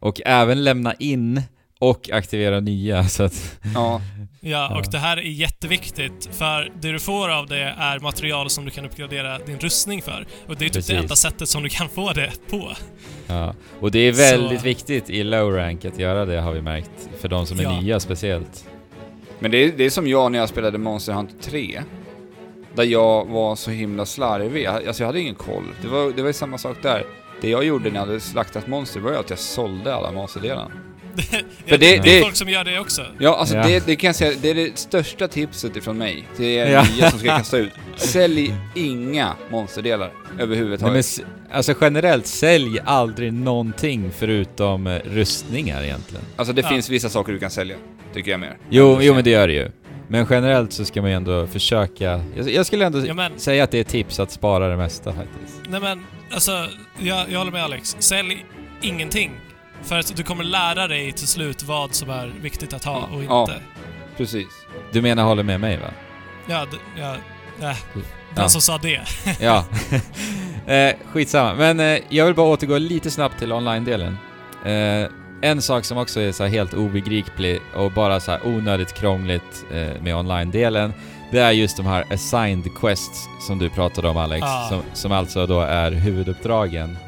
Och 0.00 0.20
även 0.24 0.64
lämna 0.64 0.94
in 0.94 1.42
och 1.78 2.10
aktivera 2.12 2.60
nya, 2.60 3.04
så 3.08 3.22
att... 3.22 3.58
Ja, 3.74 4.00
Ja, 4.40 4.78
och 4.78 4.90
det 4.90 4.98
här 4.98 5.16
är 5.16 5.22
jätteviktigt 5.22 6.28
för 6.32 6.72
det 6.80 6.92
du 6.92 6.98
får 6.98 7.28
av 7.28 7.46
det 7.46 7.74
är 7.78 8.00
material 8.00 8.50
som 8.50 8.64
du 8.64 8.70
kan 8.70 8.84
uppgradera 8.84 9.38
din 9.38 9.58
rustning 9.58 10.02
för. 10.02 10.26
Och 10.46 10.56
det 10.56 10.64
är 10.64 10.66
typ 10.66 10.72
Precis. 10.72 10.90
det 10.90 10.96
enda 10.96 11.16
sättet 11.16 11.48
som 11.48 11.62
du 11.62 11.68
kan 11.68 11.88
få 11.88 12.12
det 12.12 12.32
på. 12.50 12.72
Ja. 13.26 13.54
Och 13.80 13.90
det 13.90 13.98
är 13.98 14.12
väldigt 14.12 14.58
Så- 14.60 14.64
viktigt 14.64 15.10
i 15.10 15.24
low 15.24 15.52
rank 15.52 15.84
att 15.84 15.98
göra 15.98 16.24
det 16.26 16.40
har 16.40 16.52
vi 16.52 16.62
märkt. 16.62 16.90
För 17.20 17.28
de 17.28 17.46
som 17.46 17.58
är 17.58 17.62
Ja. 17.62 17.80
nya 17.80 18.00
speciellt. 18.00 18.64
Men 19.38 19.50
det 19.50 19.58
är, 19.64 19.72
det 19.76 19.84
är 19.84 19.90
som 19.90 20.06
jag 20.08 20.32
när 20.32 20.38
jag 20.38 20.48
spelade 20.48 20.78
Monster 20.78 21.12
Hunter 21.12 21.50
3. 21.50 21.82
Där 22.74 22.84
jag 22.84 23.24
var 23.28 23.56
så 23.56 23.70
himla 23.70 24.06
slarvig. 24.06 24.62
Jag, 24.64 24.86
alltså 24.86 25.02
jag 25.02 25.06
hade 25.06 25.20
ingen 25.20 25.34
koll. 25.34 25.64
Det 25.82 25.88
var, 25.88 26.12
det 26.12 26.22
var 26.22 26.28
ju 26.28 26.32
samma 26.34 26.58
sak 26.58 26.76
där. 26.82 27.04
Det 27.40 27.48
jag 27.50 27.64
gjorde 27.64 27.90
när 27.90 27.96
jag 28.00 28.06
hade 28.06 28.20
slaktat 28.20 28.66
monster 28.66 29.00
var 29.00 29.12
att 29.12 29.30
jag 29.30 29.38
sålde 29.38 29.94
alla 29.94 30.12
monsterdelarna. 30.12 30.70
För 31.22 31.38
det- 31.66 31.76
det, 31.76 31.96
är 31.96 32.02
det- 32.02 32.22
folk 32.22 32.36
som 32.36 32.48
gör 32.48 32.64
det 32.64 32.78
också. 32.78 33.02
Ja, 33.18 33.36
alltså 33.36 33.56
Ja. 33.56 33.66
Det, 33.66 33.86
det 33.86 33.96
kan 33.96 34.08
jag 34.08 34.16
säga, 34.16 34.32
det 34.42 34.50
är 34.50 34.54
det 34.54 34.78
största 34.78 35.28
tipset 35.28 35.76
ifrån 35.76 35.98
mig 35.98 36.24
till 36.36 36.44
er 36.44 36.66
Ja. 36.70 36.84
nya 36.96 37.10
som 37.10 37.18
ska 37.18 37.28
kasta 37.38 37.58
ut. 37.58 37.70
Sälj 37.96 38.54
inga 38.74 39.32
monsterdelar 39.50 40.10
Nej, 40.34 40.42
överhuvudtaget. 40.44 40.92
men, 40.92 41.00
s- 41.00 41.20
alltså 41.52 41.74
generellt, 41.80 42.26
sälj 42.26 42.78
aldrig 42.84 43.32
någonting 43.32 44.10
förutom 44.18 44.86
eh, 44.86 44.98
rustningar 45.04 45.82
egentligen. 45.82 46.24
Alltså 46.36 46.52
det 46.54 46.62
Ja. 46.62 46.68
finns 46.68 46.88
vissa 46.90 47.08
saker 47.08 47.32
du 47.32 47.38
kan 47.38 47.50
sälja, 47.50 47.76
tycker 48.14 48.30
jag 48.30 48.40
mer. 48.40 48.56
Jo, 48.70 48.98
jo 49.02 49.14
men 49.14 49.24
det 49.24 49.30
gör 49.30 49.46
det 49.48 49.54
ju. 49.54 49.70
Men 50.10 50.26
generellt 50.30 50.72
så 50.72 50.84
ska 50.84 51.00
man 51.02 51.10
ju 51.10 51.16
ändå 51.16 51.46
försöka... 51.46 52.20
Jag, 52.36 52.50
jag 52.50 52.66
skulle 52.66 52.86
ändå 52.86 53.06
Ja, 53.06 53.14
men- 53.14 53.38
säga 53.38 53.64
att 53.64 53.70
det 53.70 53.78
är 53.78 53.80
ett 53.80 53.88
tips 53.88 54.20
att 54.20 54.30
spara 54.30 54.68
det 54.68 54.76
mesta 54.76 55.12
faktiskt. 55.12 55.60
Nej 55.68 55.80
men, 55.80 56.04
alltså, 56.32 56.66
jag, 56.98 57.24
jag 57.30 57.38
håller 57.38 57.52
med 57.52 57.64
Alex. 57.64 57.96
Sälj 57.98 58.44
ingenting. 58.82 59.30
För 59.82 59.98
att 59.98 60.16
du 60.16 60.22
kommer 60.22 60.44
lära 60.44 60.88
dig 60.88 61.12
till 61.12 61.28
slut 61.28 61.62
vad 61.62 61.94
som 61.94 62.10
är 62.10 62.26
viktigt 62.40 62.72
att 62.72 62.84
ha 62.84 62.96
och 63.12 63.12
inte. 63.22 63.24
Ja. 63.34 63.48
Precis. 64.16 64.46
Du 64.92 65.02
menar 65.02 65.22
håller 65.24 65.42
med 65.42 65.60
mig 65.60 65.76
va? 65.76 65.86
Ja, 66.46 66.66
ja, 66.98 67.14
äh, 67.60 67.76
den 67.90 68.02
Ja. 68.36 68.48
som 68.48 68.60
sa 68.60 68.78
det. 68.78 69.00
Ja. 69.40 69.64
eh, 70.74 70.94
skitsamma. 71.12 71.54
Men 71.54 71.80
eh, 71.80 71.98
jag 72.08 72.26
vill 72.26 72.34
bara 72.34 72.46
återgå 72.48 72.78
lite 72.78 73.10
snabbt 73.10 73.38
till 73.38 73.52
online-delen. 73.52 74.18
Eh, 74.64 75.08
en 75.42 75.62
sak 75.62 75.84
som 75.84 75.98
också 75.98 76.20
är 76.20 76.32
så 76.32 76.44
helt 76.44 76.74
obegriplig 76.74 77.60
och 77.74 77.92
bara 77.92 78.20
så 78.20 78.30
här 78.30 78.46
onödigt 78.46 78.92
krångligt 78.94 79.64
eh, 79.72 80.02
med 80.02 80.16
online-delen, 80.16 80.92
det 81.32 81.38
är 81.38 81.50
just 81.50 81.76
de 81.76 81.86
här 81.86 82.04
assigned 82.12 82.76
quests 82.80 83.28
som 83.46 83.58
du 83.58 83.70
pratade 83.70 84.08
om 84.08 84.16
Alex, 84.16 84.42
Ah. 84.46 84.68
som, 84.68 84.82
som 84.94 85.12
alltså 85.12 85.46
då 85.46 85.60
är 85.60 85.90
huvuduppdragen. 85.90 86.98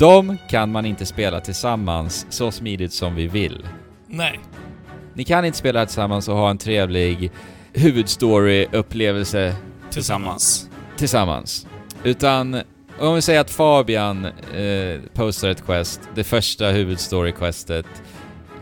De 0.00 0.36
kan 0.48 0.72
man 0.72 0.86
inte 0.86 1.06
spela 1.06 1.40
tillsammans 1.40 2.26
så 2.30 2.50
smidigt 2.50 2.92
som 2.92 3.14
vi 3.14 3.26
vill. 3.26 3.66
Nej. 4.06 4.40
Ni 5.14 5.24
kan 5.24 5.44
inte 5.44 5.58
spela 5.58 5.86
tillsammans 5.86 6.28
och 6.28 6.36
ha 6.36 6.50
en 6.50 6.58
trevlig 6.58 7.30
huvudstory-upplevelse 7.72 9.54
Tillsammans. 9.90 10.70
tillsammans. 10.96 11.66
Utan 12.04 12.60
om 12.98 13.14
vi 13.14 13.22
säger 13.22 13.40
att 13.40 13.50
Fabian 13.50 14.24
eh, 14.24 15.00
postar 15.14 15.48
ett 15.48 15.66
quest, 15.66 16.00
det 16.14 16.24
första 16.24 16.70
huvudstory-questet. 16.70 17.86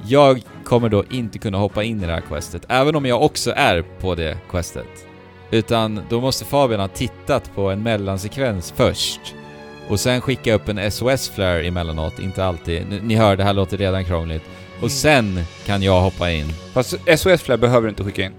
Jag 0.06 0.42
kommer 0.64 0.88
då 0.88 1.04
inte 1.10 1.38
kunna 1.38 1.58
hoppa 1.58 1.84
in 1.84 2.02
i 2.02 2.06
det 2.06 2.12
här 2.12 2.20
questet, 2.20 2.64
även 2.68 2.96
om 2.96 3.06
jag 3.06 3.22
också 3.22 3.52
är 3.56 3.82
på 4.00 4.14
det 4.14 4.38
questet. 4.50 5.06
Utan 5.50 6.00
då 6.10 6.20
måste 6.20 6.44
Fabian 6.44 6.80
ha 6.80 6.88
tittat 6.88 7.54
på 7.54 7.70
en 7.70 7.82
mellansekvens 7.82 8.72
först. 8.76 9.34
Och 9.88 10.00
sen 10.00 10.20
skicka 10.20 10.54
upp 10.54 10.68
en 10.68 10.90
SOS-flare 10.90 11.66
emellanåt, 11.66 12.18
inte 12.18 12.44
alltid. 12.44 12.88
Ni, 12.88 13.00
ni 13.00 13.14
hör, 13.14 13.36
det 13.36 13.44
här 13.44 13.52
låter 13.52 13.76
redan 13.76 14.04
krångligt. 14.04 14.42
Och 14.82 14.90
sen 14.90 15.40
kan 15.66 15.82
jag 15.82 16.00
hoppa 16.00 16.30
in. 16.30 16.46
Fast 16.72 16.90
SOS-flare 17.18 17.58
behöver 17.58 17.82
du 17.82 17.88
inte 17.88 18.04
skicka 18.04 18.22
in. 18.22 18.32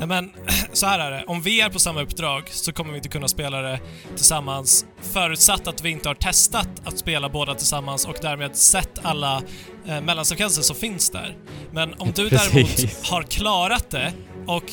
Nej 0.00 0.08
men, 0.08 0.30
så 0.72 0.86
här 0.86 0.98
är 0.98 1.10
det. 1.10 1.24
Om 1.26 1.42
vi 1.42 1.60
är 1.60 1.70
på 1.70 1.78
samma 1.78 2.02
uppdrag 2.02 2.42
så 2.50 2.72
kommer 2.72 2.90
vi 2.90 2.96
inte 2.96 3.08
kunna 3.08 3.28
spela 3.28 3.60
det 3.60 3.80
tillsammans 4.16 4.86
förutsatt 5.00 5.66
att 5.66 5.84
vi 5.84 5.90
inte 5.90 6.08
har 6.08 6.14
testat 6.14 6.68
att 6.84 6.98
spela 6.98 7.28
båda 7.28 7.54
tillsammans 7.54 8.04
och 8.04 8.16
därmed 8.22 8.56
sett 8.56 8.98
alla 9.02 9.42
eh, 9.86 10.00
mellansekvenser 10.00 10.62
som 10.62 10.76
finns 10.76 11.10
där. 11.10 11.36
Men 11.72 11.94
om 11.94 12.12
du 12.14 12.28
däremot 12.28 12.70
Precis. 12.70 13.10
har 13.10 13.22
klarat 13.22 13.90
det 13.90 14.12
och 14.46 14.64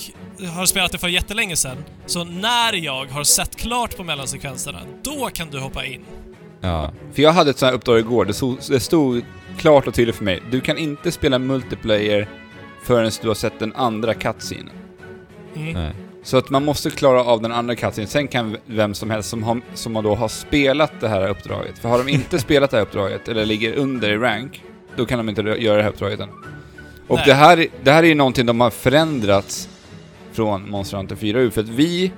har 0.56 0.66
spelat 0.66 0.92
det 0.92 0.98
för 0.98 1.08
jättelänge 1.08 1.56
sedan, 1.56 1.78
så 2.06 2.24
när 2.24 2.74
jag 2.74 3.06
har 3.06 3.24
sett 3.24 3.56
klart 3.56 3.98
på 3.98 4.04
mellansekvenserna, 4.04 4.80
då 5.04 5.30
kan 5.34 5.50
du 5.50 5.60
hoppa 5.60 5.86
in. 5.86 6.06
Ja. 6.62 6.94
För 7.14 7.22
jag 7.22 7.32
hade 7.32 7.50
ett 7.50 7.58
sånt 7.58 7.70
här 7.70 7.78
uppdrag 7.78 8.00
igår, 8.00 8.26
det 8.26 8.34
stod, 8.34 8.58
det 8.70 8.80
stod 8.80 9.22
klart 9.58 9.88
och 9.88 9.94
tydligt 9.94 10.16
för 10.16 10.24
mig. 10.24 10.44
Du 10.52 10.62
kan 10.62 10.78
inte 10.78 11.12
spela 11.12 11.40
multiplayer 11.40 12.30
förrän 12.84 13.12
du 13.22 13.28
har 13.28 13.36
sett 13.36 13.60
den 13.60 13.74
andra 13.76 14.14
cutscenen. 14.14 14.87
Nej. 15.58 15.92
Så 16.24 16.38
att 16.38 16.50
man 16.50 16.66
måste 16.66 16.90
klara 16.90 17.24
av 17.24 17.42
den 17.42 17.52
andra 17.52 17.76
cutscenen, 17.76 18.08
sen 18.08 18.28
kan 18.28 18.58
vem 18.66 18.94
som 18.94 19.10
helst 19.10 19.30
som, 19.30 19.44
har, 19.44 19.62
som 19.74 19.94
då 19.94 20.16
har 20.16 20.28
spelat 20.28 20.92
det 21.00 21.08
här 21.08 21.30
uppdraget. 21.30 21.80
För 21.80 21.90
har 21.90 21.98
de 21.98 22.12
inte 22.12 22.40
spelat 22.48 22.72
det 22.72 22.78
här 22.78 22.84
uppdraget, 22.84 23.28
eller 23.28 23.46
ligger 23.46 23.74
under 23.74 24.10
i 24.10 24.18
rank, 24.18 24.64
då 24.96 25.06
kan 25.06 25.18
de 25.18 25.30
inte 25.30 25.42
göra 25.42 25.78
det 25.78 25.84
här 25.84 25.90
uppdraget 25.90 26.20
än. 26.20 26.30
Och 27.08 27.16
Nej. 27.16 27.24
det 27.26 27.34
här, 27.34 27.68
det 27.84 27.92
här 27.92 28.04
är 28.04 28.08
ju 28.08 28.16
någonting 28.16 28.46
de 28.46 28.62
har 28.62 28.70
förändrats 28.70 29.70
från 30.32 30.70
Monster 30.70 30.98
Hunter 30.98 31.16
4U, 31.16 31.50
för 31.50 31.62
att 31.62 31.70
vi 31.70 32.12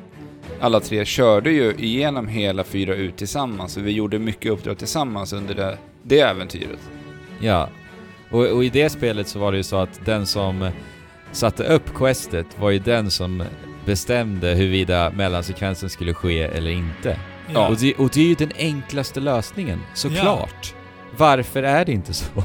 alla 0.59 0.79
tre 0.79 1.05
körde 1.05 1.51
ju 1.51 1.73
igenom 1.77 2.27
hela 2.27 2.63
4U 2.63 3.11
tillsammans, 3.11 3.77
och 3.77 3.87
vi 3.87 3.91
gjorde 3.91 4.19
mycket 4.19 4.51
uppdrag 4.51 4.77
tillsammans 4.77 5.33
under 5.33 5.55
det, 5.55 5.77
det 6.03 6.19
äventyret. 6.19 6.79
Ja. 7.39 7.69
Och, 8.31 8.45
och 8.45 8.63
i 8.63 8.69
det 8.69 8.89
spelet 8.89 9.27
så 9.27 9.39
var 9.39 9.51
det 9.51 9.57
ju 9.57 9.63
så 9.63 9.77
att 9.77 10.05
den 10.05 10.25
som 10.25 10.69
satte 11.31 11.63
upp 11.63 11.95
questet 11.95 12.45
var 12.59 12.69
ju 12.69 12.79
den 12.79 13.11
som 13.11 13.43
bestämde 13.85 14.47
huruvida 14.47 15.11
mellansekvensen 15.11 15.89
skulle 15.89 16.13
ske 16.13 16.41
eller 16.41 16.71
inte. 16.71 17.19
Ja. 17.53 17.67
Och, 17.67 17.77
det, 17.77 17.93
och 17.93 18.09
det 18.13 18.21
är 18.21 18.25
ju 18.25 18.35
den 18.35 18.51
enklaste 18.57 19.19
lösningen, 19.19 19.81
såklart. 19.93 20.73
Varför 21.17 21.63
är 21.63 21.85
det 21.85 21.91
inte 21.91 22.13
så? 22.13 22.25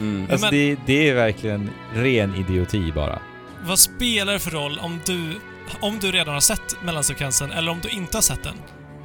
Mm. 0.00 0.26
Alltså 0.30 0.46
men- 0.46 0.54
det, 0.54 0.76
det 0.86 1.08
är 1.08 1.14
verkligen 1.14 1.70
ren 1.94 2.34
idioti 2.34 2.92
bara. 2.92 3.18
Vad 3.62 3.78
spelar 3.78 4.32
det 4.32 4.38
för 4.38 4.50
roll 4.50 4.78
om 4.82 5.00
du, 5.06 5.40
om 5.80 5.98
du 5.98 6.12
redan 6.12 6.34
har 6.34 6.40
sett 6.40 6.82
mellansekvensen 6.84 7.52
eller 7.52 7.72
om 7.72 7.80
du 7.82 7.88
inte 7.88 8.16
har 8.16 8.22
sett 8.22 8.42
den? 8.42 8.54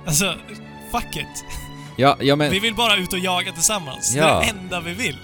Alltså, 0.06 0.34
fuck 0.92 1.16
it. 1.16 1.46
Ja, 1.98 2.18
ja 2.20 2.36
men... 2.36 2.52
Vi 2.52 2.60
vill 2.60 2.76
bara 2.76 2.96
ut 2.96 3.14
och 3.14 3.20
jaga 3.20 3.52
tillsammans. 3.52 4.14
Ja. 4.16 4.26
Det 4.26 4.32
är 4.32 4.54
det 4.54 4.60
enda 4.60 4.80
vi 4.80 4.94
vill. 4.94 5.18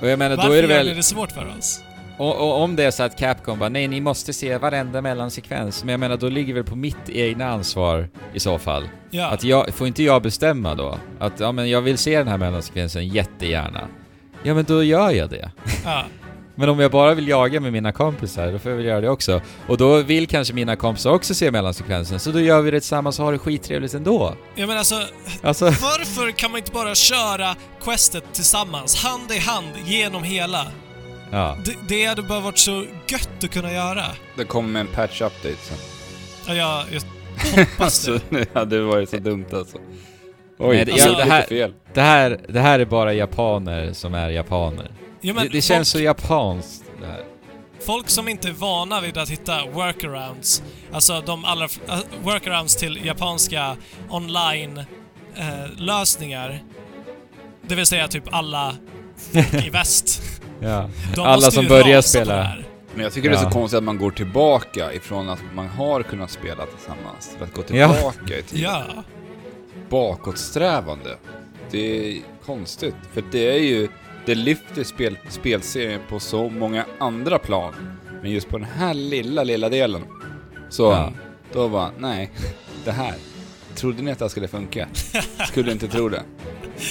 Och 0.00 0.08
jag 0.08 0.18
menar, 0.18 0.36
Varför 0.36 0.50
då 0.50 0.56
är 0.56 0.62
det 0.62 0.68
gör 0.68 0.76
väl... 0.76 0.86
ni 0.86 0.94
det 0.94 1.02
svårt 1.02 1.32
för 1.32 1.54
oss? 1.58 1.80
Och, 2.18 2.36
och 2.36 2.60
om 2.62 2.76
det 2.76 2.84
är 2.84 2.90
så 2.90 3.02
att 3.02 3.18
Capcom 3.18 3.58
bara 3.58 3.68
nej, 3.68 3.88
ni 3.88 4.00
måste 4.00 4.32
se 4.32 4.58
varenda 4.58 5.00
mellansekvens. 5.00 5.84
Men 5.84 5.92
jag 5.92 6.00
menar, 6.00 6.16
då 6.16 6.28
ligger 6.28 6.54
väl 6.54 6.64
på 6.64 6.76
mitt 6.76 7.08
egna 7.08 7.50
ansvar 7.50 8.08
i 8.34 8.40
så 8.40 8.58
fall. 8.58 8.88
Ja. 9.10 9.26
Att 9.26 9.44
jag, 9.44 9.74
får 9.74 9.86
inte 9.86 10.02
jag 10.02 10.22
bestämma 10.22 10.74
då? 10.74 10.98
Att 11.18 11.40
ja, 11.40 11.52
men 11.52 11.70
jag 11.70 11.80
vill 11.80 11.98
se 11.98 12.18
den 12.18 12.28
här 12.28 12.38
mellansekvensen 12.38 13.08
jättegärna. 13.08 13.88
Ja, 14.42 14.54
men 14.54 14.64
då 14.64 14.82
gör 14.82 15.10
jag 15.10 15.30
det. 15.30 15.50
ja. 15.84 16.04
Men 16.56 16.68
om 16.68 16.80
jag 16.80 16.90
bara 16.90 17.14
vill 17.14 17.28
jaga 17.28 17.60
med 17.60 17.72
mina 17.72 17.92
kompisar, 17.92 18.52
då 18.52 18.58
får 18.58 18.70
jag 18.70 18.76
väl 18.76 18.86
göra 18.86 19.00
det 19.00 19.08
också. 19.08 19.40
Och 19.66 19.76
då 19.76 20.02
vill 20.02 20.26
kanske 20.26 20.54
mina 20.54 20.76
kompisar 20.76 21.10
också 21.10 21.34
se 21.34 21.50
mellansekvensen, 21.50 22.20
så 22.20 22.30
då 22.30 22.40
gör 22.40 22.60
vi 22.62 22.70
det 22.70 22.80
tillsammans 22.80 23.18
och 23.18 23.24
har 23.24 23.32
det 23.32 23.38
skittrevligt 23.38 23.94
ändå. 23.94 24.34
Jag 24.54 24.66
menar 24.66 24.78
alltså, 24.78 25.00
Alltså, 25.42 25.64
varför 25.64 26.30
kan 26.30 26.50
man 26.50 26.58
inte 26.58 26.72
bara 26.72 26.94
köra 26.94 27.56
questet 27.84 28.24
tillsammans, 28.32 29.04
hand 29.04 29.32
i 29.32 29.38
hand, 29.38 29.68
genom 29.84 30.22
hela? 30.22 30.66
Ja. 31.34 31.56
Det, 31.64 31.74
det 31.88 32.04
hade 32.06 32.22
bara 32.22 32.40
varit 32.40 32.58
så 32.58 32.84
gött 33.08 33.44
att 33.44 33.50
kunna 33.50 33.72
göra. 33.72 34.04
Det 34.36 34.44
kommer 34.44 34.68
med 34.68 34.80
en 34.80 34.86
patch 34.86 35.20
update 35.20 35.56
sen. 35.62 35.78
Ja, 36.46 36.54
jag, 36.54 36.84
jag 36.92 37.00
hoppas 37.60 37.80
Alltså, 37.80 38.12
det. 38.12 38.20
det 38.30 38.54
hade 38.54 38.80
varit 38.80 39.10
så 39.10 39.16
dumt 39.16 39.46
alltså. 39.52 39.78
Oj, 40.58 40.76
Nej, 40.76 40.84
det- 40.84 40.90
jag 40.90 41.00
ja, 41.00 41.06
gjorde 41.06 41.24
det 41.24 41.30
här- 41.30 41.42
fel. 41.42 41.74
Det 41.94 42.00
här, 42.00 42.40
det 42.48 42.60
här 42.60 42.78
är 42.78 42.84
bara 42.84 43.12
japaner 43.12 43.92
som 43.92 44.14
är 44.14 44.30
japaner. 44.30 44.90
Ja, 45.20 45.34
men 45.34 45.44
det, 45.46 45.52
det 45.52 45.62
känns 45.62 45.88
så 45.88 46.00
japanskt 46.00 46.84
det 47.00 47.06
här. 47.06 47.24
folk 47.86 48.08
som 48.08 48.28
inte 48.28 48.48
är 48.48 48.52
vana 48.52 49.00
vid 49.00 49.18
att 49.18 49.30
hitta 49.30 49.66
workarounds, 49.66 50.62
alltså 50.92 51.20
de 51.26 51.44
allra... 51.44 51.64
äh, 51.64 51.98
workarounds 52.22 52.76
till 52.76 53.06
japanska 53.06 53.76
online-lösningar, 54.10 56.62
det 57.68 57.74
vill 57.74 57.86
säga 57.86 58.08
typ 58.08 58.24
alla 58.34 58.76
folk 59.32 59.54
i 59.66 59.70
väst. 59.78 60.22
Ja. 60.64 60.88
De 61.14 61.20
Alla 61.20 61.50
som 61.50 61.68
börjar 61.68 62.00
spela. 62.00 62.52
Men 62.94 63.02
jag 63.04 63.12
tycker 63.12 63.30
det 63.30 63.36
är 63.36 63.42
så 63.44 63.50
konstigt 63.50 63.78
att 63.78 63.84
man 63.84 63.98
går 63.98 64.10
tillbaka 64.10 64.92
ifrån 64.92 65.28
att 65.28 65.42
man 65.54 65.68
har 65.68 66.02
kunnat 66.02 66.30
spela 66.30 66.66
tillsammans 66.66 67.30
till 67.34 67.42
att 67.42 67.54
gå 67.54 67.76
Ja. 67.76 67.92
tillbaka 67.94 68.38
i 68.38 68.42
tiden. 68.42 68.70
Ja. 68.70 68.84
Bakåtsträvande. 69.88 71.16
Det 71.70 72.08
är 72.16 72.22
konstigt, 72.46 72.94
för 73.12 73.24
det 73.32 73.50
är 73.54 73.58
ju... 73.60 73.88
Det 74.26 74.34
lyfter 74.34 74.84
spel, 74.84 75.18
spelserien 75.28 76.00
på 76.08 76.20
så 76.20 76.48
många 76.48 76.84
andra 76.98 77.38
plan. 77.38 77.74
Men 78.22 78.30
just 78.30 78.48
på 78.48 78.58
den 78.58 78.66
här 78.76 78.94
lilla, 78.94 79.44
lilla 79.44 79.68
delen. 79.68 80.02
Så, 80.68 80.82
Ja. 80.82 81.12
då 81.52 81.66
var 81.68 81.90
nej, 81.98 82.30
det 82.84 82.92
här. 82.92 83.14
Trodde 83.74 84.02
ni 84.02 84.10
att 84.10 84.18
det 84.18 84.24
här 84.24 84.30
skulle 84.30 84.48
funka? 84.48 84.88
Skulle 85.48 85.72
inte 85.72 85.88
tro 85.88 86.08
det. 86.08 86.22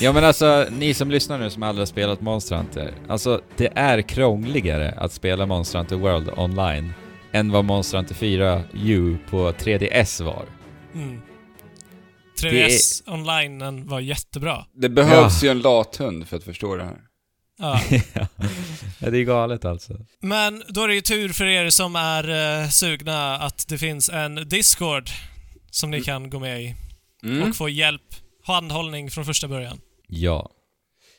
ja 0.02 0.14
men 0.14 0.24
alltså, 0.24 0.68
ni 0.72 0.94
som 0.94 1.12
lyssnar 1.12 1.40
nu 1.40 1.50
som 1.50 1.64
aldrig 1.64 1.82
har 1.82 1.86
spelat 1.86 2.22
Monster 2.22 2.56
Hunter. 2.56 2.94
Alltså, 3.08 3.42
det 3.58 3.72
är 3.76 4.02
krångligare 4.02 4.92
att 4.98 5.12
spela 5.12 5.46
Monster 5.46 5.80
Hunter 5.80 5.96
World 5.96 6.30
online 6.38 6.94
än 7.32 7.52
vad 7.52 7.66
Monster 7.66 7.98
Hunter 7.98 8.16
4 8.16 8.64
U 8.74 9.18
på 9.30 9.52
3DS 9.52 10.24
var. 10.24 10.46
Mm. 10.94 11.22
3DS 12.42 13.12
online 13.14 13.88
var 13.88 14.00
jättebra. 14.00 14.66
Det 14.74 14.90
behövs 14.90 15.44
ju 15.44 15.50
en 15.50 15.60
lathund 15.62 16.28
för 16.28 16.38
att 16.38 16.44
förstå 16.44 16.76
det 16.76 16.84
här. 16.84 16.98
Ja. 17.60 17.82
ja, 19.00 19.10
det 19.10 19.18
är 19.18 19.24
galet 19.24 19.66
alltså. 19.66 19.94
Men 20.20 20.64
då 20.68 20.84
är 20.84 20.88
det 20.88 20.96
ju 20.96 21.02
tur 21.02 21.30
för 21.30 21.46
er 21.46 21.70
som 21.70 21.96
är 21.96 22.62
eh, 22.62 22.70
sugna 22.70 23.38
att 23.38 23.68
det 23.68 23.78
finns 23.78 24.10
en 24.10 24.36
Discord 24.50 25.10
som 25.74 25.92
ni 25.92 26.02
kan 26.02 26.30
gå 26.30 26.40
med 26.40 26.62
i 26.64 26.76
Mm. 27.24 27.50
och 27.50 27.56
få 27.56 27.70
hjälp, 27.70 28.02
handhållning 28.44 29.10
från 29.10 29.26
första 29.26 29.48
början. 29.48 29.82
Ja. 30.08 30.50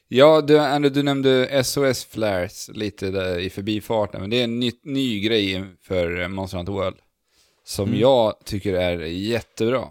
Ja, 0.08 0.40
du, 0.40 0.58
Andy, 0.58 0.88
du 0.88 1.02
nämnde 1.02 1.64
SOS 1.64 2.04
Flares 2.04 2.70
lite 2.74 3.10
där 3.10 3.38
i 3.38 3.50
förbifarten, 3.50 4.20
men 4.20 4.30
det 4.30 4.40
är 4.40 4.44
en 4.44 4.60
ny, 4.60 4.72
ny 4.82 5.20
grej 5.20 5.64
för 5.82 6.28
Monster 6.28 6.56
Hunter 6.58 6.72
World. 6.72 6.96
Som 7.64 7.88
Mm. 7.88 8.00
jag 8.00 8.34
tycker 8.44 8.74
är 8.74 8.98
jättebra. 9.04 9.88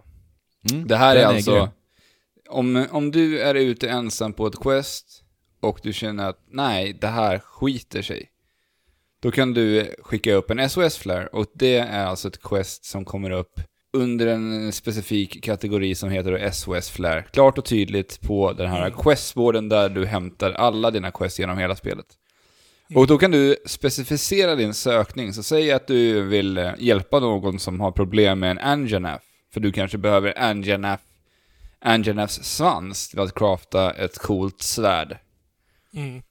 Mm, 0.72 0.88
Det 0.88 0.96
här 0.98 1.16
är 1.16 1.20
den 1.20 1.36
alltså, 1.36 1.56
grym. 1.56 1.68
om, 2.50 2.88
om 2.92 3.12
du 3.12 3.40
är 3.40 3.56
ute 3.56 3.90
ensam 3.90 4.34
på 4.34 4.48
ett 4.48 4.60
quest 4.60 5.24
och 5.62 5.80
du 5.84 5.94
känner 5.94 6.30
att 6.30 6.40
nej, 6.52 6.94
det 7.02 7.08
här 7.08 7.40
skiter 7.40 8.02
sig. 8.02 8.30
Då 9.22 9.32
kan 9.32 9.54
du 9.54 9.96
skicka 10.04 10.34
upp 10.34 10.50
en 10.52 10.70
SOS-flare 10.70 11.28
och 11.28 11.46
det 11.54 11.78
är 11.78 12.06
alltså 12.06 12.28
ett 12.28 12.42
quest 12.42 12.86
som 12.86 13.06
kommer 13.06 13.32
upp 13.32 13.60
under 13.94 14.28
en 14.28 14.72
specifik 14.72 15.44
kategori 15.44 15.96
som 15.96 16.10
heter 16.10 16.52
SOS-flare. 16.52 17.24
Klart 17.32 17.58
och 17.58 17.66
tydligt 17.66 18.22
på 18.22 18.54
den 18.54 18.70
här 18.70 18.88
Mm. 18.88 19.00
questboarden 19.00 19.70
där 19.70 19.90
du 19.90 20.06
hämtar 20.06 20.52
alla 20.52 20.92
dina 20.92 21.12
quests 21.12 21.40
genom 21.40 21.58
hela 21.58 21.76
spelet. 21.76 22.06
Och 22.96 23.08
då 23.08 23.18
kan 23.18 23.32
du 23.32 23.56
specificera 23.66 24.56
din 24.56 24.74
sökning, 24.74 25.34
så 25.34 25.44
säg 25.44 25.72
att 25.72 25.88
du 25.88 26.22
vill 26.22 26.58
eh, 26.58 26.72
hjälpa 26.80 27.20
någon 27.20 27.60
som 27.60 27.80
har 27.80 27.92
problem 27.92 28.40
med 28.40 28.52
en 28.52 28.60
Anjanaf, 28.60 29.22
för 29.54 29.60
du 29.60 29.72
kanske 29.72 29.98
behöver 29.98 30.40
Anjanaf, 30.40 31.00
Anjanafs 31.82 32.44
svans 32.44 33.10
till 33.10 33.20
att 33.20 33.34
crafta 33.36 33.92
ett 33.94 34.18
coolt 34.18 34.62
svärd. 34.62 35.18
Mm. 35.96 36.22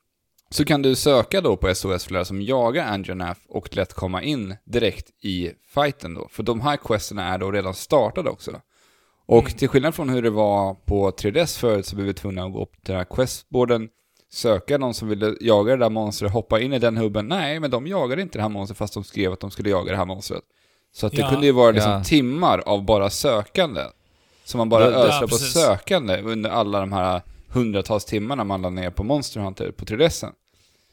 Så 0.53 0.64
kan 0.64 0.82
du 0.82 0.94
söka 0.94 1.40
då 1.40 1.57
på 1.57 1.74
SOS-flöden 1.74 2.24
som 2.26 2.42
jagar 2.42 2.86
Anjanaf 2.86 3.38
och 3.48 3.76
lätt 3.76 3.94
komma 3.94 4.22
in 4.22 4.57
direkt 4.64 5.24
i 5.24 5.50
fighten 5.74 6.14
då. 6.14 6.28
För 6.30 6.42
de 6.42 6.61
här 6.61 6.76
questerna 6.76 7.28
är 7.34 7.38
då 7.38 7.50
redan 7.50 7.74
startade 7.74 8.30
också. 8.30 8.61
Och 9.26 9.38
Mm. 9.44 9.53
till 9.53 9.68
skillnad 9.68 9.94
från 9.94 10.09
hur 10.09 10.22
det 10.22 10.30
var 10.30 10.74
på 10.74 11.11
3DS 11.11 11.59
förut 11.59 11.86
så 11.86 11.96
blev 11.96 12.07
vi 12.07 12.14
tvungna 12.14 12.44
att 12.44 12.53
gå 12.53 12.62
upp 12.62 12.72
till 12.72 12.92
den 12.92 12.96
här 12.96 13.05
questboarden, 13.05 13.88
söka 14.32 14.78
någon 14.78 14.94
som 14.94 15.09
ville 15.09 15.36
jaga 15.40 15.72
det 15.76 15.84
där 15.84 15.90
monstret, 15.90 16.32
hoppa 16.32 16.61
in 16.61 16.72
i 16.72 16.78
den 16.78 16.96
hubben. 16.96 17.28
Nej, 17.28 17.61
men 17.61 17.70
de 17.70 17.86
jagade 17.86 18.22
inte 18.22 18.38
det 18.38 18.42
här 18.42 18.48
monstret 18.48 18.78
fast 18.78 18.94
de 18.94 19.05
skrev 19.05 19.32
att 19.32 19.40
de 19.40 19.50
skulle 19.50 19.70
jaga 19.70 19.90
det 19.92 19.98
här 19.98 20.05
monstret. 20.05 20.42
Så 20.94 21.07
att 21.07 21.12
det 21.12 21.20
Ja. 21.20 21.30
kunde 21.30 21.46
ju 21.46 21.53
vara 21.53 21.70
liksom 21.70 21.92
Ja. 21.92 22.05
timmar 22.05 22.59
av 22.59 22.84
bara 22.84 23.11
sökande. 23.11 23.80
Som 24.44 24.59
man 24.59 24.68
bara 24.68 24.90
Ja, 24.90 25.20
på 25.30 25.34
sökande 25.36 26.22
under 26.22 26.50
alla 26.50 26.80
de 26.80 26.92
här 26.92 27.22
hundratals 27.48 28.05
timmarna 28.05 28.44
man 28.44 28.62
la 28.62 28.70
ner 28.70 28.90
på 28.90 29.05
Monster 29.05 29.40
Hunter 29.40 29.70
på 29.72 29.84
3DSen. 29.84 30.32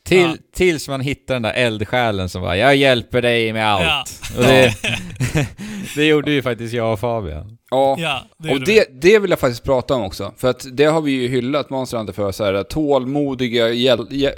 Till, 0.10 0.20
Ja. 0.20 0.36
Tills 0.56 0.88
man 0.88 1.02
hittar 1.02 1.34
den 1.34 1.42
där 1.42 1.54
eldsjälen 1.54 2.30
som 2.30 2.42
bara 2.42 2.58
'Jag 2.58 2.76
hjälper 2.76 3.22
dig 3.22 3.54
med 3.54 3.66
allt' 3.66 3.84
Ja. 4.38 4.42
Det, 4.42 4.76
det 5.96 6.06
gjorde 6.06 6.32
ju 6.32 6.42
faktiskt 6.42 6.74
jag 6.74 6.94
och 6.94 7.00
Fabian. 7.00 7.58
Ja, 7.72 7.96
Ja, 8.00 8.24
det 8.38 8.52
och 8.52 8.60
det, 8.66 9.02
det 9.02 9.20
vill 9.20 9.30
jag 9.30 9.40
faktiskt 9.40 9.64
prata 9.64 9.94
om 9.96 10.02
också. 10.04 10.34
För 10.38 10.48
att 10.50 10.66
det 10.72 10.86
har 10.86 11.02
vi 11.02 11.12
ju 11.12 11.28
hyllat 11.28 11.70
Monster 11.70 11.98
Hunter 11.98 12.14
för, 12.14 12.32
så 12.32 12.44
här, 12.46 12.64
tålmodiga 12.64 13.70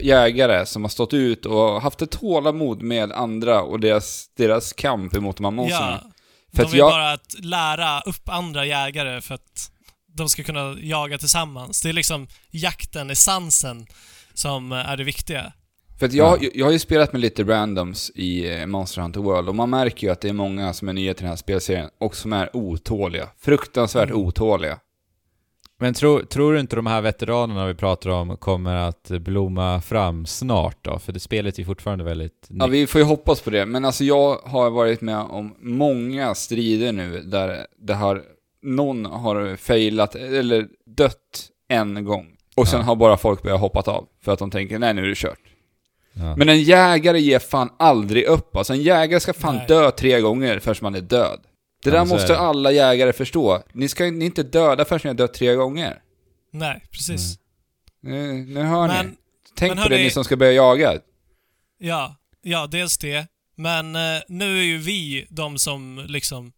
jägare 0.01 0.65
som 0.65 0.81
har 0.83 0.89
stått 0.89 1.13
ut 1.13 1.45
och 1.45 1.81
haft 1.81 2.01
ett 2.01 2.11
tålamod 2.11 2.81
med 2.81 3.11
andra 3.11 3.61
och 3.61 3.79
deras, 3.79 4.25
deras 4.37 4.73
kamp 4.73 5.15
emot 5.15 5.37
de 5.37 5.43
här 5.43 5.51
monstren. 5.51 5.81
Ja, 5.91 6.11
För 6.55 6.57
de 6.57 6.63
att 6.67 6.73
vill 6.73 6.79
jag- 6.79 6.91
bara 6.91 7.11
att 7.11 7.35
lära 7.39 8.01
upp 8.01 8.29
andra 8.29 8.65
jägare 8.65 9.21
för 9.21 9.35
att 9.35 9.71
de 10.17 10.29
ska 10.29 10.43
kunna 10.43 10.75
jaga 10.81 11.17
tillsammans. 11.17 11.81
Det 11.81 11.89
är 11.89 11.93
liksom 11.93 12.27
jakten, 12.51 13.09
essensen, 13.09 13.85
som 14.33 14.71
är 14.71 14.97
det 14.97 15.03
viktiga. 15.03 15.53
För 16.01 16.05
att 16.07 16.13
jag, 16.13 16.43
Ja. 16.43 16.49
jag 16.53 16.65
har 16.65 16.71
ju 16.71 16.79
spelat 16.79 17.11
med 17.13 17.21
lite 17.21 17.43
randoms 17.43 18.11
i 18.15 18.59
eh, 18.59 18.65
Monster 18.65 19.01
Hunter 19.01 19.19
World 19.21 19.49
och 19.49 19.55
man 19.55 19.69
märker 19.69 20.07
ju 20.07 20.13
att 20.13 20.21
det 20.21 20.29
är 20.29 20.33
många 20.33 20.73
som 20.73 20.89
är 20.89 20.93
nya 20.93 21.13
till 21.13 21.23
den 21.23 21.29
här 21.29 21.35
spelserien 21.37 21.89
och 21.99 22.15
som 22.15 22.33
är 22.33 22.49
otåliga. 22.55 23.29
Fruktansvärt 23.39 24.09
Mm. 24.09 24.21
otåliga. 24.21 24.77
Men 25.79 25.93
tro, 25.93 26.25
tror 26.25 26.53
du 26.53 26.59
inte 26.59 26.75
de 26.75 26.85
här 26.85 27.01
veteranerna 27.01 27.65
vi 27.67 27.73
pratar 27.75 28.09
om 28.09 28.37
kommer 28.37 28.75
att 28.75 29.07
blomma 29.09 29.81
fram 29.81 30.25
snart 30.25 30.77
då? 30.81 30.99
För 30.99 31.13
det 31.13 31.19
spelet 31.19 31.59
är 31.59 31.63
fortfarande 31.63 32.03
väldigt 32.03 32.47
Ja, 32.49 32.65
nytt. 32.67 32.73
vi 32.73 32.87
får 32.87 33.01
ju 33.01 33.05
hoppas 33.07 33.41
på 33.41 33.49
det. 33.49 33.65
Men 33.65 33.85
alltså 33.85 34.03
jag 34.03 34.35
har 34.43 34.69
varit 34.69 35.01
med 35.01 35.17
om 35.19 35.55
många 35.59 36.35
strider 36.35 36.91
nu 36.91 37.21
där 37.21 37.65
det 37.77 37.93
har, 37.93 38.23
någon 38.61 39.05
har 39.05 39.55
failat 39.55 40.15
eller 40.15 40.67
dött 40.85 41.47
en 41.67 42.05
gång. 42.05 42.27
Och 42.55 42.67
sen 42.67 42.79
Ja. 42.79 42.85
har 42.85 42.95
bara 42.95 43.17
folk 43.17 43.43
börjat 43.43 43.59
hoppat 43.59 43.87
av. 43.87 44.05
För 44.23 44.31
att 44.31 44.39
de 44.39 44.51
tänker, 44.51 44.79
nej 44.79 44.93
nu 44.93 45.03
är 45.03 45.07
det 45.07 45.15
kört. 45.17 45.39
Ja. 46.13 46.35
Men 46.35 46.49
en 46.49 46.61
jägare 46.63 47.19
ger 47.19 47.39
fan 47.39 47.69
aldrig 47.79 48.25
upp. 48.25 48.55
Alltså 48.55 48.73
en 48.73 48.81
jägare 48.81 49.19
ska 49.19 49.33
fan 49.33 49.55
Nej. 49.55 49.65
dö 49.67 49.91
tre 49.91 50.21
gånger 50.21 50.59
förrän 50.59 50.75
man 50.81 50.95
är 50.95 51.01
död. 51.01 51.39
Det 51.83 51.89
Ja, 51.89 51.95
där 51.95 52.05
måste 52.05 52.27
det. 52.27 52.37
alla 52.39 52.71
jägare 52.71 53.13
förstå. 53.13 53.63
Ni 53.73 53.87
ska 53.89 54.03
ni 54.05 54.25
inte 54.25 54.43
döda 54.43 54.85
förrän 54.85 54.99
ni 55.03 55.07
har 55.09 55.13
dött 55.15 55.33
tre 55.33 55.55
gånger. 55.55 56.01
Nej, 56.53 56.83
precis. 56.91 57.37
Nu, 58.01 58.33
nu 58.33 58.61
hör 58.63 58.87
ni. 58.87 58.93
Men, 58.93 59.15
Tänk 59.55 59.75
men 59.75 59.83
på 59.83 59.89
det 59.89 59.95
hörni- 59.95 60.03
ni 60.03 60.09
som 60.09 60.23
ska 60.23 60.37
börja 60.37 60.51
jaga. 60.51 60.93
ja, 61.79 62.15
ja, 62.41 62.67
dels 62.67 62.97
det. 62.97 63.27
Men 63.55 63.95
eh, 63.95 64.21
nu 64.27 64.57
är 64.59 64.63
ju 64.63 64.77
vi 64.77 65.27
de 65.29 65.57
som 65.57 66.05
liksom 66.07 66.51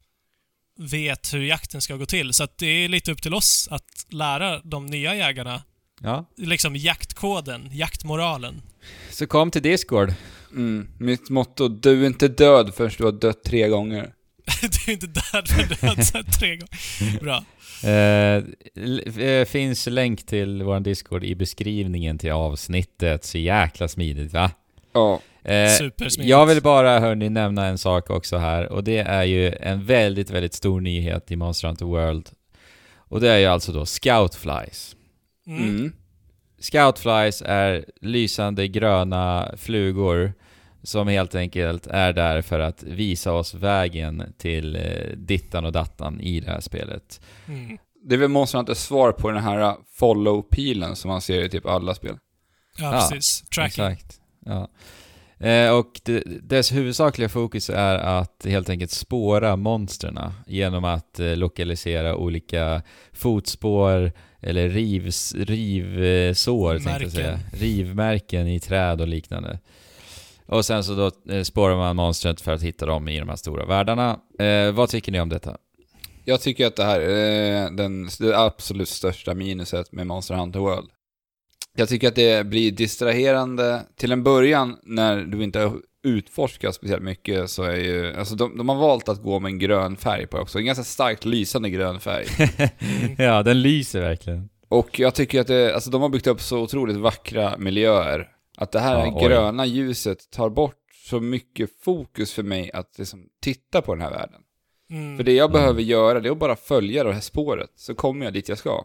vet 0.80 1.34
hur 1.34 1.44
jakten 1.44 1.82
ska 1.82 1.96
gå 1.96 2.06
till. 2.06 2.34
Så 2.34 2.48
det 2.58 2.66
är 2.68 2.90
lite 2.90 3.12
upp 3.12 3.22
till 3.22 3.34
oss 3.34 3.68
att 3.72 4.06
lära 4.10 4.60
de 4.60 4.86
nya 4.86 5.16
jägarna 5.16 5.64
ja. 6.02 6.26
liksom 6.38 6.76
jaktkoden, 6.76 7.70
jaktmoralen. 7.72 8.62
Så 9.10 9.28
kom 9.28 9.52
till 9.52 9.62
Discord. 9.62 10.14
Mm. 10.52 10.88
Mitt 10.98 11.30
motto, 11.30 11.68
du 11.68 12.04
är 12.04 12.08
inte 12.08 12.28
död 12.28 12.74
förrän 12.76 12.92
du 12.98 13.04
har 13.04 13.12
dött 13.12 13.44
tre 13.44 13.68
gånger. 13.68 14.14
du 14.62 14.92
är 14.92 14.94
inte 14.94 15.08
död 15.08 15.48
för 15.48 15.64
du 15.64 15.88
har 15.88 15.96
dött 15.96 16.40
tre 16.40 16.56
gånger. 16.56 17.20
Bra. 17.22 17.44
Eh, 17.84 18.44
eh, 19.26 19.46
finns 19.46 19.88
länk 19.88 20.26
till 20.26 20.64
vår 20.64 20.80
Discord 20.80 21.24
i 21.24 21.36
beskrivningen 21.36 22.18
till 22.18 22.32
avsnittet. 22.32 23.24
Så 23.24 23.38
jäkla 23.38 23.88
smidigt 23.88 24.34
va? 24.34 24.52
Ja. 24.94 25.22
Eh, 25.44 25.70
Supersmidigt. 25.70 26.30
jag 26.30 26.46
vill 26.46 26.62
bara 26.62 27.00
hörni 27.00 27.30
nämna 27.30 27.66
en 27.66 27.78
sak 27.78 28.10
också 28.10 28.38
här 28.38 28.72
och 28.72 28.84
det 28.84 28.98
är 28.98 29.24
ju 29.24 29.50
en 29.50 29.86
väldigt, 29.86 30.30
väldigt 30.30 30.54
stor 30.54 30.82
nyhet 30.82 31.32
i 31.32 31.36
Monster 31.36 31.68
Hunter 31.68 31.86
World. 31.86 32.30
Och 32.96 33.22
det 33.22 33.30
är 33.30 33.38
ju 33.38 33.46
alltså 33.46 33.72
då 33.72 33.86
Scoutflies. 33.86 34.96
Mm. 35.48 35.64
Mm. 35.64 35.94
Scoutflies 36.64 37.44
är 37.46 37.86
lysande 38.02 38.68
gröna 38.68 39.52
flugor 39.58 40.34
som 40.84 41.08
helt 41.08 41.36
enkelt 41.36 41.88
är 41.88 42.14
där 42.14 42.42
för 42.42 42.60
att 42.60 42.84
visa 42.84 43.34
oss 43.34 43.54
vägen 43.54 44.34
till 44.38 44.76
eh, 44.76 45.18
dittan 45.18 45.66
och 45.66 45.72
dattan 45.72 46.22
i 46.22 46.40
det 46.40 46.52
här 46.52 46.60
spelet. 46.60 47.22
Mm. 47.48 47.78
Det 48.06 48.16
är 48.16 48.20
väl 48.20 48.30
Monster 48.30 48.58
Hunters 48.58 48.78
svar 48.78 49.12
på 49.12 49.32
den 49.32 49.44
här 49.44 49.62
uh, 49.62 49.76
follow-pilen 50.00 50.96
som 50.96 51.10
man 51.10 51.22
ser 51.22 51.46
i 51.46 51.50
typ 51.50 51.66
alla 51.66 51.96
spel. 51.96 52.18
Ja, 52.78 52.86
Ja, 52.86 53.08
precis. 53.10 53.42
Tracking. 53.42 53.86
Exakt. 53.86 54.20
Ja. 54.46 54.68
Eh, 55.48 55.74
och 55.74 56.02
det, 56.04 56.24
dess 56.42 56.72
huvudsakliga 56.72 57.30
fokus 57.30 57.70
är 57.70 57.96
att 57.96 58.46
helt 58.46 58.70
enkelt 58.70 58.92
spåra 58.92 59.56
monsterna 59.56 60.34
genom 60.48 60.84
att 60.84 61.20
eh, 61.20 61.36
lokalisera 61.36 62.16
olika 62.16 62.82
fotspår 63.14 64.12
eller 64.44 64.70
rivs, 64.70 65.36
rivsår, 65.36 66.80
tänkte 66.80 67.04
jag 67.04 67.12
säga. 67.12 67.40
Rivmärken 67.54 68.48
i 68.48 68.60
träd 68.60 69.02
och 69.02 69.08
liknande. 69.08 69.60
Och 70.46 70.66
sen 70.66 70.84
så 70.84 70.96
då 70.96 71.34
eh, 71.34 71.44
spårar 71.44 71.76
man 71.76 71.96
monstret 71.96 72.42
för 72.42 72.52
att 72.52 72.62
hitta 72.62 72.86
dem 72.86 73.08
i 73.08 73.20
de 73.20 73.30
här 73.30 73.36
stora 73.36 73.66
världarna. 73.66 74.20
Eh, 74.40 74.72
vad 74.72 74.90
tycker 74.90 75.12
ni 75.12 75.20
om 75.20 75.30
detta? 75.30 75.58
Jag 76.26 76.42
tycker 76.42 76.68
att 76.68 76.76
det 76.76 76.84
här 76.84 77.00
är 77.00 77.72
den, 77.72 78.10
det 78.20 78.38
absolut 78.38 78.90
största 78.90 79.34
minuset 79.34 79.92
med 79.92 80.08
Monster 80.08 80.36
Hunter 80.36 80.60
World. 80.60 80.90
Jag 81.76 81.90
tycker 81.90 82.08
att 82.08 82.16
det 82.16 82.46
blir 82.46 82.72
distraherande 82.72 83.82
till 83.96 84.12
en 84.12 84.24
början 84.24 84.78
när 84.84 85.22
du 85.22 85.44
inte 85.44 85.72
har 86.04 86.10
utforskat 86.12 86.76
speciellt 86.76 87.04
mycket 87.04 87.50
så 87.50 87.64
är 87.64 87.76
ju, 87.76 88.16
alltså 88.16 88.36
de, 88.36 88.58
de 88.58 88.70
har 88.70 88.76
valt 88.76 89.10
att 89.10 89.22
gå 89.22 89.40
med 89.40 89.50
en 89.50 89.60
grön 89.60 89.96
färg 89.98 90.28
på 90.28 90.38
också, 90.38 90.60
en 90.60 90.66
ganska 90.66 90.84
starkt 90.84 91.26
lysande 91.26 91.70
grön 91.70 92.00
färg. 92.00 92.26
ja, 93.18 93.44
den 93.44 93.62
lyser 93.62 94.02
verkligen. 94.02 94.50
Och 94.70 95.00
jag 95.00 95.16
tycker 95.16 95.42
att 95.42 95.48
det, 95.48 95.74
alltså 95.76 95.90
de 95.90 96.02
har 96.02 96.10
byggt 96.10 96.28
upp 96.28 96.42
så 96.42 96.60
otroligt 96.60 96.98
vackra 96.98 97.58
miljöer. 97.58 98.30
Att 98.58 98.72
det 98.72 98.80
här 98.80 99.06
Ja, 99.06 99.28
gröna 99.28 99.66
ljuset 99.66 100.32
tar 100.32 100.50
bort 100.50 100.76
så 101.06 101.20
mycket 101.20 101.70
fokus 101.84 102.34
för 102.34 102.44
mig 102.44 102.72
att 102.72 102.98
liksom 102.98 103.26
titta 103.42 103.82
på 103.82 103.94
den 103.96 104.02
här 104.02 104.12
världen. 104.12 104.42
Mm. 104.90 105.18
För 105.18 105.24
det 105.24 105.34
jag 105.34 105.50
Mm. 105.50 105.62
behöver 105.62 105.82
göra 105.82 106.20
det 106.20 106.30
är 106.30 106.32
att 106.32 106.38
bara 106.40 106.56
följa 106.56 107.04
det 107.04 107.14
här 107.14 107.22
spåret, 107.22 107.70
så 107.76 107.96
kommer 107.96 108.26
jag 108.26 108.34
dit 108.34 108.50
jag 108.50 108.58
ska. 108.58 108.84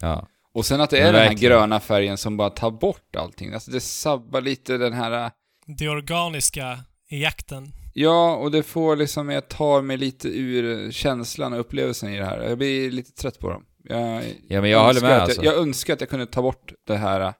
Ja. 0.00 0.28
Och 0.52 0.66
sen 0.66 0.80
att 0.80 0.90
det 0.90 0.96
Men 0.96 1.06
är 1.08 1.12
den 1.12 1.22
här 1.22 1.34
gröna 1.34 1.80
färgen 1.80 2.16
som 2.16 2.36
bara 2.36 2.50
tar 2.50 2.70
bort 2.70 3.16
allting. 3.16 3.52
Alltså 3.54 3.70
det 3.70 3.80
sabbar 3.80 4.40
lite 4.40 4.78
den 4.78 4.92
här... 4.92 5.30
Det 5.66 5.88
organiska 5.88 6.78
i 7.10 7.22
jakten. 7.22 7.72
Ja, 7.94 8.36
och 8.36 8.50
det 8.50 8.62
får 8.62 8.96
liksom, 8.96 9.30
jag 9.30 9.48
tar 9.48 9.82
mig 9.82 9.96
lite 9.96 10.28
ur 10.28 10.90
känslan 10.90 11.52
och 11.52 11.60
upplevelsen 11.60 12.14
i 12.14 12.18
det 12.18 12.24
här. 12.24 12.42
Jag 12.42 12.58
blir 12.58 12.90
lite 12.90 13.12
trött 13.12 13.38
på 13.38 13.50
dem. 13.50 13.64
Jag, 13.84 14.22
Ja, 14.48 14.60
men 14.60 14.70
jag 14.70 14.78
håller 14.78 14.90
önskar 14.90 15.08
med 15.08 15.16
att 15.16 15.22
alltså. 15.22 15.44
jag, 15.44 15.54
jag 15.54 15.60
önskar 15.60 15.94
att 15.94 16.00
jag 16.00 16.10
kunde 16.10 16.26
ta 16.26 16.42
bort 16.42 16.72
det 16.86 16.96
här 16.96 17.34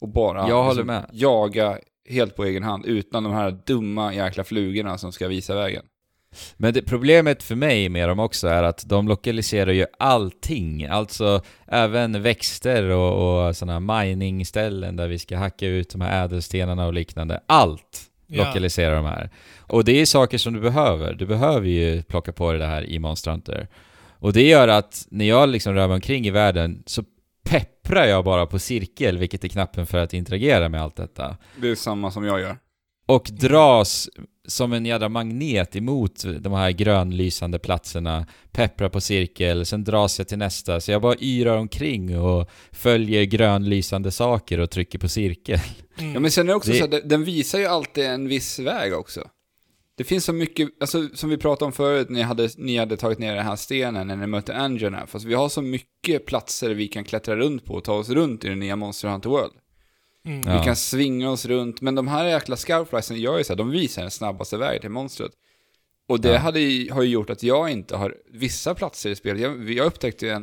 och 0.00 0.08
bara 0.08 0.38
liksom 0.38 0.48
Jag 0.48 0.86
med. 0.86 1.10
jaga 1.12 1.78
helt 2.08 2.36
på 2.36 2.44
egen 2.44 2.62
hand 2.62 2.86
utan 2.86 3.24
de 3.24 3.32
här 3.32 3.58
dumma 3.66 4.14
jäkla 4.14 4.44
flugorna 4.44 4.98
som 4.98 5.12
ska 5.12 5.28
visa 5.28 5.54
vägen. 5.54 5.84
Men 6.56 6.74
det, 6.74 6.82
problemet 6.82 7.42
för 7.42 7.54
mig 7.54 7.88
med 7.88 8.08
dem 8.08 8.18
också 8.18 8.48
är 8.48 8.62
att 8.62 8.88
de 8.88 9.08
lokaliserar 9.08 9.72
ju 9.72 9.86
allting. 9.98 10.84
Alltså 10.86 11.42
även 11.66 12.22
växter 12.22 12.88
och, 12.90 13.46
och 13.46 13.56
sådana 13.56 13.80
mining-ställen 14.02 14.96
där 14.96 15.08
vi 15.08 15.18
ska 15.18 15.38
hacka 15.38 15.66
ut 15.66 15.90
de 15.90 16.00
här 16.00 16.24
ädelstenarna 16.24 16.86
och 16.86 16.94
liknande. 16.94 17.40
Allt 17.46 18.00
Ja. 18.26 18.44
lokaliserar 18.46 18.96
de 18.96 19.04
här. 19.04 19.30
Och 19.58 19.84
det 19.84 20.00
är 20.00 20.06
saker 20.06 20.38
som 20.38 20.52
du 20.54 20.60
behöver. 20.60 21.14
Du 21.14 21.26
behöver 21.26 21.68
ju 21.68 22.02
plocka 22.02 22.32
på 22.32 22.50
dig 22.50 22.58
det 22.60 22.66
här 22.66 22.84
i 22.84 22.98
Monster. 22.98 23.68
Och 24.18 24.32
det 24.32 24.42
gör 24.42 24.68
att 24.68 25.06
när 25.10 25.24
jag 25.24 25.48
liksom 25.48 25.74
rör 25.74 25.86
mig 25.88 25.94
omkring 25.94 26.26
i 26.26 26.30
världen 26.30 26.82
så 26.86 27.04
pepprar 27.44 28.04
jag 28.04 28.24
bara 28.24 28.46
på 28.46 28.58
cirkel, 28.58 29.18
vilket 29.18 29.44
är 29.44 29.48
knappen 29.48 29.86
för 29.86 29.98
att 29.98 30.14
interagera 30.14 30.68
med 30.68 30.82
allt 30.82 30.96
detta. 30.96 31.36
Det 31.56 31.70
är 31.70 31.74
samma 31.74 32.10
som 32.10 32.24
jag 32.24 32.40
gör. 32.40 32.56
Och 33.06 33.28
dras 33.32 34.08
som 34.46 34.72
en 34.72 34.86
jädra 34.86 35.08
magnet 35.08 35.76
emot 35.76 36.24
de 36.40 36.52
här 36.52 36.70
grönlysande 36.70 37.58
platserna, 37.58 38.26
pepprar 38.52 38.88
på 38.88 39.00
cirkel, 39.00 39.66
sen 39.66 39.84
dras 39.84 40.18
jag 40.18 40.28
till 40.28 40.38
nästa, 40.38 40.80
så 40.80 40.90
jag 40.90 41.02
bara 41.02 41.14
yrar 41.20 41.56
omkring 41.56 42.18
och 42.18 42.50
följer 42.72 43.24
grönlysande 43.24 44.10
saker 44.10 44.60
och 44.60 44.70
trycker 44.70 44.98
på 44.98 45.08
cirkel. 45.08 45.58
Mm. 45.98 46.14
Ja 46.14 46.20
men 46.20 46.30
sen 46.30 46.46
är 46.46 46.52
det 46.52 46.56
också 46.56 46.70
Det- 46.72 46.78
så 46.78 46.84
att 46.84 47.08
den- 47.08 47.24
visar 47.24 47.58
ju 47.58 47.66
alltid 47.66 48.04
en 48.04 48.28
viss 48.28 48.58
väg 48.58 48.94
också. 48.94 49.20
Det 49.96 50.04
finns 50.04 50.24
så 50.24 50.32
mycket, 50.32 50.68
alltså 50.80 51.08
som 51.14 51.30
vi 51.30 51.36
pratade 51.36 51.66
om 51.66 51.72
förut, 51.72 52.08
ni 52.10 52.22
hade, 52.22 52.48
ni 52.56 52.76
hade 52.76 52.96
tagit 52.96 53.18
ner 53.18 53.34
den 53.36 53.44
här 53.44 53.56
stenen 53.56 54.06
när 54.06 54.16
ni 54.16 54.26
mötte 54.26 54.54
Angela, 54.56 55.06
fast 55.06 55.24
vi 55.24 55.34
har 55.34 55.48
så 55.48 55.62
mycket 55.62 56.26
platser 56.26 56.70
vi 56.70 56.88
kan 56.88 57.04
klättra 57.04 57.36
runt 57.36 57.64
på 57.64 57.74
och 57.74 57.84
ta 57.84 57.92
oss 57.94 58.08
runt 58.10 58.44
i 58.44 58.48
den 58.48 58.58
nya 58.58 58.76
Monster 58.76 59.08
Hunter 59.08 59.30
World. 59.30 59.52
Mm. 60.24 60.42
Ja. 60.50 60.58
Vi 60.58 60.64
kan 60.64 60.76
svinga 60.76 61.30
oss 61.30 61.46
runt, 61.46 61.80
men 61.80 61.94
de 61.94 62.08
här 62.08 62.24
jäkla 62.26 62.56
scoutflysen 62.56 63.20
gör 63.20 63.38
ju 63.38 63.44
så 63.44 63.52
här, 63.52 63.58
de 63.58 63.70
visar 63.70 64.02
den 64.02 64.10
snabbaste 64.10 64.56
vägen 64.56 64.80
till 64.80 64.90
monstret. 64.90 65.32
Och 66.08 66.20
det 66.20 66.28
Ja. 66.32 66.38
hade 66.38 66.60
ju, 66.60 66.92
har 66.92 67.02
ju 67.02 67.08
gjort 67.08 67.30
att 67.30 67.42
jag 67.42 67.70
inte 67.70 67.96
har, 67.96 68.14
vissa 68.32 68.74
platser 68.74 69.10
i 69.10 69.14
spelet, 69.16 69.42
jag, 69.42 69.70
jag 69.70 69.86
upptäckte 69.86 70.30
en, 70.30 70.42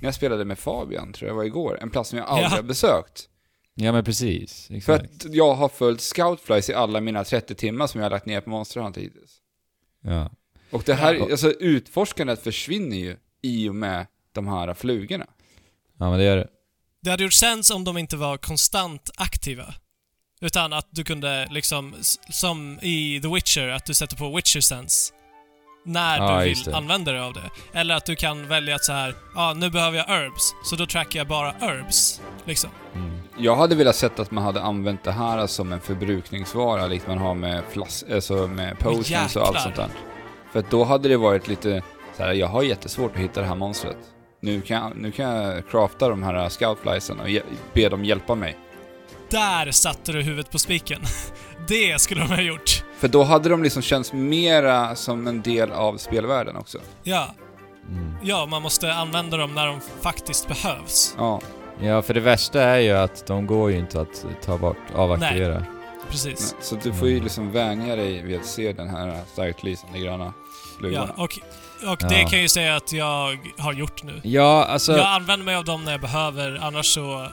när 0.00 0.06
jag 0.08 0.14
spelade 0.14 0.44
med 0.44 0.58
Fabian, 0.58 1.12
tror 1.12 1.28
jag 1.28 1.34
var 1.36 1.44
igår, 1.44 1.78
en 1.80 1.90
plats 1.90 2.10
som 2.10 2.18
jag 2.18 2.28
aldrig 2.28 2.50
Ja. 2.52 2.56
har 2.56 2.62
besökt. 2.62 3.26
Ja 3.74 3.92
men 3.92 4.04
precis, 4.04 4.66
För 4.66 4.74
exakt. 4.74 5.26
att 5.26 5.34
jag 5.34 5.54
har 5.54 5.68
följt 5.68 6.00
scoutflies 6.00 6.70
i 6.70 6.74
alla 6.74 7.00
mina 7.00 7.24
30 7.24 7.54
timmar 7.54 7.86
som 7.86 8.00
jag 8.00 8.04
har 8.04 8.10
lagt 8.10 8.26
ner 8.26 8.40
på 8.40 8.50
Monster 8.50 8.80
Hunter 8.80 9.00
hittills. 9.00 9.36
Ja. 10.02 10.30
Och 10.70 10.82
det 10.86 10.94
här, 10.94 11.14
Ja. 11.14 11.24
alltså 11.30 11.50
utforskandet 11.50 12.42
försvinner 12.42 12.96
ju 12.96 13.16
i 13.42 13.68
och 13.68 13.74
med 13.74 14.06
de 14.32 14.48
här 14.48 14.74
flugorna. 14.74 15.26
ja 15.98 16.10
men 16.10 16.18
det 16.18 16.24
gör 16.24 16.36
det. 16.36 16.48
Det 17.02 17.10
hade 17.10 17.22
gjort 17.22 17.32
sens 17.32 17.70
om 17.70 17.84
de 17.84 17.98
inte 17.98 18.16
var 18.16 18.36
konstant 18.36 19.10
aktiva. 19.16 19.74
Utan 20.40 20.72
att 20.72 20.88
du 20.90 21.04
kunde 21.04 21.48
liksom, 21.50 21.94
som 22.30 22.78
i 22.82 23.20
The 23.22 23.28
Witcher, 23.28 23.68
att 23.68 23.84
du 23.86 23.94
sätter 23.94 24.16
på 24.16 24.36
Witcher 24.36 24.60
Sense 24.60 25.12
när 25.84 26.18
Ja, 26.18 26.40
du 26.40 26.48
vill 26.48 26.74
använda 26.74 27.12
dig 27.12 27.20
av 27.20 27.32
det. 27.32 27.50
Eller 27.72 27.94
att 27.94 28.04
du 28.06 28.16
kan 28.16 28.48
välja 28.48 28.74
att 28.74 28.84
så 28.84 28.92
här, 28.92 29.14
ja 29.34 29.50
ah, 29.50 29.54
nu 29.54 29.70
behöver 29.70 29.98
jag 29.98 30.04
herbs, 30.04 30.54
så 30.64 30.76
då 30.76 30.86
trackar 30.86 31.20
jag 31.20 31.28
bara 31.28 31.54
herbs. 31.60 32.20
Liksom. 32.44 32.70
Mm. 32.94 33.20
Jag 33.38 33.56
hade 33.56 33.74
velat 33.74 33.96
sett 33.96 34.18
att 34.18 34.30
man 34.30 34.44
hade 34.44 34.62
använt 34.62 35.04
det 35.04 35.12
här 35.12 35.46
som 35.46 35.72
en 35.72 35.80
förbrukningsvara, 35.80 36.86
likt 36.86 37.06
man 37.06 37.18
har 37.18 37.34
med, 37.34 37.62
flas 37.70 38.04
alltså 38.12 38.34
med 38.46 38.78
potions 38.78 39.36
och 39.36 39.46
allt 39.46 39.60
sånt 39.60 39.76
där. 39.76 39.88
För 40.52 40.64
då 40.70 40.84
hade 40.84 41.08
det 41.08 41.16
varit 41.16 41.48
lite 41.48 41.82
så 42.16 42.22
här, 42.22 42.32
jag 42.32 42.46
har 42.46 42.62
jättesvårt 42.62 43.12
att 43.14 43.22
hitta 43.22 43.40
det 43.40 43.46
här 43.46 43.54
monstret. 43.54 43.98
Nu 44.40 44.60
kan, 44.60 44.82
jag, 44.82 44.96
nu 44.96 45.10
kan 45.12 45.30
jag 45.36 45.68
crafta 45.68 46.08
de 46.08 46.22
här 46.22 46.48
scoutfliesen 46.48 47.20
och 47.20 47.26
be 47.74 47.88
dem 47.88 48.04
hjälpa 48.04 48.34
mig. 48.34 48.58
Där 49.30 49.70
satte 49.70 50.12
du 50.12 50.22
huvudet 50.22 50.50
på 50.50 50.58
spiken. 50.58 51.02
Det 51.68 52.00
skulle 52.00 52.20
de 52.20 52.28
ha 52.28 52.40
gjort. 52.42 52.84
För 52.98 53.08
då 53.08 53.22
hade 53.22 53.48
de 53.48 53.62
liksom 53.62 53.82
känts 53.82 54.12
mera 54.12 54.96
som 54.96 55.26
en 55.26 55.42
del 55.42 55.72
av 55.72 55.96
spelvärlden 55.96 56.56
också. 56.56 56.78
Ja, 57.02 57.34
Mm. 57.88 58.14
ja, 58.22 58.46
man 58.46 58.62
måste 58.62 58.92
använda 58.94 59.36
dem 59.36 59.54
när 59.54 59.66
de 59.66 59.80
faktiskt 60.00 60.48
behövs. 60.48 61.14
Ja, 61.18 61.40
Ja, 61.82 62.02
för 62.02 62.14
det 62.14 62.20
värsta 62.20 62.62
är 62.62 62.78
ju 62.78 62.90
att 62.92 63.26
de 63.26 63.46
går 63.46 63.70
ju 63.70 63.78
inte 63.78 64.00
att 64.00 64.26
ta 64.44 64.58
bort, 64.58 64.76
avaktivera. 64.94 65.64
Precis. 66.10 66.54
så 66.60 66.74
du 66.74 66.92
får 66.92 67.08
ju 67.08 67.20
liksom 67.20 67.52
vänja 67.52 67.96
dig 67.96 68.22
vid 68.22 68.38
att 68.40 68.46
se 68.46 68.72
den 68.72 68.88
här 68.88 69.20
starkt 69.32 69.62
lysande 69.62 69.98
gröna 69.98 70.24
Ja, 70.24 70.32
flugorna. 70.78 71.14
Och, 71.84 71.90
och 71.92 71.98
det 72.08 72.14
Ja. 72.20 72.28
kan 72.28 72.32
jag 72.32 72.42
ju 72.42 72.48
säga 72.48 72.76
att 72.76 72.92
jag 72.92 73.38
har 73.58 73.72
gjort 73.72 74.02
nu. 74.02 74.20
Ja, 74.24 74.64
alltså... 74.64 74.92
Jag 74.92 75.06
använder 75.06 75.44
mig 75.46 75.54
av 75.56 75.64
dem 75.64 75.84
när 75.84 75.92
jag 75.92 76.00
behöver, 76.00 76.58
annars 76.62 76.86
så 76.86 77.26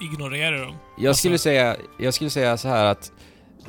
ignorerar 0.00 0.56
jag 0.56 0.66
dem. 0.66 0.76
Jag 0.98 1.16
skulle, 1.16 1.34
Alltså- 1.34 1.42
säga, 1.44 1.76
jag 1.98 2.14
skulle 2.14 2.30
säga 2.30 2.56
så 2.56 2.68
här 2.68 2.84
att 2.84 3.12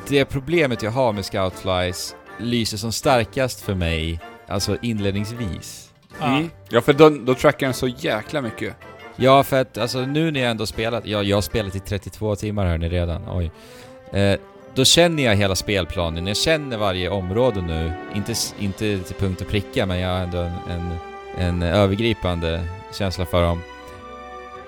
det 0.08 0.26
problemet 0.26 0.84
jag 0.84 0.92
har 0.92 1.14
med 1.14 1.26
Scoutflies 1.26 2.16
lyser 2.40 2.78
som 2.78 2.92
starkast 2.92 3.62
för 3.62 3.74
mig, 3.76 4.20
alltså 4.48 4.78
inledningsvis. 4.82 5.90
Ja. 6.20 6.26
Mm. 6.26 6.50
Ja, 6.70 6.82
för 6.82 6.94
då, 6.94 7.10
då 7.10 7.36
trackar 7.36 7.68
den 7.68 7.74
så 7.74 7.88
jäkla 7.88 8.42
mycket. 8.42 8.76
Ja, 9.16 9.44
för 9.44 9.62
att 9.62 9.78
alltså 9.78 10.00
nu 10.00 10.32
när 10.32 10.40
jag 10.40 10.52
ändå 10.52 10.66
spelat, 10.66 11.06
ja, 11.06 11.24
jag 11.24 11.38
har 11.38 11.42
spelat 11.42 11.76
i 11.76 11.80
32 11.80 12.36
timmar 12.36 12.66
hör 12.66 12.78
ni 12.78 12.90
redan, 12.90 13.22
oj. 13.30 13.52
Eh, 14.20 14.40
då 14.76 14.86
känner 14.86 15.24
jag 15.24 15.36
hela 15.36 15.56
spelplanen, 15.56 16.28
jag 16.28 16.38
känner 16.38 16.78
varje 16.78 17.10
område 17.10 17.62
nu. 17.62 17.92
Inte, 18.16 18.34
inte 18.60 19.00
till 19.00 19.16
punkt 19.16 19.42
och 19.42 19.48
pricka, 19.48 19.86
men 19.86 20.00
jag 20.00 20.10
har 20.10 20.20
ändå 20.20 20.38
en, 20.38 20.54
en, 20.70 20.92
en 21.38 21.64
övergripande 21.64 22.62
känsla 22.94 23.26
för 23.26 23.42
dem. 23.42 23.62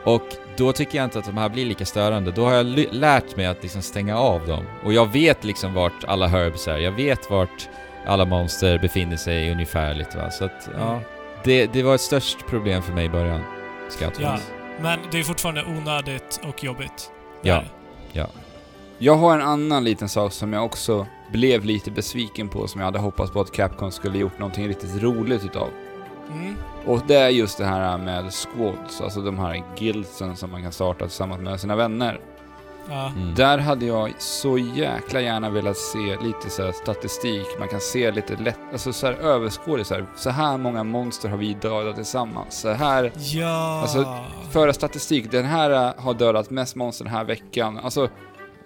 Och 0.03 0.23
då 0.57 0.73
tycker 0.73 0.97
jag 0.97 1.05
inte 1.05 1.19
att 1.19 1.25
de 1.25 1.37
här 1.37 1.49
blir 1.49 1.65
lika 1.65 1.85
störande. 1.85 2.31
Då 2.31 2.45
har 2.45 2.53
jag 2.53 2.65
lärt 2.91 3.35
mig 3.35 3.45
att 3.45 3.63
liksom 3.63 3.81
stänga 3.81 4.17
av 4.17 4.47
dem. 4.47 4.65
Och 4.83 4.93
jag 4.93 5.11
vet 5.11 5.43
liksom 5.43 5.73
vart 5.73 6.03
alla 6.07 6.27
herbs 6.27 6.67
är, 6.67 6.77
jag 6.77 6.91
vet 6.91 7.29
vart 7.29 7.69
alla 8.05 8.25
monster 8.25 8.79
befinner 8.79 9.17
sig 9.17 9.51
ungefärligt 9.51 10.15
va. 10.15 10.31
Så 10.31 10.45
att, 10.45 10.69
ja. 10.77 10.89
Mm. 10.89 11.03
Det, 11.43 11.65
det 11.65 11.83
var 11.83 11.95
ett 11.95 12.01
störst 12.01 12.47
problem 12.47 12.83
för 12.83 12.93
mig 12.93 13.05
i 13.05 13.09
början. 13.09 13.41
Scoutflies. 13.89 14.29
Ja. 14.29 14.37
Men 14.81 14.99
det 15.11 15.19
är 15.19 15.23
fortfarande 15.23 15.63
onödigt 15.63 16.39
och 16.43 16.63
jobbigt. 16.63 17.11
Ja. 17.41 17.63
Där. 18.13 18.27
Jag 18.99 19.15
har 19.15 19.35
en 19.35 19.47
annan 19.47 19.83
liten 19.83 20.09
sak 20.09 20.33
som 20.33 20.53
jag 20.53 20.65
också 20.65 21.05
blev 21.31 21.65
lite 21.65 21.91
besviken 21.91 22.49
på, 22.49 22.67
som 22.67 22.81
jag 22.81 22.85
hade 22.85 22.99
hoppats 22.99 23.31
på 23.31 23.41
att 23.41 23.51
Capcom 23.51 23.91
skulle 23.91 24.17
gjort 24.17 24.39
någonting 24.39 24.67
riktigt 24.67 25.03
roligt 25.03 25.45
utav. 25.45 25.69
Mm. 26.31 26.55
Och 26.85 27.01
det 27.07 27.15
är 27.15 27.29
just 27.29 27.57
det 27.57 27.65
här 27.65 27.97
med 27.97 28.33
squads, 28.33 29.01
alltså 29.01 29.21
de 29.21 29.39
här 29.39 29.63
guildsen 29.77 30.35
som 30.35 30.51
man 30.51 30.63
kan 30.63 30.71
starta 30.71 31.05
tillsammans 31.05 31.41
med 31.41 31.59
sina 31.59 31.75
vänner. 31.75 32.19
Ja. 32.89 33.07
Mm. 33.07 33.35
Där 33.35 33.57
hade 33.57 33.85
jag 33.85 34.13
så 34.17 34.57
jäkla 34.57 35.21
gärna 35.21 35.49
velat 35.49 35.77
se 35.77 36.17
lite 36.23 36.49
så 36.49 36.63
här 36.63 36.71
statistik, 36.71 37.47
man 37.59 37.67
kan 37.67 37.79
se 37.79 38.11
lite 38.11 38.35
lätt, 38.35 38.59
alltså 38.71 38.93
så 38.93 39.07
här 39.07 39.13
överskådligt 39.13 39.87
så 39.87 39.93
här, 39.93 40.05
så 40.15 40.29
här 40.29 40.57
många 40.57 40.83
monster 40.83 41.29
har 41.29 41.37
vi 41.37 41.53
dödat 41.53 41.95
tillsammans. 41.95 42.59
Så 42.61 42.69
här, 42.69 43.11
Ja. 43.15 43.81
Alltså, 43.81 44.15
föra 44.51 44.73
statistik, 44.73 45.31
den 45.31 45.45
här 45.45 45.93
har 45.97 46.13
dödat 46.13 46.49
mest 46.49 46.75
monster 46.75 47.05
den 47.05 47.13
här 47.13 47.23
veckan. 47.23 47.79
Alltså, 47.83 48.09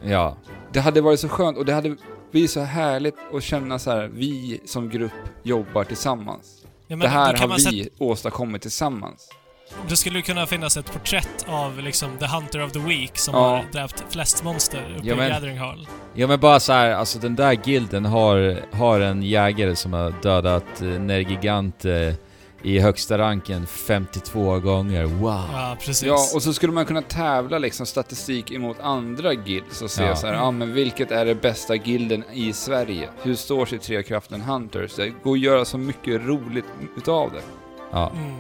Ja. 0.03 0.38
det 0.73 0.80
hade 0.80 1.02
varit 1.02 1.19
så 1.19 1.30
skönt 1.30 1.57
och 1.57 1.65
det 1.65 1.73
hade 1.73 1.95
blivit 2.32 2.52
så 2.52 2.60
härligt 2.61 3.15
att 3.34 3.44
känna 3.44 3.80
så 3.80 3.91
här, 3.91 4.10
vi 4.14 4.61
som 4.65 4.90
grupp 4.90 5.11
jobbar 5.44 5.84
tillsammans. 5.84 6.57
ja, 6.88 6.95
men 6.95 6.99
det 6.99 7.07
här 7.07 7.34
har 7.38 7.48
vi 7.48 7.60
sätta- 7.61 8.03
åstadkommit 8.03 8.61
tillsammans. 8.61 9.30
det 9.90 9.95
skulle 9.98 10.22
kunna 10.22 10.48
finnas 10.48 10.78
ett 10.78 10.94
porträtt 10.94 11.45
av 11.48 11.80
liksom 11.80 12.18
The 12.18 12.26
Hunter 12.26 12.64
of 12.64 12.72
the 12.72 12.80
Week 12.80 13.18
som 13.18 13.34
Ja. 13.36 13.40
har 13.49 13.65
dräpt 13.72 14.03
flest 14.10 14.44
monster 14.44 14.95
uppe 14.98 15.07
Ja, 15.07 15.14
i 15.14 15.18
men- 15.18 15.30
Gathering 15.30 15.57
Hall. 15.60 15.88
Ja 16.14 16.28
men 16.28 16.40
bara 16.40 16.60
så 16.60 16.73
här, 16.73 16.91
alltså 16.91 17.19
den 17.19 17.36
där 17.36 17.60
gilden 17.64 18.06
har, 18.06 18.60
har 18.76 18.99
en 18.99 19.23
jägare 19.23 19.76
som 19.76 19.94
har 19.94 20.14
dödat 20.22 20.82
eh, 20.82 20.88
Nergigant 20.88 21.86
eh, 21.86 21.91
i 22.64 22.80
högsta 22.80 23.18
ranken 23.18 23.68
52 23.68 24.60
gånger. 24.60 25.04
Wow! 25.06 25.44
Ja, 25.54 25.78
precis. 25.80 26.04
Ja, 26.08 26.18
och 26.36 26.44
så 26.44 26.54
skulle 26.54 26.74
man 26.74 26.86
kunna 26.86 27.02
tävla 27.02 27.58
liksom 27.58 27.86
statistik 27.86 28.52
emot 28.52 28.80
andra 28.80 29.34
guilds 29.34 29.82
och 29.82 29.92
se 29.92 30.04
Ja. 30.04 30.16
så 30.16 30.28
här, 30.28 30.34
ja 30.34 30.52
men 30.52 30.74
vilket 30.74 31.12
är 31.12 31.26
det 31.26 31.36
bästa 31.36 31.76
gilden 31.76 32.24
i 32.34 32.54
Sverige? 32.54 33.10
Hur 33.24 33.36
står 33.36 33.66
sig 33.66 33.80
Trekraften 33.80 34.42
Hunters? 34.42 34.96
Det 34.96 35.10
går 35.24 35.34
att 35.34 35.40
göra 35.40 35.66
så 35.66 35.78
mycket 35.78 36.22
roligt 36.22 36.66
utav 36.98 37.32
det. 37.32 37.42
Ja, 37.92 38.12
Mm. 38.16 38.32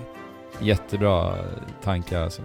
jättebra 0.59 1.35
tankar 1.83 2.21
alltså. 2.23 2.41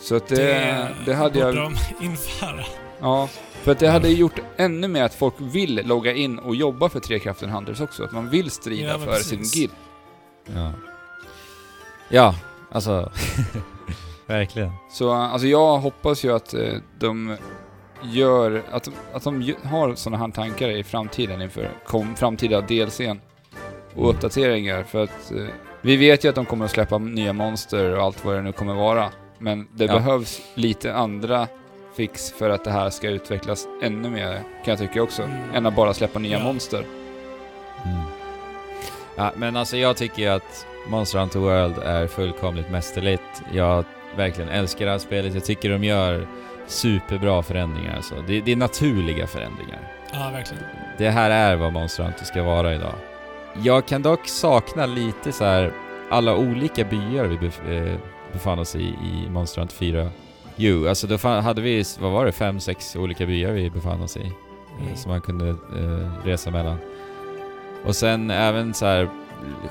Så 0.00 0.16
att 0.16 0.28
det, 0.28 0.88
det, 1.06 1.14
hade 1.14 1.30
borde 1.44 1.46
jag... 1.46 1.54
de 1.54 1.76
införa. 2.06 2.64
Ja, 3.00 3.28
för 3.62 3.72
att 3.72 3.78
det 3.78 3.88
hade 3.88 4.08
gjort 4.08 4.40
ännu 4.56 4.88
mer 4.88 5.02
att 5.02 5.14
folk 5.14 5.34
vill 5.38 5.80
logga 5.86 6.12
in 6.12 6.38
och 6.38 6.56
jobba 6.56 6.88
för 6.88 7.00
Trekraften 7.00 7.50
Hunters 7.50 7.80
också. 7.80 8.04
Att 8.04 8.12
man 8.12 8.30
vill 8.30 8.50
strida 8.50 8.88
Ja, 8.92 8.98
för 8.98 9.06
precis. 9.06 9.50
sin 9.50 9.60
guild. 9.60 9.72
Ja, 10.54 10.72
ja 12.08 12.34
alltså... 12.72 13.12
verkligen. 14.26 14.70
Så 14.90 15.10
alltså 15.12 15.46
jag 15.46 15.78
hoppas 15.78 16.24
ju 16.24 16.32
att 16.36 16.54
eh, 16.54 16.72
de 16.98 17.36
gör, 18.02 18.62
att, 18.70 18.88
att 19.12 19.24
de 19.24 19.54
har 19.64 19.94
sådana 19.94 20.24
här 20.26 20.32
tankar 20.32 20.68
i 20.68 20.84
framtiden 20.84 21.42
inför 21.42 21.70
kom, 21.86 22.14
framtida 22.16 22.60
DLCn 22.60 23.20
och 23.94 24.10
uppdateringar 24.10 24.82
för 24.82 25.04
att 25.04 25.32
eh, 25.32 25.44
vi 25.80 25.96
vet 25.96 26.24
ju 26.24 26.28
att 26.28 26.34
de 26.34 26.44
kommer 26.44 26.64
att 26.64 26.70
släppa 26.70 26.98
nya 26.98 27.32
monster 27.32 27.96
och 27.96 28.02
allt 28.04 28.24
vad 28.24 28.34
det 28.34 28.42
nu 28.42 28.52
kommer 28.52 28.74
vara. 28.74 29.10
Men 29.38 29.68
det 29.72 29.84
Ja. 29.84 29.92
behövs 29.92 30.40
lite 30.54 30.94
andra 30.94 31.48
fix 31.96 32.32
för 32.32 32.50
att 32.50 32.64
det 32.64 32.70
här 32.70 32.90
ska 32.90 33.08
utvecklas 33.08 33.66
ännu 33.82 34.10
mer, 34.10 34.32
kan 34.34 34.42
jag 34.72 34.78
tycka 34.78 35.02
också, 35.02 35.22
Mm. 35.22 35.54
än 35.54 35.66
att 35.66 35.76
bara 35.76 35.94
släppa 35.94 36.18
nya 36.18 36.38
Ja. 36.38 36.44
monster. 36.44 36.84
Mm. 37.84 38.00
Ja, 39.16 39.30
men 39.36 39.56
alltså 39.56 39.76
jag 39.76 39.96
tycker 39.96 40.22
ju 40.22 40.28
att 40.28 40.66
Monster 40.90 41.18
Hunter 41.18 41.38
World 41.40 41.78
är 41.78 42.06
fullkomligt 42.06 42.70
mästerligt. 42.70 43.22
Jag 43.52 43.84
verkligen 44.16 44.50
älskar 44.50 44.84
det 44.84 44.90
här 44.90 44.98
spelet. 44.98 45.34
Jag 45.34 45.44
tycker 45.44 45.70
de 45.70 45.84
gör 45.84 46.26
superbra 46.66 47.42
förändringar 47.42 47.96
alltså. 47.96 48.14
Det, 48.26 48.40
det 48.40 48.52
är 48.52 48.56
naturliga 48.56 49.26
förändringar. 49.26 49.92
Ja, 50.12 50.30
verkligen. 50.32 50.62
Det 50.98 51.10
här 51.10 51.30
är 51.30 51.56
vad 51.56 51.72
Monster 51.72 52.02
Hunter 52.04 52.24
ska 52.24 52.42
vara 52.42 52.74
idag. 52.74 52.94
Jag 53.62 53.86
kan 53.86 54.02
dock 54.02 54.28
sakna 54.28 54.86
lite 54.86 55.32
så 55.32 55.44
här 55.44 55.72
alla 56.10 56.36
olika 56.36 56.84
byar 56.84 57.24
vi 57.24 57.36
bef- 57.36 57.90
eh, 57.92 57.96
befann 58.32 58.58
oss 58.58 58.76
i 58.76 58.82
i 58.82 59.26
Monster 59.30 59.60
Hunter 59.60 59.76
4. 59.76 60.10
Jo, 60.56 60.88
alltså 60.88 61.06
då 61.06 61.16
hade 61.28 61.62
vi, 61.62 61.84
vad 62.00 62.12
var 62.12 62.24
det, 62.26 62.32
fem, 62.32 62.60
sex 62.60 62.96
olika 62.96 63.26
byar 63.26 63.52
vi 63.52 63.70
befann 63.70 64.02
oss 64.02 64.16
i. 64.16 64.20
eh, 64.20 64.32
Mm. 64.82 64.96
Som 64.96 65.10
man 65.10 65.20
kunde 65.20 65.48
eh, 65.48 66.24
resa 66.26 66.50
mellan. 66.50 66.76
Och 67.84 67.96
sen 67.96 68.30
även 68.30 68.74
så 68.74 68.86
här 68.86 69.08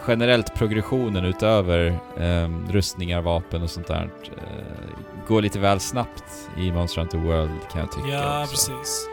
generellt 0.07 0.55
progressionen 0.55 1.25
utöver 1.25 1.99
eh, 2.17 2.49
rustningar, 2.71 3.21
vapen 3.21 3.63
och 3.63 3.69
sånt 3.69 3.87
där 3.87 4.09
eh, 4.37 5.27
går 5.27 5.41
lite 5.41 5.59
väl 5.59 5.79
snabbt 5.79 6.49
i 6.57 6.71
Monster 6.71 7.01
Hunter 7.01 7.17
World 7.17 7.51
kan 7.71 7.81
jag 7.81 7.91
tycka 7.91 8.07
Ja, 8.07 8.41
också 8.43 8.71
precis. 8.71 9.07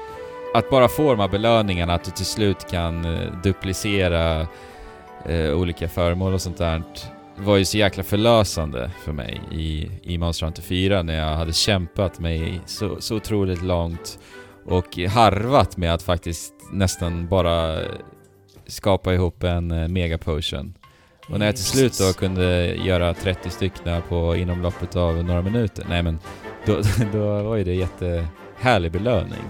att 0.55 0.71
bara 0.71 0.89
få 0.89 1.11
de 1.11 1.21
här 1.21 1.29
belöningarna, 1.29 1.95
att 1.95 2.05
du 2.05 2.11
till 2.11 2.27
slut 2.27 2.71
kan 2.71 3.05
eh, 3.05 3.33
duplicera 3.43 4.47
eh, 5.27 5.53
olika 5.55 5.89
föremål 5.89 6.35
och 6.35 6.41
sånt 6.43 6.59
där 6.59 6.83
var 7.37 7.57
ju 7.57 7.65
så 7.65 7.79
jäkla 7.79 8.03
förlösande 8.03 8.91
för 9.05 9.13
mig 9.13 9.41
i, 9.53 9.91
i 10.03 10.19
Monster 10.19 10.47
Hunter 10.47 10.63
4 10.63 11.03
när 11.03 11.15
jag 11.19 11.37
hade 11.37 11.53
kämpat 11.53 12.19
mig 12.19 12.61
så, 12.67 13.01
så 13.01 13.17
otroligt 13.17 13.63
långt 13.63 14.19
och 14.67 14.97
harvat 14.97 15.77
med 15.77 15.95
att 15.95 16.03
faktiskt 16.03 16.55
nästan 16.73 17.29
bara 17.29 17.79
skapa 18.67 19.15
ihop 19.15 19.43
en 19.43 19.71
eh, 19.71 19.89
mega 19.89 20.19
potion. 20.19 20.75
Och 21.29 21.39
när 21.39 21.47
jag 21.47 21.57
till 21.57 21.65
slut 21.65 21.99
då 21.99 22.13
kunde 22.13 22.75
göra 22.75 23.15
30 23.15 23.51
stycken 23.51 24.03
på 24.09 24.37
inom 24.37 24.63
loppet 24.63 24.97
av 24.97 25.25
några 25.25 25.43
minuter, 25.43 25.87
nej 25.89 26.03
men 26.03 26.19
då, 26.67 26.81
då 27.13 27.43
var 27.43 27.57
ju 27.57 27.65
det 27.65 27.75
jättehärlig 27.75 28.93
belöning. 28.93 29.43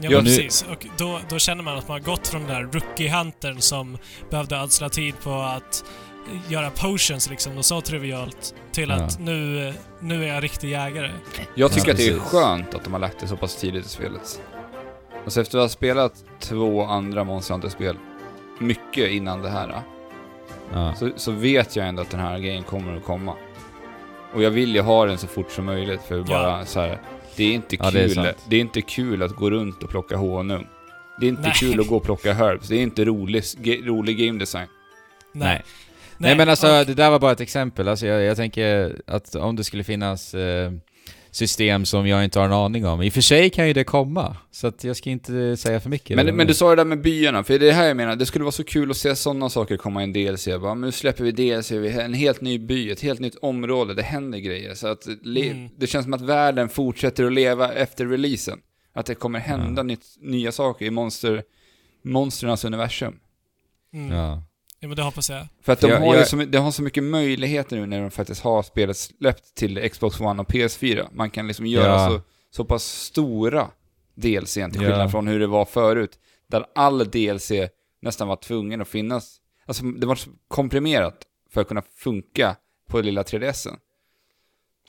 Ja, 0.00 0.08
Ja, 0.10 0.10
men 0.10 0.24
nu- 0.24 0.36
precis. 0.36 0.62
Och 0.70 0.86
då, 0.98 1.20
då 1.28 1.38
känner 1.38 1.62
man 1.62 1.78
att 1.78 1.88
man 1.88 1.94
har 1.94 2.04
gått 2.04 2.28
från 2.28 2.44
den 2.44 2.50
där 2.50 2.78
rookie-huntern 2.80 3.60
som 3.60 3.98
behövde 4.30 4.56
ödsla 4.56 4.88
tid 4.88 5.14
på 5.22 5.32
att 5.32 5.84
göra 6.48 6.70
potions 6.70 7.30
liksom, 7.30 7.58
och 7.58 7.64
så 7.64 7.80
trivialt, 7.80 8.54
till 8.72 8.88
Ja. 8.88 8.94
att 8.94 9.18
nu, 9.20 9.72
nu 10.00 10.24
är 10.24 10.28
jag 10.34 10.42
riktig 10.44 10.70
jägare. 10.70 11.10
Jag 11.54 11.72
tycker 11.72 11.86
Ja, 11.88 11.92
att 11.92 11.98
det 11.98 12.08
är 12.08 12.18
skönt 12.18 12.74
att 12.74 12.84
de 12.84 12.92
har 12.92 13.00
lagt 13.00 13.20
det 13.20 13.26
så 13.28 13.36
pass 13.36 13.56
tidigt 13.56 13.86
i 13.86 13.88
spelet. 13.88 14.40
Alltså 15.24 15.40
efter 15.40 15.58
att 15.58 15.64
ha 15.64 15.68
spelat 15.68 16.24
två 16.40 16.84
andra 16.84 17.24
Monster 17.24 17.54
Hunter-spel 17.54 17.96
mycket 18.58 19.10
innan 19.10 19.42
det 19.42 19.48
här, 19.50 19.80
Ja. 20.72 20.94
så, 20.94 21.10
så 21.16 21.32
vet 21.32 21.76
jag 21.76 21.88
ändå 21.88 22.02
att 22.02 22.10
den 22.10 22.20
här 22.20 22.38
grejen 22.38 22.62
kommer 22.62 22.96
att 22.96 23.04
komma. 23.04 23.34
Och 24.34 24.42
jag 24.42 24.50
vill 24.50 24.74
ju 24.74 24.80
ha 24.80 25.06
den 25.06 25.18
så 25.18 25.26
fort 25.26 25.50
som 25.52 25.64
möjligt 25.64 26.00
för 26.02 26.22
bara 26.22 26.64
så 26.64 26.80
här. 26.80 26.98
Det 27.36 27.44
är 27.44 27.52
inte 27.54 27.76
Ja, 27.76 27.90
det 27.90 28.00
är 28.00 28.06
kul. 28.06 28.14
sant. 28.14 28.36
det, 28.48 28.56
är 28.56 28.60
inte 28.60 28.80
kul 28.82 29.22
att 29.22 29.32
gå 29.32 29.50
runt 29.50 29.82
och 29.82 29.90
plocka 29.90 30.16
honung. 30.16 30.66
Det 31.20 31.26
är 31.26 31.28
inte 31.28 31.42
Nej. 31.42 31.52
kul 31.54 31.80
att 31.80 31.88
gå 31.88 31.96
och 31.96 32.02
plocka 32.02 32.32
herbs. 32.34 32.68
Det 32.68 32.76
är 32.76 32.82
inte 32.82 33.04
rolig, 33.04 33.42
rolig 33.88 34.18
game 34.26 34.38
design. 34.38 34.66
Nej. 35.32 35.62
Nej, 36.18 36.36
men 36.36 36.48
alltså 36.48 36.66
och- 36.80 36.86
det 36.86 36.94
där 36.94 37.10
var 37.10 37.18
bara 37.18 37.32
ett 37.32 37.40
exempel. 37.40 37.88
Alltså, 37.88 38.06
jag, 38.06 38.22
jag 38.22 38.36
tänker 38.36 38.96
att 39.06 39.34
om 39.34 39.56
det 39.56 39.64
skulle 39.64 39.84
finnas 39.84 40.34
eh, 40.34 40.72
system 41.36 41.84
som 41.84 42.06
jag 42.08 42.24
inte 42.24 42.38
har 42.38 42.46
en 42.46 42.52
aning 42.52 42.86
om. 42.86 43.02
I 43.02 43.08
och 43.08 43.12
för 43.12 43.20
sig 43.20 43.50
kan 43.50 43.66
ju 43.68 43.72
det 43.72 43.84
komma, 43.84 44.36
så 44.50 44.66
att 44.66 44.84
jag 44.84 44.96
ska 44.96 45.10
inte 45.10 45.56
säga 45.56 45.80
för 45.80 45.90
mycket. 45.90 46.16
Men, 46.16 46.36
men 46.36 46.46
du 46.46 46.54
sa 46.54 46.70
det 46.70 46.76
där 46.76 46.84
med 46.84 47.00
byarna, 47.00 47.44
för 47.44 47.58
det 47.58 47.64
är 47.64 47.68
det 47.68 47.72
här 47.72 47.84
jag 47.88 47.96
menar, 47.96 48.16
det 48.16 48.26
skulle 48.26 48.44
vara 48.44 48.52
så 48.52 48.64
kul 48.64 48.90
att 48.90 48.96
se 48.96 49.16
sådana 49.16 49.48
saker 49.50 49.76
komma 49.76 50.00
i 50.00 50.04
en 50.04 50.12
DLC. 50.12 50.46
Bara, 50.60 50.74
nu 50.74 50.92
släpper 50.92 51.24
vi 51.24 51.32
DLC, 51.32 51.70
en 51.72 52.14
helt 52.14 52.40
ny 52.40 52.58
by, 52.58 52.90
ett 52.90 53.00
helt 53.00 53.20
nytt 53.20 53.36
område, 53.42 53.94
det 53.94 54.02
händer 54.02 54.38
grejer. 54.38 54.74
Så 54.74 54.86
att 54.88 55.06
Mm. 55.06 55.68
det 55.76 55.86
känns 55.86 56.04
som 56.04 56.14
att 56.14 56.20
världen 56.20 56.68
fortsätter 56.68 57.24
att 57.24 57.32
leva 57.32 57.72
efter 57.72 58.06
releasen. 58.06 58.58
Att 58.94 59.06
det 59.06 59.14
kommer 59.14 59.38
hända 59.38 59.78
Ja. 59.80 59.82
nytt, 59.82 60.04
nya 60.20 60.52
saker 60.52 60.86
i 60.86 60.90
monster, 60.90 61.42
monsternas 62.04 62.64
universum. 62.64 63.14
Mm. 63.94 64.16
Ja. 64.16 64.42
Ja, 64.86 64.88
men 64.88 64.96
det 64.96 65.02
hoppas 65.02 65.30
jag. 65.30 65.46
För 65.62 65.72
att 65.72 65.80
de 65.80 65.90
Jag- 65.90 66.00
har 66.00 66.12
ju 66.14 66.18
jag- 66.20 66.28
så, 66.28 66.36
de 66.36 66.58
har 66.58 66.70
så 66.70 66.82
mycket 66.82 67.04
möjligheter 67.04 67.76
nu 67.76 67.86
när 67.86 68.00
de 68.00 68.10
faktiskt 68.10 68.40
har 68.42 68.62
spelet 68.62 68.96
släppt 68.96 69.54
till 69.54 69.90
Xbox 69.90 70.20
One 70.20 70.42
och 70.42 70.48
PS4. 70.48 71.08
Man 71.12 71.30
kan 71.30 71.46
liksom 71.46 71.66
göra 71.66 71.86
Ja. 71.92 72.08
så, 72.08 72.20
så 72.56 72.64
pass 72.64 72.84
stora 72.84 73.68
DLCn 74.14 74.70
till 74.70 74.82
Ja. 74.82 74.88
skillnad 74.88 75.10
från 75.10 75.26
hur 75.28 75.40
det 75.40 75.46
var 75.46 75.64
förut. 75.64 76.18
Där 76.50 76.66
all 76.74 76.98
DLC 77.10 77.52
nästan 78.02 78.28
var 78.28 78.36
tvungen 78.36 78.80
att 78.80 78.88
finnas. 78.88 79.36
Alltså 79.66 79.84
det 79.84 80.06
var 80.06 80.14
så 80.14 80.30
komprimerat 80.48 81.22
för 81.52 81.60
att 81.60 81.68
kunna 81.68 81.82
funka 81.96 82.56
på 82.88 83.00
lilla 83.00 83.22
3DSen. 83.22 83.76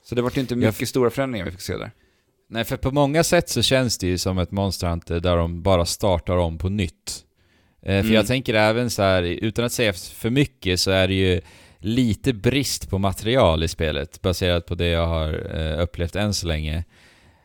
Så 0.04 0.14
det 0.14 0.22
var 0.22 0.38
inte 0.38 0.54
Jag 0.54 0.58
mycket 0.58 0.88
stora 0.88 1.10
förändringar 1.10 1.44
vi 1.46 1.50
fick 1.52 1.60
se 1.60 1.76
där. 1.76 1.90
Nej, 2.50 2.64
för 2.64 2.76
på 2.76 2.90
många 2.90 3.24
sätt 3.24 3.48
så 3.48 3.62
känns 3.62 3.98
det 3.98 4.06
ju 4.06 4.18
som 4.18 4.38
ett 4.38 4.50
Monster 4.50 4.86
Hunter 4.88 5.20
där 5.20 5.36
de 5.36 5.62
bara 5.62 5.86
startar 5.86 6.36
om 6.36 6.58
på 6.58 6.68
nytt. 6.68 7.24
Eh, 7.82 7.92
för 7.92 8.00
Mm. 8.00 8.14
jag 8.14 8.26
tänker 8.26 8.54
även 8.54 8.90
så 8.90 9.02
här, 9.02 9.22
utan 9.22 9.64
att 9.64 9.72
säga 9.72 9.92
för 9.92 10.30
mycket, 10.30 10.80
så 10.80 10.90
är 10.90 11.08
det 11.08 11.14
ju 11.14 11.40
lite 11.78 12.32
brist 12.32 12.90
på 12.90 12.98
material 12.98 13.62
i 13.62 13.68
spelet 13.68 14.22
baserat 14.22 14.66
på 14.66 14.74
det 14.74 14.86
jag 14.86 15.06
har 15.06 15.56
eh, 15.58 15.82
upplevt 15.82 16.16
än 16.16 16.34
så 16.34 16.46
länge. 16.46 16.84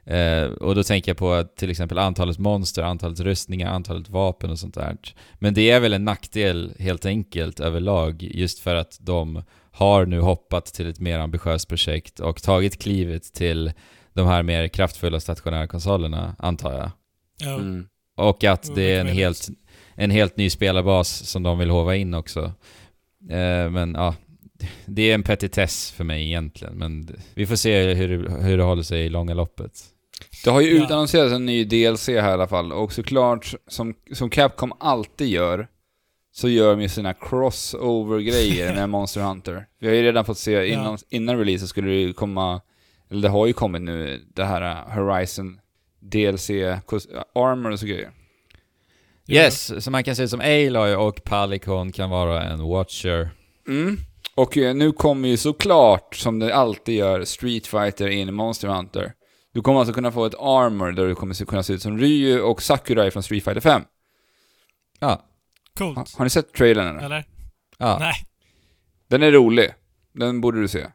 Eh, 0.06 0.44
och 0.44 0.76
då 0.76 0.84
tänker 0.84 1.10
jag 1.12 1.18
på 1.18 1.34
att 1.34 1.56
till 1.58 1.70
exempel 1.70 1.98
antalet 1.98 2.38
monster, 2.40 2.84
antalet 2.84 3.20
rustningar, 3.20 3.72
antalet 3.72 4.10
vapen 4.10 4.50
och 4.50 4.60
sånt 4.60 4.76
där. 4.76 4.98
Men 5.34 5.54
det 5.54 5.72
är 5.72 5.80
väl 5.80 5.94
en 5.94 6.06
nackdel 6.06 6.74
helt 6.80 7.06
enkelt 7.06 7.60
överlag 7.60 8.24
just 8.24 8.60
för 8.60 8.76
att 8.76 8.98
de 9.02 9.44
har 9.72 10.06
nu 10.06 10.20
hoppat 10.20 10.66
till 10.66 10.90
ett 10.90 11.00
mer 11.00 11.20
ambitiöst 11.20 11.68
projekt 11.70 12.20
och 12.20 12.44
tagit 12.44 12.82
klivet 12.82 13.34
till 13.34 13.72
de 14.14 14.28
här 14.28 14.44
mer 14.44 14.68
kraftfulla 14.68 15.20
stationära 15.20 15.68
konsolerna, 15.68 16.36
antar 16.40 16.74
jag. 16.74 16.92
Ja. 17.40 17.56
Mm. 17.56 17.88
Och 18.18 18.44
att 18.44 18.76
det 18.76 18.84
är 18.84 19.02
en 19.02 19.08
helt, 19.08 19.48
en 19.96 20.12
helt 20.12 20.38
ny 20.38 20.50
spelarbas 20.50 21.10
som 21.30 21.44
de 21.44 21.60
vill 21.60 21.70
hova 21.70 21.96
in 21.96 22.14
också. 22.14 22.42
Eh, 23.30 23.70
men 23.72 23.94
ja, 23.94 24.16
det 24.86 25.02
är 25.12 25.16
en 25.16 25.24
petitess 25.24 25.92
för 25.92 26.04
mig 26.04 26.24
egentligen, 26.28 26.74
men 26.78 27.08
vi 27.34 27.46
får 27.46 27.56
se 27.56 27.94
hur 27.94 28.18
det, 28.18 28.32
hur 28.44 28.58
det 28.58 28.64
håller 28.64 28.84
sig 28.84 29.06
i 29.06 29.10
långa 29.10 29.34
loppet. 29.34 29.72
Det 30.44 30.50
har 30.50 30.62
ju 30.62 30.78
Ja. 30.78 30.84
utannonserats 30.86 31.34
en 31.34 31.46
ny 31.46 31.64
DLC 31.66 32.08
här 32.08 32.30
i 32.30 32.34
alla 32.34 32.48
fall, 32.48 32.72
och 32.72 32.94
såklart, 32.94 33.54
som, 33.68 33.94
som 34.14 34.30
Capcom 34.30 34.74
alltid 34.80 35.28
gör, 35.28 35.68
så 36.32 36.50
gör 36.50 36.72
de 36.76 36.82
ju 36.82 36.90
sina 36.90 37.14
crossover-grejer 37.14 38.74
med 38.76 38.90
Monster 38.90 39.22
Hunter. 39.22 39.66
Vi 39.80 39.88
har 39.88 39.96
ju 39.96 40.02
redan 40.04 40.26
fått 40.26 40.38
se, 40.38 40.68
innan, 40.68 40.98
innan 41.10 41.38
release 41.38 41.60
så 41.62 41.68
skulle 41.68 41.88
det 41.90 41.96
ju 42.02 42.14
komma, 42.14 42.62
eller 43.10 43.22
det 43.22 43.30
har 43.30 43.48
ju 43.48 43.54
kommit 43.54 43.82
nu, 43.82 44.22
det 44.34 44.44
här 44.46 44.84
Horizon 44.96 45.60
DLC, 46.00 46.50
Armor 47.36 47.72
och 47.72 47.80
så 47.80 47.86
grejer. 47.86 48.12
Ja. 49.26 49.42
Yes, 49.42 49.84
så 49.84 49.92
man 49.92 50.04
kan 50.04 50.16
se 50.16 50.28
som 50.28 50.40
Aloy 50.40 50.96
och 50.96 51.24
Palicon 51.24 51.92
kan 51.92 52.10
vara 52.10 52.44
en 52.44 52.64
Watcher. 52.64 53.30
Mm. 53.68 53.98
Och 54.36 54.58
eh, 54.58 54.76
nu 54.76 54.92
kommer 54.92 55.30
ju 55.30 55.38
såklart, 55.38 56.16
som 56.16 56.40
det 56.40 56.56
alltid 56.56 56.96
gör, 56.96 57.24
Street 57.24 57.68
Fighter 57.68 58.08
in 58.08 58.30
i 58.30 58.32
Monster 58.32 58.68
Hunter. 58.68 59.14
Du 59.54 59.62
kommer 59.62 59.80
alltså 59.80 59.94
kunna 59.94 60.12
få 60.12 60.26
ett 60.26 60.36
armor 60.40 60.92
där 60.92 61.08
du 61.08 61.16
kommer 61.16 61.46
kunna 61.46 61.64
se 61.64 61.74
ut 61.74 61.82
som 61.82 61.98
Ryu 61.98 62.40
och 62.42 62.62
Sakurai 62.62 63.12
från 63.12 63.24
Street 63.24 63.44
Fighter 63.44 63.62
5. 63.62 63.82
Ja. 65.00 65.08
Ha, 65.08 65.22
Coolt. 65.78 66.16
har 66.18 66.24
ni 66.26 66.30
sett 66.30 66.54
trailern 66.54 66.88
eller? 66.88 67.06
Eller? 67.06 67.26
Ja. 67.78 67.98
Nej. 68.00 68.14
Den 69.10 69.24
är 69.24 69.32
rolig. 69.32 69.74
Den 70.14 70.42
borde 70.42 70.62
du 70.62 70.68
se. 70.68 70.88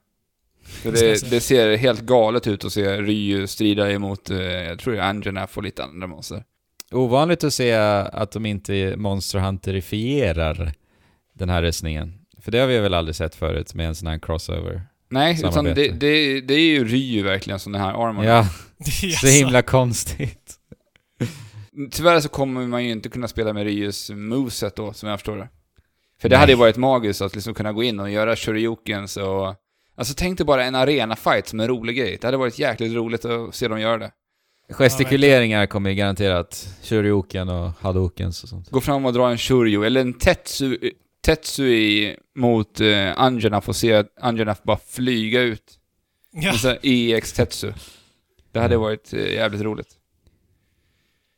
För 0.65 0.93
Det 0.93 1.01
det, 1.11 1.19
se. 1.19 1.27
det 1.27 1.41
ser 1.41 1.77
helt 1.77 2.01
galet 2.01 2.47
ut 2.47 2.65
att 2.65 2.73
se 2.73 2.97
Ryu 3.03 3.47
strida 3.47 3.91
emot, 3.93 4.31
eh, 4.31 4.39
jag 4.43 4.79
tror 4.79 4.95
det 4.95 5.01
är 5.01 5.05
Anjanaf 5.05 5.57
och 5.57 5.63
lite 5.63 5.85
andra 5.85 6.07
monster. 6.07 6.45
Ovanligt 6.91 7.45
att 7.45 7.55
se 7.55 7.73
att 7.73 8.33
de 8.33 8.47
inte 8.47 8.95
Monster 8.97 9.39
Hunterifierar 9.39 10.73
den 11.35 11.49
här 11.49 11.63
röstningen. 11.63 12.15
För 12.41 12.53
det 12.53 12.59
har 12.59 12.67
vi 12.67 12.79
väl 12.79 12.95
aldrig 12.95 13.15
sett 13.15 13.35
förut 13.35 13.75
med 13.75 13.87
en 13.87 13.95
sån 13.95 14.09
här 14.09 14.19
crossover. 14.19 14.83
Nej, 15.11 15.41
utan 15.45 15.65
det, 15.65 15.75
det, 15.75 16.41
det 16.41 16.55
är 16.55 16.61
ju 16.61 16.85
Ryu 16.85 17.23
verkligen 17.23 17.59
som 17.59 17.73
den 17.73 17.83
här 17.83 18.09
armor. 18.09 18.25
Ja, 18.25 18.47
så 19.21 19.27
himla 19.27 19.63
konstigt. 19.63 20.55
Tyvärr 21.91 22.21
så 22.21 22.29
kommer 22.29 22.67
man 22.67 22.85
ju 22.85 22.91
inte 22.91 23.09
kunna 23.09 23.29
spela 23.29 23.53
med 23.53 23.65
Ryus 23.65 24.11
moveset 24.11 24.77
då, 24.77 24.93
som 24.93 25.09
jag 25.09 25.19
förstår 25.19 25.37
det. 25.37 25.49
För 26.21 26.29
det 26.29 26.37
Nej. 26.37 26.41
hade 26.41 26.53
ju 26.53 26.59
varit 26.59 26.77
magiskt 26.77 27.23
att 27.23 27.35
liksom 27.35 27.55
kunna 27.55 27.73
gå 27.73 27.83
in 27.83 28.01
och 28.01 28.11
göra 28.11 28.37
shoryukens 28.37 29.17
och... 29.17 29.55
Alltså 29.97 30.15
tänk 30.17 30.39
dig 30.39 30.47
bara 30.47 30.65
en 30.65 30.75
arena-fight 30.75 31.49
som 31.49 31.61
en 31.61 31.69
rolig 31.69 31.97
grej. 31.97 32.19
Det 32.21 32.27
hade 32.27 32.37
varit 32.37 32.59
jäkligt 32.59 32.95
roligt 32.95 33.25
att 33.25 33.55
se 33.55 33.69
dem 33.69 33.81
göra 33.81 33.99
det. 33.99 34.11
Gestikuleringar 34.69 35.67
kommer 35.67 35.91
ju 35.91 35.97
garanterat. 35.97 36.69
Shoryuken 36.83 37.49
och 37.49 37.71
Hadokens 37.81 38.43
och 38.43 38.49
sånt. 38.49 38.71
Gå 38.71 38.81
fram 38.81 39.05
och 39.07 39.13
dra 39.13 39.31
en 39.31 39.39
shuryu, 39.39 39.85
eller 39.85 40.01
en 40.01 40.13
tetsu, 40.15 40.79
tetsui 41.21 42.17
mot 42.35 42.81
uh, 42.81 43.13
Anjanaf 43.21 43.69
och 43.69 43.77
se 43.77 44.05
Anjanaf 44.21 44.63
bara 44.63 44.79
flyga 44.89 45.41
ut. 45.43 45.79
Ja. 46.33 46.53
Här 46.53 46.79
EX 46.83 47.33
Tetsu. 47.33 47.73
Det 48.53 48.61
hade 48.61 48.75
Mm. 48.75 48.83
varit 48.83 49.13
eh, 49.13 49.33
jävligt 49.35 49.63
roligt. 49.63 49.89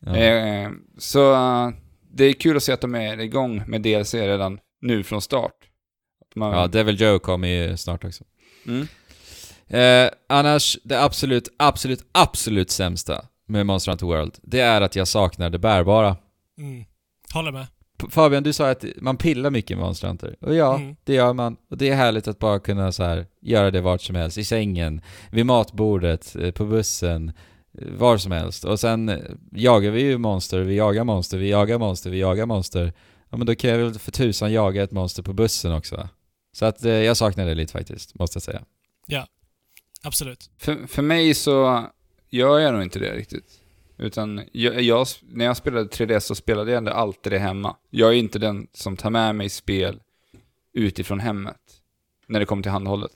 Ja. 0.07 0.17
Eh, 0.17 0.71
så 0.99 1.33
eh, 1.35 1.71
det 2.13 2.25
är 2.25 2.33
kul 2.33 2.57
att 2.57 2.63
se 2.63 2.73
att 2.73 2.81
de 2.81 2.95
är 2.95 3.21
igång 3.21 3.63
med 3.67 3.83
DLC 3.83 4.15
redan 4.15 4.59
nu 4.81 5.03
från 5.03 5.23
start. 5.23 5.53
Man, 6.35 6.53
ja, 6.53 6.67
Devil 6.67 7.01
Joe 7.01 7.19
kommer 7.19 7.49
ju 7.49 7.77
snart 7.77 8.05
också. 8.05 8.25
mm. 8.67 8.87
Eh, 9.71 10.11
annars, 10.29 10.79
det 10.85 11.03
absolut, 11.03 11.49
absolut, 11.59 12.05
absolut 12.13 12.71
sämsta 12.71 13.25
med 13.47 13.67
Monster 13.67 13.93
Hunter 13.93 14.07
World, 14.07 14.39
det 14.43 14.61
är 14.61 14.81
att 14.81 14.97
jag 14.97 15.09
saknar 15.09 15.51
det 15.51 15.59
bärbara. 15.59 16.17
Mm. 16.59 16.85
Håller 17.35 17.53
med. 17.53 17.67
Fabian, 18.11 18.43
du 18.43 18.53
sa 18.53 18.71
att 18.71 18.85
man 19.01 19.17
pillar 19.17 19.51
mycket 19.51 19.77
med 19.77 19.87
Monster 19.87 20.09
Hunter. 20.09 20.37
Och 20.41 20.55
ja, 20.55 20.77
Mm. 20.77 20.97
det 21.05 21.15
gör 21.15 21.33
man. 21.33 21.57
Och 21.71 21.77
det 21.79 21.89
är 21.89 21.95
härligt 21.95 22.29
att 22.29 22.39
bara 22.39 22.59
kunna 22.59 22.93
så 22.93 23.03
här 23.05 23.27
göra 23.41 23.71
det 23.71 23.81
vart 23.81 24.03
som 24.03 24.15
helst. 24.17 24.39
I 24.39 24.45
sängen, 24.45 25.01
vid 25.31 25.47
matbordet, 25.47 26.37
eh, 26.37 26.51
på 26.51 26.65
bussen, 26.65 27.29
eh, 27.79 27.89
var 27.99 28.19
som 28.19 28.33
helst. 28.33 28.65
Och 28.65 28.81
sen 28.81 29.09
eh, 29.09 29.19
jagar 29.53 29.91
vi 29.91 30.01
ju 30.03 30.19
monster, 30.19 30.61
vi 30.61 30.75
jagar 30.77 31.05
monster, 31.05 31.39
vi 31.39 31.51
jagar 31.51 31.79
monster, 31.79 32.11
vi 32.11 32.19
jagar 32.19 32.47
monster. 32.47 32.93
Ja 33.31 33.37
men 33.37 33.47
då 33.47 33.55
kan 33.55 33.71
jag 33.71 33.79
väl 33.79 33.95
för 33.99 34.13
tusan 34.13 34.53
jaga 34.53 34.83
ett 34.83 34.93
monster 34.93 35.23
på 35.23 35.33
bussen 35.33 35.73
också 35.73 35.97
va? 35.97 36.09
Så 36.53 36.65
att 36.65 36.85
eh, 36.85 36.93
jag 36.93 37.17
saknar 37.17 37.47
det 37.47 37.55
lite 37.55 37.73
faktiskt, 37.73 38.15
måste 38.15 38.37
jag 38.37 38.43
säga. 38.43 38.63
Absolut. 40.03 40.51
för, 40.59 40.87
för 40.87 41.03
mig 41.03 41.35
så 41.35 41.85
gör 42.31 42.59
jag 42.59 42.73
nog 42.75 42.83
inte 42.83 42.99
det 42.99 43.15
riktigt. 43.17 43.57
Utan 43.99 44.43
jag, 44.53 44.81
jag, 44.83 45.07
när 45.23 45.45
jag 45.45 45.57
spelade 45.57 45.89
3DS 45.89 46.21
så 46.21 46.35
spelade 46.35 46.71
jag 46.71 46.79
ändå 46.79 46.93
alltid 46.93 47.33
det 47.33 47.39
hemma. 47.39 47.77
Jag 47.91 48.09
är 48.11 48.15
inte 48.15 48.39
den 48.39 48.67
som 48.73 48.97
tar 48.97 49.11
med 49.11 49.35
mig 49.35 49.49
spel 49.49 50.01
utifrån 50.75 51.21
hemmet. 51.21 51.57
När 52.27 52.41
det 52.41 52.47
kommer 52.47 52.63
till 52.63 52.73
handhållet. 52.73 53.13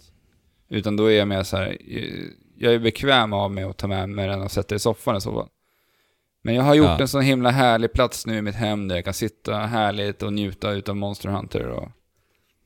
Utan 0.68 0.96
då 0.96 1.06
är 1.06 1.18
jag 1.18 1.28
mer 1.28 1.42
så 1.42 1.56
här, 1.56 1.78
eh, 1.88 2.24
jag 2.56 2.74
är 2.74 2.78
bekväm 2.78 3.32
av 3.32 3.50
mig 3.52 3.64
att 3.64 3.76
ta 3.76 3.86
med 3.86 4.08
mig 4.08 4.28
den 4.28 4.42
och 4.42 4.50
sätta 4.50 4.74
i 4.74 4.78
soffan 4.78 5.16
i 5.16 5.20
så 5.20 5.32
fall. 5.32 5.48
Men 6.42 6.54
jag 6.54 6.62
har 6.62 6.74
gjort 6.74 6.86
Ja. 6.86 7.00
en 7.00 7.08
sån 7.08 7.22
himla 7.22 7.50
härlig 7.50 7.92
plats 7.92 8.26
nu 8.26 8.36
i 8.36 8.42
mitt 8.42 8.54
hem 8.54 8.88
där 8.88 8.96
jag 8.96 9.04
kan 9.04 9.14
sitta 9.14 9.56
härligt 9.56 10.22
och 10.22 10.32
njuta 10.32 10.70
utav 10.70 10.96
Monster 10.96 11.28
Hunter 11.28 11.66
och 11.68 11.88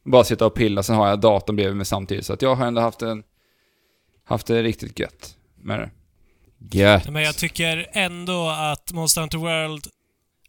bara 0.05 0.25
sitta 0.25 0.47
och 0.47 0.55
pilla. 0.55 0.83
Sen 0.83 0.97
har 0.97 1.09
jag 1.09 1.21
datorn 1.21 1.57
bredvid 1.57 1.77
mig 1.77 1.87
samtidigt. 1.87 2.27
Så 2.27 2.33
att 2.33 2.43
jag 2.43 2.55
har 2.55 2.67
ändå 2.67 2.81
haft 2.81 3.03
en 3.03 3.23
haft 4.29 4.47
det 4.47 4.63
riktigt 4.63 4.99
gött 4.99 5.37
med 5.57 5.79
det. 5.79 5.91
Gött! 6.79 7.09
Men 7.11 7.23
jag 7.23 7.37
tycker 7.37 7.87
ändå 7.93 8.49
att 8.49 8.93
Monster 8.93 9.21
Hunter 9.21 9.39
World 9.39 9.87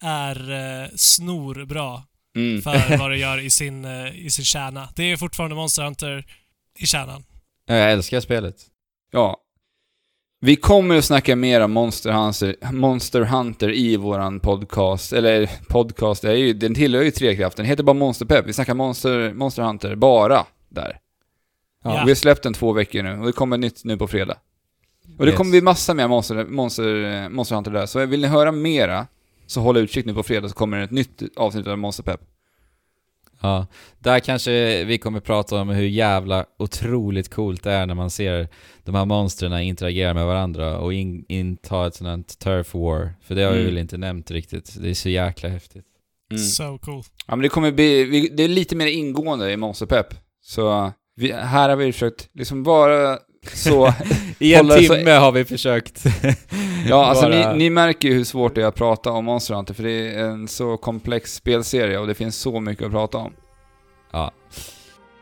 är 0.02 0.52
eh, 0.84 0.88
snorbra 0.96 2.04
Mm. 2.36 2.62
för 2.62 2.98
vad 3.00 3.12
det 3.12 3.18
gör 3.18 3.38
i 3.40 3.50
sin, 3.50 3.86
eh, 3.86 4.26
i 4.26 4.30
sin 4.30 4.46
kärna. 4.46 4.90
Det 4.96 5.04
är 5.04 5.18
fortfarande 5.18 5.56
Monster 5.56 5.84
Hunter 5.84 6.26
i 6.80 6.86
kärnan. 6.86 7.24
Ja, 7.66 7.76
Jag 7.76 7.92
älskar 7.92 8.20
spelet. 8.20 8.56
Ja. 9.12 9.38
Vi 10.42 10.56
kommer 10.56 10.98
att 10.98 11.06
snacka 11.06 11.36
mer 11.36 11.62
om 11.62 11.72
Monster 11.72 12.12
Hunter, 12.12 12.72
Monster 12.72 13.22
Hunter 13.22 13.74
i 13.74 13.98
våran 13.98 14.40
podcast. 14.40 15.14
Eller 15.14 15.50
podcast, 15.70 16.22
det 16.22 16.32
är 16.32 16.36
ju, 16.36 16.54
den 16.54 16.76
tillhör 16.76 17.02
ju 17.04 17.12
Trekraften. 17.12 17.64
Den 17.64 17.70
heter 17.70 17.84
bara 17.84 17.94
Monster 17.94 18.26
Pep. 18.26 18.46
Vi 18.48 18.54
snackar 18.54 18.74
Monster, 18.74 19.34
Monster 19.34 19.64
Hunter 19.64 19.96
bara 19.96 20.46
där. 20.70 20.98
Ja. 21.84 22.04
Vi 22.06 22.12
har 22.12 22.16
släppt 22.16 22.44
den 22.44 22.54
två 22.54 22.74
veckor 22.74 23.04
nu 23.04 23.20
och 23.20 23.26
det 23.26 23.32
kommer 23.32 23.58
nytt 23.58 23.84
nu 23.84 23.98
på 23.98 24.08
fredag. 24.08 24.38
Och 25.18 25.26
det 25.26 25.30
Yes. 25.32 25.38
kommer 25.38 25.52
bli 25.52 25.62
massa 25.62 25.94
mer 25.94 26.08
Monster, 26.08 26.46
Monster, 26.46 27.30
Monster 27.30 27.56
Hunter 27.56 27.72
där. 27.72 27.86
Så 27.86 28.06
vill 28.06 28.22
ni 28.22 28.28
höra 28.28 28.52
mera 28.52 29.08
så 29.48 29.62
håll 29.62 29.78
utkik 29.78 30.06
nu 30.06 30.14
på 30.14 30.24
fredag 30.24 30.50
så 30.50 30.56
kommer 30.56 30.78
det 30.78 30.84
ett 30.84 30.92
nytt 30.92 31.22
avsnitt 31.36 31.68
av 31.68 31.78
Monster 31.78 32.04
Pep. 32.04 32.20
Ja, 33.42 33.68
där 34.00 34.20
kanske 34.20 34.84
vi 34.84 34.98
kommer 34.98 35.20
prata 35.20 35.62
om 35.62 35.70
hur 35.70 35.88
jävla 35.88 36.46
otroligt 36.60 37.30
coolt 37.34 37.64
det 37.64 37.72
är 37.72 37.86
när 37.86 37.96
man 37.96 38.10
ser 38.10 38.48
de 38.84 38.96
här 38.96 39.06
monstren 39.06 39.60
interagera 39.62 40.14
med 40.14 40.26
varandra 40.26 40.78
och 40.80 40.94
in, 40.94 41.26
inta 41.30 41.88
ett 41.88 41.96
sånt 41.96 42.08
här 42.08 42.36
turf 42.38 42.74
war. 42.74 43.14
För 43.22 43.36
det 43.36 43.42
har 43.44 43.52
vi 43.52 43.60
Mm. 43.60 43.66
väl 43.70 43.78
inte 43.78 43.98
nämnt 43.98 44.32
riktigt. 44.32 44.76
Det 44.82 44.90
är 44.90 44.94
så 44.94 45.10
jäkla 45.10 45.50
häftigt. 45.50 45.86
Mm. 46.32 46.44
So 46.44 46.78
cool. 46.78 47.04
Ja 47.28 47.36
men 47.36 47.40
det 47.44 47.50
kommer 47.50 47.72
bli, 47.72 48.04
vi, 48.04 48.30
det 48.30 48.44
är 48.44 48.48
lite 48.48 48.76
mer 48.76 48.88
ingående 48.88 49.52
i 49.52 49.58
Monster 49.58 49.86
Pep. 49.86 50.08
Så 50.42 50.92
vi, 51.20 51.32
här 51.32 51.70
har 51.70 51.76
vi 51.76 51.92
försökt 51.94 52.30
liksom 52.34 52.64
bara 52.64 53.18
så... 53.54 53.94
I 54.40 54.54
en 54.56 54.68
det 54.68 54.84
så- 54.84 54.96
timme 54.96 55.12
har 55.12 55.32
vi 55.32 55.46
försökt. 55.46 56.04
Ja 56.88 57.06
alltså 57.06 57.30
Bara- 57.30 57.52
ni, 57.54 57.58
ni 57.58 57.70
märker 57.70 58.08
ju 58.08 58.14
hur 58.14 58.24
svårt 58.24 58.56
det 58.56 58.62
är 58.62 58.66
att 58.66 58.76
prata 58.76 59.12
om 59.12 59.26
Monster 59.26 59.54
Hunter 59.54 59.74
för 59.74 59.84
det 59.84 60.16
är 60.16 60.24
en 60.24 60.48
så 60.48 60.78
komplex 60.78 61.34
spelserie 61.36 61.98
och 62.00 62.08
det 62.08 62.14
finns 62.16 62.36
så 62.36 62.60
mycket 62.60 62.86
att 62.86 62.92
prata 62.92 63.18
om. 63.18 63.34
Ja. 64.12 64.32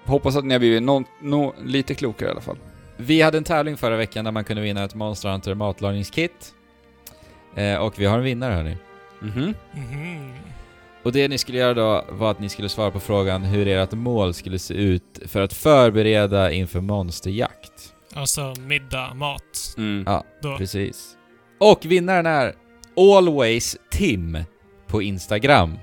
Hoppas 0.05 0.35
att 0.35 0.45
ni 0.45 0.53
har 0.53 0.59
blivit 0.59 0.83
nå 0.83 1.03
nå 1.21 1.53
lite 1.65 1.93
klokare 1.93 2.29
i 2.29 2.31
alla 2.31 2.41
fall. 2.41 2.57
Vi 2.97 3.21
hade 3.21 3.37
en 3.37 3.43
tävling 3.43 3.77
förra 3.77 3.95
veckan 3.97 4.25
där 4.25 4.31
man 4.31 4.43
kunde 4.43 4.61
vinna 4.61 4.83
ett 4.83 4.95
Monster 4.95 5.29
Hunter 5.29 5.53
matlagningskit. 5.53 6.53
Eh, 7.55 7.75
och 7.77 7.99
vi 7.99 8.05
har 8.05 8.17
en 8.17 8.23
vinnare 8.23 8.53
hörni. 8.53 8.77
Mhm. 9.21 9.53
Mhm. 9.73 10.33
Och 11.07 11.13
det 11.13 11.27
ni 11.27 11.37
skulle 11.37 11.57
göra 11.57 11.73
då 11.73 12.05
var 12.09 12.31
att 12.31 12.39
ni 12.39 12.49
skulle 12.49 12.69
svara 12.69 12.91
på 12.91 12.99
frågan 12.99 13.43
hur 13.43 13.67
ert 13.67 13.91
mål 13.91 14.33
skulle 14.33 14.59
se 14.59 14.73
ut 14.73 15.19
för 15.25 15.41
att 15.41 15.53
förbereda 15.53 16.51
inför 16.51 16.81
monsterjakt. 16.81 17.93
Alltså 18.15 18.53
middag, 18.59 19.13
mat. 19.13 19.75
Mm. 19.77 20.03
Ja, 20.07 20.23
Då. 20.41 20.57
precis. 20.57 21.17
Och 21.59 21.85
vinnaren 21.85 22.25
är 22.25 22.53
Always 22.97 23.77
Tim 23.91 24.37
på 24.87 25.01
Instagram. 25.01 25.79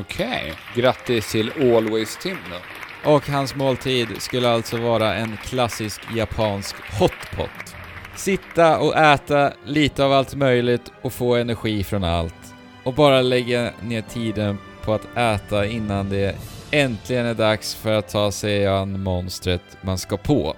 Okej. 0.00 0.52
Grattis 0.74 1.32
till 1.32 1.52
Always 1.60 2.16
Tim 2.16 2.36
då. 2.50 3.10
Och 3.12 3.28
hans 3.28 3.54
måltid 3.54 4.08
skulle 4.18 4.50
alltså 4.50 4.76
vara 4.76 5.14
en 5.14 5.36
klassisk 5.36 6.00
japansk 6.16 6.76
hotpot. 6.98 7.74
Sitta 8.14 8.78
och 8.78 8.96
äta 8.96 9.52
lite 9.64 10.04
av 10.04 10.12
allt 10.12 10.34
möjligt 10.34 10.92
och 11.02 11.12
få 11.12 11.34
energi 11.34 11.84
från 11.84 12.04
allt. 12.04 12.45
Och 12.86 12.94
bara 12.94 13.22
lägga 13.22 13.72
ner 13.82 14.02
tiden 14.02 14.58
på 14.84 14.94
att 14.94 15.16
äta 15.16 15.66
innan 15.66 16.08
det 16.08 16.36
äntligen 16.70 17.26
är 17.26 17.34
dags 17.34 17.74
för 17.74 17.92
att 17.92 18.08
ta 18.08 18.32
sig 18.32 18.66
an 18.66 19.02
monstret 19.02 19.62
man 19.80 19.98
ska 19.98 20.16
på. 20.16 20.56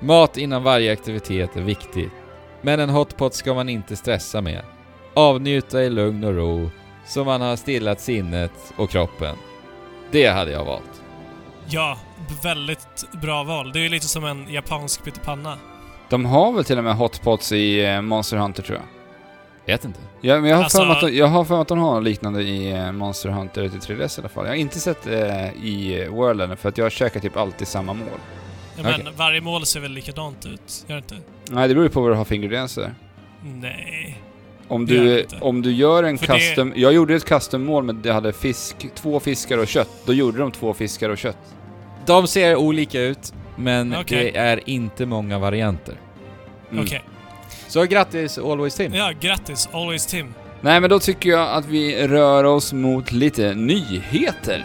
Mat 0.00 0.36
innan 0.36 0.62
varje 0.62 0.92
aktivitet 0.92 1.56
är 1.56 1.60
viktigt. 1.60 2.12
Men 2.62 2.80
en 2.80 2.90
hotpot 2.90 3.34
ska 3.34 3.54
man 3.54 3.68
inte 3.68 3.96
stressa 3.96 4.40
med. 4.40 4.62
Avnjuta 5.14 5.82
i 5.82 5.90
lugn 5.90 6.24
och 6.24 6.34
ro, 6.34 6.70
så 7.06 7.24
man 7.24 7.40
har 7.40 7.56
stillat 7.56 8.00
sinnet 8.00 8.52
och 8.76 8.90
kroppen. 8.90 9.36
Det 10.10 10.26
hade 10.26 10.50
jag 10.50 10.64
valt. 10.64 11.02
Ja, 11.68 11.98
väldigt 12.42 13.04
bra 13.22 13.44
val. 13.44 13.72
Det 13.72 13.78
är 13.78 13.82
ju 13.82 13.88
lite 13.88 14.08
som 14.08 14.24
en 14.24 14.52
japansk 14.52 15.04
pyttipanna. 15.04 15.58
De 16.08 16.24
har 16.24 16.52
väl 16.52 16.64
till 16.64 16.78
och 16.78 16.84
med 16.84 16.96
hotpots 16.96 17.52
i 17.52 17.84
eh, 17.84 18.00
Monster 18.00 18.36
Hunter 18.36 18.62
tror 18.62 18.78
jag. 18.78 18.95
Vet 19.66 19.84
inte. 19.84 19.98
Ja, 20.20 20.40
men 20.40 20.50
jag 20.50 20.56
har 20.56 20.64
Alltså- 20.64 20.78
för 20.78 20.86
att 20.92 21.00
de, 21.00 21.10
jag 21.16 21.26
har 21.26 21.44
för 21.44 21.60
att 21.62 21.68
de 21.68 21.78
har 21.78 21.94
något 21.94 22.04
liknande 22.04 22.42
i 22.42 22.70
eh, 22.72 22.92
Monster 22.92 23.28
Hunter 23.28 23.68
till 23.68 23.80
3DS 23.80 24.18
i 24.18 24.20
alla 24.20 24.28
fall. 24.28 24.44
Jag 24.44 24.52
har 24.52 24.56
inte 24.56 24.80
sett 24.80 25.06
eh, 25.06 25.46
i 25.64 26.06
World 26.10 26.40
ännu 26.40 26.56
för 26.56 26.68
att 26.68 26.78
jag 26.78 26.92
käkar 26.92 27.20
typ 27.20 27.36
alltid 27.36 27.68
samma 27.68 27.92
mål. 27.92 28.08
Ja, 28.76 28.82
men 28.82 29.08
varje 29.16 29.40
mål 29.40 29.66
ser 29.66 29.80
väl 29.80 29.92
likadant 29.92 30.46
ut? 30.46 30.84
Gör 30.86 30.96
det 30.96 30.98
inte? 30.98 31.16
Nej, 31.50 31.68
det 31.68 31.74
beror 31.74 31.84
ju 31.86 31.90
på 31.92 32.00
vad 32.00 32.10
du 32.10 32.14
har 32.14 32.24
för 32.24 32.34
ingredienser. 32.34 32.94
Nej. 33.42 34.22
Om 34.68 34.86
Det 34.86 34.94
du, 34.98 35.04
det 35.04 35.26
om 35.40 35.62
du 35.62 35.72
gör 35.72 36.02
en 36.02 36.18
För 36.18 36.26
det- 36.26 36.38
custom... 36.38 36.72
Jag 36.76 36.92
gjorde 36.92 37.14
ett 37.14 37.24
custom 37.24 37.64
mål 37.64 37.84
med 37.84 37.94
det 37.94 38.12
hade 38.12 38.32
fisk, 38.32 38.76
två 38.94 39.20
fiskar 39.20 39.58
och 39.58 39.66
kött. 39.68 39.88
Då 40.06 40.12
gjorde 40.12 40.38
de 40.38 40.52
två 40.52 40.74
fiskar 40.74 41.10
och 41.10 41.18
kött. 41.18 41.38
de 42.06 42.26
ser 42.26 42.56
olika 42.56 43.00
ut, 43.00 43.34
men 43.56 43.96
Okej. 43.96 44.30
det 44.32 44.38
är 44.38 44.68
inte 44.70 45.06
många 45.06 45.38
varianter. 45.38 45.94
Mm. 46.70 46.84
Okej. 46.84 47.02
Så 47.76 47.84
grattis 47.84 48.38
Always 48.38 48.74
Tim! 48.74 48.94
Ja, 48.94 49.12
grattis. 49.20 49.68
Always 49.72 50.06
Tim. 50.06 50.34
Nej, 50.60 50.80
men 50.80 50.90
då 50.90 50.98
tycker 50.98 51.30
jag 51.30 51.52
att 51.52 51.66
vi 51.66 52.08
rör 52.08 52.44
oss 52.44 52.72
mot 52.72 53.12
lite 53.12 53.54
nyheter. 53.54 54.64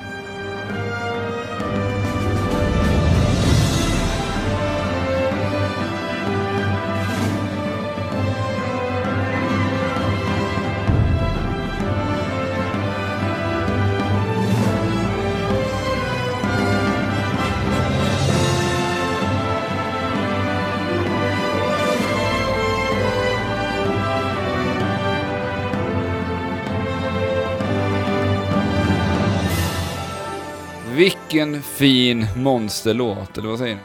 Vilken 31.31 31.61
fin 31.61 32.27
monsterlåt, 32.35 33.37
eller 33.37 33.49
vad 33.49 33.59
säger 33.59 33.75
ni? 33.75 33.81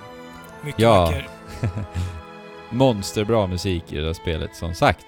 Mycket 0.65 0.81
Ja. 0.81 1.01
vacker. 1.05 1.29
Monsterbra 2.71 3.47
musik 3.47 3.93
i 3.93 3.97
det 3.97 4.05
där 4.05 4.13
spelet, 4.13 4.57
som 4.57 4.75
sagt. 4.75 5.07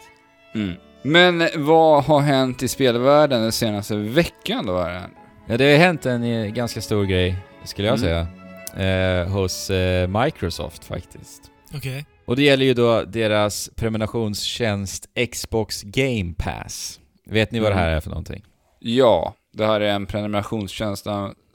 Mm. 0.55 0.74
Men 1.02 1.48
vad 1.56 2.05
har 2.05 2.20
hänt 2.20 2.62
i 2.62 2.69
spelvärlden 2.69 3.43
den 3.43 3.52
senaste 3.52 3.97
veckan 3.97 4.66
då? 4.66 4.78
Är 4.78 4.90
det? 4.93 5.10
Ja, 5.47 5.56
det 5.56 5.70
har 5.73 5.78
hänt 5.78 6.06
en 6.06 6.23
eh, 6.24 6.47
ganska 6.47 6.81
stor 6.81 7.05
grej, 7.05 7.36
skulle 7.65 7.89
jag 7.89 7.98
Mm. 7.98 8.27
säga. 8.74 9.20
Eh, 9.23 9.28
hos 9.28 9.70
eh, 9.70 10.09
Microsoft 10.09 10.85
faktiskt. 10.85 11.43
Okej. 11.74 12.06
Och 12.27 12.36
det 12.36 12.43
gäller 12.43 12.65
ju 12.65 12.74
då 12.74 13.02
deras 13.05 13.70
prenumerationstjänst 13.77 15.06
Xbox 15.32 15.82
Game 15.82 16.35
Pass. 16.39 17.01
Vet 17.27 17.52
ni 17.52 17.60
vad 17.60 17.73
det 17.73 17.77
här 17.77 17.89
är 17.90 18.01
för 18.01 18.10
någonting? 18.10 18.44
Ja, 18.81 19.35
det 19.52 19.66
här 19.66 19.81
är 19.81 19.90
en 19.93 20.06
prenumerationstjänst 20.06 21.06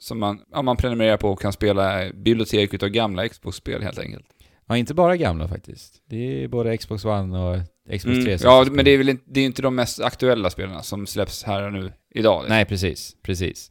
som 0.04 0.18
man, 0.18 0.40
ja, 0.52 0.62
man 0.62 0.76
prenumererar 0.76 1.16
på 1.16 1.30
och 1.30 1.40
kan 1.40 1.52
spela 1.52 2.12
bibliotek 2.14 2.74
utav 2.74 2.88
gamla 2.88 3.28
Xbox-spel 3.28 3.82
helt 3.82 3.98
enkelt. 3.98 4.26
Ja, 4.68 4.76
inte 4.76 4.94
bara 4.94 5.16
gamla 5.16 5.48
faktiskt. 5.48 6.02
Det 6.10 6.44
är 6.44 6.48
både 6.48 6.76
Xbox 6.76 7.04
One 7.04 7.38
och 7.38 7.58
Xbox 7.88 8.04
Mm. 8.04 8.24
360. 8.24 8.46
Ja, 8.46 8.66
men 8.70 8.84
det 8.84 8.90
är 8.90 8.98
väl 8.98 9.08
inte, 9.08 9.24
det 9.26 9.40
är 9.40 9.44
inte 9.44 9.62
de 9.62 9.74
mest 9.74 10.00
aktuella 10.00 10.50
spelarna 10.50 10.82
som 10.82 11.06
släpps 11.06 11.44
här 11.44 11.62
och 11.62 11.72
nu 11.72 11.92
idag. 12.14 12.44
Nej, 12.48 12.64
precis. 12.64 13.16
Precis. 13.22 13.70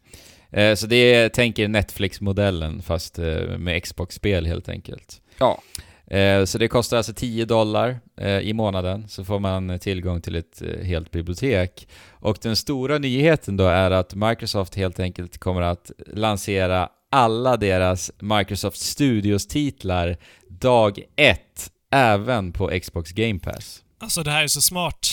Eh, 0.51 0.75
så 0.75 0.87
det 0.87 0.95
är, 1.13 1.29
tänker 1.29 1.67
Netflix-modellen 1.67 2.81
fast 2.81 3.19
eh, 3.19 3.57
med 3.57 3.83
Xbox-spel 3.83 4.45
helt 4.45 4.69
enkelt. 4.69 5.21
Ja. 5.37 5.61
Eh, 6.13 6.45
så 6.45 6.57
det 6.57 6.67
kostar 6.67 6.97
alltså 6.97 7.13
10 7.13 7.45
dollar 7.45 7.99
eh, 8.17 8.39
i 8.39 8.53
månaden, 8.53 9.07
så 9.07 9.25
får 9.25 9.39
man 9.39 9.79
tillgång 9.79 10.21
till 10.21 10.35
ett 10.35 10.61
eh, 10.61 10.85
helt 10.85 11.11
bibliotek. 11.11 11.87
Och 12.11 12.37
den 12.41 12.55
stora 12.55 12.97
nyheten 12.97 13.57
då 13.57 13.67
är 13.67 13.91
att 13.91 14.15
Microsoft 14.15 14.75
helt 14.75 14.99
enkelt 14.99 15.37
kommer 15.37 15.61
att 15.61 15.91
lansera 16.07 16.89
alla 17.11 17.57
deras 17.57 18.11
Microsoft 18.19 18.77
Studios-titlar 18.77 20.17
dag 20.47 20.99
ett, 21.15 21.71
även 21.91 22.51
på 22.51 22.79
Xbox 22.83 23.11
Game 23.11 23.39
Pass. 23.39 23.83
Alltså 23.99 24.23
det 24.23 24.31
här 24.31 24.43
är 24.43 24.47
så 24.47 24.61
smart. 24.61 25.07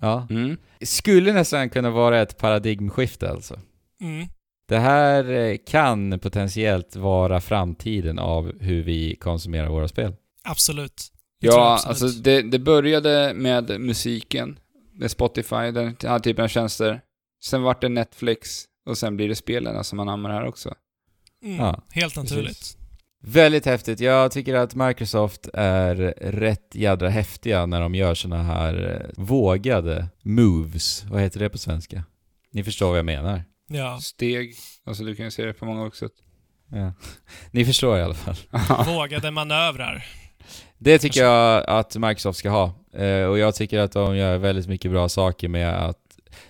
Ja. 0.00 0.26
Mm. 0.30 0.56
Skulle 0.80 1.32
nästan 1.32 1.70
kunna 1.70 1.90
vara 1.90 2.22
ett 2.22 2.38
paradigmskifte 2.38 3.30
alltså. 3.30 3.58
Mm. 4.00 4.26
Det 4.68 4.78
här 4.78 5.56
kan 5.66 6.18
potentiellt 6.18 6.96
vara 6.96 7.40
framtiden 7.40 8.18
av 8.18 8.52
hur 8.60 8.82
vi 8.82 9.16
konsumerar 9.16 9.68
våra 9.68 9.88
spel. 9.88 10.12
Absolut. 10.44 11.02
Det 11.40 11.46
Ja, 11.46 11.72
absolut. 11.74 11.88
alltså 12.02 12.22
det, 12.22 12.42
det 12.42 12.58
började 12.58 13.34
med 13.34 13.80
musiken, 13.80 14.58
med 14.92 15.10
Spotify, 15.10 15.70
den 15.70 15.96
här 16.02 16.18
typen 16.18 16.44
av 16.44 16.48
tjänster. 16.48 17.00
Sen 17.44 17.62
vart 17.62 17.80
det 17.80 17.88
Netflix 17.88 18.64
och 18.86 18.98
sen 18.98 19.16
blir 19.16 19.28
det 19.28 19.34
spelen 19.36 19.84
som 19.84 19.96
man 19.96 20.08
använder 20.08 20.38
här 20.40 20.46
också. 20.46 20.74
Mm. 21.44 21.56
Ja, 21.56 21.82
Helt 21.90 22.14
precis. 22.14 22.30
naturligt. 22.30 22.76
Väldigt 23.26 23.66
häftigt. 23.66 24.00
Jag 24.00 24.32
tycker 24.32 24.54
att 24.54 24.74
Microsoft 24.74 25.48
är 25.54 25.94
rätt 26.20 26.74
jädra 26.74 27.08
häftiga 27.08 27.66
när 27.66 27.80
de 27.80 27.94
gör 27.94 28.14
såna 28.14 28.42
här 28.42 29.00
eh, 29.16 29.24
vågade 29.24 30.08
moves. 30.22 31.04
Vad 31.04 31.20
heter 31.20 31.40
det 31.40 31.48
på 31.50 31.58
svenska? 31.58 32.04
Ni 32.52 32.64
förstår 32.64 32.88
vad 32.88 32.98
jag 32.98 33.06
menar. 33.06 33.42
Ja. 33.68 33.98
Steg, 34.02 34.54
alltså 34.86 35.04
du 35.04 35.14
kan 35.16 35.24
ju 35.24 35.30
se 35.30 35.44
det 35.44 35.52
på 35.52 35.64
många 35.64 35.90
sätt. 35.90 36.12
Ja. 36.70 36.92
Ni 37.50 37.64
förstår 37.64 37.98
i 37.98 38.02
alla 38.02 38.14
fall. 38.14 38.36
Vågade 38.86 39.30
manövrar. 39.30 40.06
Det 40.84 40.98
tycker 40.98 41.20
jag 41.24 41.64
att 41.66 41.96
Microsoft 41.96 42.38
ska 42.38 42.50
ha. 42.50 42.64
Eh, 42.92 43.24
och 43.24 43.38
jag 43.38 43.54
tycker 43.54 43.78
att 43.78 43.92
de 43.92 44.16
gör 44.16 44.38
väldigt 44.38 44.68
mycket 44.68 44.90
bra 44.90 45.08
saker 45.08 45.48
med 45.48 45.84
att... 45.84 45.98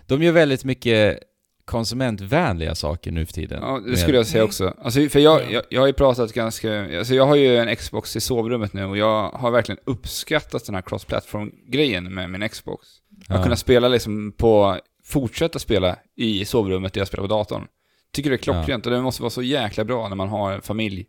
De 0.07 0.23
gör 0.23 0.33
väldigt 0.33 0.65
mycket 0.65 1.19
konsumentvänliga 1.65 2.75
saker 2.75 3.11
nu 3.13 3.27
för 3.27 3.33
tiden. 3.33 3.59
Ja, 3.63 3.81
det 3.87 3.97
skulle 3.97 4.17
jag 4.17 4.27
säga 4.27 4.41
Mm. 4.43 4.49
också. 4.49 4.75
Alltså, 4.83 5.09
för 5.09 5.21
jag, 5.21 5.41
Ja. 5.43 5.47
jag, 5.51 5.63
jag 5.69 5.81
har 5.81 5.87
ju 5.87 5.93
pratat 5.93 6.33
ganska... 6.33 6.99
Alltså 6.99 7.15
jag 7.15 7.27
har 7.27 7.37
ju 7.37 7.57
en 7.57 7.77
Xbox 7.77 8.17
i 8.17 8.21
sovrummet 8.21 8.73
nu 8.73 8.85
och 8.85 8.97
jag 8.97 9.29
har 9.31 9.51
verkligen 9.51 9.79
uppskattat 9.85 10.67
den 10.67 10.75
här 10.75 10.83
cross-platform-grejen 10.83 12.15
med 12.15 12.31
min 12.31 12.49
Xbox. 12.49 12.87
Att 13.29 13.37
Ja. 13.37 13.43
kunna 13.43 13.57
spela 13.57 13.89
liksom 13.89 14.33
på... 14.33 14.79
Fortsätta 15.05 15.59
spela 15.59 15.97
i 16.17 16.45
sovrummet 16.45 16.93
där 16.93 17.01
jag 17.01 17.09
spelar 17.09 17.23
på 17.29 17.35
datorn. 17.35 17.67
Tycker 18.13 18.31
det 18.31 18.37
är 18.37 18.39
klockrent 18.39 18.87
och 18.87 18.93
det 18.93 19.01
måste 19.03 19.23
vara 19.23 19.31
så 19.31 19.43
jäkla 19.43 19.85
bra 19.85 20.09
när 20.09 20.17
man 20.17 20.29
har 20.29 20.53
en 20.53 20.63
familj. 20.63 21.07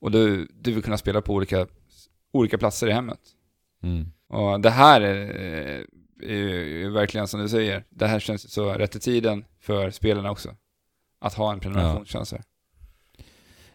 Och 0.00 0.10
du, 0.10 0.48
du 0.60 0.72
vill 0.72 0.82
kunna 0.82 0.98
spela 0.98 1.20
på 1.20 1.34
olika, 1.34 1.66
olika 2.32 2.58
platser 2.58 2.86
i 2.88 2.92
hemmet. 2.92 3.20
Mm. 3.82 4.12
Och 4.28 4.60
det 4.60 4.70
här 4.70 5.00
är, 5.00 5.16
är, 5.16 5.86
är 6.22 6.88
verkligen 6.88 7.28
som 7.28 7.40
du 7.40 7.48
säger, 7.48 7.84
det 7.90 8.06
här 8.06 8.20
känns 8.20 8.52
så 8.52 8.72
rätt 8.72 8.96
i 8.96 9.00
tiden 9.00 9.44
för 9.60 9.90
spelarna 9.90 10.30
också. 10.30 10.56
Att 11.20 11.34
ha 11.34 11.52
en 11.52 11.60
prenumerationstjänst 11.60 12.32
här. 12.32 12.42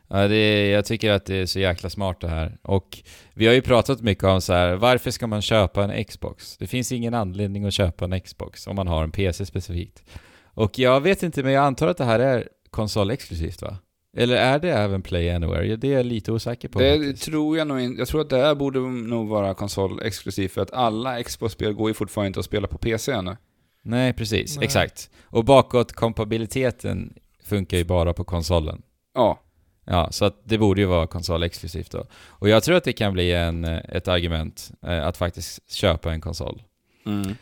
Ja, 0.07 0.27
det 0.27 0.35
är, 0.35 0.73
jag 0.73 0.85
tycker 0.85 1.11
att 1.11 1.25
det 1.25 1.35
är 1.35 1.45
så 1.45 1.59
jäkla 1.59 1.89
smart 1.89 2.21
det 2.21 2.27
här. 2.27 2.57
Och 2.61 3.03
vi 3.33 3.47
har 3.47 3.53
ju 3.53 3.61
pratat 3.61 4.01
mycket 4.01 4.23
om 4.23 4.41
så 4.41 4.53
här, 4.53 4.75
varför 4.75 5.11
ska 5.11 5.27
man 5.27 5.41
köpa 5.41 5.83
en 5.83 6.05
Xbox? 6.05 6.57
Det 6.57 6.67
finns 6.67 6.91
ingen 6.91 7.13
anledning 7.13 7.65
att 7.65 7.73
köpa 7.73 8.05
en 8.05 8.21
Xbox 8.21 8.67
om 8.67 8.75
man 8.75 8.87
har 8.87 9.03
en 9.03 9.11
PC 9.11 9.45
specifikt. 9.45 10.03
Och 10.43 10.79
jag 10.79 11.01
vet 11.01 11.23
inte, 11.23 11.43
men 11.43 11.51
jag 11.51 11.63
antar 11.63 11.87
att 11.87 11.97
det 11.97 12.05
här 12.05 12.19
är 12.19 12.49
konsolexklusivt 12.69 13.61
va? 13.61 13.77
Eller 14.17 14.35
är 14.35 14.59
det 14.59 14.71
även 14.71 15.01
Play 15.01 15.29
Anywhere? 15.29 15.75
Det 15.75 15.87
är 15.87 15.97
jag 15.97 16.05
lite 16.05 16.31
osäker 16.31 16.67
på. 16.67 16.79
Det 16.79 16.97
faktiskt. 16.97 17.23
tror 17.23 17.57
jag 17.57 17.67
nog 17.67 17.79
inte. 17.79 18.01
Jag 18.01 18.07
tror 18.07 18.21
att 18.21 18.29
det 18.29 18.37
här 18.37 18.55
borde 18.55 18.79
nog 18.79 19.27
vara 19.27 19.53
konsolexklusivt 19.53 20.51
för 20.51 20.61
att 20.61 20.73
alla 20.73 21.23
Xbox-spel 21.23 21.73
går 21.73 21.89
ju 21.89 21.93
fortfarande 21.93 22.27
inte 22.27 22.39
att 22.39 22.45
spela 22.45 22.67
på 22.67 22.77
PC 22.77 23.11
ännu. 23.11 23.37
Nej, 23.81 24.13
precis. 24.13 24.57
Nej. 24.57 24.65
Exakt. 24.65 25.09
Och 25.23 25.45
bakåtkompatibiliteten 25.45 27.13
funkar 27.43 27.77
ju 27.77 27.83
bara 27.83 28.13
på 28.13 28.23
konsolen. 28.23 28.81
Ja. 29.13 29.39
Ja, 29.85 30.11
så 30.11 30.25
att 30.25 30.41
det 30.43 30.57
borde 30.57 30.81
ju 30.81 30.87
vara 30.87 31.07
konsolexklusivt 31.07 31.91
då. 31.91 32.05
Och 32.27 32.49
jag 32.49 32.63
tror 32.63 32.75
att 32.77 32.83
det 32.83 32.93
kan 32.93 33.13
bli 33.13 33.31
en, 33.33 33.63
ett 33.65 34.07
argument 34.07 34.71
eh, 34.81 35.07
att 35.07 35.17
faktiskt 35.17 35.71
köpa 35.71 36.11
en 36.11 36.21
konsol. 36.21 36.61
Mm. 37.05 37.35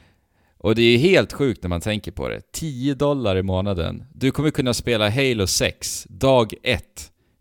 Och 0.63 0.75
det 0.75 0.81
är 0.81 0.97
helt 0.97 1.33
sjukt 1.33 1.63
när 1.63 1.69
man 1.69 1.81
tänker 1.81 2.11
på 2.11 2.29
det. 2.29 2.51
10 2.51 2.93
dollar 2.93 3.35
i 3.35 3.43
månaden. 3.43 4.03
Du 4.13 4.31
kommer 4.31 4.51
kunna 4.51 4.73
spela 4.73 5.09
Halo 5.09 5.47
6 5.47 6.07
dag 6.09 6.53
1 6.63 6.83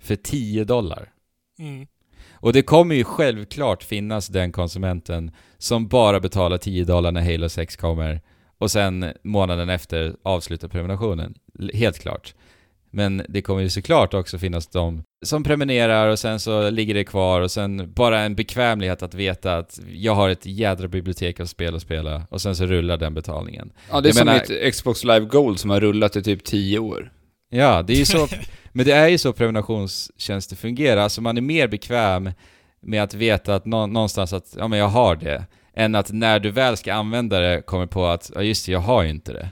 för 0.00 0.16
10 0.16 0.64
dollar. 0.64 1.12
Mm. 1.58 1.86
Och 2.32 2.52
det 2.52 2.62
kommer 2.62 2.94
ju 2.94 3.04
självklart 3.04 3.82
finnas 3.82 4.28
den 4.28 4.52
konsumenten 4.52 5.30
som 5.58 5.88
bara 5.88 6.20
betalar 6.20 6.58
10 6.58 6.84
dollar 6.84 7.12
när 7.12 7.32
Halo 7.32 7.48
6 7.48 7.76
kommer 7.76 8.20
och 8.58 8.70
sen 8.70 9.12
månaden 9.22 9.68
efter 9.68 10.16
avslutar 10.22 10.68
prenumerationen. 10.68 11.34
Helt 11.74 11.98
klart. 11.98 12.34
Men 12.94 13.22
det 13.28 13.42
kommer 13.42 13.60
ju 13.62 13.68
såklart 13.70 14.14
också 14.14 14.38
finnas 14.38 14.66
de 14.66 15.02
som 15.24 15.44
prenumererar 15.44 16.08
och 16.08 16.18
sen 16.18 16.40
så 16.40 16.70
ligger 16.70 16.94
det 16.94 17.04
kvar 17.04 17.40
och 17.40 17.50
sen 17.50 17.92
bara 17.94 18.20
en 18.20 18.34
bekvämlighet 18.34 19.02
att 19.02 19.14
veta 19.14 19.56
att 19.56 19.80
jag 19.92 20.14
har 20.14 20.28
ett 20.28 20.46
jädra 20.46 20.88
bibliotek 20.88 21.40
av 21.40 21.46
spel 21.46 21.74
att 21.76 21.82
spela 21.82 22.22
och 22.30 22.42
sen 22.42 22.56
så 22.56 22.66
rullar 22.66 22.96
den 22.96 23.14
betalningen. 23.14 23.72
Ja, 23.90 24.00
det 24.00 24.06
är 24.06 24.10
Jag 24.10 24.16
som 24.16 24.26
menar- 24.26 24.64
mitt 24.64 24.74
Xbox 24.74 25.04
Live 25.04 25.20
Gold 25.26 25.60
som 25.60 25.70
har 25.70 25.80
rullat 25.80 26.16
i 26.16 26.22
typ 26.22 26.44
10 26.44 26.78
år. 26.78 27.12
Ja, 27.50 27.82
det 27.82 27.92
är 27.92 27.96
ju 27.96 28.04
så, 28.04 28.28
men 28.72 28.86
det 28.86 28.92
är 28.92 29.08
ju 29.08 29.18
så 29.18 29.32
prenumerationstjänster 29.32 30.56
fungerar. 30.56 31.00
Alltså 31.02 31.20
man 31.20 31.36
är 31.36 31.40
mer 31.40 31.68
bekväm 31.68 32.30
med 32.82 33.02
att 33.02 33.14
veta 33.14 33.54
att 33.54 33.64
nå, 33.66 33.86
någonstans 33.86 34.32
att, 34.32 34.54
ja 34.58 34.68
men 34.68 34.78
jag 34.78 34.88
har 34.88 35.16
det. 35.16 35.44
Än 35.74 35.94
att 35.94 36.12
när 36.12 36.38
du 36.40 36.50
väl 36.50 36.76
ska 36.76 36.94
använda 36.94 37.40
det 37.40 37.62
kommer 37.66 37.86
på 37.86 38.06
att, 38.06 38.30
ja 38.34 38.42
just 38.42 38.66
det, 38.66 38.72
jag 38.72 38.80
har 38.80 39.02
ju 39.02 39.10
inte 39.10 39.32
det. 39.32 39.48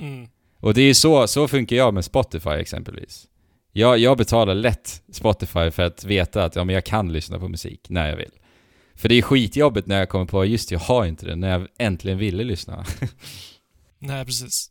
Mm. 0.00 0.28
Och 0.60 0.74
det 0.74 0.80
är 0.82 0.86
ju 0.86 0.94
så, 0.94 1.26
så 1.26 1.48
funkar 1.48 1.76
jag 1.76 1.94
med 1.94 2.04
Spotify 2.04 2.50
exempelvis. 2.50 3.26
Jag, 3.72 3.98
jag 3.98 4.18
betalar 4.18 4.54
lätt 4.54 5.02
Spotify 5.12 5.70
för 5.70 5.82
att 5.82 6.04
veta 6.04 6.44
att 6.44 6.56
ja, 6.56 6.64
men 6.64 6.74
jag 6.74 6.84
kan 6.84 7.12
lyssna 7.12 7.38
på 7.38 7.48
musik 7.48 7.86
när 7.88 8.08
jag 8.08 8.16
vill. 8.16 8.30
För 8.94 9.08
det 9.08 9.14
är 9.14 9.22
skitjobbigt 9.22 9.86
när 9.86 9.98
jag 9.98 10.08
kommer 10.08 10.24
på, 10.24 10.44
just 10.44 10.70
jag 10.70 10.78
har 10.78 11.04
inte 11.06 11.26
det, 11.26 11.36
när 11.36 11.50
jag 11.50 11.68
äntligen 11.78 12.18
ville 12.18 12.44
lyssna. 12.44 12.84
Nej, 13.98 14.24
precis. 14.24 14.70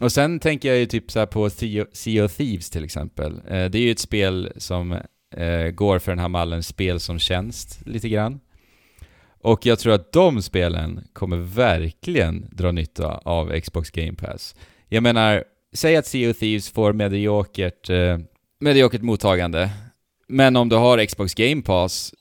Och 0.00 0.12
sen 0.12 0.40
tänker 0.40 0.68
jag 0.68 0.78
ju 0.78 0.86
typ 0.86 1.10
så 1.10 1.26
på 1.26 1.50
Sea 1.50 1.86
sea 1.92 2.24
of 2.24 2.36
Thieves 2.36 2.70
till 2.70 2.84
exempel. 2.84 3.32
Eh, 3.48 3.70
Det 3.70 3.78
är 3.78 3.82
ju 3.82 3.90
ett 3.90 3.98
spel 3.98 4.52
som 4.56 4.92
eh, 5.36 5.66
går 5.74 5.98
för 5.98 6.12
den 6.12 6.18
här 6.18 6.28
mallen 6.28 6.62
spel 6.62 7.00
som 7.00 7.18
tjänst 7.18 7.80
lite 7.86 8.08
grann. 8.08 8.40
Och 9.42 9.66
jag 9.66 9.78
tror 9.78 9.92
att 9.92 10.12
de 10.12 10.42
spelen 10.42 11.04
kommer 11.12 11.36
verkligen 11.36 12.48
dra 12.52 12.72
nytta 12.72 13.06
av 13.18 13.60
Xbox 13.60 13.90
Game 13.90 14.12
Pass. 14.12 14.54
Jag 14.92 15.02
menar, 15.02 15.44
säg 15.72 15.96
att 15.96 16.06
Sea 16.06 16.30
of 16.30 16.38
Thieves 16.38 16.70
får 16.70 16.92
mediokert, 16.92 17.90
eh, 17.90 18.18
mediokert 18.60 19.02
mottagande, 19.02 19.70
men 20.28 20.56
om 20.56 20.68
du 20.68 20.76
har 20.76 21.06
Xbox 21.06 21.34
Game 21.34 21.62
Pass 21.62 22.14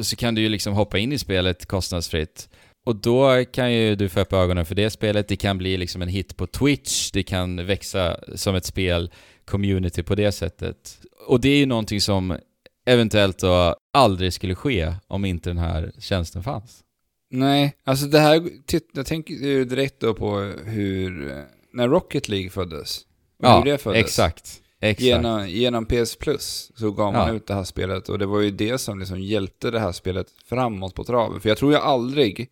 så 0.00 0.16
kan 0.16 0.34
du 0.34 0.42
ju 0.42 0.48
liksom 0.48 0.72
hoppa 0.72 0.98
in 0.98 1.12
i 1.12 1.18
spelet 1.18 1.66
kostnadsfritt. 1.66 2.48
Och 2.84 2.96
då 2.96 3.44
kan 3.44 3.72
ju 3.72 3.96
du 3.96 4.08
få 4.08 4.20
upp 4.20 4.32
ögonen 4.32 4.66
för 4.66 4.74
det 4.74 4.90
spelet, 4.90 5.28
det 5.28 5.36
kan 5.36 5.58
bli 5.58 5.76
liksom 5.76 6.02
en 6.02 6.08
hit 6.08 6.36
på 6.36 6.46
Twitch, 6.46 7.10
det 7.10 7.22
kan 7.22 7.66
växa 7.66 8.16
som 8.34 8.54
ett 8.54 8.64
spel, 8.64 9.10
community 9.44 10.02
på 10.02 10.14
det 10.14 10.32
sättet. 10.32 10.98
Och 11.26 11.40
det 11.40 11.48
är 11.48 11.58
ju 11.58 11.66
någonting 11.66 12.00
som 12.00 12.38
eventuellt 12.86 13.38
då 13.38 13.76
aldrig 13.92 14.32
skulle 14.32 14.54
ske 14.54 14.94
om 15.06 15.24
inte 15.24 15.50
den 15.50 15.58
här 15.58 15.92
tjänsten 15.98 16.42
fanns. 16.42 16.82
Nej, 17.30 17.76
alltså 17.84 18.06
det 18.06 18.18
här, 18.18 18.48
jag 18.92 19.06
tänker 19.06 19.34
ju 19.34 19.64
direkt 19.64 20.00
då 20.00 20.14
på 20.14 20.40
hur, 20.64 21.30
eh, 21.30 21.44
när 21.76 21.88
Rocket 21.88 22.28
League 22.28 22.50
föddes. 22.50 22.98
Och 23.38 23.44
Ja, 23.44 23.58
hur 23.58 23.64
det 23.64 23.78
föddes. 23.78 24.00
exakt. 24.00 24.62
Exakt. 24.80 25.00
Genom, 25.02 25.48
genom 25.48 25.86
PS 25.86 26.16
Plus 26.16 26.72
så 26.76 26.90
gav 26.90 27.12
man 27.12 27.28
Ja. 27.28 27.34
ut 27.34 27.46
det 27.46 27.54
här 27.54 27.64
spelet 27.64 28.08
och 28.08 28.18
det 28.18 28.26
var 28.26 28.40
ju 28.40 28.50
det 28.50 28.78
som 28.78 28.98
liksom 28.98 29.20
hjälpte 29.20 29.70
det 29.70 29.80
här 29.80 29.92
spelet 29.92 30.26
framåt 30.48 30.94
på 30.94 31.04
traven. 31.04 31.40
För 31.40 31.48
jag 31.48 31.58
tror 31.58 31.72
ju 31.72 31.78
aldrig 31.78 32.50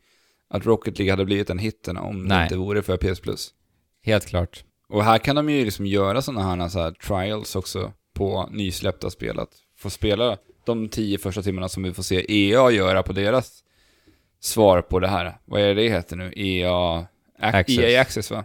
att 0.51 0.66
Rocket 0.66 0.98
League 0.98 1.12
hade 1.12 1.24
blivit 1.24 1.51
en 1.51 1.59
hitten 1.59 1.96
om 1.96 2.22
det 2.22 2.34
Nej. 2.34 2.42
inte 2.42 2.56
vore 2.56 2.82
för 2.82 2.96
PS 2.96 3.20
Plus. 3.20 3.51
Helt 4.02 4.26
klart. 4.26 4.64
Och 4.88 5.05
här 5.05 5.18
kan 5.18 5.36
de 5.36 5.51
ju 5.51 5.64
liksom 5.64 5.86
göra 5.86 6.22
sådana 6.22 6.56
här, 6.56 6.68
så 6.68 6.78
här 6.80 6.90
trials 6.90 7.56
också 7.56 7.92
på 8.14 8.48
nysläppta 8.52 9.10
spel. 9.10 9.38
Att 9.38 9.51
få 9.78 9.90
spela 9.90 10.36
de 10.66 10.88
tio 10.88 11.18
första 11.18 11.42
timmarna 11.42 11.68
som 11.68 11.82
vi 11.82 11.92
får 11.92 12.02
se 12.02 12.26
EA 12.28 12.70
göra 12.70 13.02
på 13.02 13.12
deras 13.12 13.64
svar 14.40 14.82
på 14.82 15.01
det 15.01 15.09
här. 15.09 15.36
Vad 15.44 15.60
är 15.60 15.66
det 15.66 15.74
det 15.74 15.88
heter 15.88 16.16
nu? 16.16 16.32
EA 16.36 17.06
Access. 17.38 17.78
EA 17.78 18.01
Access 18.01 18.30
va? 18.30 18.44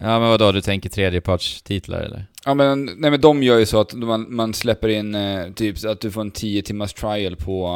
Ja 0.00 0.20
men 0.20 0.28
vadå, 0.28 0.52
du 0.52 0.60
tänker 0.60 0.88
tredjepartstitlar 0.88 2.00
eller? 2.00 2.26
Ja 2.44 2.54
men, 2.54 2.84
nej 2.96 3.10
men 3.10 3.20
de 3.20 3.42
gör 3.42 3.58
ju 3.58 3.66
så 3.66 3.80
att 3.80 3.92
man, 3.94 4.34
man 4.34 4.54
släpper 4.54 4.88
in 4.88 5.14
eh, 5.14 5.52
typ 5.52 5.84
att 5.84 6.00
du 6.00 6.10
får 6.10 6.20
en 6.20 6.30
10 6.30 6.62
timmars 6.62 6.94
trial 6.94 7.36
på 7.36 7.66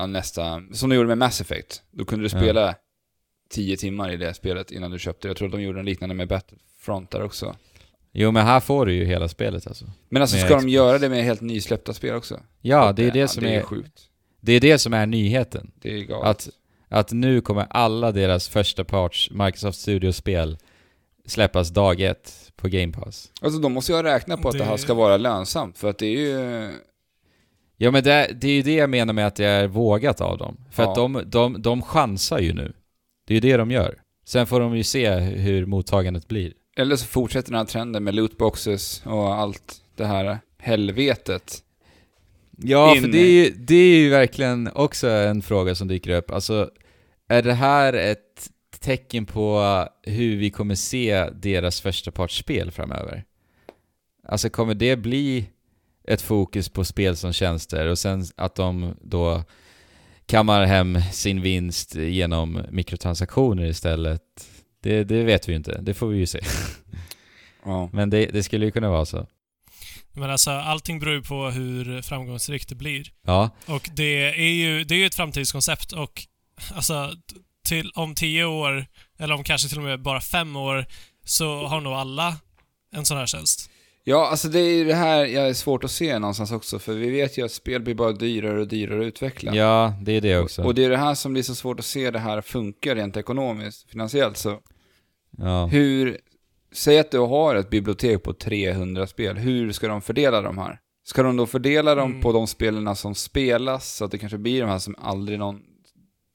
eh, 0.00 0.06
nästa, 0.06 0.62
som 0.72 0.90
de 0.90 0.96
gjorde 0.96 1.08
med 1.08 1.18
Mass 1.18 1.40
Effect. 1.40 1.82
Då 1.90 2.04
kunde 2.04 2.28
du 2.28 2.36
Ja. 2.36 2.40
spela 2.42 2.74
10 3.50 3.76
timmar 3.76 4.12
i 4.12 4.16
det 4.16 4.34
spelet 4.34 4.70
innan 4.70 4.90
du 4.90 4.98
köpte 4.98 5.28
det. 5.28 5.30
Jag 5.30 5.36
tror 5.36 5.48
att 5.48 5.52
de 5.52 5.62
gjorde 5.62 5.80
en 5.80 5.86
liknande 5.86 6.14
med 6.14 6.28
Battlefront 6.28 7.10
där 7.10 7.22
också. 7.22 7.56
Jo 8.12 8.30
men 8.30 8.46
här 8.46 8.60
får 8.60 8.86
du 8.86 8.92
ju 8.94 9.04
hela 9.04 9.28
spelet 9.28 9.66
alltså. 9.66 9.84
Men 10.08 10.22
alltså 10.22 10.36
ska 10.38 10.56
de 10.56 10.68
göra 10.68 10.98
det 10.98 11.08
med 11.08 11.24
helt 11.24 11.40
nysläppta 11.40 11.92
spel 11.94 12.14
också? 12.14 12.40
Ja, 12.60 12.92
det 12.92 13.04
är 13.06 13.10
det 13.10 13.28
som 13.28 13.44
det 13.44 13.50
är 13.50 13.58
är, 13.58 13.62
sjukt. 13.62 14.02
det 14.40 14.52
är 14.52 14.60
det 14.60 14.78
som 14.78 14.92
är 14.94 15.06
nyheten. 15.06 15.70
Det 15.80 15.94
är 15.94 16.02
galet. 16.02 16.26
Att, 16.30 16.48
att 16.88 17.12
nu 17.12 17.40
kommer 17.40 17.66
alla 17.70 18.12
deras 18.12 18.48
första 18.48 18.84
parts 18.84 19.30
Microsoft 19.30 19.78
Studios-spel 19.80 20.58
släppas 21.26 21.68
dag 21.70 22.00
ett 22.00 22.52
på 22.56 22.68
Game 22.68 22.92
Pass. 22.92 23.32
Alltså 23.40 23.60
de 23.60 23.72
måste 23.72 23.92
ju 23.92 23.96
ha 23.96 24.02
räknat 24.02 24.42
på 24.42 24.48
att 24.48 24.52
det... 24.52 24.58
Det- 24.58 24.64
här 24.64 24.76
ska 24.76 24.94
vara 24.94 25.16
lönsamt, 25.16 25.78
för 25.78 25.90
att 25.90 25.98
det 25.98 26.06
är 26.06 26.10
ju... 26.20 26.70
Ja 27.76 27.90
men 27.90 28.04
det, 28.04 28.30
det 28.40 28.48
är 28.48 28.52
ju 28.52 28.62
det 28.62 28.74
jag 28.74 28.90
menar 28.90 29.12
med 29.12 29.26
att 29.26 29.36
det 29.36 29.44
är 29.46 29.66
vågat 29.66 30.20
av 30.20 30.38
dem. 30.38 30.56
För 30.70 30.82
Ja. 30.82 30.88
att 30.88 30.94
de, 30.94 31.22
de, 31.26 31.62
de 31.62 31.82
chansar 31.82 32.38
ju 32.38 32.52
nu. 32.52 32.72
Det 33.26 33.32
är 33.32 33.34
ju 33.34 33.40
det 33.50 33.56
de 33.56 33.70
gör. 33.70 33.98
Sen 34.26 34.46
får 34.46 34.60
de 34.60 34.76
ju 34.76 34.82
se 34.84 35.10
hur 35.18 35.66
mottagandet 35.66 36.28
blir. 36.28 36.52
Eller 36.76 36.96
så 36.96 37.06
fortsätter 37.06 37.50
den 37.50 37.58
här 37.58 37.64
trenden 37.66 38.04
med 38.04 38.14
lootboxes 38.14 39.02
och 39.06 39.34
allt 39.34 39.74
det 39.96 40.04
här 40.04 40.38
helvetet. 40.58 41.62
Ja, 42.58 42.96
In- 42.96 43.02
för 43.02 43.08
det 43.08 43.18
är, 43.18 43.30
ju, 43.44 43.50
det 43.50 43.74
är 43.74 43.98
ju 43.98 44.10
verkligen 44.10 44.70
också 44.74 45.08
en 45.08 45.42
fråga 45.42 45.74
som 45.74 45.88
dyker 45.88 46.10
upp. 46.10 46.30
Alltså, 46.30 46.70
är 47.28 47.42
det 47.42 47.52
här 47.54 47.92
ett 47.92 48.50
tecken 48.86 49.26
på 49.26 49.88
hur 50.02 50.36
vi 50.36 50.50
kommer 50.50 50.74
se 50.74 51.30
deras 51.30 51.80
första 51.80 52.10
partsspel 52.10 52.70
framöver? 52.70 53.24
Alltså 54.28 54.50
kommer 54.50 54.74
det 54.74 54.96
bli 54.96 55.46
ett 56.08 56.22
fokus 56.22 56.68
på 56.68 56.84
spel 56.84 57.16
som 57.16 57.32
tjänster 57.32 57.86
och 57.86 57.98
sen 57.98 58.24
att 58.36 58.54
de 58.54 58.96
då 59.00 59.44
kammar 60.26 60.64
hem 60.64 61.02
sin 61.12 61.40
vinst 61.40 61.94
genom 61.94 62.62
mikrotransaktioner 62.70 63.64
istället? 63.64 64.22
Det, 64.82 65.04
det 65.04 65.24
vet 65.24 65.48
vi 65.48 65.52
ju 65.52 65.56
inte, 65.56 65.80
det 65.80 65.94
får 65.94 66.08
vi 66.08 66.18
ju 66.18 66.26
se. 66.26 66.40
Ja. 67.64 67.90
Men 67.92 68.10
det, 68.10 68.26
det 68.26 68.42
skulle 68.42 68.64
ju 68.64 68.70
kunna 68.70 68.90
vara 68.90 69.06
så. 69.06 69.26
Men 70.12 70.30
alltså, 70.30 70.50
allting 70.50 70.98
beror 70.98 71.14
ju 71.14 71.22
på 71.22 71.50
hur 71.50 72.02
framgångsrikt 72.02 72.68
det 72.68 72.74
blir. 72.74 73.12
Ja, 73.22 73.50
Och 73.66 73.90
det 73.96 74.24
är 74.24 74.52
ju, 74.52 74.84
det 74.84 74.94
är 74.94 74.98
ju 74.98 75.06
ett 75.06 75.14
framtidskoncept 75.14 75.92
och 75.92 76.26
alltså, 76.74 77.12
till, 77.66 77.92
om 77.94 78.14
tio 78.14 78.44
år, 78.44 78.86
eller 79.18 79.34
om 79.34 79.44
kanske 79.44 79.68
till 79.68 79.78
och 79.78 79.84
med 79.84 80.02
bara 80.02 80.20
fem 80.20 80.56
år, 80.56 80.86
så 81.24 81.66
har 81.66 81.80
nog 81.80 81.92
alla 81.92 82.36
en 82.92 83.04
sån 83.04 83.16
här 83.16 83.26
tjänst. 83.26 83.70
Ja, 84.04 84.28
alltså 84.28 84.48
det 84.48 84.60
är 84.60 84.74
ju 84.74 84.84
det 84.84 84.94
här 84.94 85.24
jag 85.26 85.48
är 85.48 85.54
svårt 85.54 85.84
att 85.84 85.90
se 85.90 86.18
någonstans 86.18 86.52
också, 86.52 86.78
för 86.78 86.92
vi 86.92 87.10
vet 87.10 87.38
ju 87.38 87.44
att 87.44 87.52
spel 87.52 87.82
blir 87.82 87.94
bara 87.94 88.12
dyrare 88.12 88.60
och 88.60 88.68
dyrare 88.68 89.00
att 89.00 89.06
utveckla. 89.06 89.54
ja 89.54 89.94
det 90.02 90.12
är 90.12 90.20
det 90.20 90.38
också. 90.38 90.62
Och 90.62 90.74
det 90.74 90.84
är 90.84 90.90
det 90.90 90.96
här 90.96 91.14
som 91.14 91.32
blir 91.32 91.42
så 91.42 91.54
svårt 91.54 91.78
att 91.78 91.86
se 91.86 92.10
det 92.10 92.18
här 92.18 92.40
funka 92.40 92.94
rent 92.94 93.16
ekonomiskt, 93.16 93.90
finansiellt. 93.90 94.36
Så 94.36 94.58
ja. 95.38 95.66
hur, 95.66 96.18
säg 96.72 96.98
att 96.98 97.10
du 97.10 97.18
har 97.18 97.54
ett 97.54 97.70
bibliotek 97.70 98.22
på 98.22 98.32
300 98.32 99.06
spel, 99.06 99.36
hur 99.36 99.72
ska 99.72 99.88
de 99.88 100.02
fördela 100.02 100.40
de 100.42 100.58
här? 100.58 100.78
Ska 101.04 101.22
de 101.22 101.36
då 101.36 101.46
fördela 101.46 101.94
dem 101.94 102.10
Mm. 102.10 102.22
på 102.22 102.32
de 102.32 102.46
spelen 102.46 102.96
som 102.96 103.14
spelas, 103.14 103.96
så 103.96 104.04
att 104.04 104.10
det 104.10 104.18
kanske 104.18 104.38
blir 104.38 104.60
de 104.60 104.70
här 104.70 104.78
som 104.78 104.94
aldrig 104.98 105.38
någon, 105.38 105.60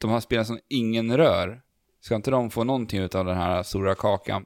de 0.02 0.10
här 0.10 0.20
spelen 0.20 0.46
som 0.46 0.60
ingen 0.70 1.18
rör? 1.18 1.62
Ska 2.02 2.16
inte 2.16 2.32
de 2.32 2.50
få 2.50 2.64
någonting 2.64 3.02
av 3.04 3.26
den 3.26 3.38
här 3.38 3.64
stora 3.64 3.96
kakan, 3.96 4.46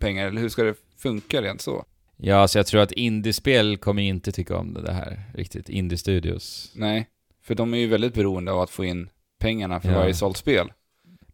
pengar, 0.00 0.26
eller 0.26 0.40
hur 0.40 0.48
ska 0.48 0.62
det 0.62 0.74
funka 0.98 1.42
rent 1.42 1.60
så? 1.60 1.84
Ja, 2.16 2.48
så 2.48 2.58
jag 2.58 2.66
tror 2.66 2.80
att 2.80 2.92
indiespel 2.92 3.76
kommer 3.76 4.02
inte 4.02 4.32
tycka 4.32 4.56
om 4.56 4.74
det 4.74 4.92
här 4.92 5.22
riktigt. 5.34 5.68
Indie-studios. 5.68 6.72
Nej, 6.74 7.08
för 7.42 7.54
de 7.54 7.74
är 7.74 7.78
ju 7.78 7.86
väldigt 7.86 8.14
beroende 8.14 8.52
av 8.52 8.60
att 8.60 8.70
få 8.70 8.84
in 8.84 9.08
pengarna 9.38 9.80
för 9.80 9.88
Ja. 9.92 9.98
varje 9.98 10.14
sålt 10.14 10.36
spel. 10.36 10.72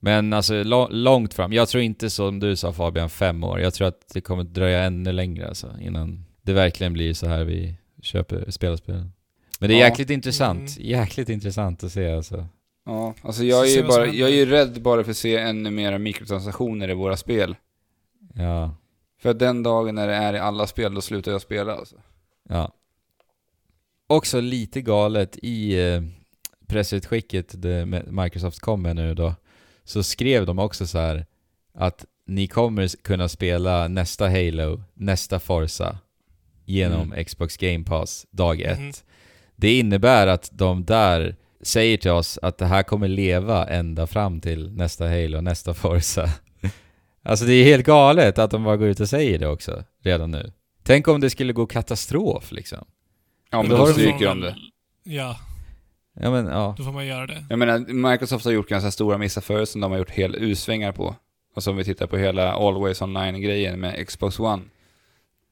Men 0.00 0.32
alltså 0.32 0.62
långt 0.90 1.34
fram. 1.34 1.52
Jag 1.52 1.68
tror 1.68 1.82
inte 1.82 2.10
som 2.10 2.40
du 2.40 2.56
sa 2.56 2.72
Fabian, 2.72 3.10
fem 3.10 3.44
år. 3.44 3.60
Jag 3.60 3.74
tror 3.74 3.88
att 3.88 4.08
det 4.14 4.20
kommer 4.20 4.44
dröja 4.44 4.82
ännu 4.84 5.12
längre 5.12 5.48
alltså, 5.48 5.74
innan 5.80 6.24
det 6.42 6.52
verkligen 6.52 6.92
blir 6.92 7.14
så 7.14 7.26
här 7.26 7.44
vi 7.44 7.76
köper, 8.02 8.50
spelar 8.50 8.76
spelen. 8.76 9.12
Men 9.60 9.68
det 9.68 9.74
är 9.74 9.78
Ja. 9.80 9.84
jäkligt 9.86 10.10
intressant. 10.10 10.78
Jäkligt 10.78 11.28
intressant 11.28 11.84
att 11.84 11.92
se 11.92 12.12
alltså. 12.12 12.46
Ja, 12.84 13.14
alltså 13.22 13.44
jag 13.44 13.68
är, 13.70 13.76
ju 13.76 13.82
bara, 13.82 14.06
jag 14.06 14.28
är 14.30 14.34
ju 14.34 14.46
rädd 14.46 14.82
bara 14.82 15.04
för 15.04 15.10
att 15.10 15.16
se 15.16 15.36
ännu 15.36 15.70
mera 15.70 15.98
mikrotransaktioner 15.98 16.90
i 16.90 16.94
våra 16.94 17.16
spel. 17.16 17.56
Ja. 18.34 18.76
För 19.18 19.30
att 19.30 19.38
den 19.38 19.62
dagen 19.62 19.94
när 19.94 20.08
det 20.08 20.14
är 20.14 20.34
i 20.34 20.38
alla 20.38 20.66
spel, 20.66 20.94
då 20.94 21.00
slutar 21.00 21.32
jag 21.32 21.40
spela 21.40 21.74
alltså. 21.74 21.96
Ja. 22.48 22.72
Också 24.06 24.40
lite 24.40 24.80
galet 24.80 25.38
i 25.42 25.80
eh, 25.80 26.02
pressutskicket 26.66 27.54
Microsoft 28.06 28.60
kom 28.60 28.82
med 28.82 28.96
nu 28.96 29.14
då, 29.14 29.34
så 29.84 30.02
skrev 30.02 30.46
de 30.46 30.58
också 30.58 30.86
så 30.86 30.98
här 30.98 31.26
att 31.74 32.04
ni 32.26 32.46
kommer 32.46 33.02
kunna 33.02 33.28
spela 33.28 33.88
nästa 33.88 34.28
Halo, 34.28 34.82
nästa 34.94 35.40
Forza 35.40 35.98
genom 36.64 37.12
Mm. 37.12 37.24
Xbox 37.24 37.56
Game 37.56 37.84
Pass 37.84 38.26
dag 38.30 38.60
ett. 38.60 38.78
Mhm. 38.78 38.92
Det 39.56 39.78
innebär 39.78 40.26
att 40.26 40.50
de 40.52 40.84
där 40.84 41.36
säger 41.64 41.96
till 41.96 42.10
oss 42.10 42.38
att 42.42 42.58
det 42.58 42.66
här 42.66 42.82
kommer 42.82 43.08
leva 43.08 43.66
ända 43.68 44.06
fram 44.06 44.40
till 44.40 44.70
nästa 44.72 45.04
Halo, 45.08 45.40
nästa 45.40 45.74
Forza. 45.74 46.30
Alltså 47.26 47.44
det 47.44 47.52
är 47.52 47.64
helt 47.64 47.86
galet 47.86 48.38
att 48.38 48.50
de 48.50 48.64
bara 48.64 48.76
går 48.76 48.88
ut 48.88 49.00
och 49.00 49.08
säger 49.08 49.38
det 49.38 49.48
också, 49.48 49.84
redan 50.02 50.30
nu. 50.30 50.52
Tänk 50.82 51.08
om 51.08 51.20
det 51.20 51.30
skulle 51.30 51.52
gå 51.52 51.66
katastrof 51.66 52.52
liksom. 52.52 52.84
Ja, 53.50 53.62
men 53.62 53.70
då 53.70 53.76
då, 53.76 53.86
stryker 53.86 54.26
de 54.26 54.40
det. 54.40 54.56
Ja, 55.04 55.36
Ja 56.20 56.30
men 56.30 56.46
ja. 56.46 56.74
då 56.78 56.84
får 56.84 56.92
man 56.92 57.06
göra 57.06 57.26
det. 57.26 57.44
Jag 57.50 57.58
menar, 57.58 57.78
Microsoft 58.10 58.44
har 58.44 58.52
gjort 58.52 58.68
ganska 58.68 58.90
stora 58.90 59.18
missar 59.18 59.40
förut 59.40 59.68
som 59.68 59.80
de 59.80 59.90
har 59.90 59.98
gjort 59.98 60.10
hel 60.10 60.34
U-svängar 60.34 60.92
på. 60.92 61.14
Och 61.56 61.62
som 61.62 61.76
vi 61.76 61.84
tittar 61.84 62.06
på 62.06 62.16
hela 62.16 62.52
Always 62.52 63.02
Online-grejen 63.02 63.80
med 63.80 64.06
Xbox 64.08 64.38
One. 64.40 64.62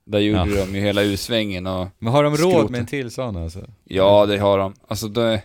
Där 0.06 0.18
gjorde 0.18 0.50
Ja. 0.54 0.64
de 0.66 0.74
ju 0.74 0.80
hela 0.80 1.02
U-svängen 1.02 1.66
och 1.66 1.88
Men 1.98 2.12
har 2.12 2.24
de 2.24 2.36
råd 2.36 2.52
Skrota. 2.52 2.68
med 2.72 2.80
en 2.80 2.86
till 2.86 3.10
sån 3.10 3.36
alltså? 3.36 3.60
ja, 3.84 4.26
det 4.26 4.38
har 4.38 4.58
de. 4.58 4.74
Alltså, 4.88 5.08
det, 5.08 5.42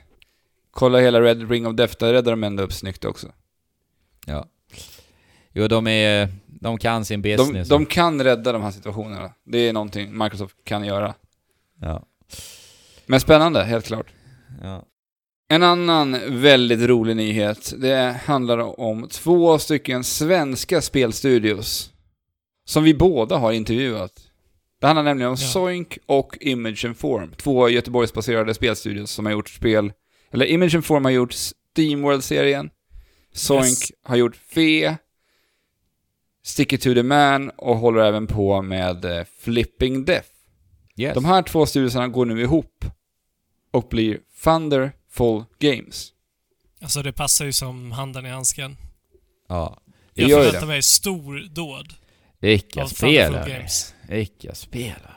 kolla 0.78 1.00
hela 1.00 1.22
Red 1.22 1.50
Ring 1.52 1.68
of 1.68 1.76
Death, 1.76 1.96
där 2.00 2.14
räddar 2.14 2.32
de 2.32 2.44
ändå 2.44 2.64
upp 2.64 2.74
snyggt 2.74 3.06
också. 3.06 3.32
Ja. 4.26 4.46
Jo, 5.54 5.68
de 5.68 5.88
är... 5.88 6.30
De 6.46 6.78
kan 6.78 7.06
sin 7.06 7.22
De, 7.22 7.36
business. 7.38 7.68
de 7.70 7.86
kan 7.86 8.24
rädda 8.24 8.52
de 8.52 8.62
här 8.62 8.72
situationerna. 8.72 9.32
Det 9.44 9.58
är 9.58 9.74
någonting 9.74 10.18
Microsoft 10.18 10.56
kan 10.64 10.84
göra. 10.86 11.14
Ja. 11.82 12.04
Men 13.06 13.20
spännande, 13.20 13.64
helt 13.64 13.86
klart. 13.86 14.08
ja. 14.62 14.84
En 15.50 15.64
annan 15.64 16.18
väldigt 16.42 16.82
rolig 16.90 17.16
nyhet, 17.16 17.74
det 17.78 18.20
handlar 18.26 18.80
om 18.80 19.08
två 19.08 19.60
stycken 19.60 20.04
svenska 20.04 20.82
spelstudios. 20.82 21.92
Som 22.66 22.84
vi 22.84 22.94
båda 22.94 23.38
har 23.38 23.52
intervjuat. 23.52 24.12
Det 24.82 24.88
handlar 24.88 25.04
nämligen 25.04 25.30
om 25.32 25.38
Ja. 25.40 25.48
Soink 25.48 25.98
och 26.06 26.38
Image 26.42 26.86
and 26.86 26.98
Form. 26.98 27.32
Två 27.38 27.70
Göteborgsbaserade 27.70 28.54
spelstudios 28.54 29.12
som 29.12 29.26
har 29.26 29.34
gjort 29.34 29.50
spel... 29.50 29.92
Eller 30.32 30.46
Image 30.46 30.76
and 30.76 30.86
Form 30.86 31.06
har 31.06 31.12
gjort 31.12 31.34
Steamworld-serien. 31.34 32.70
Soink 33.34 33.66
Yes. 33.68 33.92
har 34.04 34.16
gjort 34.16 34.36
Fe. 34.36 34.98
Stick 36.44 36.74
It 36.74 36.82
To 36.82 36.94
The 36.94 37.04
Man 37.04 37.50
och 37.50 37.78
håller 37.78 38.02
även 38.02 38.28
på 38.28 38.62
med 38.62 39.06
eh, 39.06 39.26
Flipping 39.40 40.06
Death. 40.06 40.28
Yes. 40.98 41.14
De 41.14 41.26
här 41.26 41.42
två 41.44 41.66
studiosarna 41.66 42.08
går 42.08 42.26
nu 42.26 42.42
ihop 42.42 42.86
och 43.72 43.88
blir 43.90 44.20
Thunderful 44.44 45.44
Games. 45.60 46.14
Alltså 46.82 47.02
det 47.02 47.14
passar 47.14 47.46
ju 47.46 47.52
som 47.52 47.92
handen 47.92 48.26
i 48.26 48.30
handsken. 48.30 48.78
Ja. 49.48 49.82
Det 50.14 50.22
Jag 50.22 50.30
gör 50.32 50.38
ju 50.38 50.44
förväntar 50.46 50.62
det. 50.68 50.74
mig 50.74 50.84
stor 50.84 51.48
dåd 51.50 51.94
Vilka 52.40 52.88
spelare. 52.88 53.50
Games. 53.50 53.94
Vilka 54.10 54.56
spelare. 54.56 55.12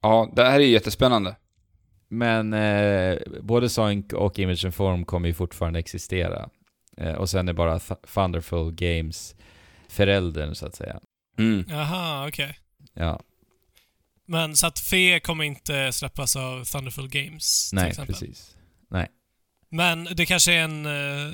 Ja, 0.00 0.32
det 0.36 0.44
här 0.44 0.60
är 0.60 0.64
jättespännande. 0.64 1.36
Men 2.10 2.52
eh, 2.52 3.18
både 3.42 3.68
Sonic 3.68 4.12
och 4.12 4.38
Image 4.38 4.64
and 4.64 4.74
Form 4.74 5.04
kommer 5.04 5.28
ju 5.28 5.34
fortfarande 5.34 5.78
existera. 5.78 6.48
Eh, 6.96 7.12
och 7.12 7.30
sen 7.30 7.48
är 7.48 7.52
bara 7.52 7.78
Th- 7.78 8.14
Thunderful 8.14 8.72
Games 8.72 9.34
föräldern 9.88 10.54
så 10.54 10.66
att 10.66 10.74
säga. 10.74 11.00
Mm. 11.38 11.64
Jaha, 11.68 12.28
okej. 12.28 12.58
Ja, 12.94 13.20
Men 14.26 14.56
så 14.56 14.66
att 14.66 14.78
Fe 14.78 15.20
kommer 15.20 15.44
inte 15.44 15.92
släppas 15.92 16.36
av 16.36 16.64
Thunderful 16.64 17.08
Games 17.08 17.68
till 17.70 17.76
nej 17.76 17.88
exempel. 17.90 18.14
precis. 18.14 18.56
Men 19.72 20.04
det 20.04 20.26
kanske 20.26 20.52
är 20.52 20.64
en 20.64 20.86
eh, 20.86 21.32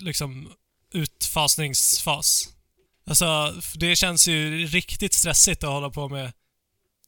liksom 0.00 0.52
utfasningsfas. 0.92 2.48
Alltså, 3.06 3.54
det 3.78 3.96
känns 3.96 4.28
ju 4.28 4.66
riktigt 4.66 5.12
stressigt 5.14 5.64
att 5.64 5.70
hålla 5.70 5.90
på 5.90 6.08
med 6.08 6.32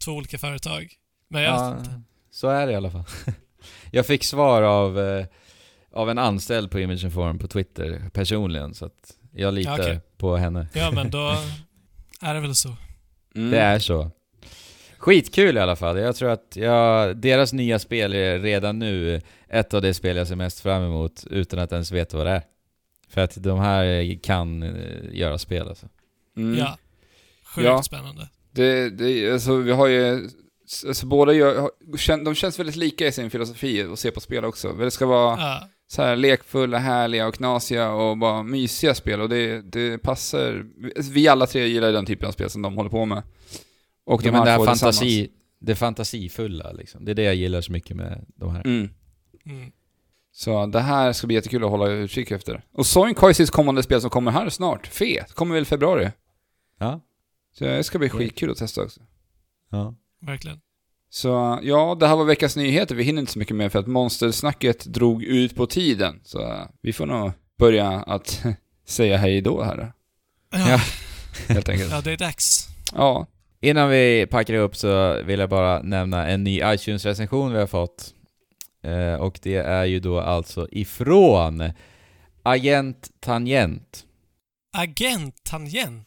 två 0.04 0.12
olika 0.12 0.38
företag. 0.38 0.94
Men 1.28 1.42
jag 1.42 1.54
Ja, 1.54 1.70
vet 1.70 1.78
inte. 1.86 2.02
Så 2.30 2.48
är 2.48 2.66
det 2.66 2.72
i 2.72 2.76
alla 2.76 2.90
fall. 2.90 3.04
Jag 3.90 4.06
fick 4.06 4.24
svar 4.24 4.62
av, 4.62 4.98
eh, 5.00 5.26
av 5.92 6.10
en 6.10 6.18
anställd 6.18 6.70
på 6.70 6.80
Image 6.80 7.04
and 7.04 7.12
Form 7.14 7.38
på 7.38 7.48
Twitter 7.48 8.10
personligen 8.12 8.74
så 8.74 8.84
att 8.86 9.16
jag 9.34 9.54
litar 9.54 9.78
Ja, 9.78 9.84
okej. 9.84 10.00
på 10.18 10.36
henne. 10.36 10.66
Ja, 10.74 10.90
men 10.90 11.10
då 11.10 11.34
är 12.22 12.34
det 12.34 12.40
väl 12.40 12.54
så. 12.54 12.76
Mm. 13.34 13.50
Det 13.50 13.58
är 13.60 13.78
så. 13.78 14.10
Skitkul 14.98 15.56
i 15.56 15.60
alla 15.60 15.76
fall. 15.76 15.98
Jag 15.98 16.16
tror 16.16 16.30
att 16.30 16.56
jag, 16.56 17.16
deras 17.16 17.52
nya 17.52 17.78
spel 17.78 18.14
är 18.14 18.38
redan 18.38 18.78
nu 18.78 19.20
ett 19.48 19.74
av 19.74 19.82
de 19.82 19.94
spel 19.94 20.16
jag 20.16 20.28
ser 20.28 20.36
mest 20.36 20.60
fram 20.60 20.82
emot 20.82 21.24
utan 21.30 21.58
att 21.58 21.72
ens 21.72 21.92
veta 21.92 22.16
vad 22.16 22.26
det 22.26 22.32
är. 22.32 22.42
För 23.08 23.20
att 23.20 23.42
de 23.42 23.58
här 23.58 24.18
kan 24.22 24.62
eh, 24.62 24.70
göra 25.12 25.38
spel 25.38 25.68
alltså. 25.68 25.86
Mm. 26.36 26.58
Ja. 26.58 26.78
Sjukt 27.44 27.66
Ja. 27.66 27.82
spännande. 27.82 28.28
Det, 28.52 28.90
det, 28.90 29.32
alltså 29.32 29.56
vi 29.56 29.72
har 29.72 29.86
ju, 29.86 30.28
alltså 30.86 31.06
båda 31.06 31.32
gör, 31.32 31.70
de 32.24 32.34
känns 32.34 32.58
väldigt 32.58 32.76
lika 32.76 33.06
i 33.06 33.12
sin 33.12 33.30
filosofi 33.30 33.82
att 33.82 33.98
se 33.98 34.10
på 34.10 34.20
spel 34.20 34.44
också. 34.44 34.72
Det 34.72 34.90
ska 34.90 35.06
vara 35.06 35.36
Ja. 35.40 35.68
så 35.86 36.02
här 36.02 36.16
lekfulla, 36.16 36.78
härliga 36.78 37.26
och 37.26 37.34
knasiga 37.34 37.90
och 37.92 38.18
bara 38.18 38.42
mysiga 38.42 38.94
spel 38.94 39.20
och 39.20 39.28
det, 39.28 39.62
det 39.62 39.98
passar, 39.98 40.66
vi 41.12 41.28
alla 41.28 41.46
tre 41.46 41.66
gillar 41.66 41.92
den 41.92 42.06
typen 42.06 42.28
av 42.28 42.32
spel 42.32 42.50
som 42.50 42.62
de 42.62 42.76
håller 42.76 42.90
på 42.90 43.04
med. 43.04 43.22
Och 44.04 44.22
Ja, 44.24 44.30
de 44.32 44.44
det 44.44 44.50
här 44.50 44.64
fantasi, 44.64 45.30
det 45.60 45.74
fantasifulla 45.74 46.72
liksom. 46.72 47.04
Det 47.04 47.10
är 47.10 47.14
det 47.14 47.22
jag 47.22 47.34
gillar 47.34 47.60
så 47.60 47.72
mycket 47.72 47.96
med 47.96 48.24
de 48.36 48.50
här. 48.50 48.66
Mm. 48.66 48.88
Mm. 49.46 49.72
Så 50.32 50.66
det 50.66 50.80
här 50.80 51.12
ska 51.12 51.26
bli 51.26 51.36
jättekul 51.36 51.64
att 51.64 51.70
hålla 51.70 51.88
utkik 51.88 52.30
efter. 52.30 52.64
Och 52.72 52.86
ju 53.28 53.34
sitt 53.34 53.50
kommande 53.50 53.82
spel 53.82 54.00
som 54.00 54.10
kommer 54.10 54.30
här 54.30 54.48
snart. 54.48 54.86
Fe, 54.86 55.24
kommer 55.34 55.54
väl 55.54 55.62
i 55.62 55.66
februari. 55.66 56.10
Ja, 56.78 57.00
Så 57.52 57.64
det 57.64 57.84
ska 57.84 57.98
bli 57.98 58.08
skitkul 58.08 58.50
att 58.50 58.56
testa 58.56 58.82
också. 58.82 59.00
ja. 59.70 59.94
Verkligen. 60.20 60.60
Så 61.10 61.58
ja, 61.62 61.96
det 62.00 62.06
här 62.06 62.16
var 62.16 62.24
veckans 62.24 62.56
nyheter. 62.56 62.94
Vi 62.94 63.02
hinner 63.04 63.20
inte 63.20 63.32
så 63.32 63.38
mycket 63.38 63.56
mer 63.56 63.68
för 63.68 63.78
att 63.78 63.86
monstersnacket 63.86 64.84
drog 64.84 65.22
ut 65.24 65.56
på 65.56 65.66
tiden. 65.66 66.20
Så 66.24 66.68
vi 66.82 66.92
får 66.92 67.06
nog 67.06 67.32
börja 67.58 67.88
att 67.90 68.44
säga 68.86 69.16
hej 69.16 69.40
då 69.40 69.62
här, 69.62 69.92
Ja, 70.52 70.80
helt 71.48 71.68
enkelt. 71.68 71.90
ja 71.90 72.00
det 72.00 72.12
är 72.12 72.16
dags. 72.16 72.66
Ja, 72.94 73.26
Innan 73.62 73.88
vi 73.88 74.26
packar 74.30 74.54
upp 74.54 74.76
så 74.76 75.22
vill 75.22 75.40
jag 75.40 75.48
bara 75.48 75.82
nämna 75.82 76.26
en 76.28 76.44
ny 76.44 76.60
iTunes-recension 76.64 77.52
vi 77.52 77.58
har 77.58 77.66
fått. 77.66 78.14
Eh, 78.82 79.14
och 79.14 79.38
det 79.42 79.56
är 79.56 79.84
ju 79.84 80.00
då 80.00 80.20
alltså 80.20 80.68
ifrån 80.72 81.72
Agent 82.42 83.10
Tangent. 83.20 84.04
Agent 84.72 85.44
Tangent. 85.44 86.06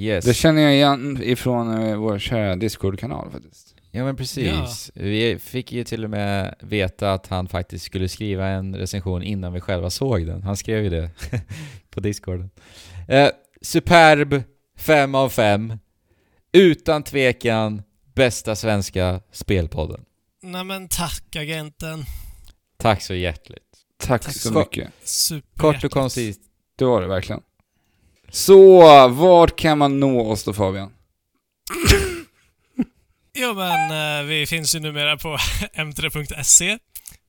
Yes. 0.00 0.24
det 0.24 0.34
känner 0.34 0.62
jag 0.62 0.74
igen 0.74 1.18
ifrån 1.22 1.82
eh, 1.82 1.96
vår 1.96 2.18
kära 2.18 2.56
Discord-kanal 2.56 3.30
faktiskt. 3.30 3.74
Ja 3.90 4.04
men 4.04 4.16
precis. 4.16 4.90
Vi 4.94 5.38
fick 5.38 5.72
ju 5.72 5.84
till 5.84 6.04
och 6.04 6.10
med 6.10 6.54
veta 6.60 7.12
att 7.12 7.26
han 7.26 7.48
faktiskt 7.48 7.84
skulle 7.84 8.08
skriva 8.08 8.46
en 8.48 8.76
recension 8.76 9.22
innan 9.22 9.52
vi 9.52 9.60
själva 9.60 9.90
såg 9.90 10.26
den. 10.26 10.42
Han 10.42 10.56
skrev 10.56 10.82
ju 10.84 10.90
det 10.90 11.10
på 11.90 12.00
Discorden. 12.00 12.50
Eh, 13.08 13.28
superb, 13.62 14.42
5 14.78 15.14
av 15.14 15.28
5. 15.28 15.72
Utan 16.52 17.02
tvekan 17.02 17.82
bästa 18.14 18.56
svenska 18.56 19.20
spelpodden. 19.32 20.04
Nej 20.42 20.64
men 20.64 20.88
tack 20.88 21.36
agenten. 21.36 22.04
Tack 22.78 23.02
så 23.02 23.14
hjärtligt. 23.14 23.62
Tack, 23.98 24.22
Tack 24.22 24.34
så 24.34 24.48
så- 24.48 24.58
mycket. 24.58 24.90
Super 25.04 25.58
Kort 25.60 25.84
och 25.84 25.90
koncist. 25.90 26.40
Det 26.76 26.84
var 26.84 27.00
det 27.02 27.08
verkligen. 27.08 27.40
Så, 28.32 29.08
vart 29.08 29.56
kan 29.56 29.78
man 29.78 30.00
nå 30.00 30.30
oss 30.30 30.44
då 30.44 30.52
Fabian? 30.52 30.92
Jo 33.34 33.54
men 33.54 34.20
eh, 34.20 34.26
vi 34.26 34.46
finns 34.46 34.74
ju 34.74 34.80
numera 34.80 35.16
på 35.16 35.36
m3.se. 35.74 36.78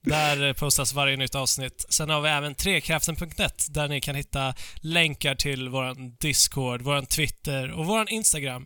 Där 0.04 0.48
eh, 0.48 0.54
postas 0.54 0.94
varje 0.94 1.18
nytt 1.18 1.36
avsnitt. 1.36 1.86
Sen 1.90 2.10
har 2.10 2.22
vi 2.22 2.30
även 2.30 2.56
trekraften.net 2.56 3.66
där 3.70 3.88
ni 3.88 4.02
kan 4.02 4.16
hitta 4.16 4.54
länkar 4.76 5.36
till 5.36 5.70
våran 5.70 6.16
Discord, 6.20 6.82
våran 6.82 7.06
Twitter 7.06 7.72
och 7.72 7.86
våran 7.86 8.08
Instagram. 8.08 8.66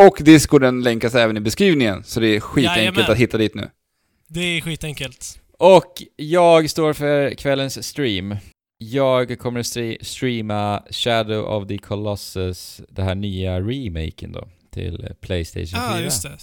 Och 0.00 0.16
Discorden 0.20 0.82
länkas 0.82 1.14
även 1.14 1.36
i 1.36 1.40
beskrivningen, 1.40 2.04
så 2.04 2.20
det 2.20 2.28
är 2.28 2.40
skitenkelt 2.40 2.78
Jajamän. 2.78 3.10
att 3.10 3.18
hitta 3.18 3.38
dit 3.38 3.54
nu. 3.54 3.70
Det 4.28 4.40
är 4.40 4.60
skitenkelt. 4.60 5.40
Och 5.58 6.02
jag 6.16 6.70
står 6.70 6.92
för 6.92 7.34
kvällens 7.34 7.86
stream. 7.86 8.36
Jag 8.78 9.38
kommer 9.38 9.60
att 9.60 9.66
streama 10.06 10.82
Shadow 10.90 11.44
of 11.44 11.68
the 11.68 11.78
Colossus, 11.78 12.80
det 12.88 13.02
här 13.02 13.14
nya 13.14 13.60
remaken 13.60 14.32
då, 14.32 14.48
till 14.70 15.04
eh, 15.04 15.12
Playstation 15.20 15.66
4. 15.66 15.80
Ja, 15.80 15.94
ah, 15.94 16.00
just 16.00 16.22
det. 16.22 16.38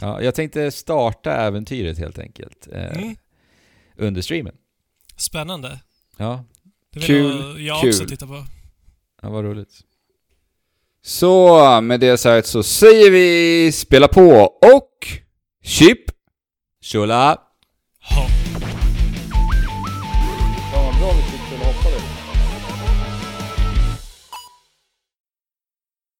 Ja, 0.00 0.22
jag 0.22 0.34
tänkte 0.34 0.70
starta 0.70 1.32
äventyret 1.32 1.98
helt 1.98 2.18
enkelt, 2.18 2.68
eh, 2.72 2.98
Mm. 3.02 3.16
under 3.96 4.22
streamen. 4.22 4.54
Spännande. 5.16 5.80
Ja, 6.16 6.44
Det 6.92 6.98
vill 7.00 7.06
Kul, 7.06 7.66
jag 7.66 7.80
kul. 7.80 7.90
också 7.90 8.04
titta 8.06 8.26
på. 8.26 8.44
ja 9.22 9.30
vad 9.30 9.44
roligt. 9.44 9.80
Så, 11.04 11.80
med 11.80 12.00
det 12.00 12.18
sagt 12.18 12.46
så 12.48 12.62
säger 12.62 13.10
vi 13.10 13.72
spela 13.72 14.08
på 14.08 14.28
och 14.76 15.08
chip 15.62 15.98
Tjola! 16.80 17.38
Hopp. 18.00 18.41